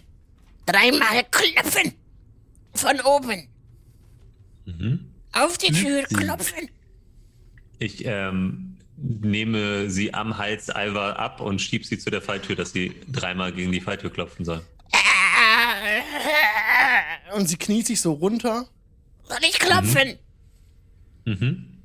Dreimal 0.68 1.24
klopfen. 1.32 1.94
Von 2.76 3.00
oben. 3.02 3.48
Mhm. 4.66 5.10
Auf 5.34 5.58
die 5.58 5.72
Tür 5.72 6.04
Sie- 6.08 6.16
klopfen. 6.16 6.70
Ich 7.80 8.06
ähm, 8.06 8.78
nehme 8.98 9.90
sie 9.90 10.14
am 10.14 10.38
Hals 10.38 10.70
Alva 10.70 11.14
ab 11.14 11.42
und 11.42 11.60
schieb 11.60 11.84
sie 11.84 11.98
zu 11.98 12.12
der 12.12 12.22
Falltür, 12.22 12.56
dass 12.56 12.72
sie 12.72 12.94
dreimal 13.12 13.52
gegen 13.54 13.72
die 13.72 13.82
Falltür 13.82 14.12
klopfen 14.12 14.46
soll. 14.46 14.62
Und 17.36 17.48
sie 17.50 17.58
kniet 17.58 17.88
sich 17.88 18.00
so 18.00 18.14
runter. 18.14 18.68
Soll 19.24 19.40
ich 19.42 19.58
klopfen? 19.60 20.20
Mhm. 21.26 21.77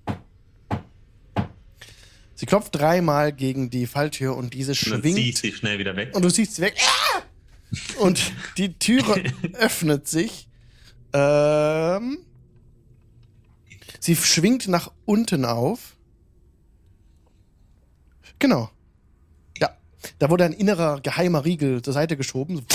Sie 2.43 2.47
klopft 2.47 2.75
dreimal 2.75 3.33
gegen 3.33 3.71
die 3.71 3.87
Falltür 3.87 4.37
und 4.37 4.53
diese 4.53 4.73
Und 4.73 4.91
dann 4.91 5.01
ziehe 5.05 5.15
ich 5.15 5.15
schwingt. 5.15 5.39
sie 5.39 5.53
schnell 5.53 5.79
wieder 5.79 5.95
weg. 5.95 6.13
Und 6.13 6.25
du 6.25 6.29
siehst 6.29 6.57
sie 6.57 6.63
weg. 6.63 6.75
Ah! 6.85 7.23
Und 8.01 8.33
die 8.57 8.77
Türe 8.81 9.23
öffnet 9.53 10.09
sich. 10.09 10.49
Ähm, 11.13 12.19
sie 14.01 14.17
schwingt 14.17 14.67
nach 14.67 14.91
unten 15.05 15.45
auf. 15.45 15.97
Genau. 18.41 18.69
Ja. 19.59 19.71
Da 20.19 20.29
wurde 20.29 20.45
ein 20.45 20.53
innerer 20.53 21.01
geheimer 21.01 21.45
Riegel 21.45 21.81
zur 21.81 21.93
Seite 21.93 22.17
geschoben. 22.17 22.67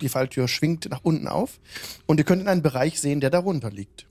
Die 0.00 0.08
Falltür 0.08 0.48
schwingt 0.48 0.88
nach 0.88 1.00
unten 1.02 1.28
auf. 1.28 1.60
Und 2.06 2.16
ihr 2.16 2.24
könnt 2.24 2.40
in 2.40 2.48
einen 2.48 2.62
Bereich 2.62 2.98
sehen, 2.98 3.20
der 3.20 3.28
darunter 3.28 3.70
liegt. 3.70 4.06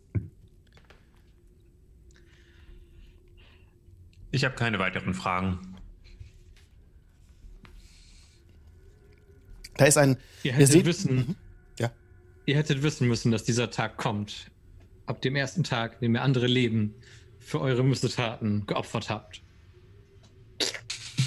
Ich 4.34 4.44
habe 4.44 4.56
keine 4.56 4.80
weiteren 4.80 5.14
Fragen. 5.14 5.60
Da 9.78 9.86
ist 9.86 9.98
ein. 9.98 10.18
Ihr 10.42 10.52
Ihr 10.52 10.54
hättet, 10.54 10.72
seht- 10.72 10.86
wissen, 10.86 11.36
Ja. 11.78 11.92
ihr 12.48 12.56
hättet 12.58 12.82
wissen 12.82 13.08
müssen, 13.08 13.32
dass 13.32 13.44
dieser 13.44 13.70
Tag 13.70 13.98
kommt. 13.98 14.50
Ab 15.06 15.22
dem 15.22 15.36
ersten 15.36 15.64
Tag, 15.64 15.94
in 15.96 16.00
dem 16.02 16.16
ihr 16.16 16.24
andere 16.24 16.48
Leben 16.48 16.96
für 17.40 17.62
eure 17.62 17.84
Missetaten 17.84 18.66
geopfert 18.66 19.10
habt. 19.12 19.44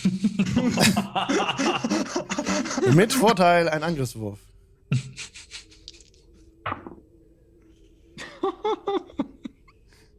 Mit 2.95 3.13
Vorteil 3.13 3.69
ein 3.69 3.83
Angriffswurf. 3.85 4.41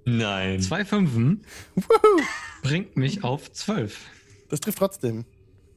Nein. 0.06 0.62
Zwei 0.62 0.86
Fünfen 0.86 1.44
Wuhu. 1.76 2.22
Bringt 2.62 2.98
mich 2.98 3.24
auf 3.24 3.52
zwölf. 3.52 4.06
Das 4.50 4.60
trifft 4.60 4.78
trotzdem. 4.78 5.26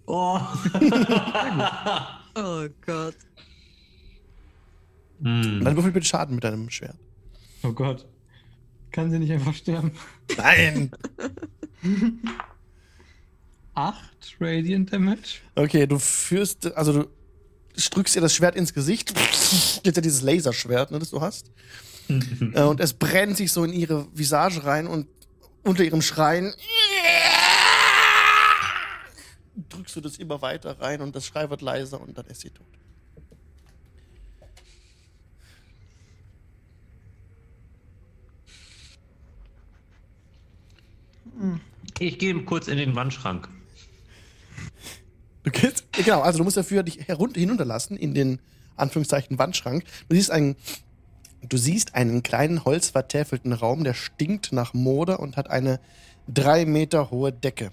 Oh. 0.06 0.40
Oh 2.36 2.68
Gott. 2.86 3.16
Hm. 5.20 5.64
Dann 5.64 5.76
würfel 5.76 5.90
bitte 5.90 6.06
Schaden 6.06 6.36
mit 6.36 6.44
deinem 6.44 6.70
Schwert. 6.70 6.96
Oh 7.64 7.72
Gott. 7.72 8.06
Kann 8.92 9.10
sie 9.10 9.18
nicht 9.18 9.32
einfach 9.32 9.54
sterben? 9.54 9.92
Nein! 10.36 10.92
Acht 13.74 14.36
Radiant 14.40 14.92
Damage? 14.92 15.40
Okay, 15.56 15.86
du 15.86 15.98
führst, 15.98 16.72
also 16.76 16.92
du 16.92 17.10
drückst 17.90 18.16
ihr 18.16 18.22
das 18.22 18.34
Schwert 18.34 18.56
ins 18.56 18.74
Gesicht. 18.74 19.12
Jetzt 19.84 19.96
ja 19.96 20.02
dieses 20.02 20.22
Laserschwert, 20.22 20.90
ne, 20.90 20.98
das 20.98 21.10
du 21.10 21.20
hast. 21.20 21.50
Äh, 22.08 22.62
und 22.62 22.80
es 22.80 22.94
brennt 22.94 23.36
sich 23.36 23.52
so 23.52 23.64
in 23.64 23.72
ihre 23.72 24.06
Visage 24.16 24.64
rein 24.64 24.86
und 24.86 25.06
unter 25.62 25.84
ihrem 25.84 26.02
Schreien 26.02 26.54
drückst 29.68 29.96
du 29.96 30.00
das 30.00 30.16
immer 30.16 30.42
weiter 30.42 30.80
rein 30.80 31.00
und 31.00 31.14
das 31.14 31.26
Schrei 31.26 31.50
wird 31.50 31.62
leiser 31.62 32.00
und 32.00 32.16
dann 32.16 32.26
ist 32.26 32.40
sie 32.40 32.50
tot. 32.50 32.66
Ich 41.98 42.18
gehe 42.18 42.42
kurz 42.44 42.68
in 42.68 42.76
den 42.76 42.94
Wandschrank. 42.94 43.48
Du 45.42 45.50
gehst, 45.50 45.90
genau, 45.92 46.20
also 46.20 46.38
du 46.38 46.44
musst 46.44 46.56
dafür 46.56 46.82
dich 46.82 47.08
herunter, 47.08 47.40
hinunterlassen 47.40 47.96
in 47.96 48.14
den 48.14 48.40
Anführungszeichen 48.76 49.38
Wandschrank. 49.38 49.84
Du 50.08 50.16
siehst 50.16 50.30
einen, 50.30 50.56
du 51.42 51.56
siehst 51.56 51.94
einen 51.94 52.22
kleinen 52.22 52.64
holzvertäfelten 52.64 53.52
Raum, 53.52 53.84
der 53.84 53.94
stinkt 53.94 54.52
nach 54.52 54.74
Moder 54.74 55.20
und 55.20 55.36
hat 55.36 55.50
eine 55.50 55.80
drei 56.28 56.64
Meter 56.66 57.10
hohe 57.10 57.32
Decke. 57.32 57.72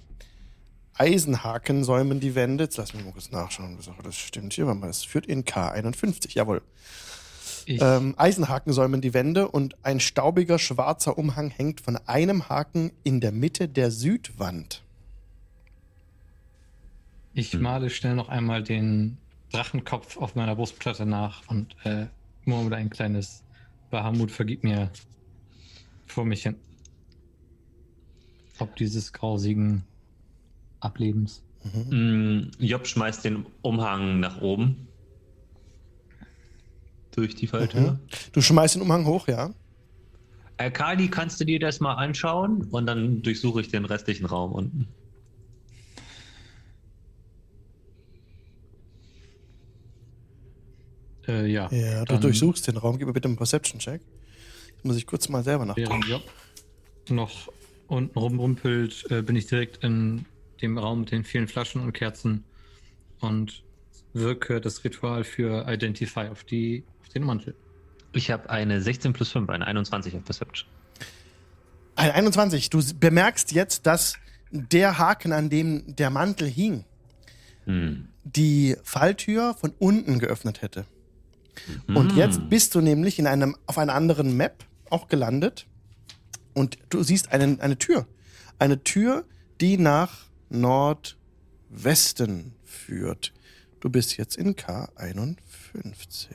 Eisenhaken 0.95 1.84
säumen 1.84 2.19
die 2.19 2.34
Wände. 2.34 2.64
Jetzt 2.64 2.77
lass 2.77 2.94
mich 2.94 3.03
mal 3.06 3.11
kurz 3.11 3.30
nachschauen. 3.31 3.77
Das- 3.77 3.89
Das 4.03 4.15
stimmt 4.15 4.53
hier. 4.53 4.65
Warte 4.65 4.80
mal, 4.80 4.88
Das 4.88 5.03
führt 5.03 5.27
in 5.27 5.44
K51. 5.45 6.34
Jawohl. 6.34 6.61
Ähm, 7.68 8.15
Eisenhaken 8.18 8.72
säumen 8.73 9.02
die 9.02 9.14
Wände 9.14 9.48
und 9.49 9.76
ein 9.84 9.99
staubiger 9.99 10.57
schwarzer 10.57 11.18
Umhang 11.18 11.49
hängt 11.49 11.81
von 11.81 11.98
einem 12.07 12.48
Haken 12.49 12.91
in 13.03 13.19
der 13.19 13.31
Mitte 13.34 13.68
der 13.68 13.91
Südwand. 13.91 14.84
ich 17.34 17.53
male 17.53 17.89
schnell 17.89 18.15
noch 18.15 18.30
einmal 18.30 18.64
den 18.64 19.18
Drachenkopf 19.52 20.18
auf 20.18 20.34
meiner 20.35 20.56
Brustplatte 20.56 21.06
nach 21.06 21.44
und 21.48 21.76
äh, 21.84 22.07
murmel 22.45 22.73
ein 22.73 22.89
kleines 22.89 23.44
Bahamut 23.89 24.31
vergib 24.31 24.64
mir 24.64 24.91
vor 26.05 26.26
mich 26.26 26.43
hin. 26.43 26.55
Ob 28.59 28.76
dieses 28.76 29.14
grausigen 29.14 29.84
Ablebens. 30.80 31.43
Hm, 31.61 32.51
Job 32.59 32.88
schmeißt 32.88 33.26
den 33.26 33.45
Umhang 33.61 34.19
nach 34.19 34.41
oben. 34.41 34.88
Durch 37.11 37.35
die 37.35 37.47
Falltür. 37.47 37.93
Mhm. 37.93 37.99
Du 38.31 38.41
schmeißt 38.41 38.76
den 38.76 38.81
Umhang 38.81 39.05
hoch, 39.05 39.27
ja? 39.27 39.53
Äh, 40.57 40.72
Kali, 40.72 41.07
kannst 41.07 41.39
du 41.39 41.45
dir 41.45 41.59
das 41.59 41.80
mal 41.80 41.95
anschauen? 41.95 42.64
Und 42.72 42.85
dann 42.85 43.22
durchsuche 43.22 43.61
ich 43.61 43.69
den 43.69 43.85
restlichen 43.85 44.26
Raum 44.26 44.51
unten. 44.51 44.88
Äh, 51.28 51.48
ja. 51.48 51.70
Ja, 51.72 52.06
du 52.06 52.18
durchsuchst 52.18 52.68
den 52.68 52.78
Raum. 52.78 52.98
Gib 52.98 53.08
mir 53.08 53.14
bitte 53.14 53.28
einen 53.28 53.38
Perception-Check. 53.38 54.02
Jetzt 54.68 54.86
muss 54.86 54.95
ich 54.98 55.06
kurz 55.06 55.28
mal 55.30 55.44
selber 55.44 55.66
nachgucken. 55.66 55.90
Während 55.90 56.06
Job 56.08 56.24
noch 57.10 57.49
unten 57.88 58.18
rumrumpelt, 58.18 59.06
äh, 59.10 59.22
bin 59.22 59.36
ich 59.36 59.48
direkt 59.48 59.84
in 59.84 60.26
dem 60.62 60.78
Raum 60.78 61.02
mit 61.02 61.12
den 61.12 61.24
vielen 61.24 61.48
Flaschen 61.48 61.82
und 61.82 61.94
Kerzen 61.94 62.44
und 63.22 63.64
wirke 64.14 64.60
das 64.62 64.84
Ritual 64.84 65.24
für 65.24 65.68
Identify 65.68 66.28
auf, 66.28 66.44
die, 66.44 66.84
auf 67.02 67.10
den 67.10 67.24
Mantel. 67.24 67.56
Ich 68.14 68.32
habe 68.32 68.49
eine 68.49 68.82
16 68.82 69.14
plus 69.14 69.32
5, 69.32 69.49
eine 69.49 69.66
21 69.68 70.16
auf 70.16 70.24
Perception. 70.24 70.68
Ein 71.95 72.12
21. 72.12 72.70
Du 72.70 72.82
bemerkst 72.99 73.52
jetzt, 73.52 73.86
dass 73.86 74.16
der 74.52 74.98
Haken, 74.98 75.34
an 75.34 75.49
dem 75.49 75.95
der 75.95 76.10
Mantel 76.10 76.48
hing, 76.48 76.86
Hm. 77.66 78.08
die 78.24 78.76
Falltür 78.84 79.54
von 79.60 79.74
unten 79.78 80.20
geöffnet 80.20 80.62
hätte. 80.62 80.86
Und 81.88 82.12
Hm. 82.12 82.18
jetzt 82.18 82.50
bist 82.50 82.76
du 82.76 82.82
nämlich 82.82 83.20
in 83.20 83.28
einem, 83.28 83.56
auf 83.66 83.78
einer 83.78 83.94
anderen 83.94 84.36
Map 84.38 84.64
auch 84.90 85.08
gelandet. 85.08 85.68
Und 86.54 86.78
du 86.90 87.04
siehst 87.04 87.32
einen, 87.32 87.60
eine 87.62 87.78
Tür. 87.78 88.08
Eine 88.60 88.84
Tür, 88.84 89.26
die 89.62 89.78
nach 89.78 90.26
Nordwesten 90.50 92.54
führt. 92.64 93.34
Du 93.80 93.90
bist 93.90 94.18
jetzt 94.18 94.36
in 94.38 94.56
K51. 94.56 96.30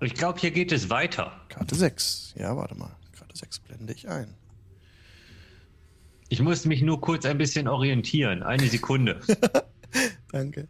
Ich 0.00 0.14
glaube, 0.14 0.38
hier 0.40 0.50
geht 0.50 0.72
es 0.72 0.90
weiter. 0.90 1.32
Karte 1.48 1.74
6. 1.74 2.34
Ja, 2.36 2.56
warte 2.56 2.74
mal. 2.74 2.94
Karte 3.18 3.36
6 3.36 3.60
blende 3.60 3.92
ich 3.92 4.08
ein. 4.08 4.34
Ich 6.28 6.40
muss 6.40 6.64
mich 6.64 6.82
nur 6.82 7.00
kurz 7.00 7.24
ein 7.26 7.38
bisschen 7.38 7.68
orientieren. 7.68 8.42
Eine 8.42 8.68
Sekunde. 8.68 9.20
Danke. 10.32 10.68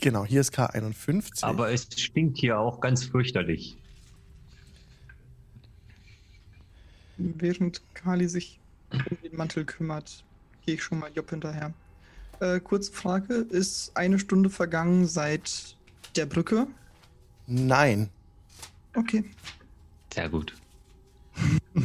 Genau, 0.00 0.24
hier 0.24 0.40
ist 0.40 0.56
K51. 0.56 1.42
Aber 1.42 1.72
es 1.72 1.88
stinkt 1.96 2.38
hier 2.38 2.58
auch 2.58 2.80
ganz 2.80 3.04
fürchterlich. 3.04 3.76
Während 7.16 7.82
Kali 7.94 8.28
sich 8.28 8.60
um 8.92 9.18
den 9.22 9.36
Mantel 9.36 9.64
kümmert, 9.64 10.24
gehe 10.64 10.76
ich 10.76 10.82
schon 10.82 11.00
mal 11.00 11.10
Job 11.12 11.30
hinterher. 11.30 11.74
Äh, 12.38 12.60
kurze 12.60 12.92
Frage: 12.92 13.34
Ist 13.34 13.96
eine 13.96 14.20
Stunde 14.20 14.50
vergangen 14.50 15.06
seit 15.08 15.76
der 16.14 16.26
Brücke? 16.26 16.68
Nein. 17.48 18.08
Okay. 18.94 19.24
Sehr 20.12 20.28
gut. 20.28 20.54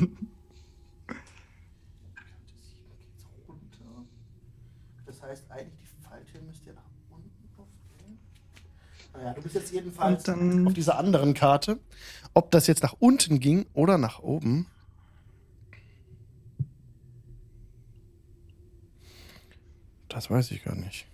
Das 5.06 5.22
heißt, 5.22 5.52
eigentlich 5.52 5.80
die 5.80 6.03
Falltür 6.03 6.41
müsste 6.41 6.68
ja 6.68 6.73
nach 6.73 6.81
unten 7.10 7.30
aufgehen. 7.57 8.19
Naja, 9.23 9.35
du 9.35 9.41
bist 9.41 9.55
jetzt 9.55 9.71
jedenfalls 9.71 10.23
dann- 10.23 10.67
auf 10.67 10.73
dieser 10.73 10.97
anderen 10.97 11.33
Karte. 11.33 11.79
Ob 12.33 12.51
das 12.51 12.67
jetzt 12.67 12.83
nach 12.83 12.95
unten 12.99 13.39
ging 13.39 13.65
oder 13.73 13.97
nach 13.97 14.19
oben. 14.19 14.67
Das 20.09 20.29
weiß 20.29 20.51
ich 20.51 20.63
gar 20.63 20.75
nicht. 20.75 21.05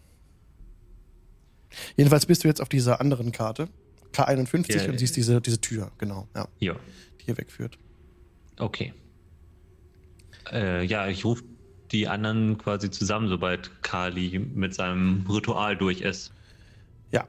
Jedenfalls 1.95 2.25
bist 2.25 2.43
du 2.43 2.47
jetzt 2.47 2.61
auf 2.61 2.69
dieser 2.69 2.99
anderen 2.99 3.31
Karte, 3.31 3.69
K51, 4.11 4.75
Ja, 4.83 4.89
und 4.89 4.97
siehst 4.97 5.15
diese, 5.15 5.39
diese 5.39 5.61
Tür, 5.61 5.91
genau, 5.97 6.27
ja, 6.35 6.47
Ja, 6.59 6.75
die 7.21 7.25
hier 7.25 7.37
wegführt. 7.37 7.77
okay. 8.57 8.93
Äh, 10.51 10.83
ja, 10.85 11.07
ich 11.07 11.25
rufe 11.25 11.43
die 11.91 12.07
anderen 12.07 12.57
quasi 12.57 12.89
zusammen, 12.89 13.27
sobald 13.29 13.83
Kali 13.83 14.39
mit 14.39 14.73
seinem 14.73 15.25
Ritual 15.29 15.77
durch 15.77 16.01
ist. 16.01 16.33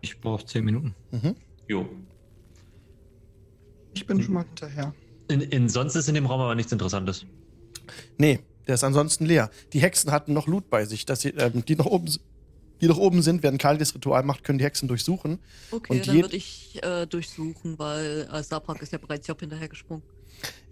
Ich 0.02 0.20
brauche 0.20 0.44
10 0.44 0.64
Minuten. 0.64 0.94
Mhm. 1.10 1.36
Jo. 1.68 1.88
Ich 3.94 4.06
bin 4.06 4.22
schon 4.22 4.34
mal 4.34 4.44
hinterher. 4.44 4.94
In, 5.28 5.40
in, 5.40 5.68
sonst 5.68 5.94
ist 5.94 6.08
in 6.08 6.14
dem 6.14 6.26
Raum 6.26 6.40
aber 6.40 6.54
nichts 6.54 6.72
Interessantes. 6.72 7.24
Nee, 8.18 8.40
der 8.66 8.74
ist 8.74 8.84
ansonsten 8.84 9.26
leer. 9.26 9.50
Die 9.72 9.80
Hexen 9.80 10.10
hatten 10.12 10.32
noch 10.32 10.46
Loot 10.46 10.70
bei 10.70 10.84
sich, 10.84 11.06
dass 11.06 11.20
sie, 11.22 11.30
ähm, 11.30 11.64
die 11.64 11.76
noch 11.76 11.86
oben 11.86 12.06
s- 12.06 12.20
die 12.80 12.86
noch 12.88 12.96
oben 12.98 13.20
sind, 13.20 13.42
während 13.42 13.60
Kali 13.60 13.78
das 13.78 13.94
Ritual 13.94 14.22
macht, 14.22 14.42
können 14.42 14.58
die 14.58 14.64
Hexen 14.64 14.88
durchsuchen. 14.88 15.38
Okay, 15.70 15.92
Und 15.98 16.08
dann 16.08 16.16
würde 16.16 16.36
ich 16.36 16.82
äh, 16.82 17.06
durchsuchen, 17.06 17.78
weil 17.78 18.26
äh, 18.32 18.42
Saprak 18.42 18.80
ist 18.80 18.92
ja 18.92 18.98
bereits 18.98 19.26
Job 19.26 19.40
hinterhergesprungen. 19.40 20.02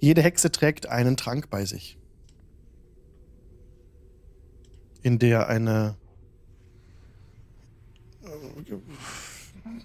Jede 0.01 0.23
Hexe 0.23 0.51
trägt 0.51 0.87
einen 0.89 1.17
Trank 1.19 1.51
bei 1.51 1.65
sich. 1.67 1.99
In 5.03 5.19
der 5.19 5.49
eine 5.49 5.97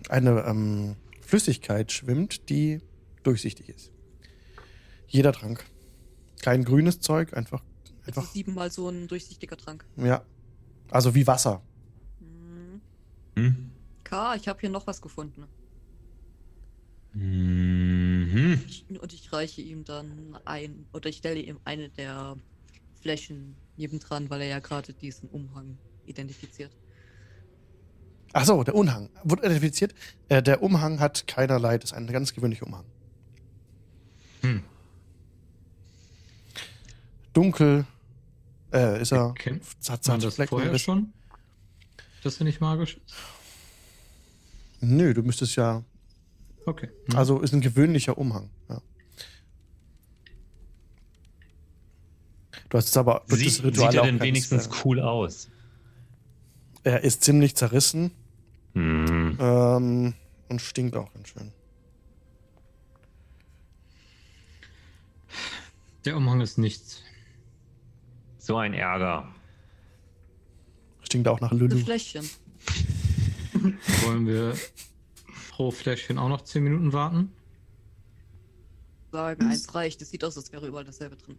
eine 0.10 0.44
ähm, 0.46 0.96
Flüssigkeit 1.22 1.92
schwimmt, 1.92 2.50
die 2.50 2.82
durchsichtig 3.24 3.70
ist. 3.70 3.92
Jeder 5.08 5.34
Trank. 5.34 5.66
Kein 6.42 6.64
grünes 6.64 7.00
Zeug, 7.00 7.34
einfach, 7.34 7.64
Also 8.06 8.22
einfach, 8.22 8.34
siebenmal 8.34 8.72
so 8.72 8.90
ein 8.90 9.08
durchsichtiger 9.08 9.58
Trank. 9.58 9.86
ja. 9.98 10.24
Also 10.92 11.16
wie 11.16 11.26
Wasser. 11.26 11.64
Hm. 12.20 12.82
Hm? 13.36 13.72
K, 14.04 14.36
ich 14.36 14.48
habe 14.48 14.60
hier 14.60 14.70
noch 14.70 14.86
was 14.86 15.02
gefunden. 15.02 15.48
Mhm. 17.14 18.62
Und 19.00 19.14
ich 19.14 19.32
reiche 19.32 19.62
ihm 19.62 19.86
dann 19.86 20.38
ein, 20.46 20.86
oder 20.94 21.10
ich 21.10 21.18
stelle 21.18 21.40
ihm 21.40 21.60
eine 21.64 21.90
der 21.90 22.38
Flächen 23.02 23.56
nebendran, 23.78 24.30
weil 24.30 24.42
er 24.42 24.48
ja 24.48 24.60
gerade 24.60 24.94
diesen 24.94 25.30
Umhang 25.30 25.78
identifiziert. 26.06 26.76
Ach 28.34 28.46
so, 28.46 28.64
der 28.64 28.74
Umhang. 28.76 29.10
Wurde 29.24 29.44
identifiziert. 29.44 29.94
Äh, 30.28 30.42
der 30.42 30.64
Umhang 30.64 31.00
hat 31.00 31.28
keinerlei, 31.28 31.78
das 31.78 31.92
ist 31.92 31.98
ein 31.98 32.08
ganz 32.08 32.34
gewöhnlicher 32.34 32.66
Umhang. 32.66 32.84
Hm. 34.42 34.64
Dunkel 37.34 37.86
äh, 38.74 39.02
ist 39.02 39.12
er. 39.12 39.34
Kennt 39.36 39.64
Hat 39.64 39.86
man 39.88 40.02
zarte 40.02 40.26
das 40.26 40.36
Flecken. 40.36 40.50
vorher 40.50 40.72
ist- 40.72 40.82
schon? 40.82 41.14
Dass 42.24 42.38
er 42.40 42.46
nicht 42.46 42.60
magisch 42.62 42.96
ist? 42.98 43.14
Nö, 44.82 45.14
du 45.14 45.22
müsstest 45.24 45.56
ja. 45.56 45.84
Okay. 46.66 46.90
Hm. 47.10 47.16
Also 47.18 47.40
ist 47.40 47.54
ein 47.54 47.62
gewöhnlicher 47.62 48.18
Umhang. 48.18 48.50
Ja. 48.70 48.82
Du 52.70 52.78
hast 52.78 52.88
es 52.88 52.98
aber 52.98 53.24
Sieht, 53.28 53.48
das 53.48 53.64
Ritual 53.64 53.92
sieht 53.92 54.00
er 54.00 54.06
denn 54.06 54.20
wenigstens 54.22 54.70
cool 54.84 55.00
aus? 55.00 55.50
Er 56.84 57.04
ist 57.04 57.24
ziemlich 57.24 57.56
zerrissen 57.56 58.12
Hm. 58.74 59.38
ähm, 59.40 60.14
und 60.50 60.62
stinkt 60.62 60.96
auch 60.96 61.14
ganz 61.14 61.30
schön. 61.30 61.52
Der 66.06 66.18
Umhang 66.18 66.42
ist 66.42 66.58
nichts. 66.58 67.02
So 68.38 68.58
ein 68.58 68.74
Ärger. 68.74 69.34
Stinkt 71.04 71.28
auch 71.28 71.40
nach 71.40 71.52
Das 71.52 71.60
Lulu. 71.60 71.78
Fläschchen. 71.78 72.30
Wollen 74.04 74.28
wir 74.28 74.56
pro 75.52 75.72
Fläschchen 75.72 76.18
auch 76.18 76.28
noch 76.28 76.42
10 76.42 76.64
Minuten 76.64 76.92
warten? 76.92 77.32
Sagen, 79.12 79.48
eins 79.48 79.74
reicht. 79.76 80.02
Es 80.02 80.10
sieht 80.10 80.24
aus, 80.24 80.36
als 80.36 80.52
wäre 80.52 80.68
überall 80.68 80.84
dasselbe 80.84 81.16
drin. 81.16 81.38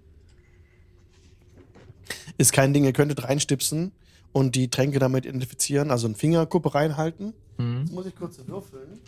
Ist 2.38 2.52
kein 2.52 2.72
Ding, 2.72 2.84
ihr 2.84 2.92
könntet 2.92 3.24
reinstipsen 3.24 3.92
und 4.34 4.56
die 4.56 4.68
Tränke 4.68 4.98
damit 4.98 5.26
identifizieren, 5.26 5.92
also 5.92 6.08
eine 6.08 6.16
Fingerkuppe 6.16 6.74
reinhalten. 6.74 7.34
Hm. 7.56 7.82
Jetzt 7.82 7.92
muss 7.92 8.06
ich 8.06 8.16
kurz 8.16 8.36
würfeln. 8.44 8.98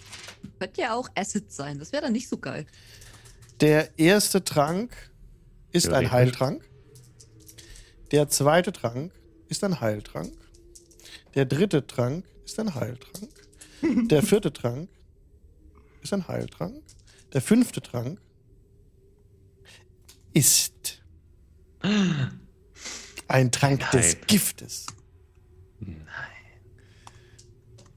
Könnte 0.60 0.80
ja 0.80 0.94
auch 0.94 1.08
Acid 1.16 1.50
sein. 1.52 1.80
Das 1.80 1.90
wäre 1.90 2.02
dann 2.02 2.12
nicht 2.12 2.28
so 2.28 2.38
geil. 2.38 2.64
Der 3.60 3.98
erste 3.98 4.44
Trank 4.44 4.94
ist 5.72 5.88
ein. 5.88 6.12
Heiltrank. 6.12 6.64
Der 8.12 8.28
zweite 8.28 8.72
Trank 8.72 9.12
ist 9.48 9.64
ein 9.64 9.80
Heiltrank. 9.80 10.32
Der 11.34 11.44
dritte 11.44 11.84
Trank 11.88 12.24
ist 12.44 12.60
ein 12.60 12.76
Heiltrank. 12.76 13.28
Der 14.08 14.22
vierte 14.22 14.52
Trank 14.52 14.88
ist 16.02 16.12
ein 16.12 16.28
Heiltrank. 16.28 16.84
Der 17.32 17.42
fünfte 17.42 17.82
Trank 17.82 18.20
ist 20.32 21.02
ein 23.28 23.50
Trank 23.50 23.80
des 23.90 24.04
Heiltrank. 24.04 24.28
Giftes. 24.28 24.86
Nein. 25.80 25.96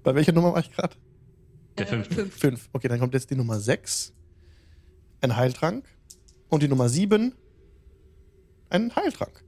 Bei 0.04 0.16
welcher 0.16 0.32
Nummer 0.32 0.54
war 0.54 0.60
ich 0.60 0.72
gerade? 0.72 0.96
Der 1.78 1.88
fünfte. 1.88 2.14
Äh, 2.14 2.18
Fünf. 2.18 2.36
Fünf. 2.36 2.70
Okay, 2.74 2.88
dann 2.88 3.00
kommt 3.00 3.14
jetzt 3.14 3.30
die 3.30 3.36
Nummer 3.36 3.60
sechs. 3.60 4.14
Ein 5.22 5.36
Heiltrank. 5.36 5.86
Und 6.50 6.64
die 6.64 6.68
Nummer 6.68 6.90
sieben. 6.90 7.34
Ein 8.70 8.96
Heiltrank. 8.96 9.44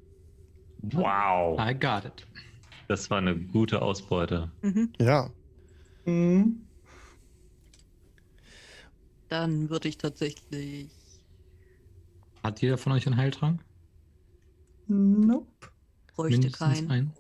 Wow. 0.82 1.60
I 1.60 1.74
got 1.74 2.06
it. 2.06 2.28
Das 2.88 3.10
war 3.10 3.20
eine 3.20 3.36
gute 3.38 3.82
Ausbeute. 3.82 4.52
Mhm. 4.62 4.92
Ja. 5.00 5.30
Mhm. 6.06 6.68
Dann 9.30 9.70
würde 9.70 9.88
ich 9.88 9.98
tatsächlich. 9.98 10.90
Hat 12.44 12.62
jeder 12.62 12.78
von 12.78 12.92
euch 12.92 13.06
einen 13.08 13.18
Heiltrank? 13.18 13.64
Nope. 14.88 15.48
Bräuchte 16.16 16.40
Mindestens 16.40 16.60
keinen. 16.60 16.92
einen? 16.92 17.14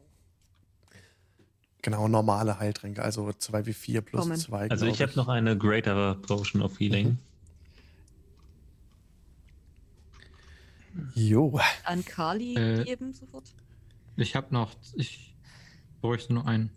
Genau, 1.82 2.08
normale 2.08 2.60
Heiltränke. 2.60 3.02
Also 3.02 3.28
2w4 3.28 4.02
plus 4.02 4.22
Kommen. 4.22 4.38
2. 4.38 4.70
Also 4.70 4.86
ich 4.86 5.02
habe 5.02 5.14
noch 5.16 5.28
eine 5.28 5.58
Greater 5.58 6.16
Potion 6.16 6.62
of 6.62 6.80
Healing. 6.80 7.18
Jo. 11.16 11.60
An 11.86 12.03
Kali 12.06 12.56
Äh. 12.56 12.84
geben 12.84 13.14
sofort. 13.14 13.45
Ich 14.18 14.36
habe 14.36 14.53
noch. 14.53 14.76
Ich 14.95 15.36
bräuchte 16.02 16.34
nur 16.34 16.45
einen. 16.48 16.70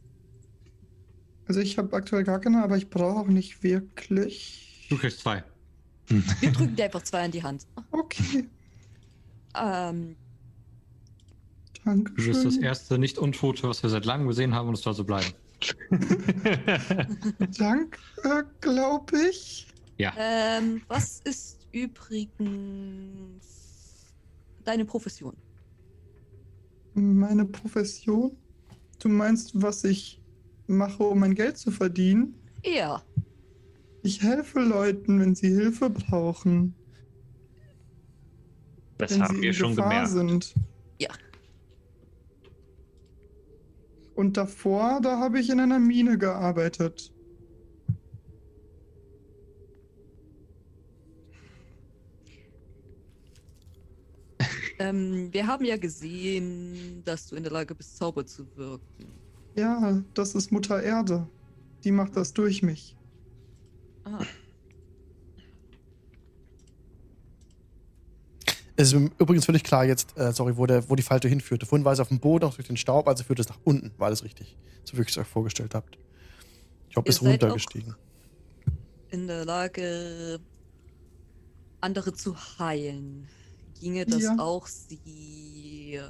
Also 1.46 1.60
ich 1.60 1.76
habe 1.76 1.94
aktuell 1.94 2.24
gar 2.24 2.40
keine, 2.40 2.62
aber 2.62 2.76
ich 2.76 2.88
brauche 2.88 3.20
auch 3.20 3.26
nicht 3.26 3.62
wirklich. 3.62 4.86
Du 4.88 4.96
kriegst 4.96 5.20
zwei. 5.20 5.42
Wir 6.08 6.52
drücken 6.52 6.76
dir 6.76 6.84
einfach 6.86 7.02
zwei 7.02 7.24
in 7.24 7.32
die 7.32 7.42
Hand. 7.42 7.66
Okay, 7.90 8.46
Ähm, 9.56 10.16
danke 11.84 12.12
Du 12.14 12.24
bist 12.26 12.44
das 12.44 12.56
erste 12.56 12.98
Nicht-Untote, 12.98 13.68
was 13.68 13.82
wir 13.82 13.90
seit 13.90 14.04
langem 14.04 14.28
gesehen 14.28 14.54
haben 14.54 14.68
und 14.68 14.74
es 14.74 14.80
soll 14.82 14.94
so 14.94 15.04
bleiben. 15.04 15.32
Danke, 17.58 17.98
glaube 18.60 19.16
ich. 19.30 19.66
Ja. 19.96 20.12
ähm, 20.18 20.82
was 20.88 21.20
ist 21.24 21.66
übrigens 21.72 23.46
deine 24.64 24.84
Profession? 24.84 25.34
Meine 26.94 27.44
Profession? 27.44 28.36
Du 28.98 29.08
meinst, 29.08 29.50
was 29.54 29.84
ich 29.84 30.20
mache, 30.66 31.02
um 31.02 31.20
mein 31.20 31.34
Geld 31.34 31.56
zu 31.58 31.70
verdienen? 31.70 32.34
Ja. 32.64 33.02
Ich 34.02 34.22
helfe 34.22 34.60
Leuten, 34.60 35.20
wenn 35.20 35.34
sie 35.34 35.48
Hilfe 35.48 35.90
brauchen. 35.90 36.74
Das 38.98 39.12
wenn 39.12 39.22
haben 39.22 39.36
sie 39.36 39.42
wir 39.42 39.48
in 39.50 39.54
schon 39.54 39.74
Gefahr 39.76 39.90
gemerkt. 39.90 40.10
sind. 40.10 40.54
Ja. 40.98 41.08
Und 44.14 44.36
davor, 44.36 45.00
da 45.02 45.18
habe 45.18 45.40
ich 45.40 45.50
in 45.50 45.60
einer 45.60 45.78
Mine 45.78 46.18
gearbeitet. 46.18 47.12
Ähm, 54.78 55.32
wir 55.32 55.46
haben 55.46 55.64
ja 55.64 55.76
gesehen, 55.76 57.02
dass 57.04 57.28
du 57.28 57.36
in 57.36 57.42
der 57.42 57.52
Lage 57.52 57.74
bist, 57.74 57.96
Zauber 57.96 58.26
zu 58.26 58.44
wirken. 58.56 59.06
Ja, 59.56 60.02
das 60.14 60.34
ist 60.34 60.50
Mutter 60.50 60.82
Erde. 60.82 61.28
Die 61.84 61.92
macht 61.92 62.16
das 62.16 62.32
durch 62.32 62.62
mich. 62.62 62.96
Ah, 64.04 64.24
Es 68.76 68.92
ist 68.92 69.00
übrigens 69.18 69.44
völlig 69.44 69.62
klar 69.62 69.84
jetzt, 69.84 70.16
äh, 70.18 70.32
sorry, 70.32 70.56
wo, 70.56 70.66
der, 70.66 70.88
wo 70.90 70.96
die 70.96 71.02
Falte 71.02 71.28
hinführte. 71.28 71.64
Vorhin 71.64 71.84
war 71.84 71.92
es 71.92 72.00
auf 72.00 72.08
dem 72.08 72.18
Boden, 72.18 72.44
auch 72.44 72.54
durch 72.54 72.66
den 72.66 72.76
Staub, 72.76 73.06
also 73.06 73.22
führt 73.22 73.38
es 73.38 73.48
nach 73.48 73.58
unten. 73.64 73.92
War 73.98 74.06
alles 74.08 74.24
richtig. 74.24 74.56
So 74.84 74.94
wie 74.96 75.02
ihr 75.02 75.06
es 75.06 75.16
euch 75.16 75.26
vorgestellt 75.28 75.74
habt. 75.74 75.96
Job 76.90 77.06
Ihr 77.06 77.10
ist 77.10 77.16
seid 77.20 77.26
auch- 77.26 77.32
runtergestiegen. 77.48 77.94
in 79.10 79.28
der 79.28 79.44
Lage, 79.44 80.40
andere 81.80 82.12
zu 82.14 82.34
heilen. 82.58 83.28
Ginge 83.80 84.06
das 84.06 84.22
Ja. 84.22 84.36
auch 84.38 84.66
sie 84.66 86.00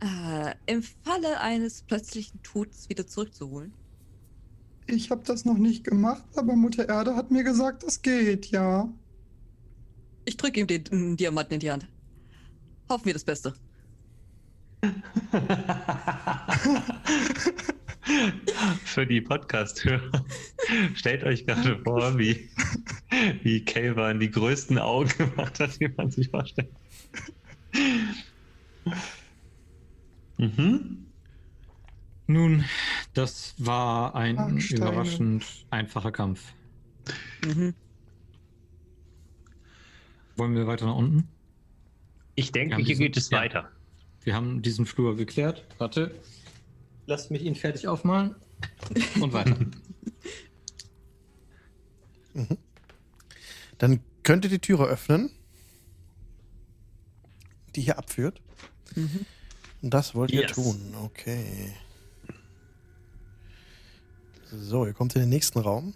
Äh, 0.00 0.54
Im 0.66 0.82
Falle 0.82 1.40
eines 1.40 1.82
plötzlichen 1.82 2.40
Todes 2.44 2.88
wieder 2.88 3.06
zurückzuholen. 3.06 3.74
Ich 4.86 5.10
habe 5.10 5.22
das 5.24 5.44
noch 5.44 5.58
nicht 5.58 5.82
gemacht, 5.84 6.24
aber 6.36 6.54
Mutter 6.54 6.88
Erde 6.88 7.16
hat 7.16 7.30
mir 7.32 7.42
gesagt, 7.42 7.82
das 7.82 8.00
geht, 8.00 8.46
ja. 8.46 8.88
Ich 10.28 10.36
drücke 10.36 10.60
ihm 10.60 10.66
den 10.66 11.16
Diamanten 11.16 11.54
in 11.54 11.60
die 11.60 11.70
Hand. 11.70 11.88
Hoffen 12.90 13.06
wir 13.06 13.14
das 13.14 13.24
Beste. 13.24 13.54
Für 18.84 19.06
die 19.06 19.22
Podcast-Hörer. 19.22 20.26
Stellt 20.94 21.24
euch 21.24 21.46
gerade 21.46 21.78
vor, 21.82 22.18
wie, 22.18 22.50
wie 23.42 23.64
Kelvan 23.64 24.20
die 24.20 24.30
größten 24.30 24.76
Augen 24.76 25.08
gemacht 25.16 25.60
hat, 25.60 25.80
die 25.80 25.88
man 25.96 26.10
sich 26.10 26.28
vorstellt. 26.28 26.68
Mhm. 30.36 31.06
Nun, 32.26 32.66
das 33.14 33.54
war 33.56 34.14
ein 34.14 34.58
überraschend 34.58 35.46
einfacher 35.70 36.12
Kampf. 36.12 36.52
Mhm. 37.46 37.72
Wollen 40.38 40.54
wir 40.54 40.66
weiter 40.66 40.86
nach 40.86 40.94
unten? 40.96 41.28
Ich 42.36 42.52
denke, 42.52 42.76
hier 42.76 42.84
diese- 42.86 43.02
geht 43.02 43.16
es 43.16 43.28
ja. 43.30 43.38
weiter. 43.40 43.70
Wir 44.22 44.34
haben 44.34 44.62
diesen 44.62 44.86
Flur 44.86 45.16
geklärt. 45.16 45.64
Warte. 45.78 46.14
Lasst 47.06 47.30
mich 47.30 47.42
ihn 47.42 47.54
fertig 47.54 47.88
aufmalen. 47.88 48.34
Und 49.20 49.32
weiter. 49.32 49.56
Dann 53.78 54.00
könnt 54.22 54.44
ihr 54.44 54.50
die 54.50 54.58
Türe 54.58 54.84
öffnen, 54.86 55.30
die 57.74 57.80
hier 57.82 57.98
abführt. 57.98 58.40
Mhm. 58.94 59.24
Und 59.82 59.94
das 59.94 60.14
wollt 60.14 60.30
ihr 60.32 60.42
Yes. 60.42 60.52
tun. 60.52 60.94
Okay. 61.02 61.72
So, 64.50 64.86
ihr 64.86 64.92
kommt 64.94 65.14
in 65.14 65.20
den 65.20 65.28
nächsten 65.28 65.58
Raum. 65.58 65.94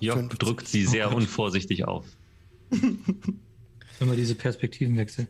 Jock 0.00 0.18
K50. 0.18 0.38
drückt 0.38 0.68
sie 0.68 0.84
sehr 0.84 1.12
unvorsichtig 1.14 1.84
auf. 1.84 2.04
Wenn 2.70 4.08
wir 4.10 4.16
diese 4.16 4.34
Perspektiven 4.34 4.96
wechseln. 4.96 5.28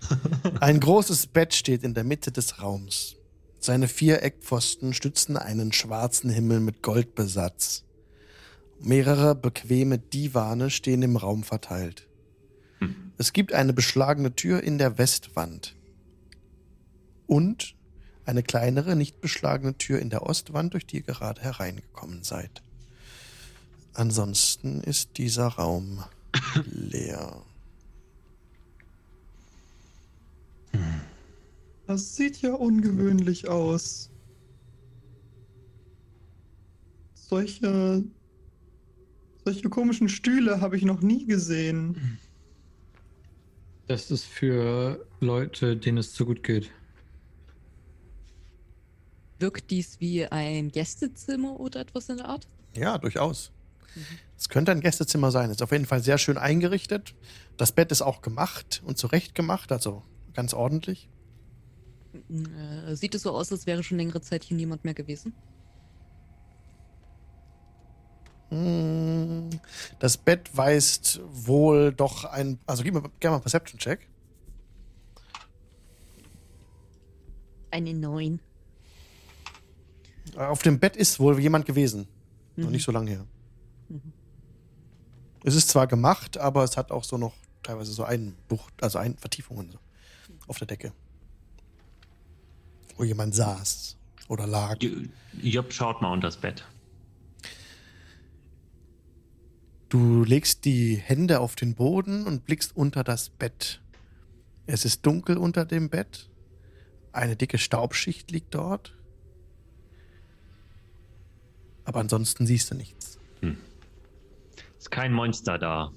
Ein 0.60 0.80
großes 0.80 1.28
Bett 1.28 1.54
steht 1.54 1.82
in 1.82 1.94
der 1.94 2.04
Mitte 2.04 2.30
des 2.30 2.62
Raums. 2.62 3.16
Seine 3.58 3.88
vier 3.88 4.22
Eckpfosten 4.22 4.94
stützen 4.94 5.36
einen 5.36 5.72
schwarzen 5.72 6.30
Himmel 6.30 6.60
mit 6.60 6.82
Goldbesatz. 6.82 7.84
Mehrere 8.80 9.34
bequeme 9.34 9.98
Divane 9.98 10.70
stehen 10.70 11.02
im 11.02 11.16
Raum 11.16 11.42
verteilt. 11.42 12.06
Es 13.16 13.32
gibt 13.32 13.52
eine 13.52 13.72
beschlagene 13.72 14.36
Tür 14.36 14.62
in 14.62 14.78
der 14.78 14.96
Westwand. 14.96 15.74
Und 17.26 17.74
eine 18.24 18.44
kleinere, 18.44 18.94
nicht 18.94 19.20
beschlagene 19.20 19.76
Tür 19.76 19.98
in 19.98 20.10
der 20.10 20.22
Ostwand, 20.22 20.74
durch 20.74 20.86
die 20.86 20.98
ihr 20.98 21.02
gerade 21.02 21.40
hereingekommen 21.42 22.22
seid. 22.22 22.62
Ansonsten 23.98 24.80
ist 24.82 25.18
dieser 25.18 25.48
Raum 25.48 26.04
leer. 26.64 27.42
Das 31.88 32.14
sieht 32.14 32.40
ja 32.40 32.54
ungewöhnlich 32.54 33.48
aus. 33.48 34.08
Solche, 37.14 38.04
solche 39.44 39.68
komischen 39.68 40.08
Stühle 40.08 40.60
habe 40.60 40.76
ich 40.76 40.84
noch 40.84 41.00
nie 41.00 41.26
gesehen. 41.26 42.20
Das 43.88 44.12
ist 44.12 44.26
für 44.26 45.04
Leute, 45.18 45.76
denen 45.76 45.98
es 45.98 46.12
zu 46.12 46.24
gut 46.24 46.44
geht. 46.44 46.70
Wirkt 49.40 49.72
dies 49.72 49.98
wie 49.98 50.24
ein 50.24 50.68
Gästezimmer 50.70 51.58
oder 51.58 51.80
etwas 51.80 52.08
in 52.08 52.18
der 52.18 52.26
Art? 52.26 52.46
Ja, 52.76 52.96
durchaus. 52.96 53.50
Es 54.36 54.48
könnte 54.48 54.70
ein 54.72 54.80
Gästezimmer 54.80 55.30
sein. 55.30 55.50
Ist 55.50 55.62
auf 55.62 55.72
jeden 55.72 55.86
Fall 55.86 56.02
sehr 56.02 56.18
schön 56.18 56.38
eingerichtet. 56.38 57.14
Das 57.56 57.72
Bett 57.72 57.90
ist 57.90 58.02
auch 58.02 58.22
gemacht 58.22 58.82
und 58.84 58.98
zurecht 58.98 59.34
gemacht, 59.34 59.72
also 59.72 60.02
ganz 60.34 60.54
ordentlich. 60.54 61.08
Äh, 62.14 62.94
sieht 62.94 63.14
es 63.14 63.22
so 63.22 63.32
aus, 63.32 63.50
als 63.52 63.66
wäre 63.66 63.82
schon 63.82 63.98
längere 63.98 64.20
Zeit 64.20 64.44
hier 64.44 64.56
niemand 64.56 64.84
mehr 64.84 64.94
gewesen? 64.94 65.32
Hm, 68.50 69.50
Das 69.98 70.16
Bett 70.16 70.56
weist 70.56 71.20
wohl 71.30 71.92
doch 71.92 72.24
ein. 72.24 72.58
Also 72.66 72.82
gib 72.82 72.94
mir 72.94 73.02
gerne 73.02 73.32
mal 73.32 73.34
einen 73.34 73.42
Perception-Check. 73.42 74.08
Eine 77.70 77.92
Neun. 77.92 78.40
Auf 80.36 80.62
dem 80.62 80.78
Bett 80.78 80.96
ist 80.96 81.20
wohl 81.20 81.38
jemand 81.40 81.66
gewesen. 81.66 82.06
Noch 82.56 82.66
Mhm. 82.66 82.72
nicht 82.72 82.84
so 82.84 82.92
lange 82.92 83.10
her. 83.10 83.26
Mhm. 83.88 84.12
Es 85.44 85.54
ist 85.54 85.68
zwar 85.68 85.86
gemacht, 85.86 86.36
aber 86.38 86.64
es 86.64 86.76
hat 86.76 86.90
auch 86.90 87.04
so 87.04 87.16
noch 87.16 87.34
teilweise 87.62 87.92
so 87.92 88.04
Einbucht, 88.04 88.74
also 88.82 88.98
ein 88.98 89.16
Vertiefungen 89.16 89.70
so 89.70 89.78
auf 90.46 90.58
der 90.58 90.66
Decke. 90.66 90.92
Wo 92.96 93.04
jemand 93.04 93.34
saß 93.34 93.96
oder 94.28 94.46
lag. 94.46 94.76
Job 95.40 95.72
schaut 95.72 96.02
mal 96.02 96.12
unter 96.12 96.28
das 96.28 96.36
Bett. 96.36 96.64
Du 99.88 100.22
legst 100.24 100.64
die 100.64 100.96
Hände 100.96 101.40
auf 101.40 101.56
den 101.56 101.74
Boden 101.74 102.26
und 102.26 102.44
blickst 102.44 102.76
unter 102.76 103.04
das 103.04 103.30
Bett. 103.30 103.80
Es 104.66 104.84
ist 104.84 105.06
dunkel 105.06 105.38
unter 105.38 105.64
dem 105.64 105.88
Bett. 105.88 106.28
Eine 107.12 107.36
dicke 107.36 107.56
Staubschicht 107.56 108.30
liegt 108.30 108.54
dort. 108.54 108.94
Aber 111.84 112.00
ansonsten 112.00 112.46
siehst 112.46 112.70
du 112.70 112.74
nichts. 112.74 113.17
Ist 114.78 114.90
kein 114.90 115.12
Monster 115.12 115.58
da. 115.58 115.92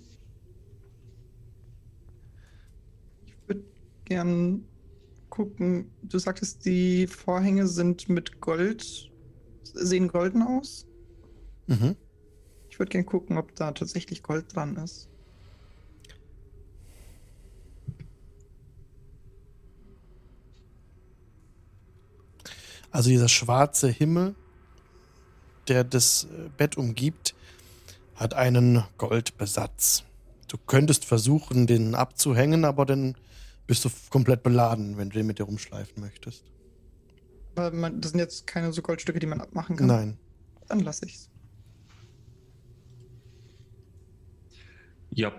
Ich 3.25 3.35
würde 3.47 3.63
gern 4.05 4.65
gucken. 5.29 5.91
Du 6.01 6.17
sagtest, 6.17 6.65
die 6.65 7.07
Vorhänge 7.07 7.67
sind 7.67 8.09
mit 8.09 8.41
Gold, 8.41 9.11
sehen 9.63 10.07
golden 10.07 10.41
aus. 10.41 10.87
Mhm. 11.67 11.95
Ich 12.69 12.79
würde 12.79 12.89
gern 12.89 13.05
gucken, 13.05 13.37
ob 13.37 13.55
da 13.55 13.71
tatsächlich 13.71 14.23
Gold 14.23 14.55
dran 14.55 14.75
ist. 14.77 15.09
Also 22.91 23.09
dieser 23.09 23.29
schwarze 23.29 23.87
Himmel, 23.87 24.35
der 25.67 25.83
das 25.83 26.25
äh, 26.25 26.49
Bett 26.57 26.77
umgibt, 26.77 27.33
hat 28.21 28.35
einen 28.35 28.83
Goldbesatz. 28.97 30.03
Du 30.47 30.57
könntest 30.57 31.05
versuchen, 31.05 31.65
den 31.65 31.95
abzuhängen, 31.95 32.65
aber 32.65 32.85
dann 32.85 33.15
bist 33.65 33.83
du 33.83 33.89
komplett 34.09 34.43
beladen, 34.43 34.97
wenn 34.97 35.09
du 35.09 35.17
den 35.17 35.25
mit 35.25 35.39
dir 35.39 35.43
rumschleifen 35.43 36.01
möchtest. 36.01 36.43
Aber 37.55 37.71
man, 37.71 37.99
das 37.99 38.11
sind 38.11 38.19
jetzt 38.19 38.45
keine 38.45 38.71
so 38.73 38.81
Goldstücke, 38.81 39.19
die 39.19 39.25
man 39.25 39.41
abmachen 39.41 39.75
kann. 39.75 39.87
Nein. 39.87 40.17
Dann 40.67 40.81
lasse 40.81 41.05
ich's. 41.05 41.29
Job, 45.09 45.33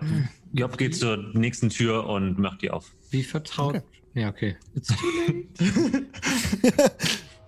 Job 0.51 0.77
geht 0.77 0.95
zur 0.95 1.17
nächsten 1.33 1.69
Tür 1.69 2.05
und 2.07 2.37
macht 2.37 2.61
die 2.61 2.69
auf. 2.69 2.93
Wie 3.09 3.23
vertraut. 3.23 3.75
Okay. 3.75 3.85
Ja, 4.13 4.29
okay. 4.29 4.57
It's 4.75 4.89
too 4.89 4.95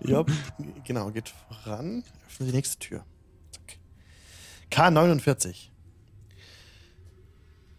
Ja, 0.00 0.24
genau, 0.84 1.10
geht 1.10 1.28
voran. 1.28 2.02
Öffne 2.26 2.46
die 2.46 2.52
nächste 2.52 2.78
Tür. 2.78 3.04
Zack. 4.76 4.92
K49. 4.92 5.70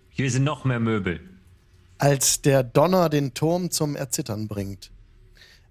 Hier 0.09 0.31
sind 0.31 0.43
noch 0.43 0.65
mehr 0.65 0.79
Möbel. 0.79 1.19
Als 1.99 2.41
der 2.41 2.63
Donner 2.63 3.09
den 3.09 3.35
Turm 3.35 3.69
zum 3.69 3.95
Erzittern 3.95 4.47
bringt, 4.47 4.91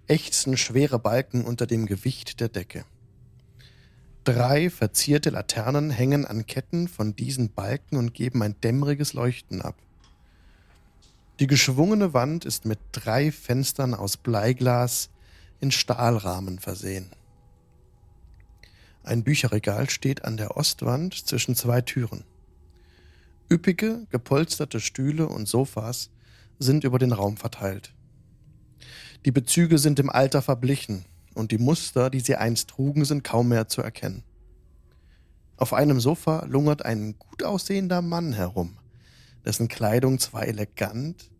ächzen 0.07 0.55
schwere 0.55 0.99
Balken 0.99 1.43
unter 1.43 1.67
dem 1.67 1.85
Gewicht 1.85 2.39
der 2.39 2.47
Decke. 2.47 2.85
Drei 4.23 4.69
verzierte 4.69 5.29
Laternen 5.29 5.89
hängen 5.89 6.25
an 6.25 6.45
Ketten 6.45 6.87
von 6.87 7.13
diesen 7.13 7.51
Balken 7.51 7.97
und 7.97 8.13
geben 8.13 8.41
ein 8.41 8.55
dämmeriges 8.61 9.11
Leuchten 9.11 9.61
ab. 9.61 9.75
Die 11.41 11.47
geschwungene 11.47 12.13
Wand 12.13 12.45
ist 12.45 12.65
mit 12.65 12.79
drei 12.93 13.33
Fenstern 13.33 13.93
aus 13.93 14.15
Bleiglas 14.15 15.09
in 15.59 15.71
Stahlrahmen 15.71 16.59
versehen. 16.59 17.11
Ein 19.07 19.23
Bücherregal 19.23 19.89
steht 19.89 20.25
an 20.25 20.35
der 20.35 20.57
Ostwand 20.57 21.13
zwischen 21.13 21.55
zwei 21.55 21.79
Türen. 21.79 22.25
Üppige, 23.49 24.05
gepolsterte 24.09 24.81
Stühle 24.81 25.29
und 25.29 25.47
Sofas 25.47 26.09
sind 26.59 26.83
über 26.83 26.99
den 26.99 27.13
Raum 27.13 27.37
verteilt. 27.37 27.93
Die 29.23 29.31
Bezüge 29.31 29.77
sind 29.77 29.99
im 29.99 30.09
Alter 30.09 30.41
verblichen 30.41 31.05
und 31.35 31.53
die 31.53 31.57
Muster, 31.57 32.09
die 32.09 32.19
sie 32.19 32.35
einst 32.35 32.67
trugen, 32.67 33.05
sind 33.05 33.23
kaum 33.23 33.47
mehr 33.47 33.69
zu 33.69 33.81
erkennen. 33.81 34.23
Auf 35.55 35.71
einem 35.71 36.01
Sofa 36.01 36.43
lungert 36.43 36.83
ein 36.83 37.17
gut 37.17 37.43
aussehender 37.43 38.01
Mann 38.01 38.33
herum, 38.33 38.77
dessen 39.45 39.69
Kleidung 39.69 40.19
zwar 40.19 40.47
elegant, 40.47 41.31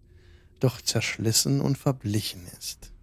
doch 0.62 0.82
zerschlissen 0.82 1.60
und 1.60 1.78
verblichen 1.78 2.48
ist. 2.58 2.94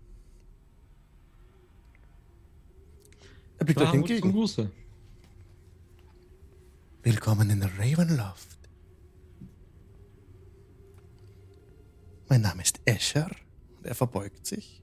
Er 3.64 3.66
blickt 3.66 3.80
euch 3.80 3.94
entgegen. 3.94 4.32
Gruße. 4.32 4.70
Willkommen 7.02 7.48
in 7.48 7.62
Ravenloft. 7.62 8.58
Mein 12.28 12.42
Name 12.42 12.60
ist 12.60 12.80
Escher 12.84 13.30
und 13.78 13.86
er 13.86 13.94
verbeugt 13.94 14.44
sich. 14.44 14.82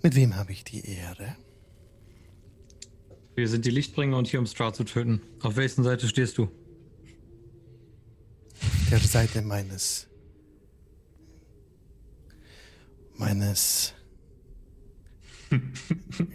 Mit 0.00 0.14
wem 0.14 0.36
habe 0.36 0.52
ich 0.52 0.62
die 0.62 0.88
Ehre? 0.88 1.34
Wir 3.34 3.48
sind 3.48 3.64
die 3.64 3.72
Lichtbringer 3.72 4.16
und 4.16 4.28
hier, 4.28 4.38
um 4.38 4.46
Stra 4.46 4.72
zu 4.72 4.84
töten. 4.84 5.20
Auf 5.40 5.56
welchen 5.56 5.82
Seite 5.82 6.06
stehst 6.06 6.38
du? 6.38 6.48
Der 8.92 9.00
Seite 9.00 9.42
meines 9.42 10.06
meines 13.16 13.92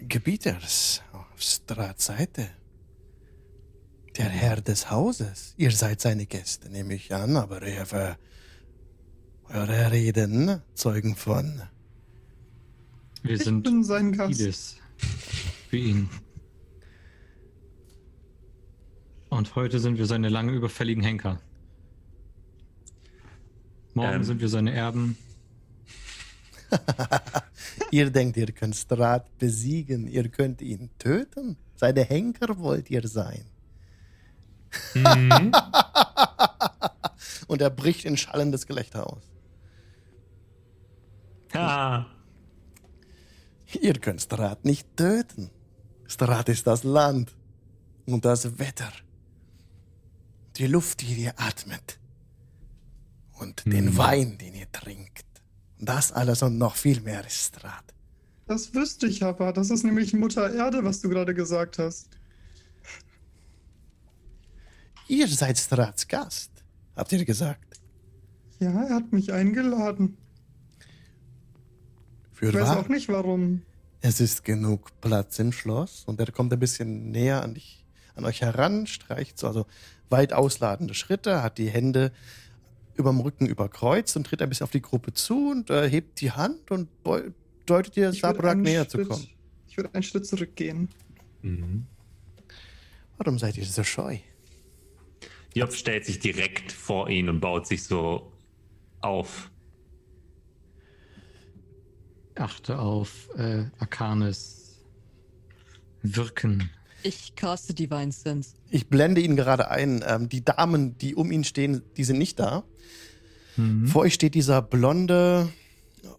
Gebieters 0.08 1.02
auf 1.12 1.26
Strats 1.40 2.06
Seite. 2.06 2.50
Der 4.16 4.28
Herr 4.28 4.60
des 4.60 4.90
Hauses. 4.90 5.54
Ihr 5.56 5.70
seid 5.70 6.00
seine 6.00 6.26
Gäste, 6.26 6.68
nehme 6.70 6.94
ich 6.94 7.14
an, 7.14 7.36
aber 7.36 7.62
eure, 7.62 8.18
eure 9.48 9.90
Reden 9.90 10.60
zeugen 10.74 11.16
von. 11.16 11.62
Wir 13.22 13.36
Ich 13.36 13.44
sind 13.44 13.62
bin 13.62 13.84
sein 13.84 14.12
Gast. 14.12 14.40
Idis. 14.40 14.76
Für 15.70 15.76
ihn. 15.76 16.10
Und 19.30 19.54
heute 19.56 19.78
sind 19.80 19.96
wir 19.96 20.04
seine 20.06 20.28
lange 20.28 20.52
überfälligen 20.52 21.02
Henker. 21.02 21.40
Morgen 23.94 24.16
Ähm. 24.16 24.24
sind 24.24 24.40
wir 24.40 24.48
seine 24.50 24.72
Erben. 24.72 25.16
Ihr 27.90 28.10
denkt, 28.10 28.36
ihr 28.36 28.52
könnt 28.52 28.76
Strat 28.76 29.38
besiegen, 29.38 30.06
ihr 30.06 30.28
könnt 30.28 30.62
ihn 30.62 30.90
töten. 30.98 31.56
Seine 31.74 32.04
Henker 32.04 32.58
wollt 32.58 32.90
ihr 32.90 33.06
sein. 33.08 33.44
Mhm. 34.94 35.52
Und 37.46 37.60
er 37.60 37.70
bricht 37.70 38.04
in 38.04 38.16
schallendes 38.16 38.66
Gelächter 38.66 39.06
aus. 39.06 39.22
Ah. 41.52 42.06
Ihr 43.80 43.94
könnt 43.94 44.22
Strat 44.22 44.64
nicht 44.64 44.96
töten. 44.96 45.50
Strat 46.06 46.48
ist 46.48 46.66
das 46.66 46.84
Land 46.84 47.34
und 48.06 48.24
das 48.24 48.58
Wetter. 48.58 48.92
Die 50.56 50.66
Luft, 50.66 51.00
die 51.00 51.14
ihr 51.22 51.34
atmet. 51.36 51.98
Und 53.38 53.64
den 53.64 53.96
Wein, 53.96 54.38
den 54.38 54.54
ihr 54.54 54.70
trinkt. 54.70 55.31
Das 55.82 56.12
alles 56.12 56.44
und 56.44 56.58
noch 56.58 56.76
viel 56.76 57.00
mehr 57.00 57.26
ist 57.26 57.48
Strat. 57.48 57.82
Das 58.46 58.72
wüsste 58.72 59.08
ich 59.08 59.24
aber. 59.24 59.52
Das 59.52 59.68
ist 59.68 59.82
nämlich 59.82 60.14
Mutter 60.14 60.54
Erde, 60.54 60.84
was 60.84 61.00
du 61.00 61.08
gerade 61.08 61.34
gesagt 61.34 61.78
hast. 61.78 62.08
Ihr 65.08 65.26
seid 65.26 65.58
Strats 65.58 66.06
Gast, 66.06 66.52
habt 66.94 67.10
ihr 67.10 67.24
gesagt. 67.24 67.80
Ja, 68.60 68.70
er 68.70 68.94
hat 68.94 69.12
mich 69.12 69.32
eingeladen. 69.32 70.16
Für 72.32 72.50
Ich 72.50 72.54
weiß 72.54 72.68
wahr? 72.68 72.78
auch 72.78 72.88
nicht 72.88 73.08
warum. 73.08 73.62
Es 74.00 74.20
ist 74.20 74.44
genug 74.44 75.00
Platz 75.00 75.40
im 75.40 75.50
Schloss 75.50 76.04
und 76.06 76.20
er 76.20 76.30
kommt 76.30 76.52
ein 76.52 76.60
bisschen 76.60 77.10
näher 77.10 77.42
an 77.42 77.54
dich, 77.54 77.84
an 78.14 78.24
euch 78.24 78.40
heran, 78.40 78.86
streicht 78.86 79.36
so 79.36 79.48
also 79.48 79.66
weit 80.10 80.32
ausladende 80.32 80.94
Schritte, 80.94 81.42
hat 81.42 81.58
die 81.58 81.70
Hände 81.70 82.12
überm 82.94 83.20
Rücken 83.20 83.46
überkreuzt 83.46 84.16
und 84.16 84.24
tritt 84.26 84.42
ein 84.42 84.48
bisschen 84.48 84.64
auf 84.64 84.70
die 84.70 84.82
Gruppe 84.82 85.12
zu 85.12 85.50
und 85.50 85.70
äh, 85.70 85.88
hebt 85.88 86.20
die 86.20 86.30
Hand 86.32 86.70
und 86.70 86.88
deutet 87.66 87.96
würde 87.96 88.12
Sabrak 88.12 88.58
näher 88.58 88.82
Schritt- 88.82 88.90
zu 88.90 89.04
kommen. 89.04 89.28
Ich 89.66 89.76
würde 89.76 89.94
einen 89.94 90.02
Schritt 90.02 90.26
zurückgehen. 90.26 90.88
Mhm. 91.42 91.86
Warum 93.16 93.38
seid 93.38 93.56
ihr 93.56 93.64
so 93.64 93.84
scheu? 93.84 94.18
Job 95.54 95.72
stellt 95.72 96.04
sich 96.04 96.18
direkt 96.18 96.72
vor 96.72 97.08
ihn 97.08 97.28
und 97.28 97.40
baut 97.40 97.66
sich 97.66 97.84
so 97.84 98.32
auf. 99.00 99.50
Achte 102.34 102.78
auf 102.78 103.28
äh, 103.36 103.64
Arcanes 103.78 104.82
Wirken. 106.02 106.70
Ich 107.02 107.34
caste 107.34 107.74
Divine 107.74 108.12
Sense. 108.12 108.54
Ich 108.70 108.88
blende 108.88 109.20
ihn 109.20 109.36
gerade 109.36 109.70
ein. 109.70 110.04
Ähm, 110.06 110.28
die 110.28 110.44
Damen, 110.44 110.96
die 110.98 111.14
um 111.14 111.30
ihn 111.30 111.44
stehen, 111.44 111.82
die 111.96 112.04
sind 112.04 112.18
nicht 112.18 112.38
da. 112.38 112.64
Mhm. 113.56 113.86
Vor 113.86 114.02
euch 114.02 114.14
steht 114.14 114.34
dieser 114.34 114.62
blonde, 114.62 115.48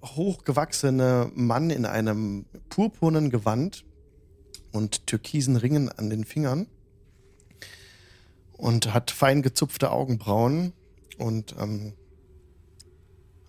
hochgewachsene 0.04 1.32
Mann 1.34 1.70
in 1.70 1.86
einem 1.86 2.46
purpurnen 2.70 3.30
Gewand 3.30 3.86
und 4.72 5.08
türkisen 5.08 5.56
Ringen 5.56 5.90
an 5.90 6.10
den 6.10 6.26
Fingern 6.26 6.68
und 8.54 8.94
hat 8.94 9.12
fein 9.12 9.42
gezupfte 9.42 9.92
Augenbrauen 9.92 10.74
und 11.18 11.56
ähm, 11.60 11.94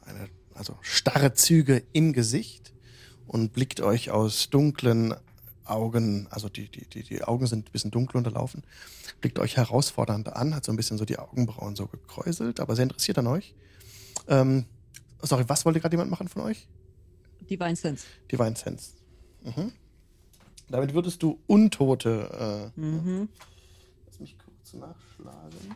eine, 0.02 0.28
also 0.54 0.76
starre 0.82 1.34
Züge 1.34 1.82
im 1.92 2.12
Gesicht 2.12 2.72
und 3.26 3.52
blickt 3.52 3.80
euch 3.80 4.10
aus 4.10 4.50
dunklen 4.50 5.14
Augen, 5.64 6.26
also 6.30 6.48
die, 6.48 6.68
die, 6.68 6.86
die, 6.88 7.02
die 7.02 7.22
Augen 7.24 7.46
sind 7.46 7.68
ein 7.68 7.72
bisschen 7.72 7.90
dunkel 7.90 8.18
unterlaufen, 8.18 8.62
blickt 9.20 9.38
euch 9.38 9.56
herausfordernd 9.56 10.28
an, 10.32 10.54
hat 10.54 10.64
so 10.64 10.72
ein 10.72 10.76
bisschen 10.76 10.98
so 10.98 11.04
die 11.04 11.18
Augenbrauen 11.18 11.76
so 11.76 11.86
gekräuselt, 11.86 12.60
aber 12.60 12.76
sehr 12.76 12.84
interessiert 12.84 13.18
an 13.18 13.26
euch. 13.26 13.54
Ähm, 14.28 14.66
sorry, 15.22 15.44
was 15.48 15.64
wollte 15.64 15.80
gerade 15.80 15.94
jemand 15.94 16.10
machen 16.10 16.28
von 16.28 16.42
euch? 16.42 16.68
Divine 17.48 17.76
Sense. 17.76 18.06
Divine 18.30 18.56
Sense. 18.56 18.92
Mhm. 19.42 19.72
Damit 20.68 20.94
würdest 20.94 21.22
du 21.22 21.38
Untote. 21.46 22.72
Äh, 22.76 22.80
Mhm. 22.80 23.28
Lass 24.06 24.20
mich 24.20 24.36
kurz 24.38 24.72
nachschlagen. 24.74 25.74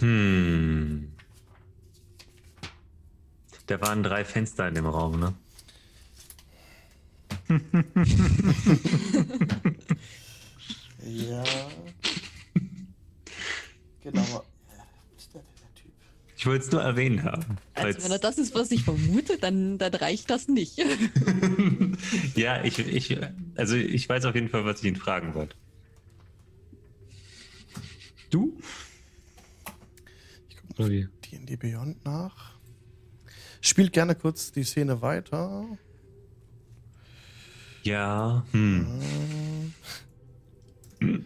Hm. 0.00 1.12
Da 3.66 3.80
waren 3.80 4.02
drei 4.02 4.24
Fenster 4.24 4.68
in 4.68 4.74
dem 4.74 4.86
Raum, 4.86 5.18
ne? 5.18 5.34
Ja. 11.08 11.42
genau. 14.02 14.22
Ja, 14.22 14.42
was 15.14 15.22
ist 15.22 15.32
der, 15.32 15.42
der 15.42 15.74
Typ? 15.74 15.92
Ich 16.38 16.46
wollte 16.46 16.64
es 16.64 16.70
nur 16.70 16.80
erwähnt 16.80 17.24
haben. 17.24 17.58
Also 17.74 18.04
wenn 18.04 18.12
er 18.12 18.20
das 18.20 18.38
ist, 18.38 18.54
was 18.54 18.70
ich 18.70 18.84
vermute, 18.84 19.38
dann, 19.38 19.76
dann 19.76 19.92
reicht 19.92 20.30
das 20.30 20.46
nicht. 20.46 20.78
ja, 22.36 22.62
ich, 22.62 22.78
ich, 22.78 23.18
also 23.56 23.74
ich 23.74 24.08
weiß 24.08 24.24
auf 24.24 24.36
jeden 24.36 24.48
Fall, 24.48 24.64
was 24.64 24.78
ich 24.80 24.86
ihn 24.86 24.94
fragen 24.94 25.34
wollte. 25.34 25.56
Du? 28.30 28.56
Ich 30.48 30.56
guck 30.56 30.78
Oder 30.78 30.90
wie? 30.90 31.08
D&D 31.32 31.56
Beyond 31.56 32.04
nach. 32.04 32.56
Spielt 33.60 33.92
gerne 33.92 34.14
kurz 34.14 34.52
die 34.52 34.62
Szene 34.62 35.02
weiter. 35.02 35.66
Ja, 37.82 38.46
hm. 38.52 39.72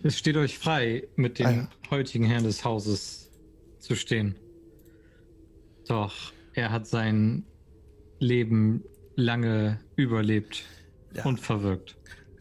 Es 0.02 0.16
steht 0.18 0.36
euch 0.38 0.58
frei, 0.58 1.06
mit 1.16 1.38
dem 1.38 1.46
Ah, 1.46 1.50
ja. 1.50 1.68
heutigen 1.90 2.24
Herrn 2.24 2.44
des 2.44 2.64
Hauses 2.64 3.30
zu 3.78 3.94
stehen. 3.94 4.36
Doch 5.88 6.32
er 6.54 6.70
hat 6.70 6.86
sein 6.86 7.44
Leben 8.18 8.82
lange 9.16 9.80
überlebt 9.96 10.62
Ja. 11.14 11.24
und 11.24 11.40
verwirkt. 11.40 11.96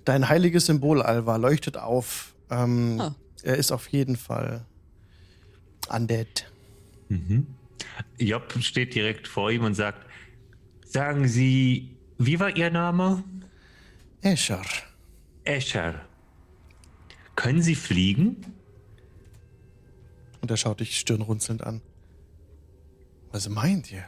Dein 0.06 0.30
heiliges 0.30 0.66
Symbol, 0.68 1.02
Alva, 1.02 1.36
leuchtet 1.38 1.78
auf. 1.78 2.36
Ähm, 2.50 3.00
Ah. 3.00 3.16
Er 3.44 3.56
ist 3.58 3.72
auf 3.72 3.88
jeden 3.88 4.16
Fall 4.18 4.66
undead. 5.90 6.52
Mhm. 7.10 7.48
Job 8.20 8.54
steht 8.62 8.94
direkt 8.94 9.28
vor 9.28 9.50
ihm 9.52 9.64
und 9.64 9.74
sagt: 9.74 10.06
Sagen 10.86 11.28
Sie, 11.28 11.98
wie 12.20 12.40
war 12.40 12.56
Ihr 12.56 12.70
Name? 12.70 13.24
Escher. 14.22 14.62
Escher. 15.44 16.06
Können 17.36 17.62
Sie 17.64 17.74
fliegen? 17.76 18.38
Und 20.42 20.52
er 20.52 20.58
schaut 20.58 20.80
dich 20.80 21.00
stirnrunzelnd 21.00 21.64
an. 21.64 21.82
Was 23.32 23.48
meint 23.50 23.92
ihr? 23.92 24.06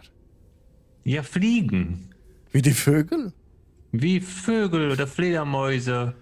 Ja, 1.03 1.23
fliegen. 1.23 2.09
Wie 2.51 2.61
die 2.61 2.71
Vögel? 2.71 3.33
Wie 3.91 4.19
Vögel 4.21 4.91
oder 4.91 5.07
Fledermäuse. 5.07 6.15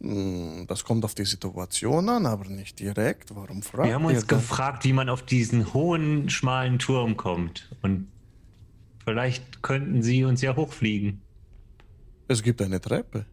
Hm, 0.00 0.66
Das 0.68 0.84
kommt 0.84 1.04
auf 1.04 1.14
die 1.14 1.24
Situation 1.24 2.08
an, 2.08 2.26
aber 2.26 2.48
nicht 2.48 2.78
direkt. 2.78 3.34
Warum 3.34 3.62
fragt 3.62 3.88
Wir 3.88 3.94
haben 3.94 4.04
uns 4.04 4.26
gefragt, 4.26 4.84
wie 4.84 4.92
man 4.92 5.08
auf 5.08 5.22
diesen 5.22 5.72
hohen, 5.72 6.28
schmalen 6.28 6.78
Turm 6.78 7.16
kommt. 7.16 7.70
Und 7.82 8.08
vielleicht 9.04 9.62
könnten 9.62 10.02
Sie 10.02 10.24
uns 10.24 10.42
ja 10.42 10.54
hochfliegen. 10.56 11.20
Es 12.28 12.42
gibt 12.42 12.60
eine 12.62 12.80
Treppe. 12.80 13.26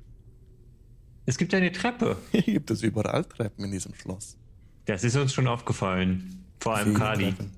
Es 1.25 1.37
gibt 1.37 1.53
eine 1.53 1.71
Treppe. 1.71 2.17
Hier 2.31 2.41
gibt 2.53 2.69
es 2.71 2.83
überall 2.83 3.25
Treppen 3.25 3.65
in 3.65 3.71
diesem 3.71 3.93
Schloss. 3.95 4.37
Das 4.85 5.03
ist 5.03 5.15
uns 5.15 5.33
schon 5.33 5.47
aufgefallen. 5.47 6.42
Vor 6.59 6.75
allem 6.75 6.93
Kali. 6.93 7.25
Treppen. 7.31 7.51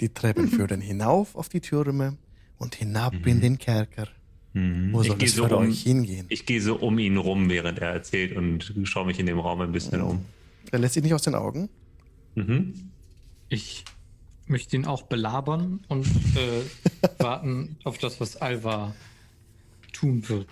Die 0.00 0.08
Treppen 0.10 0.48
führen 0.48 0.80
hinauf 0.80 1.34
auf 1.34 1.48
die 1.48 1.60
Türme 1.60 2.16
und 2.58 2.74
hinab 2.76 3.14
in 3.26 3.40
den 3.40 3.58
Kerker. 3.58 4.06
Mhm. 4.52 4.92
Wo 4.92 5.02
soll 5.02 5.16
Ich 5.18 5.30
es 5.30 5.34
so, 5.34 5.46
für 5.48 5.56
um, 5.56 5.66
euch 5.68 5.82
hingehen? 5.82 6.26
ich 6.28 6.46
gehe 6.46 6.60
so 6.60 6.76
um 6.76 6.98
ihn 6.98 7.16
rum, 7.16 7.50
während 7.50 7.78
er 7.80 7.90
erzählt 7.90 8.36
und 8.36 8.72
schaue 8.84 9.06
mich 9.06 9.18
in 9.18 9.26
dem 9.26 9.38
Raum 9.40 9.60
ein 9.60 9.72
bisschen 9.72 10.00
um. 10.00 10.24
Er 10.70 10.78
lässt 10.78 10.94
sich 10.94 11.02
nicht 11.02 11.14
aus 11.14 11.22
den 11.22 11.34
Augen. 11.34 11.68
Mhm. 12.34 12.74
Ich 13.48 13.84
möchte 14.46 14.76
ihn 14.76 14.86
auch 14.86 15.02
belabern 15.02 15.80
und 15.88 16.06
äh, 16.06 16.62
warten 17.22 17.76
auf 17.84 17.98
das, 17.98 18.20
was 18.20 18.36
Alva 18.36 18.94
tun 19.92 20.28
wird. 20.28 20.48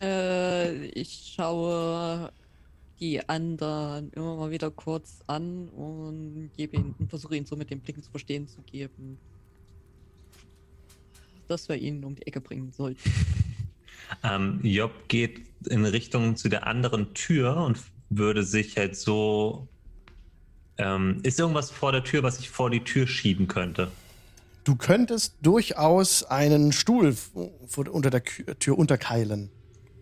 Äh, 0.00 0.86
ich 0.88 1.32
schaue 1.34 2.30
die 3.00 3.28
anderen 3.28 4.10
immer 4.12 4.36
mal 4.36 4.50
wieder 4.50 4.70
kurz 4.70 5.20
an 5.26 5.68
und 5.68 6.50
gebe 6.56 6.76
ihn, 6.76 6.94
versuche 7.08 7.36
ihn 7.36 7.46
so 7.46 7.56
mit 7.56 7.70
den 7.70 7.80
Blicken 7.80 8.02
zu 8.02 8.10
verstehen 8.10 8.48
zu 8.48 8.62
geben, 8.62 9.18
dass 11.46 11.68
wir 11.68 11.76
ihn 11.76 12.04
um 12.04 12.14
die 12.14 12.26
Ecke 12.26 12.40
bringen 12.40 12.72
sollten. 12.72 13.10
Ähm, 14.22 14.60
Job 14.62 14.92
geht 15.08 15.42
in 15.68 15.84
Richtung 15.84 16.36
zu 16.36 16.48
der 16.48 16.66
anderen 16.66 17.12
Tür 17.12 17.56
und 17.58 17.78
würde 18.08 18.42
sich 18.42 18.76
halt 18.78 18.96
so. 18.96 19.68
Ähm, 20.78 21.18
ist 21.24 21.38
irgendwas 21.38 21.70
vor 21.70 21.92
der 21.92 22.04
Tür, 22.04 22.22
was 22.22 22.38
ich 22.38 22.48
vor 22.48 22.70
die 22.70 22.84
Tür 22.84 23.06
schieben 23.06 23.48
könnte? 23.48 23.90
Du 24.64 24.76
könntest 24.76 25.34
durchaus 25.42 26.24
einen 26.24 26.72
Stuhl 26.72 27.14
unter 27.90 28.10
der 28.10 28.22
Tür 28.22 28.78
unterkeilen. 28.78 29.50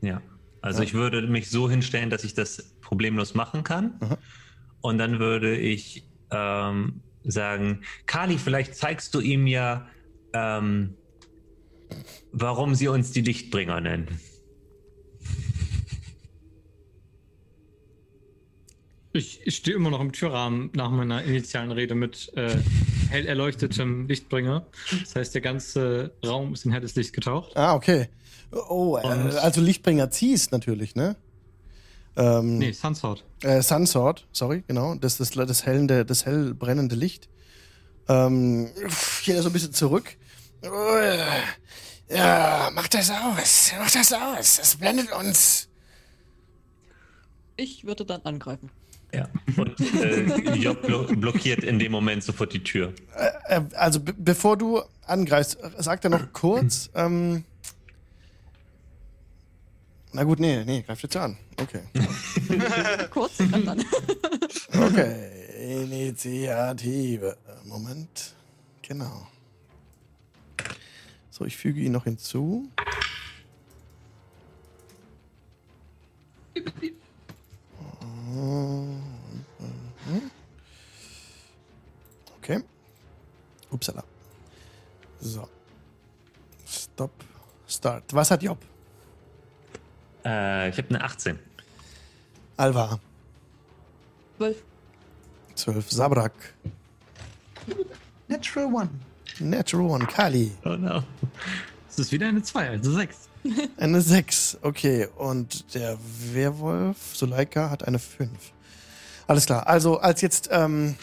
Ja. 0.02 0.20
Also 0.66 0.80
Ja. 0.80 0.88
ich 0.88 0.94
würde 0.94 1.22
mich 1.28 1.48
so 1.48 1.70
hinstellen, 1.70 2.10
dass 2.10 2.24
ich 2.24 2.34
das 2.34 2.74
problemlos 2.80 3.34
machen 3.34 3.62
kann. 3.62 3.94
Aha. 4.00 4.18
Und 4.80 4.98
dann 4.98 5.20
würde 5.20 5.56
ich 5.56 6.08
ähm, 6.32 7.02
sagen, 7.22 7.82
Kali, 8.06 8.36
vielleicht 8.36 8.74
zeigst 8.74 9.14
du 9.14 9.20
ihm 9.20 9.46
ja, 9.46 9.88
ähm, 10.32 10.96
warum 12.32 12.74
sie 12.74 12.88
uns 12.88 13.12
die 13.12 13.20
Lichtbringer 13.20 13.80
nennen. 13.80 14.08
Ich, 19.12 19.46
ich 19.46 19.54
stehe 19.56 19.76
immer 19.76 19.90
noch 19.90 20.00
im 20.00 20.10
Türrahmen 20.10 20.70
nach 20.74 20.90
meiner 20.90 21.22
initialen 21.22 21.70
Rede 21.70 21.94
mit 21.94 22.32
äh, 22.34 22.58
hell 23.08 23.26
erleuchtetem 23.26 24.06
Lichtbringer. 24.08 24.66
Das 25.02 25.14
heißt, 25.14 25.34
der 25.34 25.40
ganze 25.42 26.12
Raum 26.24 26.52
ist 26.54 26.64
in 26.64 26.72
helles 26.72 26.94
Licht 26.94 27.12
getaucht. 27.12 27.56
Ah, 27.56 27.74
okay. 27.74 28.08
Oh, 28.52 28.96
äh, 28.96 29.06
Und- 29.06 29.34
also 29.36 29.60
Lichtbringer 29.60 30.10
ziehst 30.10 30.52
natürlich, 30.52 30.94
ne? 30.94 31.16
Ähm, 32.16 32.58
Nee, 32.58 32.72
Sunsword. 32.72 33.24
Äh, 33.42 33.60
Sunsword, 33.62 34.26
sorry, 34.32 34.64
genau. 34.66 34.94
Das 34.94 35.20
ist 35.20 35.36
das, 35.36 35.66
hellende, 35.66 36.04
das 36.06 36.24
hell 36.24 36.54
brennende 36.54 36.96
Licht. 36.96 37.28
Ähm, 38.08 38.70
geht 39.24 39.34
er 39.34 39.42
so 39.42 39.50
ein 39.50 39.52
bisschen 39.52 39.72
zurück. 39.74 40.16
Ja, 42.08 42.70
mach 42.72 42.88
das 42.88 43.10
aus. 43.10 43.72
Mach 43.78 43.90
das 43.90 44.12
aus. 44.12 44.58
Es 44.60 44.76
blendet 44.76 45.12
uns. 45.12 45.68
Ich 47.56 47.84
würde 47.84 48.04
dann 48.04 48.22
angreifen. 48.22 48.70
Ja. 49.14 49.28
Und 49.56 49.80
äh, 49.80 50.24
Job 50.54 50.82
blo 50.82 51.04
blockiert 51.04 51.64
in 51.64 51.78
dem 51.78 51.92
Moment 51.92 52.22
sofort 52.22 52.52
die 52.52 52.62
Tür. 52.62 52.92
Äh, 53.48 53.62
also 53.74 54.00
be 54.00 54.12
bevor 54.12 54.56
du 54.56 54.82
angreifst, 55.06 55.58
äh, 55.62 55.70
sagt 55.82 56.04
er 56.04 56.10
noch 56.10 56.32
kurz. 56.32 56.90
ähm, 56.94 57.44
na 60.12 60.24
gut, 60.24 60.40
nee, 60.40 60.64
nee, 60.64 60.82
greift 60.82 61.02
jetzt 61.02 61.16
an. 61.16 61.36
Okay. 61.60 61.82
Kurz 63.10 63.38
und 63.40 63.66
dann. 63.66 63.84
Okay, 64.72 65.82
Initiative. 65.82 67.36
Äh, 67.46 67.68
Moment. 67.68 68.34
Genau. 68.82 69.26
So, 71.30 71.44
ich 71.44 71.56
füge 71.56 71.80
ihn 71.80 71.92
noch 71.92 72.04
hinzu. 72.04 72.70
Okay. 82.38 82.62
Upsala. 83.70 84.02
So. 85.20 85.48
Stop. 86.66 87.10
Start. 87.68 88.04
Was 88.12 88.30
hat 88.30 88.42
Job? 88.42 88.58
Äh, 90.24 90.70
ich 90.70 90.78
habe 90.78 90.88
eine 90.88 91.04
18. 91.04 91.38
Alva. 92.56 92.98
Zwölf. 94.36 94.62
12. 95.54 95.90
Sabrak. 95.90 96.32
Natural 98.28 98.66
One. 98.72 98.90
Natural 99.40 99.86
One. 99.90 100.06
Kali. 100.06 100.52
Oh 100.64 100.76
no. 100.76 101.02
Es 101.88 101.98
ist 101.98 102.12
wieder 102.12 102.28
eine 102.28 102.42
2, 102.42 102.70
also 102.70 102.92
6. 102.92 103.28
Eine 103.76 104.00
6, 104.00 104.58
okay. 104.62 105.08
Und 105.16 105.74
der 105.74 105.98
Werwolf, 106.32 106.96
Suleika, 107.14 107.70
hat 107.70 107.86
eine 107.86 107.98
5. 107.98 108.30
Alles 109.26 109.46
klar. 109.46 109.66
Also, 109.66 109.98
als 109.98 110.20
jetzt 110.20 110.48
ähm, 110.52 110.96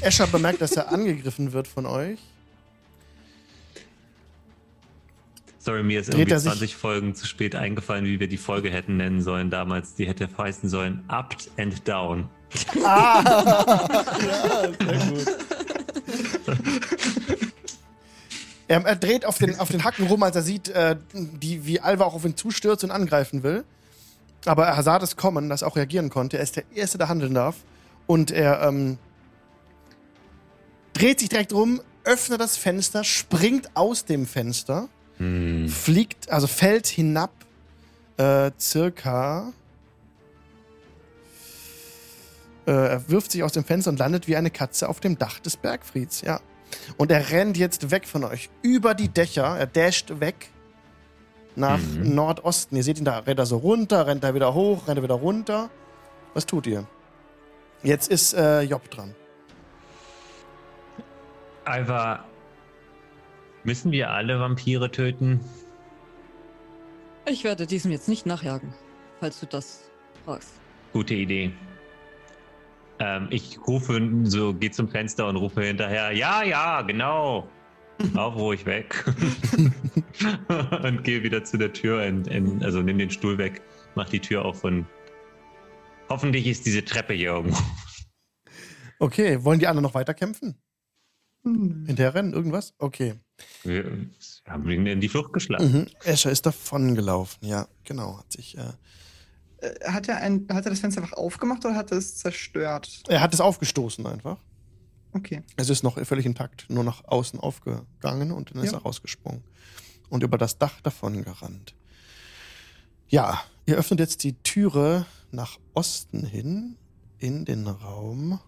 Escher 0.00 0.26
bemerkt, 0.26 0.60
dass 0.60 0.72
er 0.72 0.90
angegriffen 0.92 1.52
wird 1.52 1.66
von 1.68 1.86
euch, 1.86 2.18
Sorry, 5.58 5.82
mir 5.82 6.00
ist 6.00 6.10
irgendwie 6.10 6.30
er 6.30 6.40
sich- 6.40 6.50
20 6.50 6.76
Folgen 6.76 7.14
zu 7.14 7.26
spät 7.26 7.54
eingefallen, 7.54 8.04
wie 8.04 8.20
wir 8.20 8.28
die 8.28 8.36
Folge 8.36 8.70
hätten 8.70 8.98
nennen 8.98 9.22
sollen 9.22 9.48
damals. 9.48 9.94
Die 9.94 10.06
hätte 10.06 10.28
heißen 10.36 10.68
sollen 10.68 11.02
Upped 11.08 11.50
and 11.56 11.88
Down. 11.88 12.28
Ah! 12.84 13.22
ja, 14.26 14.68
sehr 14.86 14.98
gut. 15.10 15.26
Er, 18.66 18.84
er 18.84 18.96
dreht 18.96 19.26
auf 19.26 19.38
den, 19.38 19.58
auf 19.58 19.68
den 19.68 19.84
Hacken 19.84 20.06
rum, 20.06 20.22
als 20.22 20.36
er 20.36 20.42
sieht, 20.42 20.68
äh, 20.68 20.96
die, 21.12 21.66
wie 21.66 21.80
Alva 21.80 22.04
auch 22.04 22.14
auf 22.14 22.24
ihn 22.24 22.36
zustürzt 22.36 22.84
und 22.84 22.90
angreifen 22.90 23.42
will. 23.42 23.64
Aber 24.46 24.66
er 24.66 24.82
sah 24.82 24.98
das 24.98 25.16
kommen, 25.16 25.48
dass 25.48 25.62
er 25.62 25.68
auch 25.68 25.76
reagieren 25.76 26.10
konnte. 26.10 26.36
Er 26.38 26.42
ist 26.42 26.56
der 26.56 26.64
Erste, 26.74 26.98
der 26.98 27.08
handeln 27.08 27.34
darf. 27.34 27.56
Und 28.06 28.30
er 28.30 28.62
ähm, 28.62 28.98
dreht 30.92 31.20
sich 31.20 31.28
direkt 31.28 31.52
rum, 31.52 31.80
öffnet 32.04 32.40
das 32.40 32.56
Fenster, 32.56 33.04
springt 33.04 33.70
aus 33.74 34.04
dem 34.04 34.26
Fenster, 34.26 34.88
Hm. 35.18 35.68
fliegt, 35.68 36.30
also 36.30 36.46
fällt 36.46 36.86
hinab, 36.86 37.30
äh, 38.16 38.50
circa. 38.58 39.52
Äh, 42.66 42.72
er 42.72 43.08
wirft 43.08 43.30
sich 43.30 43.42
aus 43.42 43.52
dem 43.52 43.64
Fenster 43.64 43.90
und 43.90 43.98
landet 43.98 44.26
wie 44.26 44.36
eine 44.36 44.50
Katze 44.50 44.88
auf 44.88 45.00
dem 45.00 45.16
Dach 45.18 45.38
des 45.38 45.56
Bergfrieds, 45.56 46.22
ja. 46.22 46.40
Und 46.96 47.10
er 47.10 47.30
rennt 47.30 47.56
jetzt 47.56 47.90
weg 47.90 48.06
von 48.06 48.24
euch. 48.24 48.50
Über 48.62 48.94
die 48.94 49.08
Dächer. 49.08 49.56
Er 49.58 49.66
dasht 49.66 50.20
weg 50.20 50.48
nach 51.56 51.78
Mhm. 51.78 52.14
Nordosten. 52.14 52.76
Ihr 52.76 52.82
seht 52.82 52.98
ihn 52.98 53.04
da, 53.04 53.18
rennt 53.20 53.38
er 53.38 53.46
so 53.46 53.56
runter, 53.58 54.06
rennt 54.06 54.24
er 54.24 54.34
wieder 54.34 54.54
hoch, 54.54 54.86
rennt 54.88 54.98
er 54.98 55.02
wieder 55.02 55.14
runter. 55.14 55.70
Was 56.34 56.46
tut 56.46 56.66
ihr? 56.66 56.86
Jetzt 57.82 58.08
ist 58.10 58.34
äh, 58.34 58.62
Job 58.62 58.90
dran. 58.90 59.14
Alva, 61.64 62.24
müssen 63.62 63.90
wir 63.92 64.10
alle 64.10 64.38
Vampire 64.40 64.90
töten? 64.90 65.40
Ich 67.26 67.44
werde 67.44 67.66
diesem 67.66 67.90
jetzt 67.90 68.08
nicht 68.08 68.26
nachjagen, 68.26 68.74
falls 69.20 69.40
du 69.40 69.46
das 69.46 69.84
fragst. 70.24 70.50
Gute 70.92 71.14
Idee. 71.14 71.52
Ähm, 72.98 73.28
ich 73.30 73.58
rufe 73.66 74.00
so, 74.24 74.54
geh 74.54 74.70
zum 74.70 74.88
Fenster 74.88 75.28
und 75.28 75.36
rufe 75.36 75.62
hinterher, 75.62 76.12
ja, 76.12 76.42
ja, 76.42 76.82
genau. 76.82 77.48
Lauf 78.14 78.36
ruhig 78.36 78.66
weg. 78.66 79.04
und 80.82 81.04
gehe 81.04 81.22
wieder 81.22 81.44
zu 81.44 81.58
der 81.58 81.72
Tür 81.72 82.04
und, 82.06 82.28
und 82.28 82.64
also 82.64 82.82
nimm 82.82 82.98
den 82.98 83.10
Stuhl 83.10 83.38
weg, 83.38 83.62
mach 83.94 84.08
die 84.08 84.20
Tür 84.20 84.44
auf 84.44 84.64
und 84.64 84.86
hoffentlich 86.08 86.46
ist 86.46 86.66
diese 86.66 86.84
Treppe 86.84 87.14
hier 87.14 87.30
irgendwo. 87.30 87.62
Okay, 88.98 89.42
wollen 89.44 89.58
die 89.58 89.66
anderen 89.66 89.82
noch 89.84 89.94
weiterkämpfen? 89.94 90.56
Hm. 91.44 91.84
Hinterher 91.86 92.14
rennen? 92.14 92.32
Irgendwas? 92.32 92.74
Okay. 92.78 93.14
Wir 93.62 94.08
haben 94.48 94.68
ihn 94.70 94.86
in 94.86 95.00
die 95.00 95.08
Flucht 95.08 95.32
geschlagen. 95.32 95.72
Mhm. 95.72 95.86
Escher 96.04 96.30
ist 96.30 96.46
davon 96.46 96.94
gelaufen, 96.94 97.44
ja, 97.44 97.68
genau. 97.84 98.18
Hat 98.18 98.32
sich. 98.32 98.56
Äh, 98.56 98.72
Hat 99.86 100.08
er, 100.08 100.16
ein, 100.18 100.46
hat 100.50 100.64
er 100.66 100.70
das 100.70 100.80
Fenster 100.80 101.02
einfach 101.02 101.16
aufgemacht 101.16 101.64
oder 101.64 101.74
hat 101.74 101.90
er 101.90 101.98
es 101.98 102.16
zerstört? 102.16 103.02
er 103.08 103.20
hat 103.20 103.32
es 103.34 103.40
aufgestoßen 103.40 104.06
einfach. 104.06 104.38
Okay. 105.12 105.42
Es 105.56 105.70
ist 105.70 105.82
noch 105.84 105.98
völlig 106.04 106.26
intakt, 106.26 106.66
nur 106.68 106.82
nach 106.82 107.04
außen 107.04 107.38
aufgegangen 107.38 108.32
und 108.32 108.50
dann 108.54 108.62
ist 108.64 108.72
Ja. 108.72 108.78
er 108.78 108.82
rausgesprungen. 108.82 109.44
Und 110.10 110.22
über 110.22 110.38
das 110.38 110.58
Dach 110.58 110.80
davon 110.80 111.22
gerannt. 111.22 111.74
Ja, 113.08 113.42
ihr 113.66 113.76
öffnet 113.76 114.00
jetzt 114.00 114.24
die 114.24 114.34
Türe 114.42 115.06
nach 115.30 115.58
Osten 115.74 116.24
hin 116.24 116.76
in 117.18 117.44
den 117.44 117.66
Raum. 117.68 118.40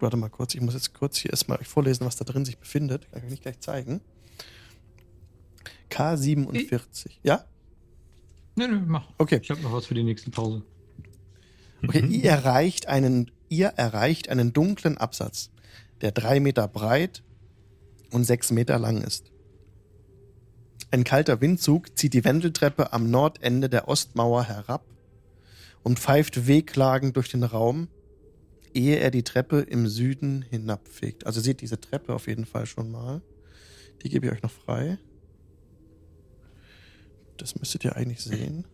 Warte 0.00 0.16
mal 0.16 0.28
kurz, 0.30 0.54
ich 0.54 0.60
muss 0.60 0.74
jetzt 0.74 0.94
kurz 0.94 1.16
hier 1.18 1.32
erstmal 1.32 1.58
euch 1.58 1.66
vorlesen, 1.66 2.06
was 2.06 2.16
da 2.16 2.24
drin 2.24 2.44
sich 2.44 2.58
befindet. 2.58 3.10
Kann 3.10 3.18
ich 3.18 3.24
euch 3.24 3.30
nicht 3.30 3.42
gleich 3.42 3.58
zeigen. 3.60 4.00
K47. 5.90 7.10
Ja? 7.22 7.44
Nö, 8.56 8.66
nö, 8.66 8.80
mach. 8.86 9.08
Okay. 9.18 9.40
Ich 9.42 9.50
habe 9.50 9.60
noch 9.62 9.72
was 9.72 9.86
für 9.86 9.94
die 9.94 10.02
nächste 10.02 10.30
Pause. 10.30 10.62
Okay, 11.84 12.04
ihr 12.06 12.30
erreicht 12.30 12.88
einen, 12.88 13.30
ihr 13.48 13.68
erreicht 13.68 14.28
einen 14.30 14.52
dunklen 14.52 14.98
Absatz, 14.98 15.50
der 16.00 16.10
drei 16.10 16.40
Meter 16.40 16.66
breit 16.66 17.22
und 18.10 18.24
sechs 18.24 18.50
Meter 18.50 18.78
lang 18.78 19.02
ist. 19.02 19.30
Ein 20.90 21.04
kalter 21.04 21.40
Windzug 21.40 21.96
zieht 21.96 22.14
die 22.14 22.24
Wendeltreppe 22.24 22.92
am 22.92 23.10
Nordende 23.10 23.68
der 23.68 23.88
Ostmauer 23.88 24.44
herab 24.44 24.84
und 25.82 25.98
pfeift 25.98 26.46
wehklagend 26.46 27.16
durch 27.16 27.28
den 27.28 27.44
Raum, 27.44 27.88
ehe 28.74 28.96
er 28.96 29.10
die 29.10 29.22
Treppe 29.22 29.60
im 29.60 29.86
Süden 29.86 30.42
hinabfegt. 30.42 31.26
Also 31.26 31.40
seht 31.40 31.60
diese 31.60 31.80
Treppe 31.80 32.14
auf 32.14 32.26
jeden 32.26 32.46
Fall 32.46 32.66
schon 32.66 32.90
mal. 32.90 33.20
Die 34.02 34.08
gebe 34.08 34.26
ich 34.26 34.32
euch 34.32 34.42
noch 34.42 34.50
frei. 34.50 34.98
Das 37.38 37.56
müsstet 37.56 37.84
ihr 37.84 37.96
eigentlich 37.96 38.20
sehen. 38.20 38.64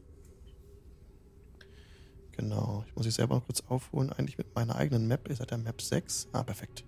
Genau. 2.32 2.85
Ich 2.89 2.97
muss 2.97 3.07
ich 3.07 3.15
selber 3.15 3.36
noch 3.36 3.47
kurz 3.47 3.62
aufholen. 3.69 4.12
Eigentlich 4.12 4.39
mit 4.39 4.55
meiner 4.55 4.74
eigenen 4.77 5.07
Map. 5.07 5.28
Ihr 5.28 5.36
seid 5.36 5.51
ja 5.51 5.57
Map 5.57 5.81
6. 5.81 6.28
Ah, 6.32 6.43
perfekt. 6.43 6.85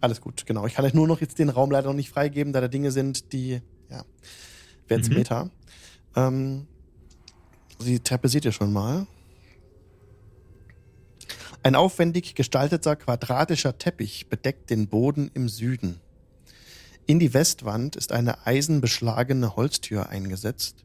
Alles 0.00 0.20
gut, 0.20 0.46
genau. 0.46 0.66
Ich 0.66 0.74
kann 0.74 0.84
euch 0.84 0.94
nur 0.94 1.06
noch 1.06 1.20
jetzt 1.20 1.38
den 1.38 1.48
Raum 1.50 1.70
leider 1.70 1.88
noch 1.88 1.94
nicht 1.96 2.10
freigeben, 2.10 2.52
da 2.52 2.60
da 2.60 2.68
Dinge 2.68 2.90
sind, 2.90 3.32
die, 3.32 3.60
ja, 3.90 4.04
werden 4.88 5.08
Mhm. 5.08 5.14
Meta. 5.14 5.50
Ähm, 6.16 6.66
die 7.84 8.00
Treppe 8.00 8.28
seht 8.28 8.44
ihr 8.44 8.52
schon 8.52 8.72
mal. 8.72 9.06
Ein 11.62 11.74
aufwendig 11.74 12.34
gestalteter 12.34 12.96
quadratischer 12.96 13.76
Teppich 13.76 14.28
bedeckt 14.28 14.70
den 14.70 14.88
Boden 14.88 15.30
im 15.34 15.48
Süden. 15.48 16.00
In 17.06 17.18
die 17.18 17.34
Westwand 17.34 17.96
ist 17.96 18.12
eine 18.12 18.46
eisenbeschlagene 18.46 19.56
Holztür 19.56 20.08
eingesetzt, 20.08 20.84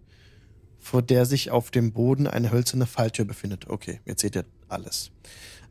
vor 0.86 1.02
der 1.02 1.26
sich 1.26 1.50
auf 1.50 1.72
dem 1.72 1.94
Boden 1.94 2.28
eine 2.28 2.52
hölzerne 2.52 2.86
Falltür 2.86 3.26
befindet. 3.26 3.68
Okay, 3.68 4.02
jetzt 4.06 4.22
seht 4.22 4.36
ihr 4.36 4.46
alles. 4.68 5.10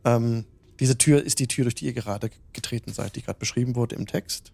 Ähm, 0.04 0.44
diese 0.80 0.98
Tür 0.98 1.22
ist 1.22 1.38
die 1.38 1.46
Tür, 1.46 1.62
durch 1.66 1.76
die 1.76 1.84
ihr 1.84 1.92
gerade 1.92 2.30
getreten 2.52 2.92
seid, 2.92 3.14
die 3.14 3.22
gerade 3.22 3.38
beschrieben 3.38 3.76
wurde 3.76 3.94
im 3.94 4.08
Text. 4.08 4.50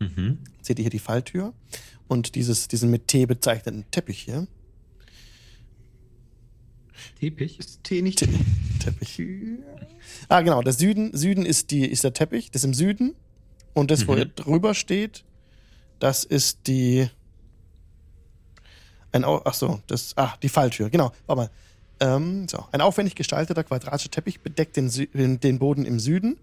Mhm. 0.00 0.38
Seht 0.62 0.80
ihr 0.80 0.82
hier 0.82 0.90
die 0.90 0.98
Falltür 0.98 1.54
und 2.08 2.34
dieses, 2.34 2.66
diesen 2.66 2.90
mit 2.90 3.06
T 3.06 3.24
bezeichneten 3.24 3.84
Teppich 3.92 4.18
hier. 4.22 4.48
Teppich? 7.20 7.60
Ist 7.60 7.84
Tee 7.84 8.02
nicht 8.02 8.18
Te 8.18 8.26
Teppich. 8.80 9.22
Ah, 10.28 10.40
genau. 10.40 10.60
Der 10.62 10.72
Süden, 10.72 11.16
Süden 11.16 11.46
ist, 11.46 11.70
die, 11.70 11.86
ist 11.86 12.02
der 12.02 12.14
Teppich, 12.14 12.50
das 12.50 12.62
ist 12.62 12.66
im 12.66 12.74
Süden. 12.74 13.14
Und 13.74 13.92
das, 13.92 14.08
wo 14.08 14.12
Mhm. 14.14 14.18
ihr 14.18 14.24
drüber 14.26 14.74
steht, 14.74 15.24
das 16.00 16.24
ist 16.24 16.66
die. 16.66 17.08
Ein, 19.12 19.24
Au- 19.24 19.42
ach 19.44 19.54
so, 19.54 19.80
das, 19.86 20.16
ah, 20.16 20.34
die 20.42 20.48
Falltür, 20.48 20.90
genau. 20.90 21.12
Warte 21.26 21.42
mal. 21.42 21.50
Ähm, 22.00 22.48
so. 22.48 22.64
Ein 22.72 22.80
aufwendig 22.80 23.14
gestalteter 23.14 23.64
quadratischer 23.64 24.10
Teppich 24.10 24.40
bedeckt 24.40 24.76
den 24.76 25.40
den 25.40 25.58
Boden 25.58 25.84
im 25.84 26.00
Süden. 26.00 26.38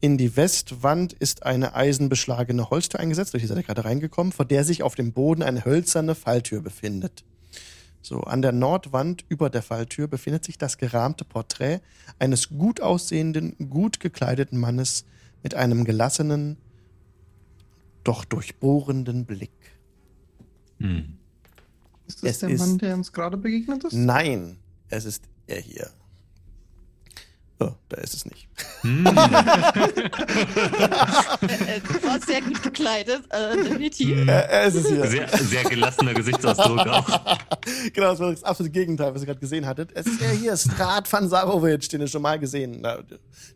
In 0.00 0.16
die 0.16 0.36
Westwand 0.36 1.12
ist 1.12 1.42
eine 1.44 1.74
eisenbeschlagene 1.74 2.70
Holztür 2.70 3.00
eingesetzt, 3.00 3.34
durch 3.34 3.42
die 3.42 3.48
seid 3.48 3.56
ihr 3.58 3.64
gerade 3.64 3.84
reingekommen, 3.84 4.32
vor 4.32 4.44
der 4.44 4.62
sich 4.64 4.84
auf 4.84 4.94
dem 4.94 5.12
Boden 5.12 5.42
eine 5.42 5.64
hölzerne 5.64 6.14
Falltür 6.14 6.62
befindet. 6.62 7.24
So, 8.00 8.20
an 8.20 8.40
der 8.40 8.52
Nordwand 8.52 9.24
über 9.28 9.50
der 9.50 9.62
Falltür 9.62 10.06
befindet 10.06 10.44
sich 10.44 10.56
das 10.56 10.78
gerahmte 10.78 11.24
Porträt 11.24 11.80
eines 12.20 12.48
gut 12.48 12.80
aussehenden, 12.80 13.56
gut 13.70 13.98
gekleideten 13.98 14.58
Mannes 14.58 15.04
mit 15.42 15.56
einem 15.56 15.84
gelassenen, 15.84 16.56
doch 18.04 18.24
durchbohrenden 18.24 19.26
Blick. 19.26 19.50
Hm. 20.78 21.17
Ist 22.08 22.22
das 22.22 22.30
Es 22.30 22.38
der 22.40 22.48
ist- 22.50 22.60
Mann, 22.60 22.78
der 22.78 22.94
uns 22.94 23.12
gerade 23.12 23.36
begegnet 23.36 23.84
ist? 23.84 23.92
Nein, 23.92 24.58
es 24.88 25.04
ist 25.04 25.22
er 25.46 25.60
hier. 25.60 25.90
Oh, 27.60 27.72
da 27.88 27.96
ist 27.96 28.14
es 28.14 28.24
nicht. 28.24 28.48
Hm. 28.82 29.04
Äh, 29.04 29.10
du 31.80 32.02
warst 32.06 32.26
sehr 32.26 32.40
gut 32.40 32.62
gekleidet, 32.62 33.22
äh, 33.30 33.56
definitiv. 33.56 34.16
Er, 34.28 34.48
er 34.48 34.64
ist 34.66 34.74
es 34.76 34.86
hier. 34.88 35.06
Sehr, 35.08 35.28
sehr 35.38 35.64
gelassener 35.64 36.14
Gesichtsausdruck 36.14 36.78
auch. 36.86 37.06
genau, 37.92 38.10
das 38.10 38.20
war 38.20 38.30
das 38.30 38.44
absolute 38.44 38.72
Gegenteil, 38.72 39.12
was 39.14 39.22
ihr 39.22 39.26
gerade 39.26 39.40
gesehen 39.40 39.66
hattet. 39.66 39.90
Es 39.94 40.06
ist 40.06 40.22
er 40.22 40.30
hier, 40.30 40.56
Strat 40.56 41.12
van 41.12 41.28
Sarovic, 41.28 41.88
den 41.88 42.00
ihr 42.02 42.06
schon 42.06 42.22
mal 42.22 42.38
gesehen, 42.38 42.78
na, 42.80 42.98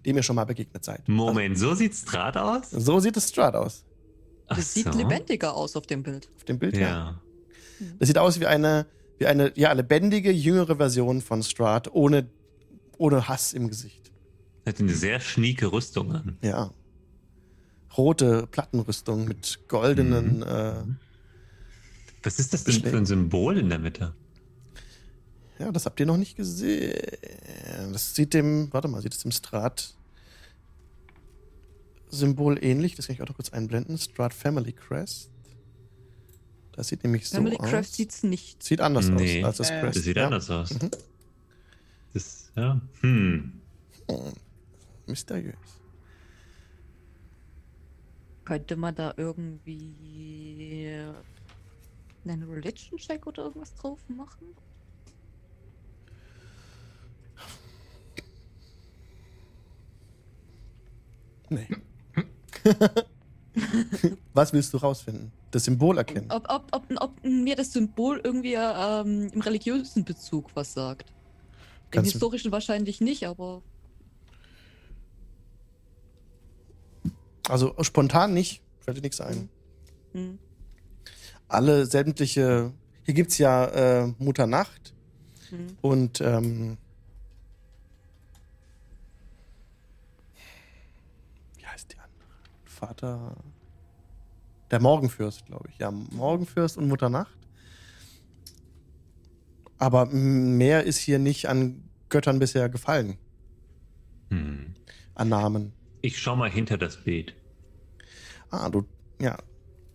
dem 0.04 0.16
ihr 0.16 0.22
schon 0.22 0.36
mal 0.36 0.44
begegnet 0.46 0.84
seid. 0.84 1.08
Moment, 1.08 1.56
so 1.58 1.74
sieht 1.74 1.94
Strat 1.94 2.36
aus? 2.36 2.70
So 2.70 2.98
sieht 3.00 3.16
es 3.16 3.28
Strat 3.28 3.54
aus. 3.54 3.84
Ach 4.48 4.56
Das 4.56 4.74
sieht 4.74 4.92
so. 4.92 4.98
lebendiger 4.98 5.54
aus 5.54 5.76
auf 5.76 5.86
dem 5.86 6.02
Bild. 6.02 6.28
Auf 6.36 6.44
dem 6.44 6.58
Bild 6.58 6.76
ja. 6.76 6.80
Ja. 6.88 7.20
Das 7.98 8.08
sieht 8.08 8.18
aus 8.18 8.40
wie 8.40 8.46
eine, 8.46 8.86
wie 9.18 9.26
eine 9.26 9.52
ja, 9.56 9.72
lebendige, 9.72 10.30
jüngere 10.32 10.76
Version 10.76 11.20
von 11.20 11.42
Strat, 11.42 11.92
ohne, 11.92 12.28
ohne 12.98 13.28
Hass 13.28 13.52
im 13.52 13.68
Gesicht. 13.68 14.10
Hat 14.66 14.80
eine 14.80 14.92
sehr 14.92 15.20
schnieke 15.20 15.72
Rüstung 15.72 16.12
an. 16.12 16.38
Ja. 16.42 16.70
Rote 17.96 18.46
Plattenrüstung 18.50 19.26
mit 19.26 19.60
goldenen. 19.68 20.38
Mhm. 20.38 20.42
Äh, 20.42 20.74
Was 22.22 22.38
ist 22.38 22.52
das 22.52 22.64
denn 22.64 22.82
für 22.82 22.96
ein 22.96 23.06
Symbol 23.06 23.58
in 23.58 23.68
der 23.68 23.78
Mitte? 23.78 24.14
ja, 25.62 25.70
das 25.70 25.86
habt 25.86 26.00
ihr 26.00 26.06
noch 26.06 26.16
nicht 26.16 26.36
gesehen. 26.36 26.94
Das 27.92 28.14
sieht 28.14 28.34
dem, 28.34 28.72
warte 28.72 28.88
mal, 28.88 29.00
sieht 29.00 29.14
es 29.14 29.20
dem 29.20 29.30
Strat 29.30 29.94
Symbol 32.08 32.62
ähnlich. 32.62 32.94
Das 32.94 33.06
kann 33.06 33.14
ich 33.14 33.22
auch 33.22 33.28
noch 33.28 33.36
kurz 33.36 33.50
einblenden. 33.50 33.98
Strat 33.98 34.34
Family 34.34 34.72
Crest. 34.72 35.30
Das 36.72 36.88
sieht 36.88 37.04
nämlich 37.04 37.28
so 37.28 37.36
Family 37.36 37.56
aus. 37.58 37.68
Craft 37.68 37.84
sieht's 37.84 38.22
nicht. 38.22 38.62
Sieht 38.62 38.80
anders 38.80 39.08
Nee. 39.08 39.40
aus 39.44 39.46
als 39.48 39.56
das 39.58 39.70
Äh, 39.70 39.80
Crest. 39.80 39.96
Das 39.96 40.04
sieht 40.04 40.16
ja. 40.16 40.24
anders 40.24 40.50
aus. 40.50 40.70
Mhm. 40.80 40.90
Das, 42.14 42.50
ja. 42.56 42.80
Hm. 43.00 43.60
Mysteriös. 45.06 45.54
Könnte 48.44 48.76
man 48.76 48.94
da 48.94 49.14
irgendwie 49.16 50.96
einen 52.24 52.42
Religion-Check 52.50 53.26
oder 53.26 53.44
irgendwas 53.44 53.74
drauf 53.74 53.98
machen? 54.08 54.48
Nee. 61.50 61.68
Was 64.34 64.52
willst 64.52 64.72
du 64.72 64.78
rausfinden? 64.78 65.32
Das 65.50 65.64
Symbol 65.64 65.98
erkennen. 65.98 66.26
Ob, 66.30 66.46
ob, 66.48 66.66
ob, 66.72 66.84
ob 66.96 67.24
mir 67.24 67.54
das 67.56 67.72
Symbol 67.72 68.20
irgendwie 68.24 68.54
ähm, 68.54 69.28
im 69.32 69.40
religiösen 69.40 70.04
Bezug 70.04 70.50
was 70.54 70.72
sagt. 70.72 71.12
Im 71.92 72.04
historischen 72.04 72.50
wahrscheinlich 72.52 73.00
nicht, 73.02 73.26
aber 73.26 73.62
Also 77.48 77.74
spontan 77.82 78.32
nicht, 78.32 78.62
fällt 78.80 78.96
dir 78.96 79.02
nichts 79.02 79.20
ein. 79.20 79.48
hm. 80.12 80.38
Alle 81.48 81.84
sämtliche, 81.84 82.72
hier 83.02 83.14
gibt's 83.14 83.36
ja 83.36 83.66
äh, 84.04 84.06
Mutter 84.18 84.46
Nacht 84.46 84.94
Hm. 85.50 85.76
und 85.82 86.22
ähm, 86.22 86.78
wie 91.58 91.66
heißt 91.66 91.92
die 91.92 91.98
andere? 91.98 92.28
Vater, 92.86 93.36
der 94.72 94.80
Morgenfürst, 94.80 95.46
glaube 95.46 95.68
ich. 95.70 95.78
Ja, 95.78 95.92
Morgenfürst 95.92 96.76
und 96.76 96.88
Mutter 96.88 97.08
Nacht. 97.08 97.38
Aber 99.78 100.06
mehr 100.06 100.82
ist 100.82 100.98
hier 100.98 101.20
nicht 101.20 101.48
an 101.48 101.84
Göttern 102.08 102.40
bisher 102.40 102.68
gefallen, 102.68 103.18
Hm. 104.30 104.74
an 105.14 105.28
Namen. 105.28 105.72
Ich 106.00 106.18
schau 106.18 106.34
mal 106.34 106.50
hinter 106.50 106.76
das 106.76 106.96
Bild. 107.04 107.34
Ah, 108.50 108.68
du, 108.68 108.84
ja. 109.20 109.36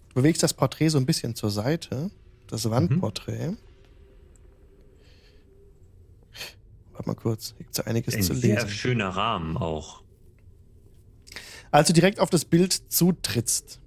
Du 0.09 0.15
bewegst 0.15 0.41
das 0.41 0.53
Porträt 0.53 0.88
so 0.88 0.97
ein 0.97 1.05
bisschen 1.05 1.35
zur 1.35 1.51
Seite. 1.51 2.09
Das 2.47 2.69
Wandporträt. 2.69 3.57
Warte 6.93 7.07
mal 7.09 7.15
kurz, 7.15 7.53
gibt's 7.57 7.77
ja 7.80 7.84
einiges 7.84 8.15
Ein 8.15 8.23
zu 8.23 8.34
sehr 8.34 8.55
lesen. 8.55 8.69
schöner 8.69 9.09
Rahmen 9.09 9.57
auch. 9.57 10.03
Als 11.72 11.88
du 11.88 11.94
direkt 11.94 12.19
auf 12.19 12.30
das 12.30 12.45
Bild 12.45 12.73
zutrittst, 12.91 13.80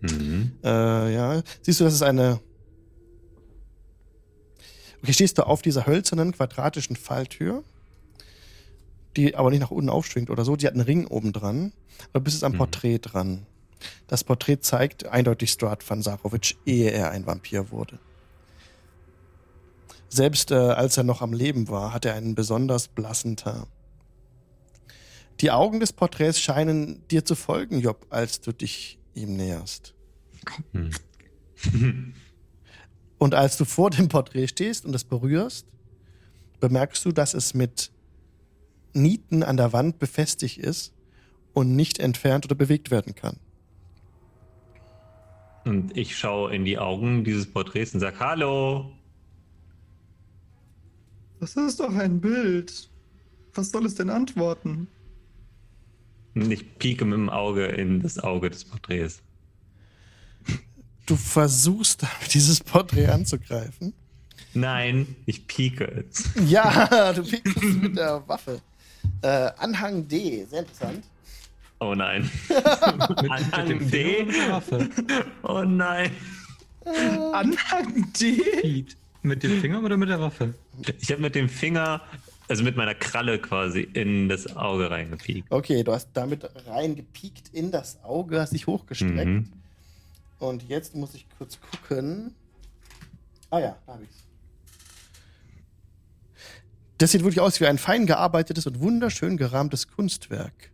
Mhm. 0.00 0.52
äh, 0.62 1.14
ja, 1.14 1.42
siehst 1.62 1.80
du, 1.80 1.84
das 1.84 1.94
ist 1.94 2.02
eine. 2.02 2.40
Okay, 5.02 5.12
stehst 5.12 5.38
du 5.38 5.46
auf 5.46 5.62
dieser 5.62 5.86
hölzernen, 5.86 6.32
quadratischen 6.32 6.96
Falltür, 6.96 7.62
die 9.16 9.34
aber 9.36 9.50
nicht 9.50 9.60
nach 9.60 9.70
unten 9.70 9.88
aufschwingt 9.90 10.30
oder 10.30 10.44
so. 10.44 10.56
Die 10.56 10.66
hat 10.66 10.74
einen 10.74 10.82
Ring 10.82 11.06
oben 11.06 11.32
dran. 11.32 11.72
Aber 12.10 12.20
du 12.20 12.24
bist 12.24 12.36
jetzt 12.36 12.44
am 12.44 12.52
Mhm. 12.52 12.58
Porträt 12.58 12.98
dran. 12.98 13.46
Das 14.06 14.24
Porträt 14.24 14.58
zeigt 14.60 15.06
eindeutig 15.06 15.50
Strahd 15.50 15.88
van 15.88 16.02
Sarovic, 16.02 16.56
ehe 16.66 16.90
er 16.90 17.10
ein 17.10 17.26
Vampir 17.26 17.70
wurde. 17.70 17.98
Selbst 20.08 20.50
äh, 20.50 20.54
als 20.54 20.96
er 20.96 21.04
noch 21.04 21.20
am 21.22 21.32
Leben 21.32 21.68
war, 21.68 21.92
hat 21.92 22.04
er 22.04 22.14
einen 22.14 22.34
besonders 22.34 22.88
blassen 22.88 23.36
Teint. 23.36 23.66
Die 25.40 25.50
Augen 25.50 25.80
des 25.80 25.92
Porträts 25.92 26.40
scheinen 26.40 27.06
dir 27.08 27.24
zu 27.24 27.34
folgen, 27.34 27.80
Job, 27.80 28.06
als 28.10 28.40
du 28.40 28.52
dich 28.52 28.98
ihm 29.14 29.36
näherst. 29.36 29.94
Hm. 30.72 30.90
Und 33.18 33.34
als 33.34 33.56
du 33.56 33.64
vor 33.64 33.90
dem 33.90 34.08
Porträt 34.08 34.48
stehst 34.48 34.84
und 34.84 34.94
es 34.94 35.04
berührst, 35.04 35.66
bemerkst 36.60 37.04
du, 37.04 37.12
dass 37.12 37.34
es 37.34 37.54
mit 37.54 37.90
Nieten 38.92 39.42
an 39.42 39.56
der 39.56 39.72
Wand 39.72 39.98
befestigt 39.98 40.58
ist 40.58 40.92
und 41.54 41.74
nicht 41.74 41.98
entfernt 41.98 42.44
oder 42.44 42.54
bewegt 42.54 42.90
werden 42.90 43.14
kann. 43.14 43.38
Und 45.64 45.96
ich 45.96 46.16
schaue 46.16 46.54
in 46.54 46.64
die 46.64 46.78
Augen 46.78 47.24
dieses 47.24 47.50
Porträts 47.50 47.94
und 47.94 48.00
sage, 48.00 48.20
hallo. 48.20 48.92
Das 51.40 51.56
ist 51.56 51.80
doch 51.80 51.94
ein 51.94 52.20
Bild. 52.20 52.90
Was 53.54 53.70
soll 53.70 53.86
es 53.86 53.94
denn 53.94 54.10
antworten? 54.10 54.88
Ich 56.36 56.78
pieke 56.78 57.06
mit 57.06 57.14
dem 57.14 57.30
Auge 57.30 57.64
in 57.64 58.02
das 58.02 58.18
Auge 58.18 58.50
des 58.50 58.64
Porträts. 58.64 59.22
Du 61.06 61.16
versuchst, 61.16 62.02
damit 62.02 62.34
dieses 62.34 62.60
Porträt 62.62 63.06
anzugreifen. 63.06 63.94
Nein, 64.52 65.16
ich 65.24 65.46
pieke 65.46 65.84
es. 65.84 66.28
Ja, 66.46 67.12
du 67.14 67.22
piekst 67.22 67.56
es 67.56 67.74
mit 67.76 67.96
der 67.96 68.22
Waffe. 68.28 68.60
Äh, 69.22 69.50
Anhang 69.56 70.06
D, 70.06 70.44
sehr 70.44 70.60
interessant. 70.60 71.04
Oh 71.78 71.94
nein. 71.94 72.30
Mit, 72.48 73.30
Anhang 73.30 73.68
mit 73.68 73.68
dem 73.68 73.90
D? 73.90 74.26
Waffe. 74.50 74.88
Oh 75.42 75.62
nein. 75.62 76.10
Anhang 77.32 78.12
D? 78.18 78.86
Mit 79.22 79.42
dem 79.42 79.60
Finger 79.60 79.82
oder 79.82 79.96
mit 79.96 80.08
der 80.08 80.20
Waffe? 80.20 80.54
Ich 81.00 81.10
habe 81.12 81.20
mit 81.20 81.34
dem 81.34 81.48
Finger, 81.50 82.00
also 82.48 82.62
mit 82.62 82.76
meiner 82.76 82.94
Kralle 82.94 83.38
quasi, 83.38 83.80
in 83.80 84.28
das 84.28 84.56
Auge 84.56 84.90
reingepiekt. 84.90 85.50
Okay, 85.50 85.82
du 85.82 85.92
hast 85.92 86.10
damit 86.12 86.48
reingepiekt 86.66 87.48
in 87.52 87.70
das 87.70 88.02
Auge, 88.04 88.40
hast 88.40 88.52
dich 88.52 88.66
hochgestreckt. 88.66 89.26
Mhm. 89.26 89.52
Und 90.38 90.68
jetzt 90.68 90.94
muss 90.94 91.14
ich 91.14 91.26
kurz 91.38 91.58
gucken. 91.60 92.34
Ah 93.50 93.58
ja, 93.58 93.76
da 93.86 93.94
habe 93.94 94.04
ich's. 94.04 94.24
Das 96.98 97.12
sieht 97.12 97.22
wirklich 97.22 97.40
aus 97.40 97.60
wie 97.60 97.66
ein 97.66 97.78
fein 97.78 98.06
gearbeitetes 98.06 98.66
und 98.66 98.80
wunderschön 98.80 99.36
gerahmtes 99.36 99.88
Kunstwerk. 99.88 100.70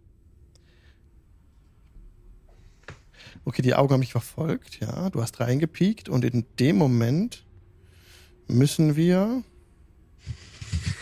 Okay, 3.44 3.62
die 3.62 3.74
Augen 3.74 3.92
haben 3.92 4.00
mich 4.00 4.12
verfolgt, 4.12 4.78
ja. 4.80 5.10
Du 5.10 5.20
hast 5.20 5.40
reingepiekt 5.40 6.08
und 6.08 6.24
in 6.24 6.44
dem 6.60 6.76
Moment 6.76 7.44
müssen 8.46 8.94
wir 8.94 9.42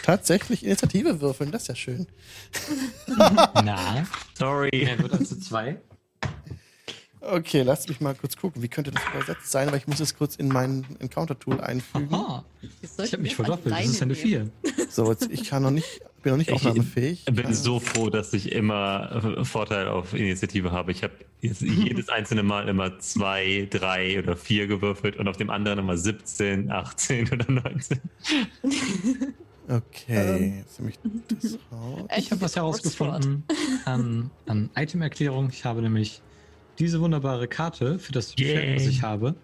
tatsächlich 0.03 0.65
Initiative 0.65 1.21
würfeln. 1.21 1.51
Das 1.53 1.63
ist 1.63 1.69
ja 1.69 1.75
schön. 1.75 2.07
Na. 3.65 4.07
Sorry. 4.35 4.71
Er 4.73 4.99
wird 4.99 5.13
also 5.13 5.37
zwei. 5.37 5.81
Okay, 7.23 7.63
lass 7.63 7.87
mich 7.87 8.01
mal 8.01 8.15
kurz 8.15 8.37
gucken. 8.37 8.63
Wie 8.63 8.69
könnte 8.69 8.91
das 8.91 9.03
übersetzt 9.15 9.51
sein? 9.51 9.69
Aber 9.69 9.77
ich 9.77 9.87
muss 9.87 10.01
es 10.01 10.17
kurz 10.17 10.37
in 10.37 10.49
mein 10.49 10.87
Encounter-Tool 11.01 11.61
einfügen. 11.61 12.15
Aha. 12.15 12.45
Ich 13.03 13.13
habe 13.13 13.23
mich 13.23 13.37
verdoppelt. 13.37 13.75
Das 13.75 13.85
ist 13.85 14.01
eine 14.03 14.15
nehmen. 14.15 14.53
4. 14.65 14.87
So, 14.89 15.11
jetzt, 15.11 15.31
ich 15.31 15.45
kann 15.49 15.63
noch 15.63 15.71
nicht, 15.71 16.01
bin 16.23 16.33
noch 16.33 16.39
nicht 16.39 16.49
Ich 16.49 16.55
aufnahmefähig. 16.55 17.27
bin 17.27 17.53
so 17.53 17.79
froh, 17.79 18.09
dass 18.09 18.33
ich 18.33 18.53
immer 18.53 19.37
äh, 19.39 19.45
Vorteil 19.45 19.89
auf 19.89 20.15
Initiative 20.15 20.73
habe. 20.73 20.93
Ich 20.93 21.03
habe 21.03 21.13
jetzt 21.43 21.61
jedes 21.61 22.09
einzelne 22.09 22.43
Mal 22.43 22.69
immer 22.69 22.99
zwei, 23.01 23.69
drei 23.71 24.19
oder 24.19 24.35
vier 24.35 24.67
gewürfelt 24.67 25.17
und 25.17 25.29
auf 25.29 25.37
dem 25.37 25.51
anderen 25.51 25.79
immer 25.79 25.99
17, 25.99 26.71
18 26.71 27.33
oder 27.33 27.53
19. 27.53 28.01
Okay, 29.71 30.55
jetzt 30.59 30.81
nehme 30.81 30.91
ich 30.91 30.99
das 31.29 31.59
raus. 31.71 32.09
Ich 32.17 32.33
habe 32.33 32.41
was 32.41 32.57
herausgefunden 32.57 33.45
an, 33.85 34.31
an 34.47 34.69
Item-Erklärung. 34.75 35.51
Ich 35.53 35.65
habe 35.65 35.81
nämlich 35.81 36.23
diese 36.81 37.01
wunderbare 37.01 37.47
Karte 37.47 38.01
für 38.01 38.11
das. 38.11 38.33
Schwert, 38.33 38.77
was 38.77 38.87
ich 38.87 39.03
habe. 39.03 39.37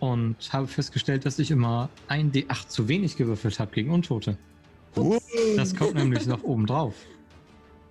Und 0.00 0.36
habe 0.52 0.66
festgestellt, 0.66 1.24
dass 1.24 1.38
ich 1.38 1.50
immer 1.50 1.88
ein 2.08 2.30
D8 2.30 2.68
zu 2.68 2.88
wenig 2.88 3.16
gewürfelt 3.16 3.58
habe 3.58 3.72
gegen 3.72 3.90
Untote. 3.90 4.36
Das 5.56 5.74
kommt 5.74 5.94
nämlich 5.94 6.26
noch 6.26 6.42
oben 6.42 6.66
drauf. 6.66 6.94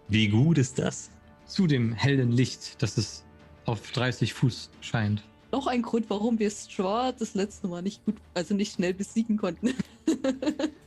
Wie 0.08 0.28
gut 0.28 0.60
ist 0.60 0.78
das? 0.78 1.10
Zu 1.48 1.66
dem 1.66 1.92
hellen 1.94 2.32
Licht, 2.32 2.82
das 2.82 2.98
es 2.98 3.26
auf 3.66 3.92
30 3.92 4.34
Fuß 4.34 4.70
scheint. 4.82 5.24
Noch 5.52 5.68
ein 5.68 5.82
Grund, 5.82 6.10
warum 6.10 6.40
wir 6.40 6.52
Straw 6.52 7.14
das 7.18 7.34
letzte 7.34 7.68
Mal 7.68 7.82
nicht 7.82 8.06
gut, 8.06 8.16
also 8.34 8.54
nicht 8.54 8.76
schnell 8.76 8.94
besiegen 8.94 9.38
konnten. 9.38 9.74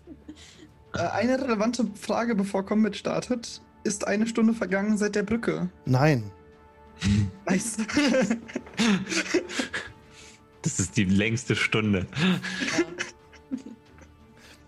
Äh, 0.95 0.99
eine 0.99 1.41
relevante 1.41 1.87
Frage, 1.95 2.35
bevor 2.35 2.65
Combat 2.65 2.97
startet. 2.97 3.61
Ist 3.85 4.07
eine 4.07 4.27
Stunde 4.27 4.53
vergangen 4.53 4.99
seit 4.99 5.15
der 5.15 5.23
Brücke? 5.23 5.71
Nein. 5.87 6.31
Nice. 7.47 7.79
Das 10.63 10.79
ist 10.79 10.97
die 10.99 11.05
längste 11.05 11.57
Stunde. 11.57 12.07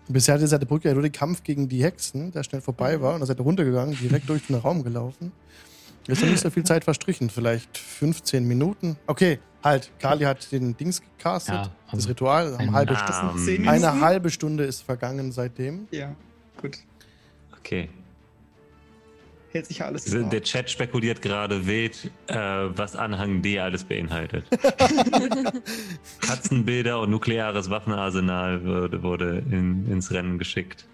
Bisher 0.07 0.33
hatte 0.33 0.47
seit 0.47 0.61
der 0.61 0.65
Brücke 0.65 0.87
ja 0.87 0.93
nur 0.95 1.03
den 1.03 1.11
Kampf 1.11 1.43
gegen 1.43 1.69
die 1.69 1.83
Hexen, 1.83 2.31
der 2.31 2.43
schnell 2.43 2.61
vorbei 2.61 2.99
war. 2.99 3.13
Und 3.13 3.19
dann 3.19 3.27
seid 3.27 3.39
ihr 3.39 3.43
runtergegangen, 3.43 3.95
direkt 3.95 4.27
durch 4.27 4.47
den 4.47 4.55
Raum 4.55 4.83
gelaufen. 4.83 5.31
Jetzt 6.07 6.17
ist 6.17 6.23
noch 6.23 6.31
nicht 6.31 6.41
so 6.41 6.49
viel 6.49 6.63
Zeit 6.63 6.83
verstrichen, 6.83 7.29
vielleicht 7.29 7.77
15 7.77 8.45
Minuten. 8.45 8.97
Okay, 9.07 9.39
halt. 9.63 9.91
Kali 9.99 10.25
hat 10.25 10.51
den 10.51 10.75
Dings 10.77 11.01
gecastet, 11.01 11.55
Ja, 11.55 11.61
das 11.85 11.93
also 11.93 12.09
Ritual. 12.09 12.55
Eine 12.55 12.69
ein- 12.69 12.73
halbe, 12.73 12.95
Stunde, 12.95 13.69
eine 13.69 14.01
halbe 14.01 14.29
Stunde 14.29 14.63
ist 14.65 14.81
vergangen 14.81 15.31
seitdem. 15.31 15.87
ja, 15.91 16.15
gut. 16.61 16.77
okay. 17.57 17.89
Hält 19.51 19.67
sich 19.67 19.77
ja 19.77 19.85
alles 19.85 20.05
Der 20.05 20.21
vor. 20.21 20.41
Chat 20.41 20.71
spekuliert 20.71 21.21
gerade 21.21 21.67
wild, 21.67 22.09
äh, 22.25 22.35
was 22.35 22.95
Anhang 22.95 23.43
D 23.43 23.59
alles 23.59 23.83
beinhaltet. 23.83 24.45
Katzenbilder 26.21 26.99
und 26.99 27.11
nukleares 27.11 27.69
Waffenarsenal 27.69 28.65
wurde, 28.65 29.03
wurde 29.03 29.43
in, 29.51 29.87
ins 29.91 30.09
Rennen 30.09 30.39
geschickt. 30.39 30.85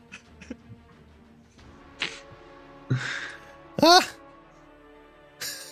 Ah! 3.82 4.00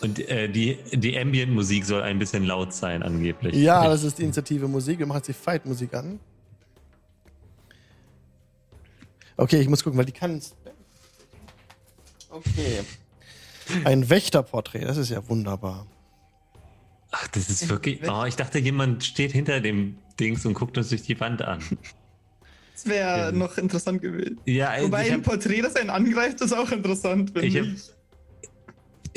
Und 0.01 0.19
äh, 0.19 0.47
die, 0.47 0.77
die 0.91 1.17
Ambient-Musik 1.17 1.85
soll 1.85 2.03
ein 2.03 2.19
bisschen 2.19 2.45
laut 2.45 2.73
sein, 2.73 3.03
angeblich. 3.03 3.55
Ja, 3.55 3.83
das 3.89 4.03
ist 4.03 4.19
die 4.19 4.23
Initiative 4.23 4.67
Musik. 4.67 4.99
Wir 4.99 5.05
machen 5.05 5.17
jetzt 5.17 5.27
die 5.27 5.33
Fight-Musik 5.33 5.93
an. 5.93 6.19
Okay, 9.35 9.59
ich 9.59 9.69
muss 9.69 9.83
gucken, 9.83 9.97
weil 9.97 10.05
die 10.05 10.11
kann. 10.11 10.41
Okay. 12.29 12.81
Ein 13.83 14.09
Wächterporträt, 14.09 14.85
das 14.85 14.97
ist 14.97 15.09
ja 15.09 15.27
wunderbar. 15.29 15.85
Ach, 17.11 17.27
das 17.29 17.49
ist 17.49 17.69
wirklich. 17.69 18.01
Oh, 18.09 18.25
ich 18.25 18.35
dachte, 18.35 18.59
jemand 18.59 19.03
steht 19.03 19.31
hinter 19.31 19.61
dem 19.61 19.97
Dings 20.19 20.45
und 20.45 20.53
guckt 20.53 20.77
uns 20.77 20.89
durch 20.89 21.03
die 21.03 21.19
Wand 21.19 21.41
an. 21.41 21.59
Das 22.73 22.85
wäre 22.85 23.33
noch 23.33 23.57
interessant 23.57 24.01
gewesen. 24.01 24.39
Ja, 24.45 24.69
also 24.69 24.87
Wobei 24.87 25.11
ein 25.11 25.21
Porträt, 25.21 25.61
das 25.61 25.75
einen 25.75 25.89
angreift, 25.89 26.41
ist 26.41 26.53
auch 26.53 26.71
interessant. 26.71 27.31
finde 27.31 27.47
ich, 27.47 27.57
hab, 27.57 27.65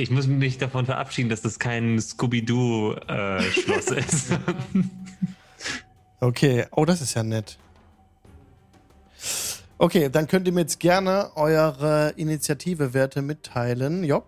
ich. 0.02 0.10
muss 0.10 0.26
mich 0.26 0.58
davon 0.58 0.86
verabschieden, 0.86 1.28
dass 1.28 1.42
das 1.42 1.58
kein 1.58 2.00
Scooby-Doo-Schloss 2.00 3.90
ist. 3.96 4.32
Okay, 6.20 6.66
oh, 6.72 6.84
das 6.84 7.00
ist 7.00 7.14
ja 7.14 7.22
nett. 7.22 7.58
Okay, 9.78 10.10
dann 10.10 10.26
könnt 10.26 10.46
ihr 10.46 10.52
mir 10.52 10.60
jetzt 10.60 10.78
gerne 10.80 11.30
eure 11.36 12.12
Initiative-Werte 12.16 13.22
mitteilen. 13.22 14.04
Job? 14.04 14.26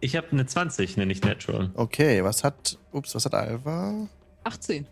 Ich 0.00 0.16
habe 0.16 0.26
eine 0.32 0.44
20, 0.44 0.96
nenne 0.96 1.12
ich 1.12 1.22
Natural. 1.22 1.70
Okay, 1.74 2.22
was 2.24 2.44
hat. 2.44 2.78
Ups, 2.90 3.14
was 3.14 3.24
hat 3.24 3.34
Alva? 3.34 4.08
18. 4.44 4.86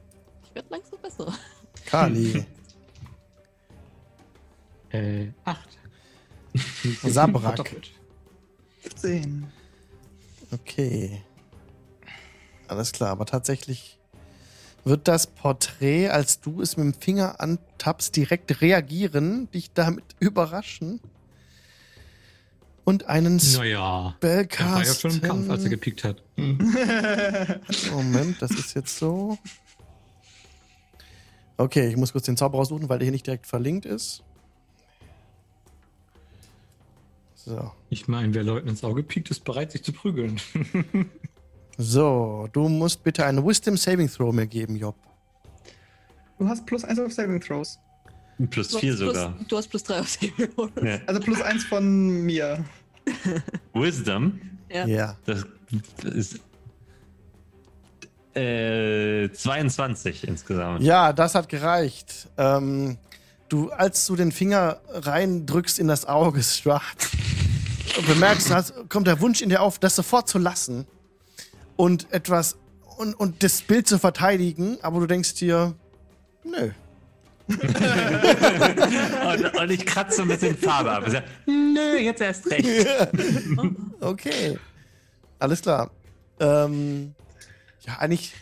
Ich 0.45 0.55
werde 0.55 0.69
langsam 0.71 0.99
besser. 1.03 1.33
Kali. 1.87 2.45
Äh, 4.93 5.29
8. 5.45 5.69
Sabrak. 7.05 7.77
15. 8.81 9.47
Okay. 10.53 11.23
Alles 12.69 12.93
klar, 12.93 13.11
aber 13.11 13.27
tatsächlich 13.27 13.99
wird 14.85 15.09
das 15.09 15.27
Porträt, 15.27 16.09
als 16.09 16.41
du 16.41 16.63
es 16.63 16.77
mit 16.77 16.85
dem 16.85 16.95
Finger 16.95 17.41
antappst, 17.41 18.17
direkt 18.17 18.61
reagieren, 18.61 19.51
dich 19.51 19.73
damit 19.73 20.05
überraschen 20.21 21.01
und 22.85 23.07
einen 23.07 23.37
Naja. 23.55 24.15
Spell 24.17 24.49
Er 24.59 24.71
war 24.71 24.85
ja 24.85 24.95
schon 24.95 25.13
im 25.13 25.21
Kampf, 25.21 25.51
als 25.51 25.65
er 25.65 25.71
gepiekt 25.71 26.05
hat. 26.05 26.23
Moment, 27.93 28.41
das 28.41 28.51
ist 28.53 28.75
jetzt 28.75 28.99
so. 28.99 29.39
Okay, 31.57 31.89
ich 31.89 31.97
muss 31.97 32.13
kurz 32.13 32.25
den 32.25 32.37
Zauber 32.37 32.59
raussuchen, 32.59 32.89
weil 32.89 32.99
der 32.99 33.05
hier 33.05 33.13
nicht 33.13 33.27
direkt 33.27 33.47
verlinkt 33.47 33.85
ist. 33.85 34.23
So. 37.45 37.73
Ich 37.89 38.07
meine, 38.09 38.35
wer 38.35 38.43
Leuten 38.43 38.69
ins 38.69 38.85
Auge 38.85 39.03
piekt, 39.03 39.31
ist 39.31 39.45
bereit, 39.45 39.73
sich 39.73 39.83
zu 39.83 39.93
prügeln. 39.93 40.41
So, 41.83 42.47
du 42.53 42.69
musst 42.69 43.03
bitte 43.05 43.25
einen 43.25 43.43
Wisdom 43.47 43.75
Saving 43.79 44.11
Throw 44.11 44.35
mir 44.35 44.47
geben, 44.47 44.77
Job. 44.77 44.97
Du 46.39 46.47
hast 46.47 46.67
plus 46.67 46.85
1 46.85 46.99
auf 47.01 47.11
Saving 47.11 47.41
Throws. 47.41 47.79
Plus 48.51 48.69
Du 48.69 48.75
hast 48.75 48.81
4 48.81 48.97
plus, 48.97 48.99
sogar. 48.99 49.35
Du 49.49 49.57
hast 49.57 49.69
plus 49.69 49.83
3 49.85 50.01
auf 50.01 50.09
Saving 50.11 50.55
Throws. 50.55 50.71
Ja. 50.83 50.99
Also 51.07 51.21
plus 51.23 51.41
1 51.41 51.65
von 51.65 52.23
mir. 52.27 52.63
Wisdom, 53.73 54.39
Ja. 54.71 54.85
Ja. 54.87 55.17
das 55.25 55.47
ist 56.05 56.41
äh, 58.35 59.31
22 59.33 60.29
insgesamt. 60.29 60.83
Ja, 60.83 61.15
das 61.15 61.35
hat 61.35 61.49
gereicht. 61.49 62.29
Ähm, 62.37 62.99
du, 63.49 63.71
als 63.71 64.07
du 64.07 64.17
den 64.17 64.33
Finger 64.33 64.81
reindrückst 64.93 65.79
in 65.79 65.89
das 65.89 66.05
Auge, 66.05 66.43
Strahd, 66.43 66.83
und 67.13 67.30
bemerkst, 68.07 68.51
hast, 68.51 68.75
kommt 68.89 69.07
der 69.07 69.21
Wunsch 69.21 69.43
in 69.43 69.49
dir 69.49 69.63
auf, 69.63 69.79
das 69.79 69.97
sofort 69.97 70.29
zu 70.29 70.39
lassen 70.39 70.87
und 71.77 72.13
etwas 72.13 72.57
und, 72.99 73.15
und 73.15 73.43
das 73.43 73.63
Bild 73.63 73.89
zu 73.89 73.99
verteidigen, 73.99 74.79
aber 74.83 75.01
du 75.01 75.07
denkst 75.07 75.35
dir, 75.35 75.75
nö. 76.45 76.71
Und, 77.49 77.59
und 79.61 79.71
ich 79.71 79.85
kratze 79.85 80.19
so 80.19 80.23
ein 80.23 80.29
bisschen 80.29 80.57
Farbe 80.57 80.93
ab. 80.93 81.05
Sag, 81.09 81.25
Nö, 81.47 81.97
jetzt 81.99 82.21
erst 82.21 82.49
recht. 82.51 82.67
Okay. 84.01 84.59
Alles 85.39 85.61
klar. 85.61 85.91
Ähm, 86.39 87.15
ja, 87.87 87.99
eigentlich, 87.99 88.35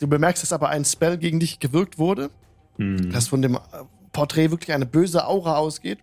du 0.00 0.08
bemerkst, 0.08 0.42
dass 0.42 0.52
aber 0.52 0.68
ein 0.70 0.84
Spell 0.84 1.16
gegen 1.16 1.40
dich 1.40 1.58
gewirkt 1.60 1.98
wurde, 1.98 2.30
Hm, 2.78 3.10
dass 3.12 3.28
von 3.28 3.42
dem 3.42 3.58
Porträt 4.12 4.50
wirklich 4.50 4.72
eine 4.74 4.86
böse 4.86 5.26
Aura 5.26 5.56
ausgeht 5.56 5.98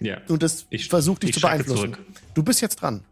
ja. 0.00 0.18
und 0.28 0.42
das 0.42 0.66
Ich- 0.70 0.88
versucht 0.88 1.22
dich 1.22 1.30
ich 1.30 1.34
zu 1.36 1.40
beeinflussen. 1.42 1.94
zurück. 1.94 1.98
Du 2.34 2.42
bist 2.42 2.60
jetzt 2.60 2.76
dran. 2.76 3.04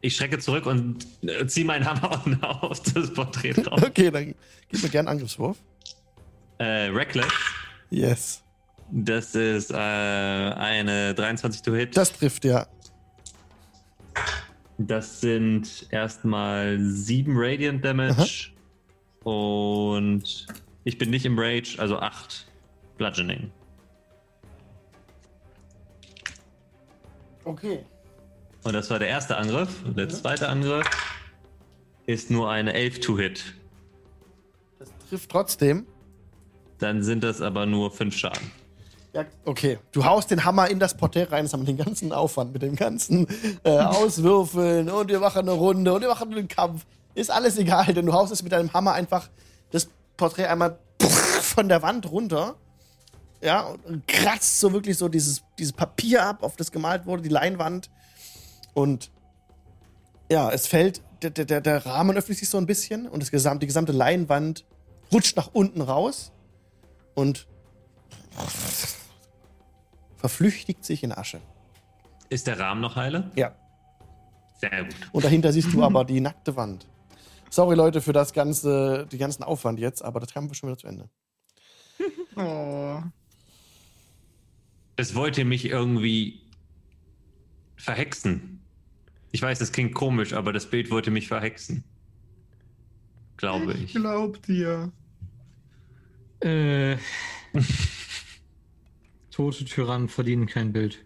Ich 0.00 0.16
schrecke 0.16 0.38
zurück 0.38 0.66
und 0.66 1.06
äh, 1.22 1.46
ziehe 1.46 1.64
meinen 1.64 1.84
Hammer 1.86 2.22
und 2.26 2.42
auf 2.42 2.80
das 2.82 3.12
Porträt 3.12 3.52
drauf. 3.52 3.80
Okay, 3.86 4.10
dann 4.10 4.34
gib 4.68 4.82
mir 4.82 4.88
gerne 4.88 5.08
einen 5.10 5.18
Angriffswurf. 5.18 5.56
äh, 6.58 6.64
Reckless, 6.88 7.32
Yes. 7.90 8.42
das 8.90 9.34
ist 9.34 9.70
äh, 9.70 9.74
eine 9.76 11.14
23 11.14 11.62
to 11.62 11.74
Hit. 11.74 11.96
Das 11.96 12.12
trifft 12.12 12.44
ja. 12.44 12.66
Das 14.78 15.20
sind 15.20 15.86
erstmal 15.90 16.78
7 16.80 17.32
Radiant 17.36 17.84
Damage. 17.84 18.50
Und 19.22 20.46
ich 20.84 20.98
bin 20.98 21.10
nicht 21.10 21.24
im 21.24 21.38
Rage, 21.38 21.76
also 21.78 21.98
8 21.98 22.46
Bludgeoning. 22.98 23.50
Okay. 27.44 27.84
Und 28.64 28.74
das 28.74 28.90
war 28.90 28.98
der 28.98 29.08
erste 29.08 29.36
Angriff. 29.36 29.84
Und 29.84 29.98
der 29.98 30.08
zweite 30.08 30.48
Angriff 30.48 30.86
ist 32.06 32.30
nur 32.30 32.50
eine 32.50 32.72
11 32.74 33.00
to 33.00 33.18
Hit. 33.18 33.54
Das 34.78 34.88
trifft 35.08 35.30
trotzdem. 35.30 35.86
Dann 36.78 37.02
sind 37.02 37.22
das 37.24 37.40
aber 37.40 37.66
nur 37.66 37.90
5 37.90 38.16
Schaden. 38.16 38.50
Ja, 39.12 39.26
okay. 39.44 39.78
Du 39.92 40.04
haust 40.04 40.30
den 40.30 40.44
Hammer 40.44 40.68
in 40.70 40.78
das 40.78 40.96
Porträt 40.96 41.24
rein, 41.24 41.44
das 41.44 41.52
haben 41.52 41.66
wir 41.66 41.74
den 41.74 41.84
ganzen 41.84 42.12
Aufwand 42.12 42.52
mit 42.52 42.62
dem 42.62 42.76
ganzen 42.76 43.26
äh, 43.62 43.70
Auswürfeln 43.78 44.88
und 44.88 45.08
wir 45.08 45.20
machen 45.20 45.40
eine 45.40 45.52
Runde 45.52 45.92
und 45.92 46.00
wir 46.00 46.08
machen 46.08 46.32
einen 46.32 46.48
Kampf. 46.48 46.86
Ist 47.14 47.30
alles 47.30 47.58
egal, 47.58 47.92
denn 47.92 48.06
du 48.06 48.12
haust 48.12 48.32
es 48.32 48.42
mit 48.42 48.52
deinem 48.52 48.72
Hammer 48.72 48.94
einfach 48.94 49.28
das 49.70 49.88
Porträt 50.16 50.46
einmal 50.46 50.78
von 51.02 51.68
der 51.68 51.82
Wand 51.82 52.10
runter. 52.10 52.56
Ja, 53.42 53.74
und 53.84 54.06
kratzt 54.06 54.60
so 54.60 54.72
wirklich 54.72 54.96
so 54.96 55.08
dieses, 55.08 55.42
dieses 55.58 55.72
Papier 55.72 56.24
ab, 56.24 56.42
auf 56.42 56.56
das 56.56 56.70
gemalt 56.70 57.06
wurde, 57.06 57.22
die 57.22 57.28
Leinwand. 57.28 57.90
Und 58.72 59.10
ja, 60.30 60.50
es 60.50 60.68
fällt, 60.68 61.02
der, 61.22 61.30
der, 61.30 61.60
der 61.60 61.84
Rahmen 61.84 62.16
öffnet 62.16 62.38
sich 62.38 62.48
so 62.48 62.58
ein 62.58 62.66
bisschen 62.66 63.08
und 63.08 63.20
das 63.20 63.30
gesamte, 63.30 63.60
die 63.60 63.66
gesamte 63.66 63.92
Leinwand 63.92 64.64
rutscht 65.12 65.36
nach 65.36 65.50
unten 65.52 65.80
raus 65.80 66.32
und 67.14 67.48
verflüchtigt 70.16 70.84
sich 70.84 71.02
in 71.02 71.12
Asche. 71.12 71.40
Ist 72.28 72.46
der 72.46 72.58
Rahmen 72.58 72.80
noch 72.80 72.94
heile? 72.96 73.30
Ja. 73.34 73.54
Sehr 74.60 74.84
gut. 74.84 74.94
Und 75.10 75.24
dahinter 75.24 75.52
siehst 75.52 75.72
du 75.72 75.82
aber 75.82 76.04
die 76.04 76.20
nackte 76.20 76.54
Wand. 76.54 76.86
Sorry, 77.50 77.74
Leute, 77.74 78.00
für 78.00 78.12
das 78.12 78.32
ganze, 78.32 79.06
die 79.10 79.18
ganzen 79.18 79.42
Aufwand 79.42 79.80
jetzt, 79.80 80.02
aber 80.02 80.20
das 80.20 80.32
Kampf 80.32 80.52
ist 80.52 80.58
schon 80.58 80.70
wieder 80.70 80.78
zu 80.78 80.86
Ende. 80.86 81.08
Oh. 82.34 83.02
Es 84.96 85.14
wollte 85.14 85.44
mich 85.44 85.64
irgendwie 85.64 86.42
verhexen. 87.76 88.60
Ich 89.32 89.42
weiß, 89.42 89.58
das 89.58 89.72
klingt 89.72 89.94
komisch, 89.94 90.34
aber 90.34 90.52
das 90.52 90.68
Bild 90.68 90.90
wollte 90.90 91.10
mich 91.10 91.28
verhexen. 91.28 91.84
Glaube 93.36 93.72
ich. 93.74 93.92
Glaub 93.92 94.42
dir. 94.42 94.92
Äh, 96.40 96.96
tote 99.30 99.64
Tyrannen 99.64 100.08
verdienen 100.08 100.46
kein 100.46 100.72
Bild. 100.72 101.04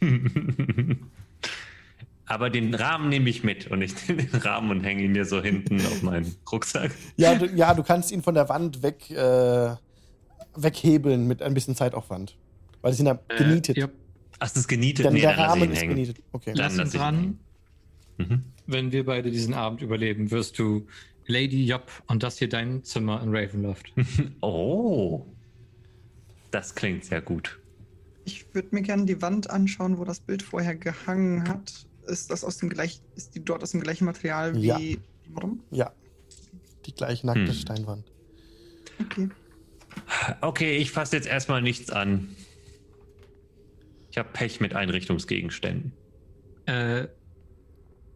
aber 2.26 2.50
den 2.50 2.74
Rahmen 2.74 3.08
nehme 3.08 3.30
ich 3.30 3.44
mit 3.44 3.70
und 3.70 3.82
ich 3.82 4.08
nehme 4.08 4.24
den 4.24 4.40
Rahmen 4.40 4.70
und 4.70 4.82
hänge 4.82 5.04
ihn 5.04 5.12
mir 5.12 5.24
so 5.24 5.40
hinten 5.40 5.80
auf 5.80 6.02
meinen 6.02 6.34
Rucksack. 6.50 6.90
Ja, 7.16 7.34
du, 7.34 7.46
ja, 7.46 7.72
du 7.72 7.82
kannst 7.82 8.10
ihn 8.10 8.22
von 8.22 8.34
der 8.34 8.48
Wand 8.48 8.82
weg, 8.82 9.10
äh, 9.10 9.76
weghebeln 10.54 11.26
mit 11.26 11.40
ein 11.40 11.54
bisschen 11.54 11.76
Zeitaufwand. 11.76 12.36
Weil 12.86 12.92
die 12.92 12.96
sind 12.98 13.06
ja 13.06 13.18
Äh, 13.28 13.36
genietet. 13.36 13.76
Ja, 13.76 13.88
Ach, 14.38 14.48
das 14.48 14.56
ist 14.58 14.68
genietet? 14.68 15.06
Dann 15.06 15.14
nee, 15.14 15.22
der 15.22 15.36
Rahmen 15.36 15.72
ist 15.72 15.80
hängen. 15.80 15.94
genietet. 15.96 16.22
Okay. 16.30 16.52
Lass 16.54 16.76
lass 16.76 16.84
uns 16.84 16.94
ich 16.94 17.00
ihn 17.00 17.00
ran. 17.00 17.38
Mhm. 18.18 18.44
Wenn 18.68 18.92
wir 18.92 19.04
beide 19.04 19.32
diesen 19.32 19.54
Abend 19.54 19.82
überleben, 19.82 20.30
wirst 20.30 20.56
du 20.60 20.86
Lady 21.26 21.66
Job 21.66 21.90
und 22.06 22.22
das 22.22 22.38
hier 22.38 22.48
dein 22.48 22.84
Zimmer 22.84 23.20
in 23.24 23.34
Ravenloft. 23.34 23.92
Oh. 24.40 25.26
Das 26.52 26.76
klingt 26.76 27.04
sehr 27.04 27.20
gut. 27.22 27.58
Ich 28.24 28.54
würde 28.54 28.68
mir 28.70 28.82
gerne 28.82 29.04
die 29.04 29.20
Wand 29.20 29.50
anschauen, 29.50 29.98
wo 29.98 30.04
das 30.04 30.20
Bild 30.20 30.44
vorher 30.44 30.76
gehangen 30.76 31.48
hat. 31.48 31.86
Ist 32.06 32.30
das 32.30 32.44
aus 32.44 32.58
dem 32.58 32.68
gleichen, 32.68 33.02
ist 33.16 33.34
die 33.34 33.44
dort 33.44 33.64
aus 33.64 33.72
dem 33.72 33.80
gleichen 33.80 34.04
Material 34.04 34.54
wie 34.54 34.66
Ja. 34.66 34.78
Warum? 35.30 35.60
Ja. 35.72 35.90
Die 36.86 36.94
gleiche 36.94 37.26
nackte 37.26 37.48
Hm. 37.48 37.52
Steinwand. 37.52 38.04
Okay. 39.00 39.28
Okay, 40.40 40.76
ich 40.76 40.92
fasse 40.92 41.16
jetzt 41.16 41.26
erstmal 41.26 41.62
nichts 41.62 41.90
an. 41.90 42.28
Ich 44.16 44.18
habe 44.18 44.30
Pech 44.32 44.60
mit 44.62 44.74
Einrichtungsgegenständen. 44.74 45.92
Äh, 46.64 47.06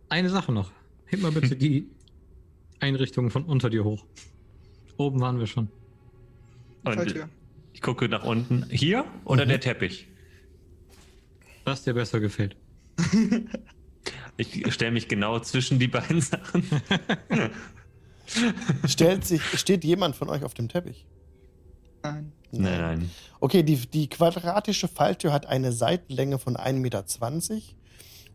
eine 0.08 0.30
Sache 0.30 0.50
noch. 0.50 0.72
Heb 1.04 1.20
mal 1.20 1.30
bitte 1.30 1.54
die 1.56 1.90
Einrichtungen 2.78 3.30
von 3.30 3.44
unter 3.44 3.68
dir 3.68 3.84
hoch. 3.84 4.06
Oben 4.96 5.20
waren 5.20 5.38
wir 5.38 5.46
schon. 5.46 5.68
Und 6.86 6.94
Falltür. 6.94 7.28
ich 7.74 7.82
gucke 7.82 8.08
nach 8.08 8.24
unten. 8.24 8.64
Hier 8.70 9.04
oder 9.26 9.44
Mhm. 9.44 9.50
der 9.50 9.60
Teppich? 9.60 10.08
Was 11.64 11.84
dir 11.84 11.92
besser 11.92 12.18
gefällt. 12.20 12.56
Ich 14.38 14.72
stelle 14.72 14.92
mich 14.92 15.06
genau 15.06 15.38
zwischen 15.40 15.78
die 15.78 15.88
beiden 15.88 16.22
Sachen. 16.22 16.62
Stellt 18.86 19.26
sich, 19.26 19.42
steht 19.58 19.84
jemand 19.84 20.16
von 20.16 20.30
euch 20.30 20.44
auf 20.44 20.54
dem 20.54 20.68
Teppich? 20.70 21.04
Nein. 22.02 22.32
Nein, 22.52 22.80
nein. 22.80 23.10
Okay, 23.38 23.62
die, 23.62 23.76
die 23.76 24.08
quadratische 24.08 24.88
Falltür 24.88 25.32
hat 25.32 25.46
eine 25.46 25.72
Seitenlänge 25.72 26.38
von 26.38 26.56
1,20 26.56 26.72
Meter 26.80 27.04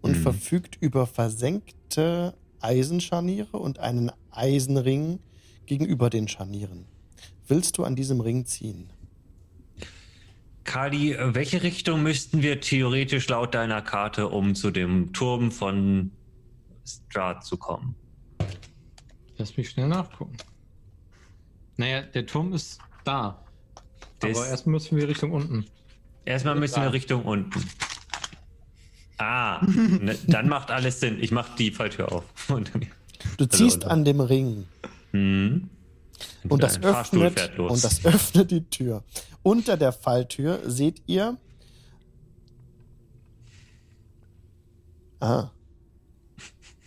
und 0.02 0.12
Mhm. 0.18 0.22
verfügt 0.22 0.78
über 0.80 1.06
versenkte 1.08 2.34
Eisenscharniere 2.62 3.58
und 3.58 3.80
einen 3.80 4.12
Eisenring 4.32 5.20
gegenüber 5.66 6.10
den 6.10 6.28
Scharnieren. 6.28 6.86
Willst 7.48 7.78
du 7.78 7.84
an 7.84 7.96
diesem 7.96 8.22
Ring 8.22 8.46
ziehen? 8.46 8.90
Kali, 10.64 11.16
welche 11.20 11.62
Richtung 11.62 12.02
müssten 12.02 12.42
wir 12.42 12.60
theoretisch 12.60 13.28
laut 13.30 13.54
deiner 13.54 13.82
Karte, 13.84 14.30
um 14.30 14.56
zu 14.56 14.72
dem 14.72 15.14
Turm 15.14 15.52
von 15.52 16.12
Strahd 16.84 17.46
zu 17.46 17.58
kommen? 17.58 17.96
Lass 19.38 19.56
mich 19.58 19.70
schnell 19.70 19.88
nachgucken. 19.88 20.38
Naja, 21.78 22.02
der 22.02 22.26
Turm 22.26 22.54
ist 22.54 22.80
da. 23.04 23.45
Der 24.28 24.36
Aber 24.36 24.48
erst 24.48 24.68
müssen 24.68 24.98
wir 24.98 25.08
Richtung 25.08 25.32
unten. 25.32 25.66
Erstmal 26.26 26.56
müssen 26.56 26.78
wir 26.78 26.86
Da. 26.86 26.90
Richtung 26.90 27.24
unten. 27.26 27.64
Ah, 29.18 29.66
ne, 29.66 30.18
dann 30.28 30.50
macht 30.50 30.72
alles 30.72 31.00
Sinn. 31.00 31.18
Ich 31.22 31.32
mache 31.32 31.56
die 31.58 31.72
Falltür 31.72 32.12
auf. 32.12 32.24
Und 32.50 32.72
Du 33.38 33.46
Also 33.46 33.58
ziehst 33.58 33.76
unter- 33.78 33.92
an 33.92 34.06
dem 34.06 34.20
Ring 34.20 34.68
hm. 35.12 35.70
und 36.48 36.62
das 36.62 36.76
ein 36.76 36.84
Fahrstuhl 36.84 37.26
öffnet 37.26 37.58
und 37.58 37.84
das 37.84 38.06
öffnet 38.06 38.52
die 38.52 38.64
Tür. 38.70 39.04
Unter 39.42 39.78
der 39.78 39.94
Falltür 39.94 40.60
seht 40.70 41.02
ihr 41.08 41.38
Ah. 45.20 45.50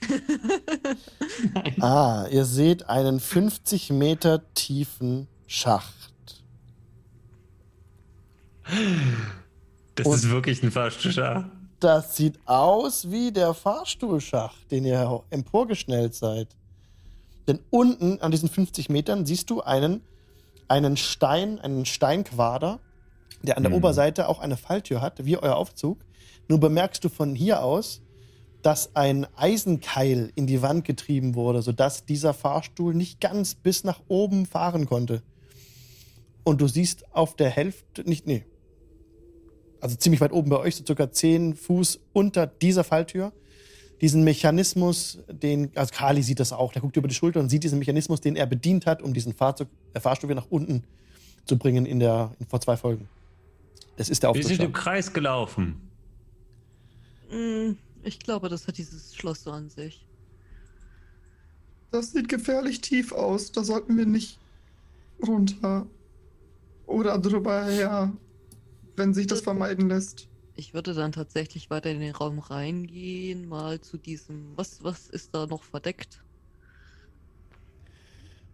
ah, 1.81 2.27
ihr 2.31 2.45
seht 2.45 2.89
einen 2.89 3.19
50 3.21 3.91
Meter 3.91 4.43
tiefen 4.55 5.27
Schacht. 5.47 5.95
Das 9.95 10.07
und- 10.07 10.15
ist 10.15 10.31
wirklich 10.31 10.63
ein 10.63 10.71
Fahrstuhlschacht. 10.71 11.47
Das 11.81 12.17
sieht 12.17 12.39
aus 12.45 13.11
wie 13.11 13.31
der 13.31 13.55
Fahrstuhlschacht, 13.55 14.71
den 14.71 14.85
ihr 14.85 15.23
emporgeschnellt 15.31 16.15
seid. 16.15 16.49
Denn 17.47 17.61
unten 17.71 18.21
an 18.21 18.31
diesen 18.33 18.49
50 18.49 18.89
Metern 18.91 19.27
siehst 19.27 19.49
du 19.51 19.61
einen, 19.63 20.03
einen 20.67 20.97
Stein, 20.97 21.61
einen 21.61 21.87
Steinquader, 21.87 22.81
der 23.43 23.57
an 23.57 23.63
der 23.63 23.71
Mhm. 23.71 23.77
Oberseite 23.77 24.29
auch 24.29 24.41
eine 24.41 24.57
Falltür 24.57 25.01
hat, 25.01 25.25
wie 25.25 25.37
euer 25.37 25.55
Aufzug. 25.55 25.99
Nur 26.49 26.59
bemerkst 26.59 27.05
du 27.05 27.09
von 27.09 27.35
hier 27.37 27.63
aus, 27.63 28.03
dass 28.63 28.97
ein 28.97 29.27
Eisenkeil 29.37 30.33
in 30.35 30.49
die 30.49 30.61
Wand 30.63 30.85
getrieben 30.85 31.37
wurde, 31.37 31.63
sodass 31.63 32.05
dieser 32.05 32.35
Fahrstuhl 32.35 32.93
nicht 32.93 33.21
ganz 33.21 33.55
bis 33.55 33.85
nach 33.85 34.01
oben 34.09 34.47
fahren 34.47 34.85
konnte. 34.87 35.23
Und 36.43 36.61
du 36.61 36.67
siehst 36.67 37.05
auf 37.15 37.37
der 37.37 37.51
Hälfte, 37.51 38.03
nicht, 38.03 38.27
nee, 38.27 38.45
also 39.81 39.97
ziemlich 39.97 40.21
weit 40.21 40.33
oben 40.33 40.51
bei 40.51 40.59
euch, 40.59 40.77
so 40.77 40.85
circa 40.85 41.11
10 41.11 41.55
Fuß 41.55 42.01
unter 42.13 42.47
dieser 42.47 42.85
Falltür, 42.85 43.33
diesen 44.01 44.23
Mechanismus, 44.23 45.19
den, 45.29 45.71
also 45.75 45.93
Kali 45.95 46.23
sieht 46.23 46.41
das 46.41 46.53
auch, 46.53 46.73
der 46.73 46.83
guckt 46.83 46.97
über 46.97 47.09
die 47.09 47.15
Schulter 47.15 47.41
und 47.41 47.49
sieht 47.49 47.65
diesen 47.65 47.79
Mechanismus, 47.79 48.21
den 48.21 48.37
er 48.37 48.47
bedient 48.47 48.87
hat, 48.87 49.03
um 49.03 49.13
diesen 49.13 49.35
Fahrzeug, 49.35 49.69
äh, 49.95 50.01
Fahrstuhl 50.01 50.31
wieder 50.31 50.41
nach 50.41 50.51
unten 50.51 50.85
zu 51.45 51.59
bringen 51.59 51.87
in 51.87 51.99
der, 51.99 52.33
in, 52.39 52.47
vor 52.47 52.61
zwei 52.61 52.77
Folgen. 52.77 53.09
Das 53.97 54.09
ist 54.09 54.23
der 54.23 54.33
Wir 54.35 54.45
sind 54.45 54.63
im. 54.63 54.73
Kreis 54.73 55.13
gelaufen. 55.13 55.81
Hm, 57.31 57.77
Ich 58.05 58.21
glaube, 58.21 58.49
das 58.49 58.69
hat 58.69 58.79
dieses 58.79 59.17
Schloss 59.17 59.43
so 59.43 59.51
an 59.51 59.69
sich. 59.69 60.07
Das 61.91 62.13
sieht 62.13 62.29
gefährlich 62.29 62.81
tief 62.81 63.13
aus. 63.13 63.51
Da 63.51 63.65
sollten 63.65 63.97
wir 63.97 64.07
nicht 64.07 64.39
runter. 65.27 65.87
Oder 66.87 67.19
drüber 67.19 67.65
her, 67.67 68.13
wenn 68.99 69.15
sich 69.15 69.27
das 69.27 69.41
vermeiden 69.41 69.89
lässt. 69.89 70.29
Ich 70.57 70.75
würde 70.75 70.93
dann 70.93 71.13
tatsächlich 71.13 71.71
weiter 71.71 71.91
in 71.91 72.01
den 72.01 72.15
Raum 72.15 72.41
reingehen, 72.41 73.49
mal 73.49 73.81
zu 73.81 73.97
diesem. 73.97 74.57
Was, 74.57 74.83
was 74.83 75.09
ist 75.09 75.35
da 75.35 75.47
noch 75.47 75.63
verdeckt? 75.63 76.21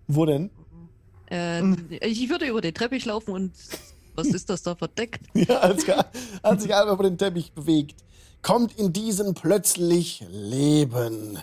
Wo 0.07 0.27
denn? 0.27 0.51
Äh, 1.27 1.61
Hm. 1.61 1.89
Ich 2.03 2.29
würde 2.29 2.47
über 2.47 2.61
den 2.61 2.75
Teppich 2.75 3.05
laufen 3.07 3.33
und 3.33 3.53
was 4.15 4.29
ist 4.29 4.51
das 4.51 4.63
da 4.63 4.75
verdeckt? 4.77 5.23
Ja, 5.35 5.59
als, 5.61 5.85
als 6.43 6.63
sich 6.63 6.75
Alba 6.75 6.93
über 6.93 7.05
den 7.05 7.19
Teppich 7.19 7.53
bewegt, 7.53 8.05
kommt 8.45 8.79
in 8.79 8.93
diesen 8.93 9.35
plötzlich 9.35 10.25
Leben. 10.31 11.39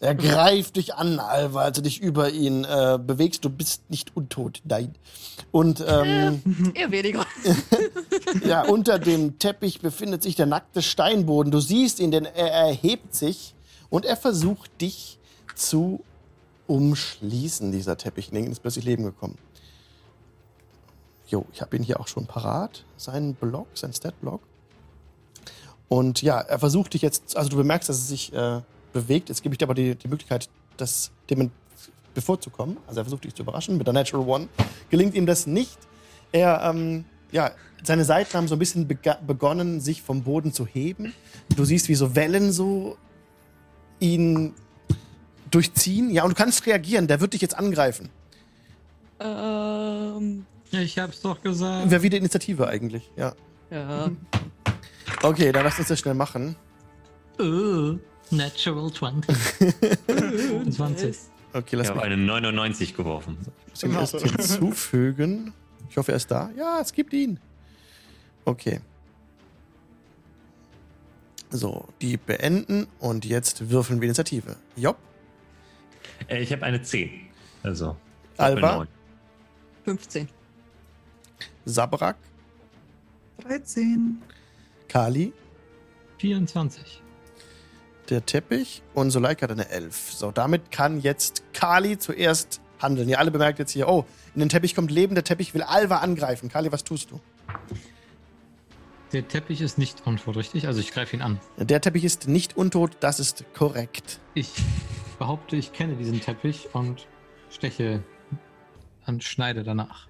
Er 0.00 0.14
greift 0.14 0.76
dich 0.76 0.94
an, 0.94 1.18
Alva, 1.18 1.62
als 1.62 1.76
du 1.76 1.82
dich 1.82 2.00
über 2.00 2.30
ihn 2.30 2.64
äh, 2.64 2.98
bewegst. 3.00 3.44
Du 3.44 3.50
bist 3.50 3.88
nicht 3.88 4.16
untot, 4.16 4.60
nein. 4.64 4.94
Und 5.52 5.82
ähm, 5.86 6.42
Eher 6.74 6.90
weniger. 6.90 7.24
ja, 8.44 8.62
unter 8.66 8.98
dem 8.98 9.38
Teppich 9.38 9.80
befindet 9.80 10.22
sich 10.22 10.34
der 10.34 10.46
nackte 10.46 10.82
Steinboden. 10.82 11.52
Du 11.52 11.60
siehst 11.60 12.00
ihn, 12.00 12.10
denn 12.10 12.24
er 12.24 12.50
erhebt 12.50 13.14
sich 13.14 13.54
und 13.88 14.04
er 14.04 14.16
versucht 14.16 14.80
dich 14.80 15.18
zu 15.54 16.02
umschließen, 16.66 17.70
dieser 17.72 17.96
Teppich. 17.96 18.30
Ding 18.30 18.50
ist 18.50 18.60
plötzlich 18.60 18.84
Leben 18.84 19.04
gekommen. 19.04 19.38
Jo, 21.28 21.46
ich 21.52 21.60
habe 21.60 21.76
ihn 21.76 21.84
hier 21.84 22.00
auch 22.00 22.08
schon 22.08 22.26
parat, 22.26 22.84
seinen 22.96 23.34
Block, 23.34 23.68
seinen 23.74 23.92
Stat-Block. 23.92 24.40
Und 25.90 26.22
ja, 26.22 26.40
er 26.40 26.60
versucht 26.60 26.94
dich 26.94 27.02
jetzt, 27.02 27.36
also 27.36 27.50
du 27.50 27.56
bemerkst, 27.56 27.88
dass 27.88 27.98
er 27.98 28.04
sich 28.04 28.32
äh, 28.32 28.60
bewegt. 28.92 29.28
Jetzt 29.28 29.42
gebe 29.42 29.52
ich 29.54 29.58
dir 29.58 29.64
aber 29.64 29.74
die, 29.74 29.96
die 29.96 30.06
Möglichkeit, 30.06 30.48
das 30.76 31.10
dem 31.28 31.50
bevorzukommen. 32.14 32.76
Also 32.86 33.00
er 33.00 33.04
versucht 33.04 33.24
dich 33.24 33.34
zu 33.34 33.42
überraschen 33.42 33.76
mit 33.76 33.88
der 33.88 33.94
Natural 33.94 34.26
One. 34.26 34.48
Gelingt 34.88 35.16
ihm 35.16 35.26
das 35.26 35.48
nicht. 35.48 35.76
Er, 36.30 36.62
ähm, 36.62 37.04
ja, 37.32 37.50
seine 37.82 38.04
Seiten 38.04 38.34
haben 38.34 38.46
so 38.46 38.54
ein 38.54 38.60
bisschen 38.60 38.86
begonnen, 38.86 39.80
sich 39.80 40.00
vom 40.00 40.22
Boden 40.22 40.52
zu 40.52 40.64
heben. 40.64 41.12
Du 41.56 41.64
siehst, 41.64 41.88
wie 41.88 41.96
so 41.96 42.14
Wellen 42.14 42.52
so 42.52 42.96
ihn 43.98 44.54
durchziehen. 45.50 46.10
Ja, 46.10 46.22
und 46.22 46.30
du 46.30 46.36
kannst 46.36 46.66
reagieren. 46.66 47.08
Der 47.08 47.20
wird 47.20 47.32
dich 47.34 47.40
jetzt 47.40 47.58
angreifen. 47.58 48.10
ähm, 49.18 50.46
Ich 50.70 50.98
hab's 51.00 51.20
doch 51.20 51.42
gesagt. 51.42 51.90
Wäre 51.90 52.02
wieder 52.02 52.16
Initiative 52.16 52.68
eigentlich. 52.68 53.10
Ja. 53.16 53.34
ja. 53.72 54.10
Okay, 55.22 55.52
dann 55.52 55.64
lass 55.64 55.78
uns 55.78 55.88
das 55.88 55.98
schnell 55.98 56.14
machen. 56.14 56.56
Uh, 57.38 57.98
natural 58.30 58.90
20. 58.92 59.36
20. 60.74 61.16
Okay, 61.52 61.74
lass 61.74 61.88
Ich 61.88 61.90
habe 61.90 62.02
eine 62.02 62.16
99 62.16 62.94
geworfen. 62.94 63.36
ihn 63.82 63.92
erst 63.92 64.20
hinzufügen. 64.20 65.52
Ich 65.88 65.96
hoffe, 65.96 66.12
er 66.12 66.16
ist 66.16 66.30
da. 66.30 66.48
Ja, 66.56 66.78
es 66.80 66.92
gibt 66.92 67.12
ihn. 67.12 67.40
Okay. 68.44 68.80
So, 71.50 71.88
die 72.00 72.16
beenden 72.16 72.86
und 73.00 73.24
jetzt 73.24 73.68
würfeln 73.68 74.00
wir 74.00 74.06
Initiative. 74.06 74.54
Jopp, 74.76 74.96
Äh, 76.28 76.42
ich 76.42 76.52
habe 76.52 76.62
eine 76.62 76.80
10. 76.80 77.10
Also. 77.64 77.96
Alba, 78.36 78.76
neun. 78.76 78.88
15. 79.84 80.28
Sabrak, 81.64 82.16
13. 83.42 84.22
Kali, 84.90 85.32
24. 86.18 87.00
der 88.08 88.26
Teppich 88.26 88.82
und 88.92 89.12
Soleika 89.12 89.44
hat 89.44 89.52
eine 89.52 89.68
11. 89.68 90.14
So, 90.14 90.32
damit 90.32 90.72
kann 90.72 91.00
jetzt 91.00 91.44
Kali 91.52 91.96
zuerst 91.96 92.60
handeln. 92.80 93.08
Ihr 93.08 93.20
alle 93.20 93.30
bemerkt 93.30 93.60
jetzt 93.60 93.70
hier, 93.70 93.88
oh, 93.88 94.04
in 94.34 94.40
den 94.40 94.48
Teppich 94.48 94.74
kommt 94.74 94.90
Leben, 94.90 95.14
der 95.14 95.22
Teppich 95.22 95.54
will 95.54 95.62
Alva 95.62 95.98
angreifen. 95.98 96.48
Kali, 96.48 96.72
was 96.72 96.82
tust 96.82 97.12
du? 97.12 97.20
Der 99.12 99.28
Teppich 99.28 99.60
ist 99.60 99.78
nicht 99.78 100.04
untot, 100.08 100.36
richtig? 100.36 100.66
Also 100.66 100.80
ich 100.80 100.90
greife 100.90 101.14
ihn 101.14 101.22
an. 101.22 101.38
Der 101.56 101.80
Teppich 101.80 102.02
ist 102.02 102.26
nicht 102.26 102.56
untot, 102.56 102.96
das 102.98 103.20
ist 103.20 103.44
korrekt. 103.54 104.18
Ich 104.34 104.50
behaupte, 105.20 105.54
ich 105.54 105.72
kenne 105.72 105.94
diesen 105.94 106.20
Teppich 106.20 106.68
und 106.72 107.06
steche 107.48 108.02
und 109.06 109.22
schneide 109.22 109.62
danach. 109.62 110.09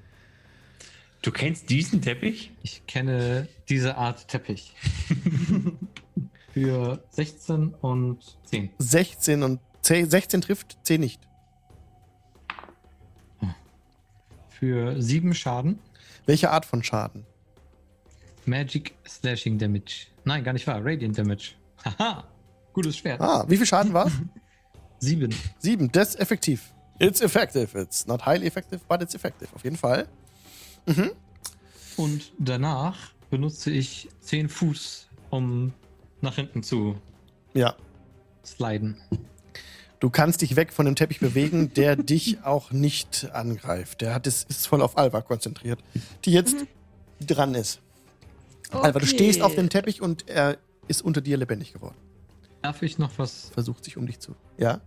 Du 1.22 1.30
kennst 1.30 1.68
diesen 1.68 2.00
Teppich? 2.00 2.50
Ich 2.62 2.86
kenne 2.86 3.46
diese 3.68 3.96
Art 3.96 4.26
Teppich. 4.28 4.74
Für 6.52 7.04
16 7.10 7.74
und 7.74 8.38
10. 8.46 8.70
16 8.78 9.42
und 9.42 9.60
10, 9.82 10.10
16 10.10 10.40
trifft, 10.40 10.78
10 10.82 11.00
nicht. 11.00 11.20
Für 14.48 15.00
7 15.00 15.34
Schaden. 15.34 15.78
Welche 16.26 16.50
Art 16.50 16.64
von 16.64 16.82
Schaden? 16.82 17.26
Magic 18.46 18.94
Slashing 19.06 19.58
Damage. 19.58 20.06
Nein, 20.24 20.42
gar 20.42 20.52
nicht 20.52 20.66
wahr. 20.66 20.80
Radiant 20.84 21.16
Damage. 21.16 21.52
Haha. 21.84 22.24
Gutes 22.72 22.96
Schwert. 22.96 23.20
Ah, 23.20 23.44
wie 23.48 23.56
viel 23.56 23.66
Schaden 23.66 23.92
war 23.92 24.06
es? 24.06 24.12
7. 25.00 25.34
Sieben, 25.58 25.92
das 25.92 26.10
ist 26.10 26.20
effektiv. 26.20 26.72
It's 26.98 27.20
effective. 27.20 27.78
It's 27.78 28.06
not 28.06 28.24
highly 28.26 28.46
effective, 28.46 28.80
but 28.88 29.00
it's 29.02 29.14
effective. 29.14 29.48
Auf 29.54 29.64
jeden 29.64 29.76
Fall. 29.76 30.06
Und 31.96 32.32
danach 32.38 33.12
benutze 33.30 33.70
ich 33.70 34.08
10 34.20 34.48
Fuß, 34.48 35.08
um 35.30 35.72
nach 36.20 36.36
hinten 36.36 36.62
zu 36.62 36.96
Ja. 37.54 37.74
sliden. 38.44 38.96
Du 40.00 40.08
kannst 40.08 40.40
dich 40.40 40.56
weg 40.56 40.72
von 40.72 40.86
dem 40.86 40.96
Teppich 40.96 41.20
bewegen, 41.20 41.72
der 41.74 41.94
dich 41.96 42.42
auch 42.42 42.70
nicht 42.72 43.30
angreift. 43.32 44.00
Der 44.00 44.14
hat 44.14 44.26
es, 44.26 44.44
ist 44.44 44.66
voll 44.66 44.80
auf 44.82 44.96
Alva 44.96 45.20
konzentriert, 45.20 45.80
die 46.24 46.32
jetzt 46.32 46.56
dran 47.20 47.54
ist. 47.54 47.80
Alva, 48.70 48.98
du 49.00 49.06
stehst 49.06 49.42
auf 49.42 49.54
dem 49.54 49.68
Teppich 49.68 50.00
und 50.00 50.28
er 50.28 50.56
ist 50.88 51.02
unter 51.02 51.20
dir 51.20 51.36
lebendig 51.36 51.72
geworden. 51.72 51.96
Darf 52.62 52.82
ich 52.82 52.98
noch 52.98 53.18
was 53.18 53.50
Versucht 53.50 53.84
sich 53.84 53.96
um 53.96 54.06
dich 54.06 54.18
zu. 54.20 54.34
Ja? 54.58 54.80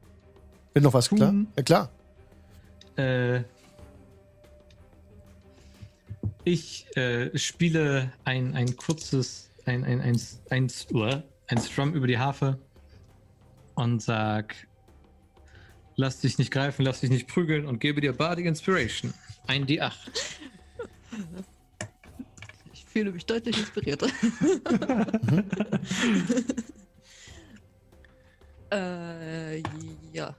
Will 0.74 0.82
noch 0.84 0.94
was 0.94 1.08
Tun. 1.10 1.18
klar? 1.18 1.34
Ja, 1.58 1.64
klar. 1.64 1.90
Äh, 2.96 3.44
ich 6.46 6.86
äh, 6.96 7.38
spiele 7.38 8.12
ein, 8.26 8.56
ein 8.56 8.76
kurzes, 8.76 9.50
ein, 9.66 9.84
ein, 9.84 10.02
ein, 10.02 10.20
ein, 10.50 10.68
ein, 10.70 11.24
ein 11.48 11.58
Strum 11.58 11.94
über 11.94 12.08
die 12.08 12.18
Harfe 12.18 12.60
und 13.76 14.02
sag, 14.02 14.56
lass 15.96 16.20
dich 16.20 16.38
nicht 16.38 16.52
greifen, 16.52 16.84
lass 16.84 17.00
dich 17.02 17.10
nicht 17.10 17.28
prügeln 17.28 17.66
und 17.66 17.80
gebe 17.80 18.02
dir 18.02 18.14
Bardic 18.14 18.46
Inspiration. 18.46 19.14
Ein 19.48 19.66
D8. 19.66 19.94
Ich 22.74 22.86
fühle 22.86 23.12
mich 23.12 23.26
deutlich 23.26 23.58
inspirierter. 23.58 24.08
äh, 28.72 29.64
ja. 30.14 30.36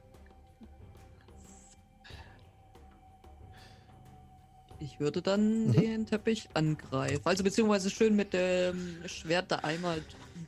Ich 4.85 5.01
würde 5.01 5.23
dann 5.23 5.69
Mhm. 5.69 5.73
den 5.73 6.06
Teppich 6.06 6.48
angreifen. 6.52 7.23
Also 7.24 7.43
beziehungsweise 7.43 7.89
schön 7.89 8.15
mit 8.15 8.35
dem 8.35 8.98
Schwert 9.06 9.51
da 9.51 9.56
einmal 9.56 10.02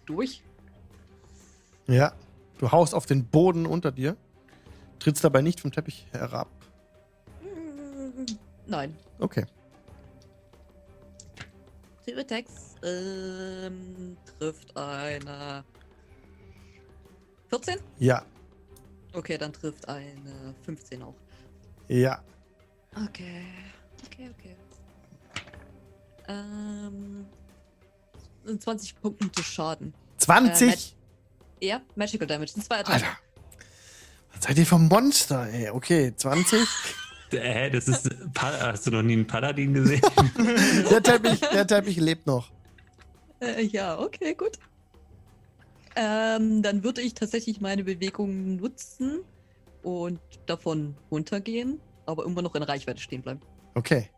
durch. 0.04 0.42
Ja. 1.86 2.12
Du 2.58 2.70
haust 2.72 2.94
auf 2.94 3.04
den 3.06 3.24
Boden 3.26 3.66
unter 3.66 3.92
dir, 3.92 4.16
trittst 4.98 5.22
dabei 5.24 5.42
nicht 5.42 5.60
vom 5.60 5.72
Teppich 5.72 6.06
herab. 6.10 6.48
Mm, 7.42 8.24
Nein. 8.66 8.96
Okay. 9.18 9.44
Two 12.06 12.18
Attacks 12.18 12.76
ähm, 12.82 14.16
trifft 14.38 14.74
eine 14.76 15.64
14. 17.48 17.78
Ja. 17.98 18.22
Okay, 19.12 19.36
dann 19.38 19.52
trifft 19.52 19.88
eine 19.88 20.54
15 20.62 21.02
auch. 21.02 21.14
Ja. 21.88 22.22
Okay, 23.08 23.42
okay, 24.16 24.30
okay. 24.38 24.56
Ähm, 26.28 27.26
20 28.58 29.00
Punkte 29.00 29.42
Schaden. 29.42 29.94
20? 30.18 30.96
Ja, 31.60 31.80
Magical 31.94 32.26
Damage. 32.26 32.52
Sind 32.52 32.64
zwei 32.64 32.78
Attacken. 32.78 33.04
Alter. 33.04 33.18
Was 34.32 34.44
seid 34.44 34.58
ihr 34.58 34.66
vom 34.66 34.88
Monster, 34.88 35.48
ey? 35.48 35.70
Okay, 35.70 36.12
20. 36.14 36.60
Hä, 37.30 37.70
das 37.70 37.88
ist. 37.88 38.08
Hast 38.38 38.86
du 38.86 38.90
noch 38.92 39.02
nie 39.02 39.14
einen 39.14 39.26
Paladin 39.26 39.74
gesehen? 39.74 40.00
der, 40.90 41.02
Teppich, 41.02 41.40
der 41.40 41.66
Teppich 41.66 41.96
lebt 41.96 42.26
noch. 42.26 42.50
Äh, 43.40 43.62
ja, 43.64 43.98
okay, 43.98 44.34
gut. 44.34 44.58
Ähm, 45.96 46.62
dann 46.62 46.84
würde 46.84 47.00
ich 47.00 47.14
tatsächlich 47.14 47.60
meine 47.60 47.82
Bewegung 47.82 48.56
nutzen 48.56 49.20
und 49.82 50.20
davon 50.46 50.94
runtergehen, 51.10 51.80
aber 52.04 52.26
immer 52.26 52.42
noch 52.42 52.54
in 52.54 52.62
Reichweite 52.62 53.00
stehen 53.00 53.22
bleiben. 53.22 53.40
Okay. 53.76 54.08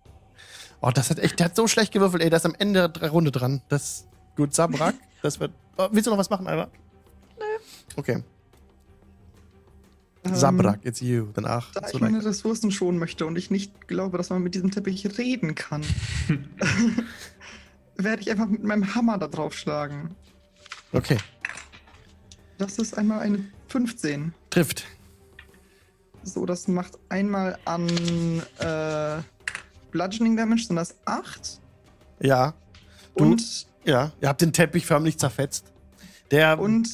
Oh, 0.80 0.90
das 0.94 1.10
hat 1.10 1.18
echt, 1.18 1.40
der 1.40 1.47
hat 1.47 1.56
so 1.56 1.66
schlecht 1.66 1.93
gewürfelt, 1.93 2.22
ey. 2.22 2.30
Der 2.30 2.36
ist 2.36 2.47
am 2.47 2.55
Ende 2.56 2.89
der 2.89 3.10
Runde 3.10 3.32
dran. 3.32 3.60
Das 3.68 3.82
ist 3.82 4.09
gut, 4.36 4.55
Sabrak. 4.55 4.94
Das 5.20 5.40
wird. 5.40 5.51
Oh, 5.76 5.89
willst 5.90 6.06
du 6.06 6.12
noch 6.12 6.18
was 6.18 6.30
machen, 6.30 6.47
Alba? 6.47 6.70
Nö. 7.36 7.44
Okay. 7.97 8.22
Ähm, 10.22 10.35
Sabrak, 10.36 10.85
it's 10.85 11.01
you. 11.01 11.26
Danach. 11.35 11.72
Da 11.72 11.89
so 11.89 11.97
ich 11.97 12.01
meine. 12.01 12.24
Ressourcen 12.24 12.70
schonen 12.70 13.01
möchte 13.01 13.26
und 13.26 13.36
ich 13.36 13.51
nicht 13.51 13.89
glaube, 13.89 14.16
dass 14.16 14.30
man 14.30 14.44
mit 14.44 14.55
diesem 14.55 14.70
Teppich 14.70 15.18
reden 15.18 15.56
kann, 15.56 15.82
werde 17.97 18.22
ich 18.22 18.30
einfach 18.30 18.47
mit 18.47 18.62
meinem 18.62 18.94
Hammer 18.94 19.18
da 19.18 19.26
drauf 19.26 19.55
schlagen. 19.55 20.14
Okay. 20.93 21.18
Das 22.59 22.78
ist 22.78 22.97
einmal 22.97 23.18
eine 23.18 23.44
15. 23.66 24.32
Trifft. 24.51 24.85
So, 26.22 26.47
das 26.47 26.68
macht 26.68 26.97
einmal 27.09 27.59
an 27.64 27.89
äh, 28.60 29.22
Bludgeoning 29.90 30.36
Damage, 30.36 30.65
sind 30.66 30.77
das 30.77 30.94
8. 31.05 31.60
Ja. 32.20 32.55
Du- 33.16 33.24
Und, 33.24 33.66
Ja. 33.85 34.12
Ihr 34.20 34.28
habt 34.28 34.40
den 34.43 34.52
Teppich 34.52 34.85
förmlich 34.86 35.19
zerfetzt. 35.19 35.73
Der. 36.31 36.59
und, 36.59 36.89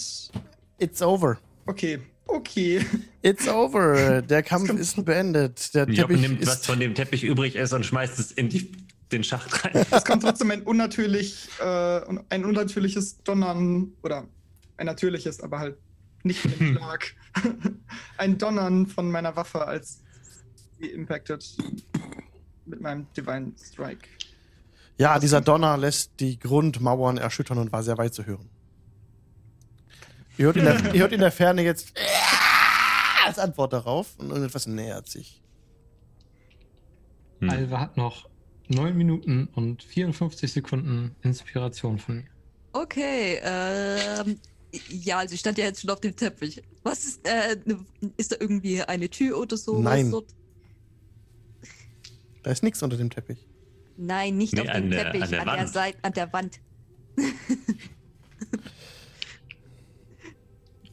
It's 0.78 1.02
over. 1.02 1.38
okay, 1.66 1.98
okay. 2.26 2.84
It's 3.22 3.48
over. 3.48 4.22
Der 4.28 4.42
Kampf 4.42 4.70
ist 4.70 5.04
beendet. 5.04 5.74
Der 5.74 5.84
Job 5.88 6.08
Teppich 6.08 6.20
nimmt, 6.20 6.46
was 6.46 6.64
von 6.66 6.78
dem 6.78 6.94
Teppich 6.94 7.24
übrig 7.24 7.56
ist 7.56 7.72
und 7.72 7.84
schmeißt 7.86 8.18
es 8.18 8.32
in 8.32 8.48
die, 8.48 8.70
den 9.12 9.24
Schacht 9.24 9.64
rein. 9.64 9.84
Es 9.90 10.04
kommt 10.04 10.22
trotzdem 10.22 10.50
ein 10.50 10.62
unnatürlich, 10.62 11.48
äh, 11.60 12.00
ein 12.30 12.44
unnatürliches 12.44 13.22
Donnern, 13.22 13.92
oder 14.02 14.26
ein 14.76 14.86
natürliches, 14.86 15.40
aber 15.40 15.58
halt 15.60 15.78
nicht 16.22 16.44
mit 16.44 16.60
dem 16.60 16.72
Schlag. 16.76 17.14
ein 18.18 18.38
Donnern 18.38 18.86
von 18.86 19.10
meiner 19.10 19.34
Waffe, 19.36 19.66
als 19.66 20.00
sie 20.80 20.86
impacted 20.86 21.44
mit 22.66 22.80
meinem 22.80 23.06
Divine 23.16 23.52
Strike. 23.62 24.08
Ja, 24.96 25.18
dieser 25.18 25.40
Donner 25.40 25.76
lässt 25.76 26.12
die 26.20 26.38
Grundmauern 26.38 27.18
erschüttern 27.18 27.58
und 27.58 27.72
war 27.72 27.82
sehr 27.82 27.98
weit 27.98 28.14
zu 28.14 28.24
hören. 28.26 28.48
Ihr 30.38 30.46
hört 30.46 30.56
in 30.56 30.64
der, 30.64 30.76
ihr 30.94 31.00
hört 31.00 31.12
in 31.12 31.20
der 31.20 31.32
Ferne 31.32 31.62
jetzt 31.62 31.92
als 33.24 33.38
Antwort 33.38 33.72
darauf 33.72 34.16
und 34.18 34.28
irgendetwas 34.28 34.66
nähert 34.66 35.08
sich. 35.08 35.42
Hm. 37.40 37.50
Alva 37.50 37.80
hat 37.80 37.96
noch 37.96 38.28
9 38.68 38.96
Minuten 38.96 39.48
und 39.54 39.82
54 39.82 40.52
Sekunden 40.52 41.14
Inspiration 41.22 41.98
von 41.98 42.16
mir. 42.16 42.24
Okay, 42.72 43.40
ähm, 43.42 44.38
ja, 44.88 45.18
also 45.18 45.34
ich 45.34 45.40
stand 45.40 45.58
ja 45.58 45.64
jetzt 45.64 45.80
schon 45.82 45.90
auf 45.90 46.00
dem 46.00 46.16
Teppich. 46.16 46.62
Was 46.82 47.04
ist, 47.04 47.26
äh, 47.26 47.56
ne- 47.64 47.84
ist 48.16 48.32
da 48.32 48.36
irgendwie 48.40 48.82
eine 48.82 49.08
Tür 49.08 49.38
oder 49.38 49.56
so? 49.56 49.80
Nein. 49.80 50.10
Dort? 50.10 50.26
Da 52.44 52.50
ist 52.52 52.62
nichts 52.62 52.82
unter 52.82 52.96
dem 52.96 53.10
Teppich. 53.10 53.44
Nein, 53.96 54.36
nicht 54.36 54.52
Nee, 54.54 54.60
auf 54.60 54.70
dem 54.70 54.90
der- 54.90 55.04
Teppich, 55.12 55.22
an 55.24 55.30
der 55.30 55.40
an 55.40 55.46
der 55.46 55.56
Wand. 55.58 55.68
Seite, 55.72 55.98
an 56.02 56.12
der 56.12 56.32
Wand. 56.32 56.60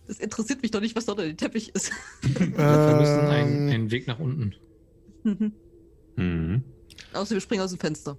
Das 0.07 0.19
interessiert 0.19 0.61
mich 0.61 0.71
doch 0.71 0.81
nicht, 0.81 0.93
was 0.95 1.05
dort 1.05 1.19
unter 1.19 1.29
dem 1.29 1.37
Teppich 1.37 1.73
ist. 1.73 1.91
Wir 2.21 2.47
müssen 2.47 3.19
einen, 3.29 3.67
Ähm, 3.69 3.69
einen 3.73 3.91
Weg 3.91 4.07
nach 4.07 4.19
unten. 4.19 4.53
Mhm. 6.17 6.63
Außer 7.13 7.35
wir 7.35 7.39
springen 7.41 7.61
aus 7.63 7.69
dem 7.71 7.79
Fenster. 7.79 8.17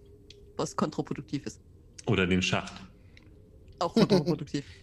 Was 0.56 0.74
kontraproduktiv 0.74 1.44
ist. 1.44 1.60
Oder 2.06 2.26
den 2.26 2.40
Schacht. 2.42 2.72
Auch 3.78 3.92
kontraproduktiv. 3.94 4.64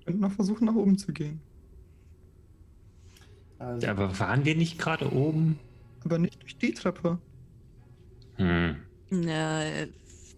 Ich 0.00 0.04
könnte 0.14 0.22
noch 0.22 0.32
versuchen, 0.32 0.64
nach 0.64 0.74
oben 0.74 0.96
zu 0.96 1.12
gehen. 1.12 1.38
Also, 3.58 3.84
Ja, 3.86 3.92
aber 3.92 4.18
waren 4.18 4.46
wir 4.46 4.56
nicht 4.56 4.78
gerade 4.78 5.12
oben? 5.12 5.58
Aber 6.04 6.18
nicht 6.18 6.42
durch 6.42 6.56
die 6.58 6.72
Treppe. 6.72 7.18
Hm. 8.36 8.76
Na, 9.10 9.62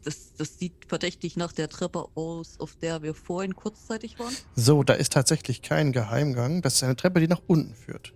das, 0.04 0.34
das 0.36 0.58
sieht 0.58 0.86
verdächtig 0.86 1.36
nach 1.36 1.52
der 1.52 1.68
Treppe 1.68 2.06
aus, 2.14 2.58
auf 2.58 2.76
der 2.76 3.02
wir 3.02 3.14
vorhin 3.14 3.54
kurzzeitig 3.54 4.18
waren. 4.18 4.34
So, 4.56 4.82
da 4.82 4.94
ist 4.94 5.12
tatsächlich 5.12 5.62
kein 5.62 5.92
Geheimgang. 5.92 6.62
Das 6.62 6.76
ist 6.76 6.82
eine 6.82 6.96
Treppe, 6.96 7.20
die 7.20 7.28
nach 7.28 7.42
unten 7.46 7.74
führt. 7.74 8.14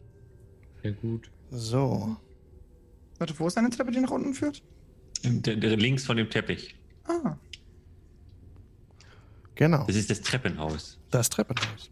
Sehr 0.83 0.93
gut. 0.93 1.31
So. 1.51 2.17
Warte, 3.19 3.39
wo 3.39 3.47
ist 3.47 3.59
eine 3.59 3.71
Treppe, 3.71 3.91
die 3.93 4.01
nach 4.01 4.11
unten 4.11 4.35
führt? 4.35 4.63
Der, 5.23 5.57
der 5.57 5.77
links 5.77 6.05
von 6.05 6.17
dem 6.17 6.31
Teppich. 6.31 6.75
Ah, 7.05 7.37
Genau. 9.55 9.85
Das 9.87 9.97
ist 9.97 10.11
das 10.11 10.21
Treppenhaus. 10.21 10.99
Das 11.11 11.31
Treppenhaus. 11.31 11.91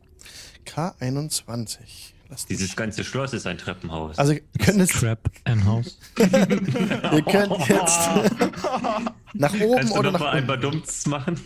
K21. 0.67 2.12
Lasst 2.33 2.49
Dieses 2.49 2.69
mich- 2.69 2.77
ganze 2.77 3.05
Schloss 3.05 3.35
ist 3.35 3.47
ein 3.47 3.59
Treppenhaus. 3.59 4.17
Also, 4.19 4.33
ihr 4.33 4.41
könnt 4.59 4.79
jetzt, 4.79 4.95
Trap 4.95 5.31
and 5.45 5.65
House. 5.67 5.99
ihr 6.19 7.23
könnt 7.31 7.59
jetzt 7.69 7.99
nach 9.35 9.53
oben 9.53 9.77
Kannst 9.77 9.93
du 9.95 9.99
oder 9.99 10.13
noch 10.13 10.19
nach 10.19 10.21
mal 10.21 10.31
ein 10.31 10.37
unten. 10.39 10.47
Badumts 10.47 11.07
machen? 11.07 11.39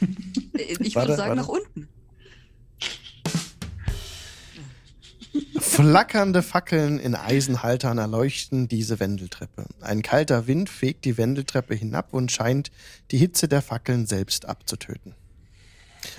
Äh, 0.57 0.77
Ich 0.79 0.95
Warte, 0.95 1.09
würde 1.09 1.17
sagen, 1.17 1.31
warte. 1.31 1.41
nach 1.43 1.49
unten. 1.49 1.89
Flackernde 5.59 6.43
Fackeln 6.45 7.01
in 7.01 7.17
Eisenhaltern 7.17 7.99
erleuchten 7.99 8.69
diese 8.69 9.01
Wendeltreppe. 9.01 9.67
Ein 9.81 10.03
kalter 10.03 10.47
Wind 10.47 10.69
fegt 10.71 11.05
die 11.05 11.19
Wendeltreppe 11.19 11.75
hinab 11.75 12.15
und 12.15 12.31
scheint 12.31 12.71
die 13.11 13.19
Hitze 13.19 13.49
der 13.49 13.61
Fackeln 13.61 14.07
selbst 14.07 14.47
abzutöten. 14.47 15.15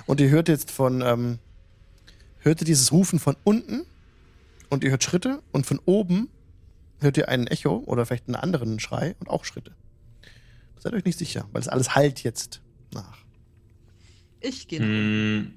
Und 0.05 0.19
ihr 0.19 0.29
hört 0.29 0.49
jetzt 0.49 0.71
von, 0.71 1.01
ähm, 1.01 1.39
hört 2.39 2.61
ihr 2.61 2.65
dieses 2.65 2.91
Rufen 2.91 3.19
von 3.19 3.37
unten 3.45 3.85
und 4.69 4.83
ihr 4.83 4.91
hört 4.91 5.03
Schritte 5.03 5.41
und 5.51 5.65
von 5.65 5.79
oben 5.85 6.29
hört 6.99 7.17
ihr 7.17 7.29
ein 7.29 7.47
Echo 7.47 7.77
oder 7.85 8.05
vielleicht 8.05 8.27
einen 8.27 8.35
anderen 8.35 8.79
Schrei 8.79 9.15
und 9.19 9.29
auch 9.29 9.45
Schritte. 9.45 9.75
Seid 10.77 10.93
euch 10.93 11.05
nicht 11.05 11.17
sicher, 11.17 11.47
weil 11.51 11.61
es 11.61 11.67
alles 11.67 11.95
halt 11.95 12.23
jetzt 12.23 12.61
nach. 12.93 13.17
Ich 14.41 14.67
gehe. 14.67 14.79
Hm. 14.79 15.53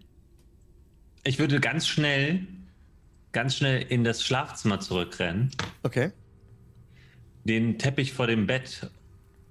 Ich 1.24 1.38
würde 1.38 1.60
ganz 1.60 1.86
schnell, 1.86 2.46
ganz 3.32 3.54
schnell 3.56 3.82
in 3.82 4.04
das 4.04 4.24
Schlafzimmer 4.24 4.80
zurückrennen, 4.80 5.50
Okay. 5.82 6.12
den 7.44 7.78
Teppich 7.78 8.12
vor 8.12 8.26
dem 8.26 8.46
Bett 8.46 8.90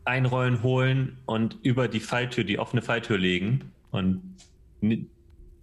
einrollen, 0.05 0.63
holen 0.63 1.17
und 1.27 1.59
über 1.61 1.87
die 1.87 1.99
Falltür, 1.99 2.43
die 2.43 2.57
offene 2.57 2.81
Falltür 2.81 3.19
legen 3.19 3.71
und 3.91 4.35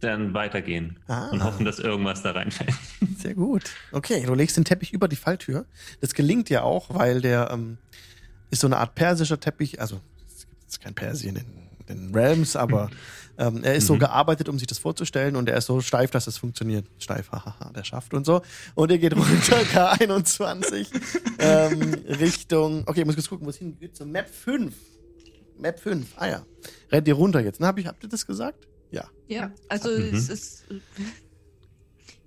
dann 0.01 0.35
weitergehen 0.35 0.99
Ah. 1.09 1.31
und 1.31 1.43
hoffen, 1.43 1.65
dass 1.65 1.79
irgendwas 1.79 2.23
da 2.23 2.33
reinfällt. 2.33 2.73
Sehr 3.19 3.35
gut. 3.35 3.65
Okay, 3.93 4.23
du 4.27 4.35
legst 4.35 4.57
den 4.57 4.65
Teppich 4.65 4.93
über 4.93 5.09
die 5.09 5.17
Falltür. 5.17 5.65
Das 6.01 6.13
gelingt 6.15 6.49
dir 6.49 6.65
auch, 6.65 6.95
weil 6.95 7.21
der 7.21 7.51
ähm, 7.51 7.79
ist 8.51 8.61
so 8.61 8.67
eine 8.67 8.77
Art 8.77 8.95
persischer 8.95 9.41
Teppich. 9.41 9.81
Also, 9.81 10.01
es 10.29 10.47
ist 10.69 10.81
kein 10.81 10.95
Persien 10.95 11.37
in 11.37 11.47
den 11.89 12.15
Realms, 12.15 12.57
aber 12.57 12.91
ähm, 13.39 13.65
er 13.65 13.75
ist 13.75 13.87
so 13.87 13.95
Mhm. 13.95 14.01
gearbeitet, 14.01 14.49
um 14.49 14.59
sich 14.59 14.67
das 14.67 14.79
vorzustellen 14.79 15.35
und 15.37 15.49
er 15.49 15.57
ist 15.57 15.67
so 15.67 15.81
steif, 15.81 16.11
dass 16.11 16.27
es 16.27 16.37
funktioniert. 16.37 16.87
Steif, 16.99 17.31
hahaha, 17.33 17.71
der 17.75 17.85
schafft 17.85 18.13
und 18.13 18.27
so. 18.27 18.43
Und 18.75 18.91
er 18.91 18.99
geht 18.99 19.17
runter, 19.17 19.57
K21, 19.63 20.87
ähm, 21.39 21.95
Richtung, 22.21 22.83
okay, 22.87 23.01
ich 23.01 23.07
muss 23.07 23.15
kurz 23.15 23.29
gucken, 23.29 23.47
wo 23.47 23.51
es 23.51 23.57
hingeht, 23.57 23.97
zur 23.97 24.07
Map 24.07 24.29
5. 24.29 24.75
Map 25.59 25.81
5, 25.81 26.07
ah 26.17 26.27
ja. 26.27 26.43
Rennt 26.93 27.09
ihr 27.09 27.15
runter 27.15 27.41
jetzt, 27.41 27.61
ne? 27.61 27.67
Hab 27.67 27.79
ich, 27.79 27.87
habt 27.87 28.03
ihr 28.03 28.11
das 28.11 28.27
gesagt? 28.27 28.67
Ja. 28.91 29.11
Ja, 29.29 29.53
also 29.69 29.91
Mhm. 29.91 30.15
es 30.15 30.29
ist. 30.29 30.65
äh, 30.71 30.81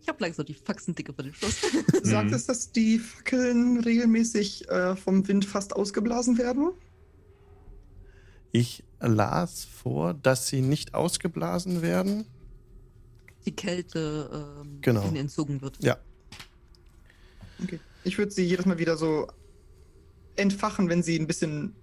Ich 0.01 0.07
habe 0.11 0.23
langsam 0.23 0.45
die 0.45 0.55
Faxen 0.55 0.95
dicke 0.95 1.13
vor 1.13 1.23
dem 1.23 1.33
Schloss. 1.35 1.61
sagt 2.01 2.29
Mhm. 2.29 2.33
es, 2.33 2.47
dass 2.47 2.71
die 2.71 2.97
Fackeln 2.97 3.79
regelmäßig 3.81 4.67
äh, 4.67 4.95
vom 4.95 5.27
Wind 5.27 5.45
fast 5.45 5.75
ausgeblasen 5.75 6.37
werden? 6.39 6.71
Ich 8.51 8.83
las 8.99 9.65
vor, 9.65 10.15
dass 10.15 10.47
sie 10.47 10.61
nicht 10.61 10.95
ausgeblasen 10.95 11.83
werden. 11.83 12.25
Die 13.45 13.55
Kälte 13.55 14.57
ähm, 14.63 14.79
Genau. 14.81 15.05
ihnen 15.05 15.15
entzogen 15.17 15.61
wird. 15.61 15.77
Ja. 15.83 15.99
Okay. 17.61 17.79
Ich 18.03 18.17
würde 18.17 18.31
sie 18.31 18.43
jedes 18.45 18.65
Mal 18.65 18.79
wieder 18.79 18.97
so 18.97 19.27
entfachen, 20.37 20.89
wenn 20.89 21.03
sie 21.03 21.19
ein 21.19 21.27
bisschen 21.27 21.75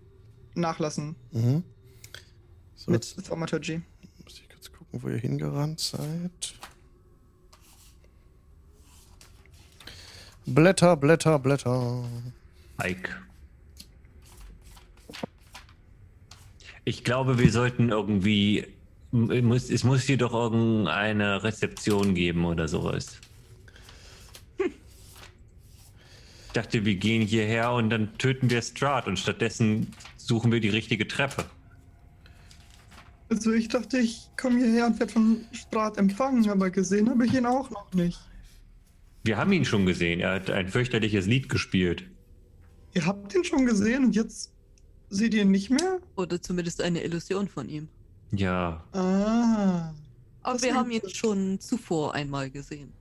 nachlassen 0.55 1.15
Mhm. 1.31 1.62
So, 2.74 2.90
mit 2.90 3.24
Thaumaturgy. 3.24 3.82
Gucken, 4.91 5.03
wo 5.03 5.09
ihr 5.09 5.19
hingerannt 5.19 5.81
seid. 5.81 6.55
Blätter, 10.47 10.97
Blätter, 10.97 11.39
Blätter. 11.39 12.05
Ike. 12.83 13.11
Ich 16.85 17.03
glaube, 17.03 17.39
wir 17.39 17.51
sollten 17.51 17.89
irgendwie. 17.89 18.67
Es 19.71 19.83
muss, 19.85 20.03
hier 20.03 20.19
doch 20.19 20.35
irgendeine 20.35 21.43
Rezeption 21.43 22.15
geben 22.15 22.45
oder 22.45 22.69
sowas. 22.69 23.19
Ich 24.59 26.53
dachte, 26.53 26.85
wir 26.85 26.97
gehen 26.97 27.27
hierher 27.27 27.73
und 27.73 27.91
dann 27.91 28.17
töten 28.19 28.51
wir 28.51 28.63
Strahd 28.63 29.07
und 29.07 29.19
stattdessen 29.19 29.95
suchen 30.17 30.53
wir 30.53 30.61
die 30.61 30.69
richtige 30.69 31.07
Treppe. 31.07 31.45
Also 33.28 33.53
ich 33.53 33.69
dachte, 33.69 33.98
ich 33.98 34.28
komme 34.36 34.59
hierher 34.59 34.86
und 34.86 35.01
werde 35.01 35.12
von 35.12 35.40
Strat 35.53 35.98
empfangen, 35.98 36.48
aber 36.48 36.70
gesehen 36.70 37.11
habe 37.11 37.27
ich 37.27 37.35
ihn 37.35 37.47
auch 37.47 37.70
noch 37.70 37.93
nicht. 37.93 38.20
Wir 39.24 39.36
haben 39.36 39.53
ihn 39.53 39.65
schon 39.65 39.85
gesehen. 39.86 40.20
Er 40.20 40.35
hat 40.35 40.51
ein 40.51 40.69
fürchterliches 40.69 41.27
Lied 41.27 41.48
gespielt. 41.48 42.05
Ihr 42.94 43.05
habt 43.05 43.35
ihn 43.35 43.44
schon 43.44 43.66
gesehen 43.66 44.05
und 44.05 44.15
jetzt 44.15 44.53
seht 45.11 45.35
ihr 45.35 45.43
ihn 45.43 45.51
nicht 45.51 45.70
mehr? 45.70 45.98
Oder 46.16 46.40
zumindest 46.40 46.81
eine 46.81 47.03
Illusion 47.03 47.48
von 47.48 47.69
ihm. 47.69 47.89
Ja. 48.31 48.85
Ah. 48.93 49.93
Aber 50.43 50.53
Das 50.55 50.62
wir 50.62 50.74
haben 50.77 50.90
ihn 50.93 51.01
gut. 51.01 51.16
schon 51.16 51.59
zuvor 51.61 52.15
einmal 52.15 52.51
gesehen. 52.51 52.93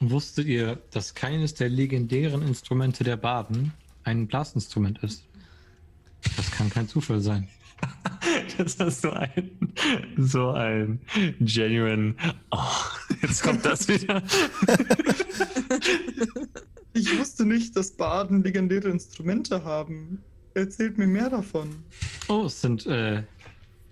Wusstet 0.00 0.46
ihr, 0.46 0.82
dass 0.90 1.14
keines 1.14 1.54
der 1.54 1.68
legendären 1.68 2.42
Instrumente 2.42 3.04
der 3.04 3.16
Baden 3.16 3.72
ein 4.04 4.26
Blasinstrument 4.26 4.98
ist? 5.02 5.24
Das 6.36 6.50
kann 6.50 6.70
kein 6.70 6.88
Zufall 6.88 7.20
sein. 7.20 7.48
Das 8.56 8.74
ist 8.76 9.02
so 9.02 9.10
ein, 9.10 9.50
so 10.16 10.50
ein 10.50 11.00
genuine. 11.40 12.14
Oh, 12.50 12.58
jetzt 13.22 13.42
kommt 13.42 13.64
das 13.64 13.88
wieder. 13.88 14.22
Ich 16.96 17.18
wusste 17.18 17.44
nicht, 17.44 17.76
dass 17.76 17.90
Baden 17.90 18.44
legendäre 18.44 18.88
Instrumente 18.88 19.64
haben. 19.64 20.22
Erzählt 20.54 20.96
mir 20.96 21.08
mehr 21.08 21.28
davon. 21.28 21.68
Oh, 22.28 22.44
es 22.46 22.60
sind 22.60 22.86
äh, 22.86 23.24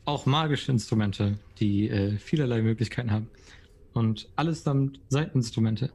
auch 0.05 0.25
magische 0.25 0.71
Instrumente, 0.71 1.37
die 1.59 1.89
äh, 1.89 2.17
vielerlei 2.19 2.63
Möglichkeiten 2.63 3.11
haben. 3.11 3.29
Und 3.93 4.29
allesamt 4.37 5.01
Seiteninstrumente. 5.09 5.91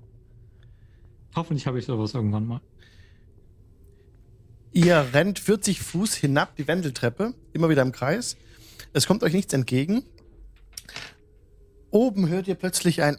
Hoffentlich 1.34 1.66
habe 1.66 1.80
ich 1.80 1.86
sowas 1.86 2.14
irgendwann 2.14 2.46
mal. 2.46 2.62
Ihr 4.74 5.08
rennt 5.14 5.40
40 5.40 5.82
Fuß 5.82 6.16
hinab 6.16 6.56
die 6.56 6.68
Wendeltreppe, 6.68 7.34
immer 7.54 7.70
wieder 7.70 7.82
im 7.82 7.92
Kreis. 7.92 8.38
Es 8.94 9.08
kommt 9.08 9.24
euch 9.24 9.34
nichts 9.34 9.54
entgegen. 9.54 10.04
Oben 11.90 12.28
hört 12.28 12.48
ihr 12.48 12.56
plötzlich 12.56 13.02
ein 13.02 13.18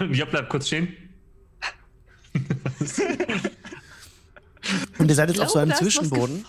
Ja, 0.12 0.24
bleib 0.24 0.48
kurz 0.48 0.66
stehen. 0.68 0.96
und 4.98 5.08
ihr 5.08 5.14
seid 5.14 5.28
jetzt 5.28 5.38
Ich 5.38 5.42
auf 5.42 5.50
so 5.50 5.58
einem 5.58 5.74
Zwischenboden. 5.74 6.44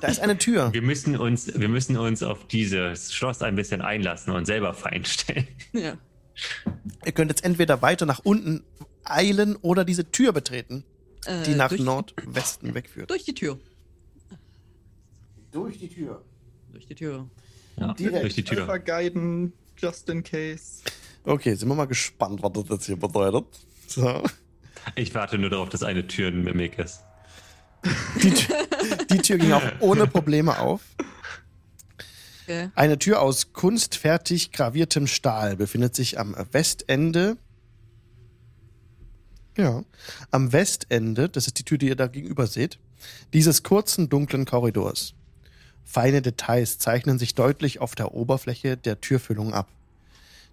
Da 0.00 0.08
ist 0.08 0.20
eine 0.20 0.36
Tür. 0.36 0.72
Wir 0.72 0.82
müssen 0.82 1.16
uns, 1.16 1.58
wir 1.58 1.68
müssen 1.68 1.96
uns 1.96 2.22
auf 2.22 2.46
dieses 2.48 3.12
Schloss 3.12 3.42
ein 3.42 3.54
bisschen 3.54 3.80
einlassen 3.80 4.32
und 4.32 4.44
selber 4.46 4.74
Feind 4.74 5.08
stellen. 5.08 5.46
Ja. 5.72 5.96
Ihr 7.04 7.12
könnt 7.12 7.30
jetzt 7.30 7.44
entweder 7.44 7.80
weiter 7.82 8.06
nach 8.06 8.20
unten 8.20 8.64
eilen 9.04 9.56
oder 9.56 9.84
diese 9.84 10.10
Tür 10.10 10.32
betreten, 10.32 10.84
Äh, 11.26 11.42
die 11.44 11.54
nach 11.54 11.70
Nordwesten 11.72 12.74
wegführt. 12.74 13.10
Durch 13.10 13.24
die 13.24 13.34
Tür. 13.34 13.58
Durch 15.52 15.78
die 15.78 15.88
Tür. 15.88 16.22
Durch 16.72 16.86
die 16.86 16.94
Tür. 16.94 17.28
Ja, 17.76 17.94
Direkt. 17.94 18.22
durch 18.24 18.34
die 18.34 18.44
Tür. 18.44 18.66
Vergeiden, 18.66 19.52
just 19.76 20.08
in 20.08 20.22
case. 20.22 20.82
Okay, 21.24 21.54
sind 21.54 21.68
wir 21.68 21.74
mal 21.74 21.86
gespannt, 21.86 22.42
was 22.42 22.52
das 22.52 22.64
jetzt 22.68 22.86
hier 22.86 22.96
bedeutet. 22.96 23.46
So. 23.86 24.22
Ich 24.94 25.14
warte 25.14 25.38
nur 25.38 25.50
darauf, 25.50 25.68
dass 25.68 25.82
eine 25.82 26.06
Tür 26.06 26.28
ein 26.28 26.42
Mimik 26.42 26.78
ist. 26.78 27.00
Die, 28.22 28.30
Tür- 28.30 28.66
die 29.10 29.18
Tür 29.18 29.38
ging 29.38 29.52
auch 29.52 29.62
ohne 29.80 30.06
Probleme 30.06 30.58
auf. 30.58 30.82
Okay. 32.44 32.70
Eine 32.74 32.98
Tür 32.98 33.20
aus 33.20 33.52
kunstfertig 33.52 34.52
graviertem 34.52 35.06
Stahl 35.06 35.56
befindet 35.56 35.94
sich 35.94 36.18
am 36.18 36.34
Westende. 36.52 37.36
Ja, 39.58 39.84
am 40.30 40.52
Westende, 40.52 41.28
das 41.28 41.48
ist 41.48 41.58
die 41.58 41.64
Tür, 41.64 41.78
die 41.78 41.88
ihr 41.88 41.96
da 41.96 42.06
gegenüber 42.06 42.46
seht, 42.46 42.78
dieses 43.32 43.64
kurzen, 43.64 44.08
dunklen 44.08 44.44
Korridors. 44.44 45.14
Feine 45.84 46.22
Details 46.22 46.78
zeichnen 46.78 47.18
sich 47.18 47.34
deutlich 47.34 47.80
auf 47.80 47.96
der 47.96 48.14
Oberfläche 48.14 48.76
der 48.76 49.00
Türfüllung 49.00 49.52
ab. 49.52 49.68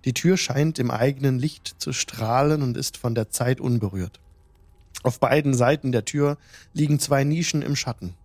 Die 0.06 0.14
Tür 0.14 0.38
scheint 0.38 0.80
im 0.80 0.90
eigenen 0.90 1.38
Licht 1.38 1.76
zu 1.78 1.94
strahlen 1.94 2.64
und 2.64 2.78
ist 2.78 2.98
von 2.98 3.14
der 3.14 3.30
Zeit 3.30 3.62
unberührt. 3.62 4.20
Auf 5.04 5.20
beiden 5.20 5.54
Seiten 5.54 5.92
der 5.92 6.06
Tür 6.06 6.40
liegen 6.74 7.00
zwei 7.00 7.24
Nischen 7.24 7.62
im 7.62 7.76
Schatten. 7.76 8.16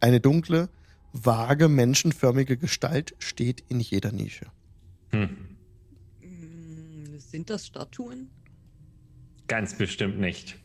Eine 0.00 0.20
dunkle, 0.20 0.68
vage, 1.14 1.68
menschenförmige 1.68 2.58
Gestalt 2.58 3.14
steht 3.18 3.64
in 3.68 3.80
jeder 3.80 4.12
Nische. 4.12 4.46
Hm. 5.10 5.56
Mm, 6.20 7.18
Sind 7.18 7.48
das 7.48 7.66
Statuen? 7.66 8.28
Ganz 9.50 9.74
bestimmt 9.76 10.20
nicht. 10.20 10.56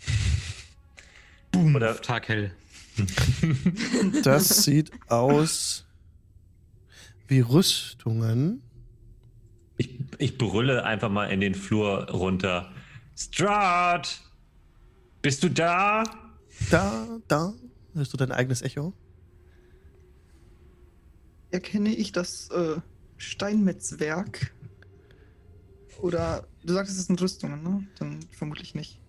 Boom, 1.52 1.74
Oder- 1.76 2.00
Tag 2.00 2.28
hell. 2.28 2.50
Das 4.24 4.64
sieht 4.64 4.90
aus 5.10 5.84
wie 7.28 7.40
Rüstungen. 7.40 8.62
Ich, 9.76 9.90
ich 10.16 10.38
brülle 10.38 10.84
einfach 10.84 11.10
mal 11.10 11.26
in 11.26 11.40
den 11.40 11.54
Flur 11.54 12.08
runter. 12.10 12.72
Strahd! 13.14 14.22
Bist 15.20 15.42
du 15.42 15.50
da? 15.50 16.02
Da, 16.70 17.18
da. 17.28 17.52
Hörst 17.92 18.14
du 18.14 18.16
dein 18.16 18.32
eigenes 18.32 18.62
Echo? 18.62 18.94
Erkenne 21.50 21.94
ich 21.94 22.12
das 22.12 22.48
äh, 22.48 22.80
Steinmetzwerk? 23.18 24.54
Oder 26.00 26.46
du 26.66 26.74
sagtest, 26.74 26.98
es 26.98 27.06
sind 27.06 27.20
Rüstungen, 27.20 27.62
ne? 27.62 27.86
Dann 27.98 28.20
vermutlich 28.32 28.74
nicht. 28.74 29.00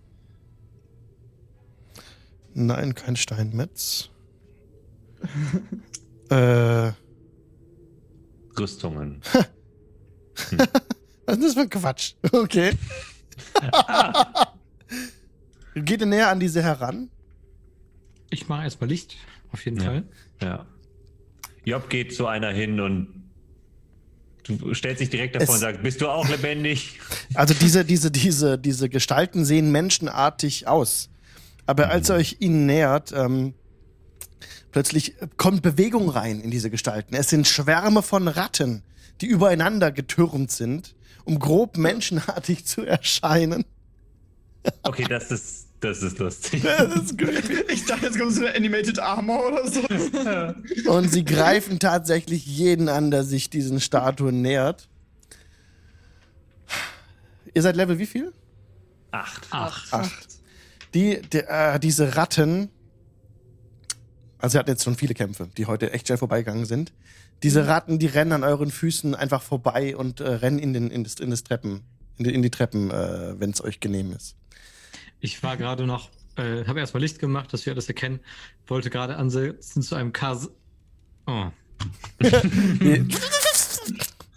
Nein, 2.53 2.95
kein 2.95 3.15
Steinmetz. 3.15 4.09
äh, 6.29 6.91
Rüstungen. 8.57 9.21
was 11.25 11.38
ist 11.38 11.43
das 11.43 11.53
für 11.53 11.61
ein 11.61 11.69
Quatsch? 11.69 12.13
Okay. 12.31 12.73
Geht 15.75 16.01
ihr 16.01 16.07
näher 16.07 16.29
an 16.29 16.39
diese 16.39 16.63
heran? 16.63 17.09
Ich 18.29 18.47
mache 18.49 18.63
erstmal 18.63 18.89
Licht, 18.89 19.15
auf 19.51 19.63
jeden 19.65 19.77
Ja. 19.77 19.84
Fall. 19.85 20.03
Ja. 20.41 20.65
Job 21.65 21.89
geht 21.89 22.15
zu 22.15 22.27
einer 22.27 22.49
hin 22.51 22.79
und 22.79 23.26
du 24.49 24.73
stellst 24.73 25.01
dich 25.01 25.09
direkt 25.09 25.35
davor 25.35 25.43
Es- 25.47 25.53
und 25.55 25.59
sagst, 25.59 25.83
bist 25.83 26.01
du 26.01 26.07
auch 26.07 26.27
lebendig? 26.29 26.99
Also 27.33 27.53
diese, 27.53 27.85
diese, 27.85 28.11
diese, 28.11 28.57
diese 28.57 28.89
Gestalten 28.89 29.45
sehen 29.45 29.71
menschenartig 29.71 30.67
aus. 30.67 31.09
Aber 31.65 31.89
als 31.89 32.09
ihr 32.09 32.15
euch 32.15 32.37
ihnen 32.39 32.65
nähert, 32.65 33.11
ähm, 33.11 33.53
plötzlich 34.71 35.15
kommt 35.35 35.61
Bewegung 35.61 36.09
rein 36.09 36.39
in 36.39 36.51
diese 36.51 36.69
Gestalten. 36.69 37.13
Es 37.15 37.29
sind 37.29 37.47
Schwärme 37.47 38.01
von 38.01 38.27
Ratten, 38.27 38.83
die 39.21 39.25
übereinander 39.25 39.91
getürmt 39.91 40.51
sind, 40.51 40.95
um 41.25 41.39
grob 41.39 41.77
menschenartig 41.77 42.65
zu 42.65 42.83
erscheinen. 42.85 43.65
Okay, 44.83 45.05
das 45.07 45.31
ist, 45.31 45.66
das 45.79 46.01
ist 46.01 46.17
lustig. 46.17 46.63
Das 46.63 46.95
ist. 46.95 47.15
Ich 47.69 47.85
dachte, 47.85 48.05
jetzt 48.07 48.17
kommt 48.17 48.33
so 48.33 48.45
eine 48.45 48.55
Animated 48.55 48.99
Armor 48.99 49.47
oder 49.47 49.67
so. 49.67 50.91
Und 50.91 51.11
sie 51.11 51.23
greifen 51.23 51.79
tatsächlich 51.79 52.45
jeden 52.45 52.89
an, 52.89 53.11
der 53.11 53.23
sich 53.23 53.49
diesen 53.49 53.79
Statuen 53.79 54.41
nähert. 54.41 54.87
Ihr 57.53 57.61
seid 57.61 57.75
Level 57.75 57.99
wie 57.99 58.05
viel? 58.05 58.33
Acht. 59.11 59.47
Acht. 59.51 59.93
Acht. 59.93 60.27
Die, 60.93 61.21
die, 61.21 61.39
äh, 61.39 61.79
diese 61.79 62.15
Ratten, 62.15 62.69
also 64.39 64.55
wir 64.55 64.59
hatten 64.59 64.69
jetzt 64.71 64.83
schon 64.83 64.95
viele 64.95 65.13
Kämpfe, 65.13 65.49
die 65.57 65.65
heute 65.65 65.91
echt 65.91 66.07
schnell 66.07 66.17
vorbeigegangen 66.17 66.65
sind. 66.65 66.93
Diese 67.43 67.67
Ratten, 67.67 67.99
die 67.99 68.07
rennen 68.07 68.31
an 68.31 68.43
euren 68.43 68.71
Füßen 68.71 69.13
einfach 69.13 69.43
vorbei 69.43 69.95
und 69.95 70.21
äh, 70.21 70.27
rennen 70.27 70.59
in, 70.59 70.73
den, 70.73 70.89
in, 70.89 71.03
das, 71.03 71.15
in 71.15 71.29
das 71.29 71.43
Treppen, 71.43 71.81
in 72.17 72.23
die, 72.23 72.33
in 72.33 72.41
die 72.41 72.49
Treppen, 72.49 72.89
äh, 72.89 73.39
wenn 73.39 73.51
es 73.51 73.63
euch 73.63 73.79
genehm 73.79 74.11
ist. 74.11 74.35
Ich 75.19 75.41
war 75.44 75.57
gerade 75.57 75.85
noch, 75.85 76.10
äh, 76.35 76.65
habe 76.65 76.80
erstmal 76.80 77.02
Licht 77.02 77.19
gemacht, 77.19 77.52
dass 77.53 77.65
wir 77.65 77.73
alles 77.73 77.88
erkennen. 77.88 78.19
Wollte 78.68 78.89
gerade 78.89 79.18
ansetzen 79.18 79.81
zu 79.81 79.95
einem 79.95 80.14
Kas. 80.14 80.49
Oh. 81.26 81.48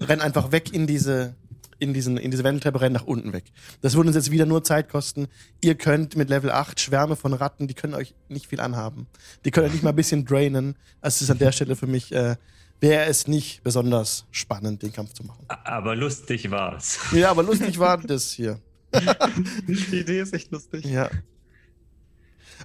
Rennen 0.00 0.22
einfach 0.22 0.52
weg 0.52 0.72
in 0.72 0.86
diese, 0.86 1.34
in 1.78 1.92
diesen, 1.92 2.16
in 2.16 2.30
diese 2.30 2.44
Wendeltreppe, 2.44 2.80
rennen 2.80 2.94
nach 2.94 3.06
unten 3.06 3.32
weg. 3.32 3.44
Das 3.82 3.94
würde 3.94 4.08
uns 4.08 4.16
jetzt 4.16 4.30
wieder 4.30 4.46
nur 4.46 4.64
Zeit 4.64 4.88
kosten. 4.88 5.28
Ihr 5.60 5.74
könnt 5.74 6.16
mit 6.16 6.30
Level 6.30 6.50
8 6.50 6.80
Schwärme 6.80 7.16
von 7.16 7.32
Ratten, 7.32 7.68
die 7.68 7.74
können 7.74 7.94
euch 7.94 8.14
nicht 8.28 8.46
viel 8.46 8.60
anhaben. 8.60 9.06
Die 9.44 9.50
können 9.50 9.66
euch 9.66 9.72
nicht 9.72 9.82
mal 9.82 9.90
ein 9.90 9.96
bisschen 9.96 10.24
drainen. 10.24 10.76
Also 11.00 11.16
es 11.16 11.22
ist 11.22 11.30
an 11.30 11.38
der 11.38 11.52
Stelle 11.52 11.76
für 11.76 11.86
mich 11.86 12.12
äh, 12.12 12.36
wäre 12.80 13.04
es 13.06 13.26
nicht 13.28 13.62
besonders 13.62 14.26
spannend, 14.30 14.82
den 14.82 14.92
Kampf 14.92 15.12
zu 15.12 15.24
machen. 15.24 15.44
Aber 15.48 15.94
lustig 15.94 16.50
war's. 16.50 16.98
Ja, 17.12 17.30
aber 17.30 17.42
lustig 17.42 17.78
war 17.78 17.98
das 17.98 18.32
hier. 18.32 18.58
Die 19.68 20.00
Idee 20.00 20.20
ist 20.20 20.34
echt 20.34 20.50
lustig. 20.50 20.84
Ja. 20.84 21.10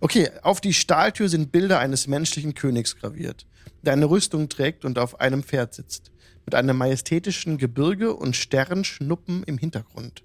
Okay, 0.02 0.30
auf 0.42 0.60
die 0.60 0.74
Stahltür 0.74 1.30
sind 1.30 1.52
Bilder 1.52 1.80
eines 1.80 2.08
menschlichen 2.08 2.54
Königs 2.54 2.98
graviert, 2.98 3.46
der 3.84 3.94
eine 3.94 4.10
Rüstung 4.10 4.50
trägt 4.50 4.84
und 4.86 5.00
auf 5.00 5.20
einem 5.20 5.44
Pferd 5.44 5.74
sitzt, 5.74 6.12
mit 6.46 6.56
einem 6.56 6.78
majestätischen 6.78 7.58
Gebirge 7.58 8.14
und 8.14 8.36
Sternschnuppen 8.36 9.44
im 9.44 9.58
Hintergrund. 9.58 10.24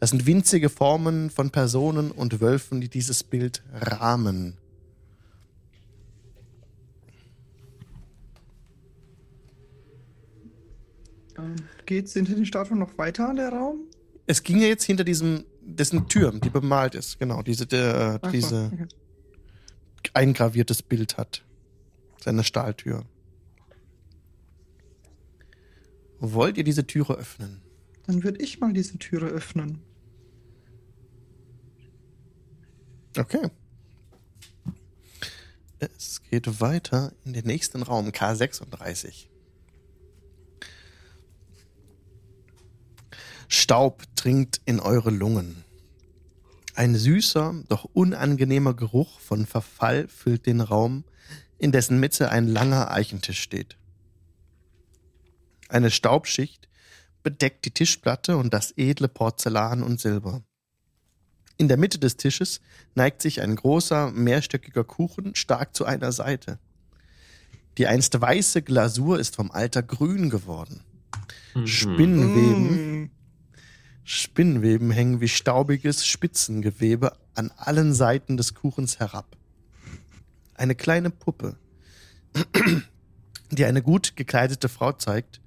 Das 0.00 0.10
sind 0.10 0.26
winzige 0.26 0.68
Formen 0.68 1.30
von 1.30 1.50
Personen 1.50 2.10
und 2.10 2.40
Wölfen, 2.40 2.82
die 2.82 2.90
dieses 2.90 3.24
Bild 3.24 3.62
rahmen. 3.72 4.58
Ähm, 11.38 11.56
Geht's 11.86 12.12
hinter 12.12 12.34
den 12.34 12.44
Statuen 12.44 12.78
noch 12.78 12.98
weiter, 12.98 13.32
der 13.34 13.48
Raum? 13.48 13.86
Es 14.26 14.42
ging 14.42 14.60
ja 14.60 14.68
jetzt 14.68 14.84
hinter 14.84 15.04
diesem, 15.04 15.44
dessen 15.60 16.08
Tür, 16.08 16.32
die 16.32 16.50
bemalt 16.50 16.94
ist, 16.94 17.18
genau, 17.18 17.42
diese, 17.42 17.66
der, 17.66 18.18
Ach 18.22 18.28
so, 18.28 18.32
diese 18.32 18.70
okay. 18.72 18.86
eingraviertes 20.14 20.82
Bild 20.82 21.16
hat. 21.18 21.42
Seine 22.22 22.44
Stahltür. 22.44 23.04
Wollt 26.20 26.56
ihr 26.56 26.64
diese 26.64 26.86
Türe 26.86 27.14
öffnen? 27.14 27.62
Dann 28.06 28.22
würde 28.22 28.40
ich 28.42 28.60
mal 28.60 28.72
diese 28.72 28.96
Türe 28.98 29.26
öffnen. 29.26 29.80
Okay. 33.18 33.50
Es 35.78 36.22
geht 36.22 36.60
weiter 36.60 37.12
in 37.24 37.32
den 37.32 37.44
nächsten 37.44 37.82
Raum, 37.82 38.08
K36. 38.08 39.26
Staub 43.54 44.04
dringt 44.16 44.62
in 44.64 44.80
eure 44.80 45.10
Lungen. 45.10 45.62
Ein 46.74 46.96
süßer, 46.96 47.54
doch 47.68 47.84
unangenehmer 47.84 48.72
Geruch 48.72 49.20
von 49.20 49.44
Verfall 49.44 50.08
füllt 50.08 50.46
den 50.46 50.62
Raum, 50.62 51.04
in 51.58 51.70
dessen 51.70 52.00
Mitte 52.00 52.30
ein 52.30 52.48
langer 52.48 52.90
Eichentisch 52.90 53.42
steht. 53.42 53.76
Eine 55.68 55.90
Staubschicht 55.90 56.66
bedeckt 57.22 57.66
die 57.66 57.72
Tischplatte 57.72 58.38
und 58.38 58.54
das 58.54 58.72
edle 58.78 59.08
Porzellan 59.08 59.82
und 59.82 60.00
Silber. 60.00 60.42
In 61.58 61.68
der 61.68 61.76
Mitte 61.76 61.98
des 61.98 62.16
Tisches 62.16 62.62
neigt 62.94 63.20
sich 63.20 63.42
ein 63.42 63.54
großer, 63.54 64.12
mehrstöckiger 64.12 64.82
Kuchen 64.82 65.34
stark 65.34 65.76
zu 65.76 65.84
einer 65.84 66.12
Seite. 66.12 66.58
Die 67.76 67.86
einst 67.86 68.18
weiße 68.18 68.62
Glasur 68.62 69.20
ist 69.20 69.36
vom 69.36 69.50
Alter 69.50 69.82
grün 69.82 70.30
geworden. 70.30 70.80
Mhm. 71.54 71.66
Spinnenweben, 71.66 73.10
Spinnenweben 74.04 74.90
hängen 74.90 75.20
wie 75.20 75.28
staubiges 75.28 76.06
Spitzengewebe 76.06 77.16
an 77.34 77.52
allen 77.56 77.94
Seiten 77.94 78.36
des 78.36 78.54
Kuchens 78.54 78.98
herab. 78.98 79.36
Eine 80.54 80.74
kleine 80.74 81.10
Puppe, 81.10 81.56
die 83.50 83.64
eine 83.64 83.82
gut 83.82 84.16
gekleidete 84.16 84.68
Frau 84.68 84.92
zeigt, 84.92 85.40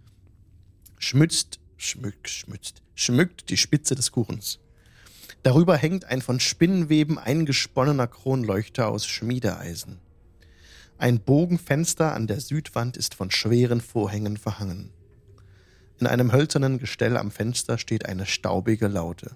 schmützt, 0.98 1.60
schmückt, 1.78 2.30
schmützt, 2.30 2.82
schmückt 2.96 3.50
die 3.50 3.58
Spitze 3.58 3.96
des 3.96 4.12
Kuchens. 4.12 4.60
Darüber 5.44 5.78
hängt 5.78 6.06
ein 6.06 6.22
von 6.22 6.40
Spinnenweben 6.40 7.20
eingesponnener 7.20 8.08
Kronleuchter 8.08 8.88
aus 8.88 9.06
Schmiedeeisen. 9.06 10.00
Ein 10.98 11.20
Bogenfenster 11.20 12.14
an 12.14 12.26
der 12.26 12.40
Südwand 12.40 12.96
ist 12.96 13.16
von 13.16 13.30
schweren 13.30 13.82
Vorhängen 13.82 14.38
verhangen. 14.38 14.92
In 16.00 16.08
einem 16.08 16.32
hölzernen 16.34 16.80
Gestell 16.80 17.18
am 17.18 17.32
Fenster 17.32 17.78
steht 17.78 18.06
eine 18.06 18.26
staubige 18.26 18.88
Laute. 18.88 19.36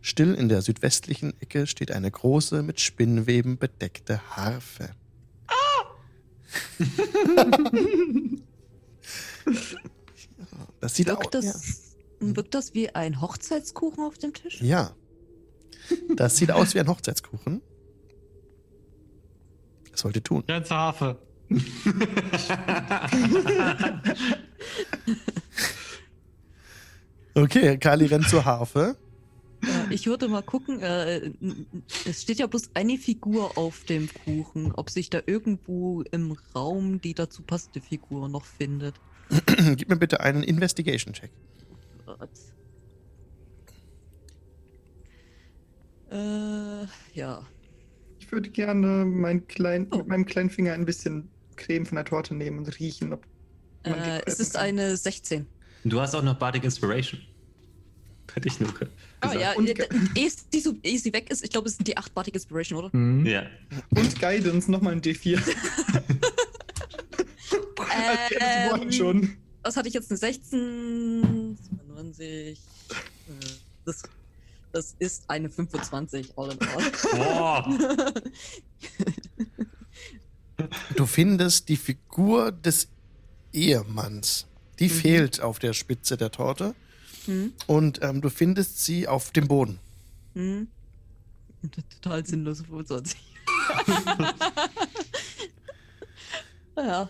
Still 0.00 0.34
in 0.34 0.48
der 0.48 0.62
südwestlichen 0.62 1.40
Ecke 1.40 1.66
steht 1.66 1.90
eine 1.90 2.08
große, 2.10 2.62
mit 2.62 2.80
Spinnweben 2.80 3.58
bedeckte 3.58 4.20
Harfe. 4.36 4.90
das 10.80 10.94
sieht 10.94 11.08
Wirkt 11.08 11.34
aus. 11.34 11.44
das, 11.44 11.96
wirkt 12.20 12.54
das 12.54 12.74
wie 12.74 12.94
ein 12.94 13.20
Hochzeitskuchen 13.20 14.04
auf 14.04 14.16
dem 14.18 14.32
Tisch? 14.32 14.60
Ja. 14.60 14.94
Das 16.14 16.36
sieht 16.36 16.52
aus 16.52 16.74
wie 16.74 16.80
ein 16.80 16.88
Hochzeitskuchen. 16.88 17.60
Das 19.90 20.00
sollte 20.00 20.22
tun. 20.22 20.44
Ja, 20.48 20.62
zur 20.62 20.76
Harfe. 20.76 21.18
Okay, 27.34 27.78
Kali 27.78 28.06
rennt 28.06 28.28
zur 28.28 28.44
Harfe. 28.44 28.96
Ja, 29.64 29.86
ich 29.90 30.06
würde 30.06 30.28
mal 30.28 30.42
gucken, 30.42 30.80
äh, 30.80 31.16
n- 31.40 31.66
es 32.06 32.22
steht 32.22 32.38
ja 32.38 32.46
bloß 32.46 32.70
eine 32.74 32.98
Figur 32.98 33.56
auf 33.56 33.84
dem 33.84 34.08
Kuchen, 34.24 34.72
ob 34.72 34.90
sich 34.90 35.08
da 35.10 35.20
irgendwo 35.26 36.02
im 36.10 36.36
Raum 36.54 37.00
die 37.00 37.14
dazu 37.14 37.42
passende 37.42 37.80
Figur 37.80 38.28
noch 38.28 38.44
findet. 38.44 38.94
Gib 39.76 39.88
mir 39.88 39.96
bitte 39.96 40.20
einen 40.20 40.42
Investigation-Check. 40.42 41.30
Äh, 46.10 46.86
ja. 47.14 47.46
Ich 48.18 48.30
würde 48.30 48.50
gerne 48.50 49.04
mein 49.04 49.46
klein, 49.46 49.88
Oh. 49.90 49.98
mit 49.98 50.08
meinem 50.08 50.26
kleinen 50.26 50.50
Finger 50.50 50.72
ein 50.74 50.84
bisschen 50.86 51.28
Creme 51.56 51.86
von 51.86 51.96
der 51.96 52.04
Torte 52.04 52.34
nehmen 52.34 52.58
und 52.58 52.78
riechen, 52.78 53.12
ob 53.12 53.24
Äh, 53.84 54.20
es 54.26 54.40
ist 54.40 54.54
kann. 54.54 54.62
eine 54.62 54.96
16. 54.96 55.46
Du 55.84 56.00
hast 56.00 56.14
auch 56.14 56.22
noch 56.22 56.36
Bardic 56.36 56.64
Inspiration. 56.64 57.20
Hätte 58.32 58.48
ich 58.48 58.58
nur 58.58 58.70
Ah 59.20 59.28
gesagt. 59.28 59.40
ja, 59.40 59.52
Und 59.52 59.68
äh, 59.68 59.88
ehe 60.16 60.26
es- 60.26 60.48
die 60.48 60.60
so, 60.60 60.74
ehe 60.82 60.98
sie 60.98 61.12
weg 61.12 61.30
ist, 61.30 61.44
ich 61.44 61.50
glaube, 61.50 61.68
es 61.68 61.76
sind 61.76 61.86
die 61.86 61.96
8 61.96 62.12
Bardic 62.14 62.34
Inspiration, 62.34 62.78
oder? 62.78 62.90
Mhm. 62.96 63.26
Ja. 63.26 63.44
Und 63.90 64.18
Guidance, 64.18 64.70
nochmal 64.70 64.94
ein 64.94 65.02
D4. 65.02 65.36
Als 65.36 65.46
hätte 68.30 68.44
sie 68.44 68.68
vorhin 68.70 68.92
schon. 68.92 69.36
Was 69.62 69.76
hatte 69.76 69.88
ich 69.88 69.94
jetzt? 69.94 70.10
Eine 70.10 70.18
16, 70.18 71.58
92. 71.86 72.48
äh, 72.48 72.54
Das, 73.84 74.02
das 74.72 74.94
ist 74.98 75.24
eine 75.28 75.50
25, 75.50 76.32
all 76.36 76.50
in 76.52 76.58
all. 76.60 76.92
Boah. 77.12 77.78
Du 80.96 81.04
findest 81.04 81.68
die 81.68 81.76
Figur 81.76 82.52
des 82.52 82.88
Ehemanns. 83.52 84.46
Die 84.78 84.88
fehlt 84.88 85.40
auf 85.40 85.58
der 85.58 85.72
Spitze 85.72 86.16
der 86.16 86.30
Torte. 86.30 86.74
Hm? 87.26 87.52
Und 87.66 88.02
ähm, 88.02 88.20
du 88.20 88.28
findest 88.30 88.84
sie 88.84 89.08
auf 89.08 89.30
dem 89.30 89.48
Boden. 89.48 89.78
Hm? 90.34 90.68
Total 92.02 92.24
sinnlose 92.26 92.64
25. 92.64 93.18
ja, 96.76 97.08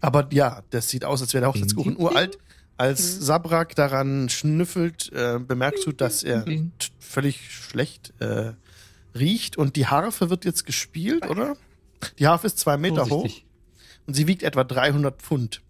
Aber 0.00 0.28
ja, 0.32 0.62
das 0.70 0.88
sieht 0.88 1.04
aus, 1.04 1.20
als 1.22 1.34
wäre 1.34 1.42
der 1.42 1.50
Hochzeitskuchen 1.50 1.96
uralt. 1.96 2.38
Als 2.76 3.20
Sabrak 3.20 3.76
daran 3.76 4.28
schnüffelt, 4.28 5.12
äh, 5.12 5.38
bemerkst 5.38 5.86
du, 5.86 5.92
dass 5.92 6.22
er 6.22 6.44
völlig 6.98 7.52
schlecht 7.52 8.12
äh, 8.18 8.54
riecht. 9.14 9.56
Und 9.56 9.76
die 9.76 9.86
Harfe 9.86 10.30
wird 10.30 10.44
jetzt 10.44 10.66
gespielt, 10.66 11.28
oder? 11.28 11.56
Die 12.18 12.26
Harfe 12.26 12.48
ist 12.48 12.58
zwei 12.58 12.76
Meter 12.76 13.04
hoch 13.04 13.08
Vorsichtig. 13.08 13.46
und 14.06 14.14
sie 14.14 14.26
wiegt 14.26 14.42
etwa 14.42 14.64
300 14.64 15.22
Pfund 15.22 15.62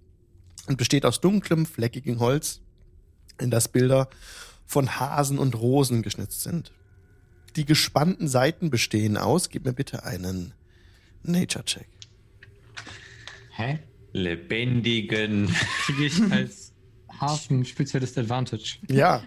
und 0.67 0.79
besteht 0.79 1.05
aus 1.05 1.21
dunklem, 1.21 1.67
fleckigem 1.67 2.19
Holz, 2.21 2.61
in 3.41 3.51
das 3.51 3.69
Bilder 3.69 4.09
von 4.67 5.01
Hasen 5.01 5.39
und 5.39 5.55
Rosen 5.55 6.03
geschnitzt 6.03 6.43
sind. 6.43 6.73
Die 7.57 7.65
gespannten 7.65 8.29
Seiten 8.29 8.71
bestehen 8.71 9.17
aus, 9.17 9.49
gib 9.49 9.65
mir 9.65 9.73
bitte 9.73 10.05
einen 10.05 10.55
Nature-Check. 11.23 11.89
Hä? 13.51 13.81
Lebendigen. 14.13 15.55
Kriege 15.85 16.07
ich 16.07 16.33
als 16.33 16.73
Hafen-Spezialist 17.21 18.17
Advantage? 18.19 18.79
Ja, 18.89 19.23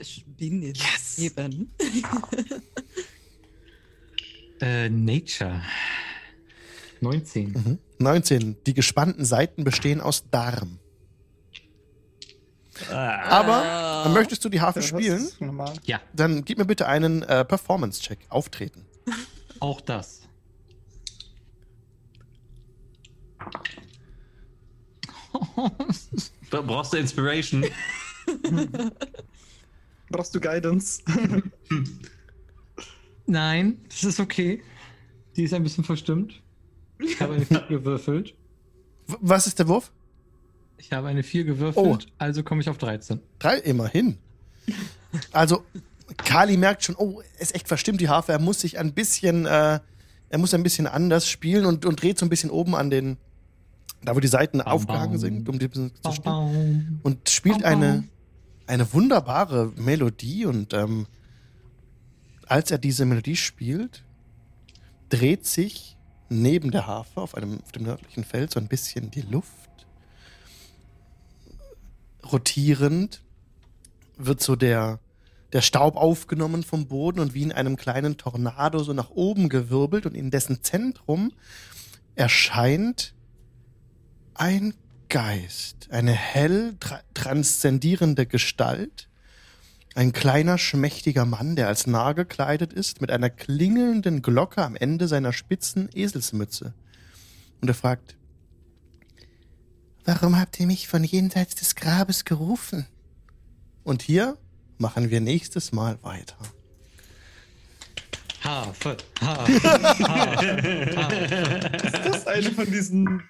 Spinnen. 0.00 0.74
Yes! 0.74 1.18
Eben. 1.18 1.72
Äh, 4.60 4.88
Nature. 4.88 5.60
19. 7.00 7.52
Mhm. 7.52 7.78
19. 8.02 8.56
Die 8.66 8.74
gespannten 8.74 9.24
Seiten 9.24 9.64
bestehen 9.64 10.00
aus 10.00 10.28
Darm. 10.30 10.78
Ah. 12.90 14.04
Aber 14.04 14.10
möchtest 14.10 14.44
du 14.44 14.48
die 14.48 14.60
Harfe 14.60 14.82
spielen? 14.82 15.28
Ja, 15.84 16.00
Dann 16.12 16.44
gib 16.44 16.58
mir 16.58 16.64
bitte 16.64 16.86
einen 16.88 17.22
äh, 17.22 17.44
Performance-Check. 17.44 18.26
Auftreten. 18.28 18.86
auch 19.60 19.80
das. 19.80 20.22
Brauchst 26.50 26.92
du 26.92 26.96
Inspiration? 26.98 27.64
Brauchst 30.10 30.34
du 30.34 30.40
Guidance? 30.40 31.02
Nein, 33.26 33.84
das 33.88 34.04
ist 34.04 34.20
okay. 34.20 34.62
Die 35.36 35.44
ist 35.44 35.54
ein 35.54 35.62
bisschen 35.62 35.84
verstimmt. 35.84 36.41
Ich 37.04 37.20
habe 37.20 37.34
eine 37.34 37.44
4 37.44 37.62
gewürfelt. 37.68 38.34
Was 39.20 39.46
ist 39.46 39.58
der 39.58 39.68
Wurf? 39.68 39.92
Ich 40.78 40.92
habe 40.92 41.08
eine 41.08 41.22
4 41.22 41.44
gewürfelt, 41.44 41.86
Oh. 41.86 41.98
also 42.18 42.42
komme 42.42 42.60
ich 42.60 42.68
auf 42.68 42.78
13. 42.78 43.20
Drei, 43.38 43.58
immerhin. 43.58 44.18
Also, 45.32 45.64
Kali 46.16 46.56
merkt 46.56 46.84
schon, 46.84 46.96
oh, 46.96 47.20
es 47.36 47.42
ist 47.50 47.54
echt 47.54 47.68
verstimmt, 47.68 48.00
die 48.00 48.08
Harfe. 48.08 48.32
Er 48.32 48.38
muss 48.40 48.60
sich 48.60 48.78
ein 48.78 48.92
bisschen, 48.92 49.46
äh, 49.46 49.80
er 50.28 50.38
muss 50.38 50.54
ein 50.54 50.62
bisschen 50.62 50.86
anders 50.86 51.28
spielen 51.28 51.66
und, 51.66 51.84
und 51.84 52.02
dreht 52.02 52.18
so 52.18 52.26
ein 52.26 52.28
bisschen 52.28 52.50
oben 52.50 52.74
an 52.74 52.90
den, 52.90 53.16
da 54.04 54.14
wo 54.16 54.20
die 54.20 54.28
Seiten 54.28 54.58
Baum, 54.58 54.66
aufgehangen 54.68 55.18
sind, 55.18 55.48
um 55.48 55.58
die 55.58 55.70
zu 55.70 55.90
stimmen. 56.12 57.00
Und 57.02 57.28
spielt 57.28 57.64
eine, 57.64 58.04
eine 58.66 58.92
wunderbare 58.92 59.72
Melodie. 59.76 60.46
Und 60.46 60.72
ähm, 60.74 61.06
als 62.46 62.70
er 62.70 62.78
diese 62.78 63.04
Melodie 63.04 63.36
spielt, 63.36 64.02
dreht 65.10 65.46
sich 65.46 65.96
neben 66.32 66.70
der 66.70 66.86
Harfe 66.86 67.20
auf, 67.20 67.34
einem, 67.34 67.60
auf 67.62 67.72
dem 67.72 67.84
nördlichen 67.84 68.24
Feld 68.24 68.50
so 68.50 68.60
ein 68.60 68.68
bisschen 68.68 69.10
die 69.10 69.22
Luft. 69.22 69.50
Rotierend 72.30 73.22
wird 74.16 74.40
so 74.40 74.56
der, 74.56 75.00
der 75.52 75.60
Staub 75.60 75.96
aufgenommen 75.96 76.62
vom 76.62 76.86
Boden 76.86 77.20
und 77.20 77.34
wie 77.34 77.42
in 77.42 77.52
einem 77.52 77.76
kleinen 77.76 78.16
Tornado 78.16 78.82
so 78.82 78.92
nach 78.92 79.10
oben 79.10 79.48
gewirbelt 79.48 80.06
und 80.06 80.14
in 80.14 80.30
dessen 80.30 80.62
Zentrum 80.62 81.32
erscheint 82.14 83.14
ein 84.34 84.74
Geist, 85.08 85.88
eine 85.90 86.12
hell 86.12 86.76
tra 86.80 87.00
transzendierende 87.12 88.24
Gestalt, 88.26 89.08
ein 89.94 90.12
kleiner, 90.12 90.58
schmächtiger 90.58 91.24
Mann, 91.24 91.56
der 91.56 91.68
als 91.68 91.86
Narr 91.86 92.14
gekleidet 92.14 92.72
ist, 92.72 93.00
mit 93.00 93.10
einer 93.10 93.30
klingelnden 93.30 94.22
Glocke 94.22 94.62
am 94.62 94.76
Ende 94.76 95.08
seiner 95.08 95.32
spitzen 95.32 95.88
Eselsmütze. 95.92 96.74
Und 97.60 97.68
er 97.68 97.74
fragt, 97.74 98.16
Warum 100.04 100.38
habt 100.38 100.58
ihr 100.58 100.66
mich 100.66 100.88
von 100.88 101.04
jenseits 101.04 101.54
des 101.54 101.76
Grabes 101.76 102.24
gerufen? 102.24 102.86
Und 103.84 104.02
hier 104.02 104.36
machen 104.78 105.10
wir 105.10 105.20
nächstes 105.20 105.70
Mal 105.70 105.96
weiter. 106.02 106.36
Harfe, 108.42 108.96
Harfe, 109.20 109.62
Harfe. 110.08 111.70
Ist 111.86 112.04
das 112.04 112.26
eine 112.26 112.50
von 112.50 112.66
diesen 112.66 113.22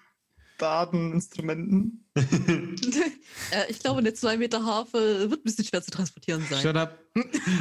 Dateninstrumenten? 0.63 2.05
äh, 2.17 3.69
ich 3.69 3.81
glaube, 3.81 3.99
eine 3.99 4.15
2 4.15 4.37
Meter 4.37 4.65
Harfe 4.65 5.29
wird 5.31 5.41
ein 5.41 5.45
bisschen 5.45 5.65
schwer 5.65 5.83
zu 5.83 5.91
transportieren 5.91 6.45
sein. 6.49 6.63
Shut 6.63 6.77
up. 6.77 6.99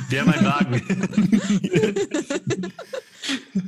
Wir 0.10 0.22
haben 0.22 0.34
einen 0.34 0.46
Wagen. 0.46 0.82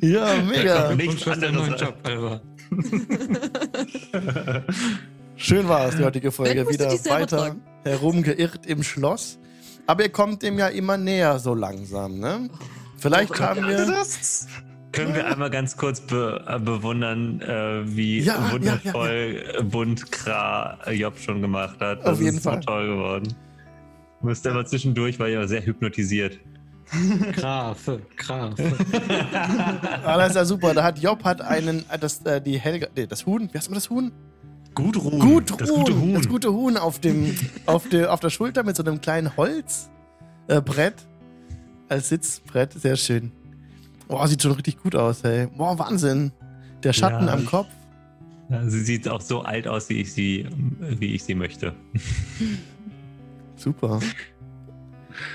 Ja, 0.02 0.42
mega. 0.42 0.96
Nichts 0.96 1.28
anderes. 1.28 1.80
Job, 1.80 1.96
Alter. 2.04 2.42
Schön 5.36 5.68
war 5.68 5.88
es, 5.88 5.96
die 5.96 6.04
heutige 6.04 6.32
Folge. 6.32 6.68
Wieder 6.70 6.92
weiter 6.92 7.38
tragen. 7.38 7.62
herumgeirrt 7.84 8.66
im 8.66 8.84
Schloss. 8.84 9.40
Aber 9.86 10.04
ihr 10.04 10.10
kommt 10.10 10.42
dem 10.42 10.58
ja 10.58 10.68
immer 10.68 10.98
näher 10.98 11.40
so 11.40 11.54
langsam, 11.54 12.20
ne? 12.20 12.50
Vielleicht 12.98 13.40
haben 13.40 13.68
wir. 13.68 13.86
Das? 13.86 14.48
Können 14.94 15.16
wir 15.16 15.28
einmal 15.28 15.50
ganz 15.50 15.76
kurz 15.76 16.00
be 16.00 16.44
äh, 16.48 16.60
bewundern, 16.60 17.42
äh, 17.42 17.82
wie 17.86 18.20
Ja, 18.20 18.36
ja, 18.36 18.52
wundervoll 18.52 19.44
äh, 19.60 19.64
bunt 19.64 20.12
Kra 20.12 20.78
äh, 20.86 20.94
Job 20.94 21.18
schon 21.18 21.42
gemacht 21.42 21.80
hat. 21.82 22.00
Das 22.00 22.14
Auf 22.14 22.22
jeden 22.22 22.38
ist 22.38 22.44
Fall. 22.44 22.62
so 22.62 22.68
toll 22.68 22.88
geworden. 22.88 23.36
Müsste 24.22 24.52
aber 24.52 24.66
zwischendurch, 24.66 25.20
war 25.20 25.28
ja 25.28 25.46
sehr 25.48 25.66
hypnotisiert. 25.66 26.40
Grafe, 27.34 28.02
Grafe. 28.16 28.74
Ah, 30.06 30.18
das 30.18 30.30
ist 30.30 30.36
ja 30.36 30.46
super. 30.46 30.74
Da 30.74 30.84
hat 30.84 31.00
Job 31.00 31.24
hat 31.24 31.42
einen, 31.42 31.84
äh, 31.90 31.98
das, 32.00 32.22
äh, 32.26 32.40
die 32.40 32.60
Helga, 32.60 32.88
nee, 32.96 33.08
das 33.08 33.26
Huhn, 33.26 33.50
wie 33.52 33.58
heißt 33.58 33.70
man 33.70 33.76
das 33.76 33.90
Huhn? 33.90 34.12
Gut 34.76 34.98
Ruhen. 34.98 35.20
Gut 35.20 35.60
Das 35.60 35.70
gute 35.70 36.00
Huhn. 36.00 36.14
Das 36.14 36.28
gute 36.28 36.54
Huhn 36.54 36.78
auf, 36.78 37.00
dem, 37.00 37.36
auf, 37.66 37.90
der, 37.90 38.14
auf 38.14 38.20
der 38.20 38.30
Schulter 38.30 38.64
mit 38.64 38.76
so 38.76 38.84
einem 38.84 39.02
kleinen 39.02 39.36
Holzbrett 39.38 39.90
äh, 40.48 40.62
Brett 40.62 40.96
als 41.90 42.10
Sitzbrett. 42.10 42.74
Sehr 42.74 42.96
schön. 42.96 43.32
Boah, 44.08 44.28
sieht 44.28 44.42
schon 44.42 44.52
richtig 44.54 44.82
gut 44.82 44.96
aus, 44.96 45.24
ey. 45.24 45.48
Boah, 45.48 45.78
Wahnsinn. 45.80 46.32
Der 46.84 46.94
Schatten 46.94 47.28
Ja, 47.28 47.34
am 47.34 47.46
Kopf. 47.46 47.68
Ja, 48.50 48.68
sie 48.70 48.82
sieht 48.84 49.08
auch 49.08 49.22
so 49.22 49.42
alt 49.42 49.68
aus, 49.68 49.88
wie 49.90 50.02
ich 50.02 50.12
sie, 50.14 50.48
wie 50.80 51.14
ich 51.16 51.24
sie 51.24 51.34
möchte. 51.36 51.74
Super. 53.56 53.94
Und 53.96 54.04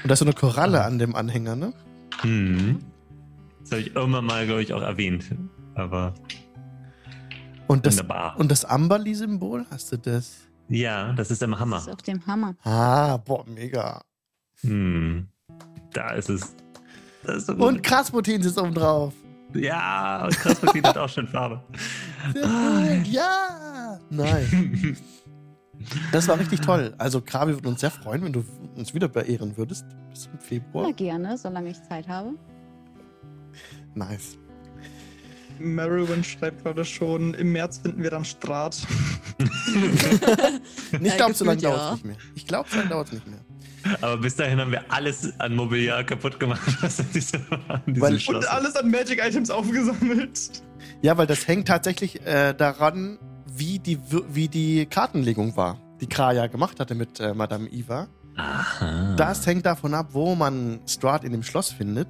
da 0.05 0.13
ist 0.13 0.19
so 0.19 0.25
eine 0.25 0.35
Koralle 0.35 0.85
an 0.85 0.99
dem 0.99 1.15
Anhänger, 1.15 1.57
ne? 1.57 1.73
Hm. 2.21 2.81
Das 3.63 3.73
habe 3.73 3.81
ich 3.83 3.95
irgendwann 3.97 4.25
mal, 4.27 4.47
glaube 4.47 4.63
ich, 4.63 4.73
auch 4.73 4.83
erwähnt. 4.83 5.25
Aber 5.75 6.15
Und 7.67 7.87
das, 7.87 7.95
wunderbar. 7.99 8.39
und 8.39 8.51
das 8.51 8.65
Amberly-Symbol, 8.65 9.67
hast 9.71 9.93
du 9.93 9.97
das? 9.99 10.37
ja, 10.69 11.13
das 11.15 11.31
ist 11.31 11.43
im 11.43 11.53
Das 11.53 11.61
Hammer. 11.61 11.77
ist 11.79 11.89
auf 11.89 12.03
dem 12.03 12.27
Hammer. 12.27 12.55
Ah, 12.65 13.17
boah, 13.19 13.45
mega. 13.47 14.03
Hm. 14.61 15.29
Da 15.93 16.11
ist 16.11 16.29
es. 16.29 16.55
Das. 17.29 17.49
Und 17.49 17.83
Krasputin 17.83 18.43
sitzt 18.43 18.59
oben 18.59 18.75
drauf. 18.75 19.13
Ja, 19.55 20.25
und 20.25 20.37
Krasputin 20.39 20.83
hat 20.83 20.97
auch 20.97 21.09
schon 21.09 21.27
Farbe. 21.29 21.63
Sehr 22.33 22.45
cool. 22.47 23.03
Ja. 23.05 23.99
Nein. 24.11 24.97
Das 26.11 26.27
war 26.27 26.37
richtig 26.41 26.61
toll. 26.61 26.93
Also, 26.99 27.21
Krabi 27.21 27.55
würde 27.55 27.69
uns 27.69 27.81
sehr 27.81 27.93
freuen, 27.93 28.25
wenn 28.25 28.33
du 28.33 28.45
uns 28.75 28.95
wieder 28.95 29.07
beehren 29.07 29.57
würdest. 29.57 29.87
Bis 30.11 30.23
zum 30.25 30.33
Ja, 30.33 30.41
Februar. 30.41 30.93
gerne, 30.93 31.39
solange 31.39 31.71
ich 31.71 31.81
Zeit 31.85 32.09
habe. 32.09 32.31
Nice. 33.95 34.39
Merowyn 35.61 36.25
schreibt 36.25 36.65
gerade 36.65 36.85
schon, 36.85 37.33
im 37.35 37.53
März 37.53 37.79
finden 37.79 38.03
wir 38.03 38.11
dann 38.11 38.25
Strat. 38.25 38.77
Ich 41.01 41.17
glaube, 41.17 41.35
so 41.35 41.45
lange 41.45 41.61
dauert 41.61 41.77
es 41.79 41.85
ja. 41.85 41.93
nicht 41.93 42.05
mehr. 42.05 42.17
Ich 42.35 42.47
glaube, 42.47 42.69
so 42.69 42.77
lange 42.77 42.89
dauert 42.89 43.07
es 43.07 43.13
nicht 43.13 43.27
mehr. 43.29 43.39
Aber 44.01 44.17
bis 44.19 44.37
dahin 44.37 44.61
haben 44.61 44.71
wir 44.73 44.85
alles 44.93 45.33
an 45.41 45.55
Mobiliar 45.55 46.05
kaputt 46.05 46.39
gemacht, 46.41 46.61
was 46.83 46.99
in 47.01 47.11
diesem, 47.13 47.43
in 47.87 47.95
diesem 47.95 48.09
Weil- 48.09 48.19
Schloss 48.21 48.45
Und 48.45 48.51
alles 48.53 48.77
an 48.77 48.91
Magic-Items 48.91 49.51
aufgesammelt. 49.51 50.63
Ja, 51.03 51.17
weil 51.17 51.27
das 51.27 51.47
hängt 51.47 51.69
tatsächlich 51.69 52.25
äh, 52.27 52.55
daran, 52.55 53.19
wie 53.47 53.79
die, 53.79 53.99
wie 54.33 54.49
die 54.49 54.87
Kartenlegung 54.87 55.57
war, 55.57 55.79
die 56.01 56.09
Kraja 56.09 56.47
gemacht 56.49 56.81
hatte 56.81 56.95
mit 56.95 57.21
äh, 57.21 57.35
Madame 57.35 57.69
Eva. 57.69 58.09
Aha. 58.37 59.15
Das 59.17 59.47
hängt 59.47 59.67
davon 59.67 59.95
ab, 59.95 60.09
wo 60.13 60.35
man 60.35 60.81
Strahd 60.87 61.25
in 61.25 61.33
dem 61.33 61.43
Schloss 61.43 61.73
findet 61.73 62.09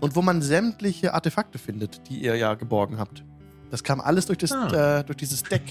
und 0.00 0.16
wo 0.16 0.22
man 0.22 0.42
sämtliche 0.42 1.14
Artefakte 1.14 1.58
findet, 1.58 2.08
die 2.08 2.18
ihr 2.18 2.36
ja 2.36 2.54
geborgen 2.54 2.98
habt. 2.98 3.24
Das 3.70 3.84
kam 3.84 4.00
alles 4.00 4.26
durch, 4.26 4.38
das, 4.38 4.52
Ah. 4.52 4.98
äh, 5.00 5.04
durch 5.04 5.16
dieses 5.18 5.42
Deck. 5.42 5.62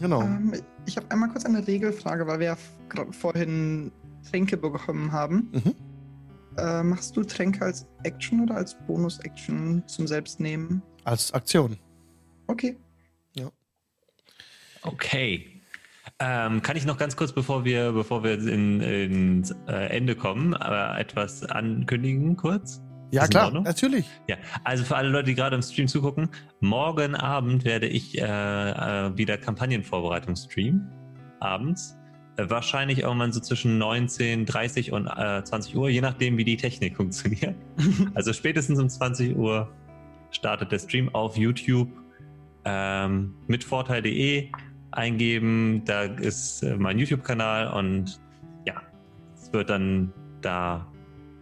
Genau. 0.00 0.22
Ähm, 0.22 0.52
ich 0.88 0.96
habe 0.96 1.10
einmal 1.10 1.28
kurz 1.28 1.44
eine 1.44 1.66
Regelfrage, 1.66 2.26
weil 2.26 2.40
wir 2.40 2.46
ja 2.46 2.58
gerade 2.88 3.12
vorhin 3.12 3.92
Tränke 4.28 4.56
bekommen 4.56 5.12
haben. 5.12 5.50
Mhm. 5.52 5.74
Äh, 6.56 6.82
machst 6.82 7.16
du 7.16 7.22
Tränke 7.22 7.64
als 7.64 7.86
Action 8.02 8.42
oder 8.42 8.56
als 8.56 8.76
Bonus-Action 8.86 9.84
zum 9.86 10.06
Selbstnehmen? 10.08 10.82
Als 11.04 11.32
Aktion. 11.32 11.78
Okay. 12.48 12.76
Okay. 14.82 15.62
Ähm, 16.20 16.62
kann 16.62 16.76
ich 16.76 16.84
noch 16.84 16.98
ganz 16.98 17.16
kurz, 17.16 17.32
bevor 17.32 17.64
wir, 17.64 17.92
bevor 17.92 18.24
wir 18.24 18.34
in, 18.34 18.80
ins 18.80 19.54
äh, 19.68 19.96
Ende 19.96 20.16
kommen, 20.16 20.54
aber 20.54 20.98
etwas 20.98 21.44
ankündigen 21.44 22.36
kurz? 22.36 22.80
Ja, 23.10 23.26
klar, 23.26 23.50
natürlich. 23.50 24.06
Ja, 24.28 24.36
also 24.64 24.84
für 24.84 24.96
alle 24.96 25.08
Leute, 25.08 25.26
die 25.26 25.34
gerade 25.34 25.56
im 25.56 25.62
Stream 25.62 25.88
zugucken, 25.88 26.28
morgen 26.60 27.14
Abend 27.14 27.64
werde 27.64 27.86
ich 27.86 28.18
äh, 28.18 28.22
äh, 28.22 29.16
wieder 29.16 29.38
Kampagnenvorbereitung 29.38 30.36
streamen. 30.36 30.90
Abends. 31.40 31.96
Äh, 32.36 32.50
wahrscheinlich 32.50 33.00
irgendwann 33.00 33.32
so 33.32 33.40
zwischen 33.40 33.82
19.30 33.82 34.92
und 34.92 35.06
äh, 35.06 35.42
20 35.42 35.76
Uhr, 35.76 35.88
je 35.88 36.00
nachdem, 36.00 36.36
wie 36.36 36.44
die 36.44 36.56
Technik 36.56 36.96
funktioniert. 36.98 37.54
also 38.14 38.32
spätestens 38.32 38.78
um 38.78 38.88
20 38.88 39.36
Uhr 39.36 39.72
startet 40.30 40.70
der 40.70 40.78
Stream 40.78 41.14
auf 41.14 41.36
YouTube 41.36 41.88
ähm, 42.64 43.34
mit 43.46 43.64
Vorteil.de 43.64 44.50
eingeben. 44.90 45.82
Da 45.84 46.02
ist 46.02 46.62
äh, 46.62 46.76
mein 46.76 46.98
YouTube-Kanal 46.98 47.72
und 47.72 48.20
ja, 48.66 48.82
es 49.34 49.52
wird 49.52 49.70
dann 49.70 50.12
da 50.42 50.86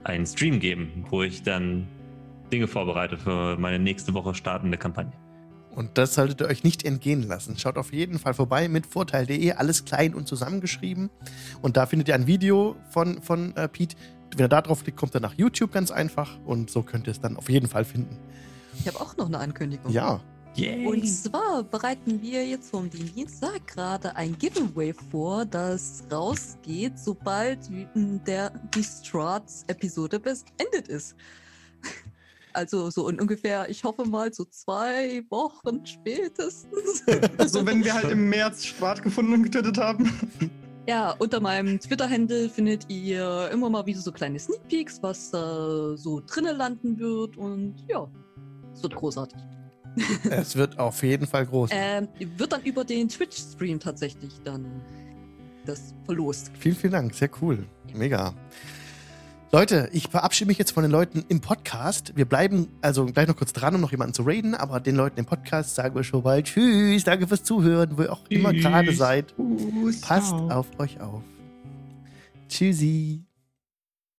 einen 0.07 0.27
Stream 0.27 0.61
geben, 0.61 1.05
wo 1.11 1.23
ich 1.23 1.43
dann 1.43 1.87
Dinge 2.53 2.69
vorbereite 2.69 3.19
für 3.19 3.57
meine 3.59 3.79
nächste 3.79 4.15
Woche 4.15 4.35
startende 4.35 4.79
Kampagne. 4.79 5.13
Und 5.75 5.99
das 5.99 6.15
solltet 6.15 6.41
ihr 6.41 6.47
euch 6.47 6.65
nicht 6.65 6.85
entgehen 6.85 7.23
lassen. 7.23 7.59
Schaut 7.59 7.77
auf 7.77 7.93
jeden 7.93 8.19
Fall 8.19 8.33
vorbei 8.33 8.67
mit 8.69 8.87
Vorteil.de, 8.87 9.53
alles 9.53 9.85
klein 9.85 10.15
und 10.15 10.27
zusammengeschrieben. 10.27 11.11
Und 11.61 11.77
da 11.77 11.85
findet 11.85 12.09
ihr 12.09 12.15
ein 12.15 12.27
Video 12.27 12.77
von, 12.89 13.21
von 13.21 13.55
äh, 13.57 13.69
Pete. 13.69 13.95
Wenn 14.31 14.47
ihr 14.47 14.49
da 14.49 14.63
drauf 14.63 14.85
klickt, 14.85 14.97
kommt 14.97 15.15
er 15.15 15.21
nach 15.21 15.35
YouTube 15.35 15.73
ganz 15.73 15.91
einfach. 15.91 16.39
Und 16.47 16.71
so 16.71 16.83
könnt 16.83 17.07
ihr 17.09 17.11
es 17.11 17.21
dann 17.21 17.37
auf 17.37 17.51
jeden 17.51 17.69
Fall 17.69 17.85
finden. 17.85 18.17
Ich 18.79 18.87
habe 18.87 19.01
auch 19.01 19.17
noch 19.19 19.27
eine 19.27 19.39
Ankündigung. 19.39 19.93
Ja, 19.93 20.21
Yay! 20.57 20.87
Und 20.87 21.07
zwar 21.07 21.63
bereiten 21.65 22.23
wir 22.23 22.47
jetzt 22.47 22.71
vom 22.71 22.89
Dienstag 22.89 23.67
gerade 23.67 24.17
ein 24.17 24.39
Giveaway 24.39 24.95
vor, 25.11 25.45
das 25.45 26.03
rausgeht, 26.11 26.99
sobald 26.99 27.59
der, 28.27 28.51
die 28.75 28.83
Strats-Episode 28.83 30.19
beendet 30.19 30.89
ist. 30.89 31.15
Also 32.53 32.89
so 32.89 33.07
in 33.11 33.21
ungefähr, 33.21 33.69
ich 33.69 33.85
hoffe 33.85 34.07
mal, 34.07 34.33
so 34.33 34.47
zwei 34.47 35.23
Wochen 35.29 35.85
spätestens. 35.85 37.05
Also 37.37 37.67
wenn 37.67 37.85
wir 37.85 37.93
halt 37.93 38.11
im 38.11 38.31
März 38.31 38.65
Schwart 38.65 39.03
gefunden 39.03 39.35
und 39.35 39.43
getötet 39.43 39.77
haben. 39.77 40.11
Ja, 40.89 41.17
unter 41.19 41.41
meinem 41.41 41.81
Twitter-Handle 41.81 42.49
findet 42.49 42.89
ihr 42.89 43.51
immer 43.53 43.69
mal 43.69 43.85
wieder 43.87 43.99
so 43.99 44.13
kleine 44.13 44.39
Sneak 44.39 44.69
Peeks, 44.69 45.03
was 45.03 45.33
da 45.33 45.97
so 45.97 46.23
drinnen 46.25 46.57
landen 46.57 46.97
wird. 46.97 47.37
Und 47.37 47.75
ja, 47.89 48.09
es 48.73 48.85
wird 48.85 48.95
großartig. 48.95 49.43
Es 50.31 50.57
wird 50.57 50.79
auf 50.79 51.03
jeden 51.03 51.27
Fall 51.27 51.47
groß. 51.47 51.71
Ähm, 51.73 52.09
wird 52.37 52.53
dann 52.53 52.63
über 52.63 52.85
den 52.85 53.09
Twitch-Stream 53.09 53.81
tatsächlich 53.81 54.33
dann 54.45 54.67
das 55.65 55.95
verlost. 56.05 56.51
Vielen, 56.59 56.77
vielen 56.77 56.93
Dank. 56.93 57.15
Sehr 57.15 57.31
cool. 57.41 57.67
Mega. 57.95 58.35
Leute, 59.53 59.89
ich 59.93 60.09
verabschiede 60.09 60.49
mich 60.49 60.59
jetzt 60.59 60.73
von 60.73 60.83
den 60.83 60.91
Leuten 60.91 61.25
im 61.29 61.41
Podcast. 61.41 62.13
Wir 62.17 62.25
bleiben 62.25 62.69
also 62.83 63.07
gleich 63.07 63.29
noch 63.29 63.37
kurz 63.37 63.53
dran, 63.53 63.75
um 63.75 63.81
noch 63.81 63.93
jemanden 63.93 64.13
zu 64.13 64.23
raiden, 64.23 64.55
aber 64.55 64.81
den 64.81 64.97
Leuten 64.97 65.21
im 65.21 65.25
Podcast 65.25 65.75
sagen 65.75 65.95
wir 65.95 66.03
schon 66.03 66.23
bald 66.23 66.47
Tschüss, 66.47 67.05
danke 67.05 67.27
fürs 67.27 67.45
Zuhören, 67.45 67.97
wo 67.97 68.03
ihr 68.03 68.13
auch 68.13 68.25
immer 68.29 68.53
gerade 68.53 68.93
seid. 68.93 69.35
Tschüss. 69.37 70.01
Passt 70.01 70.35
auf 70.35 70.67
euch 70.79 71.01
auf. 71.01 71.23
Tschüssi. 72.49 73.26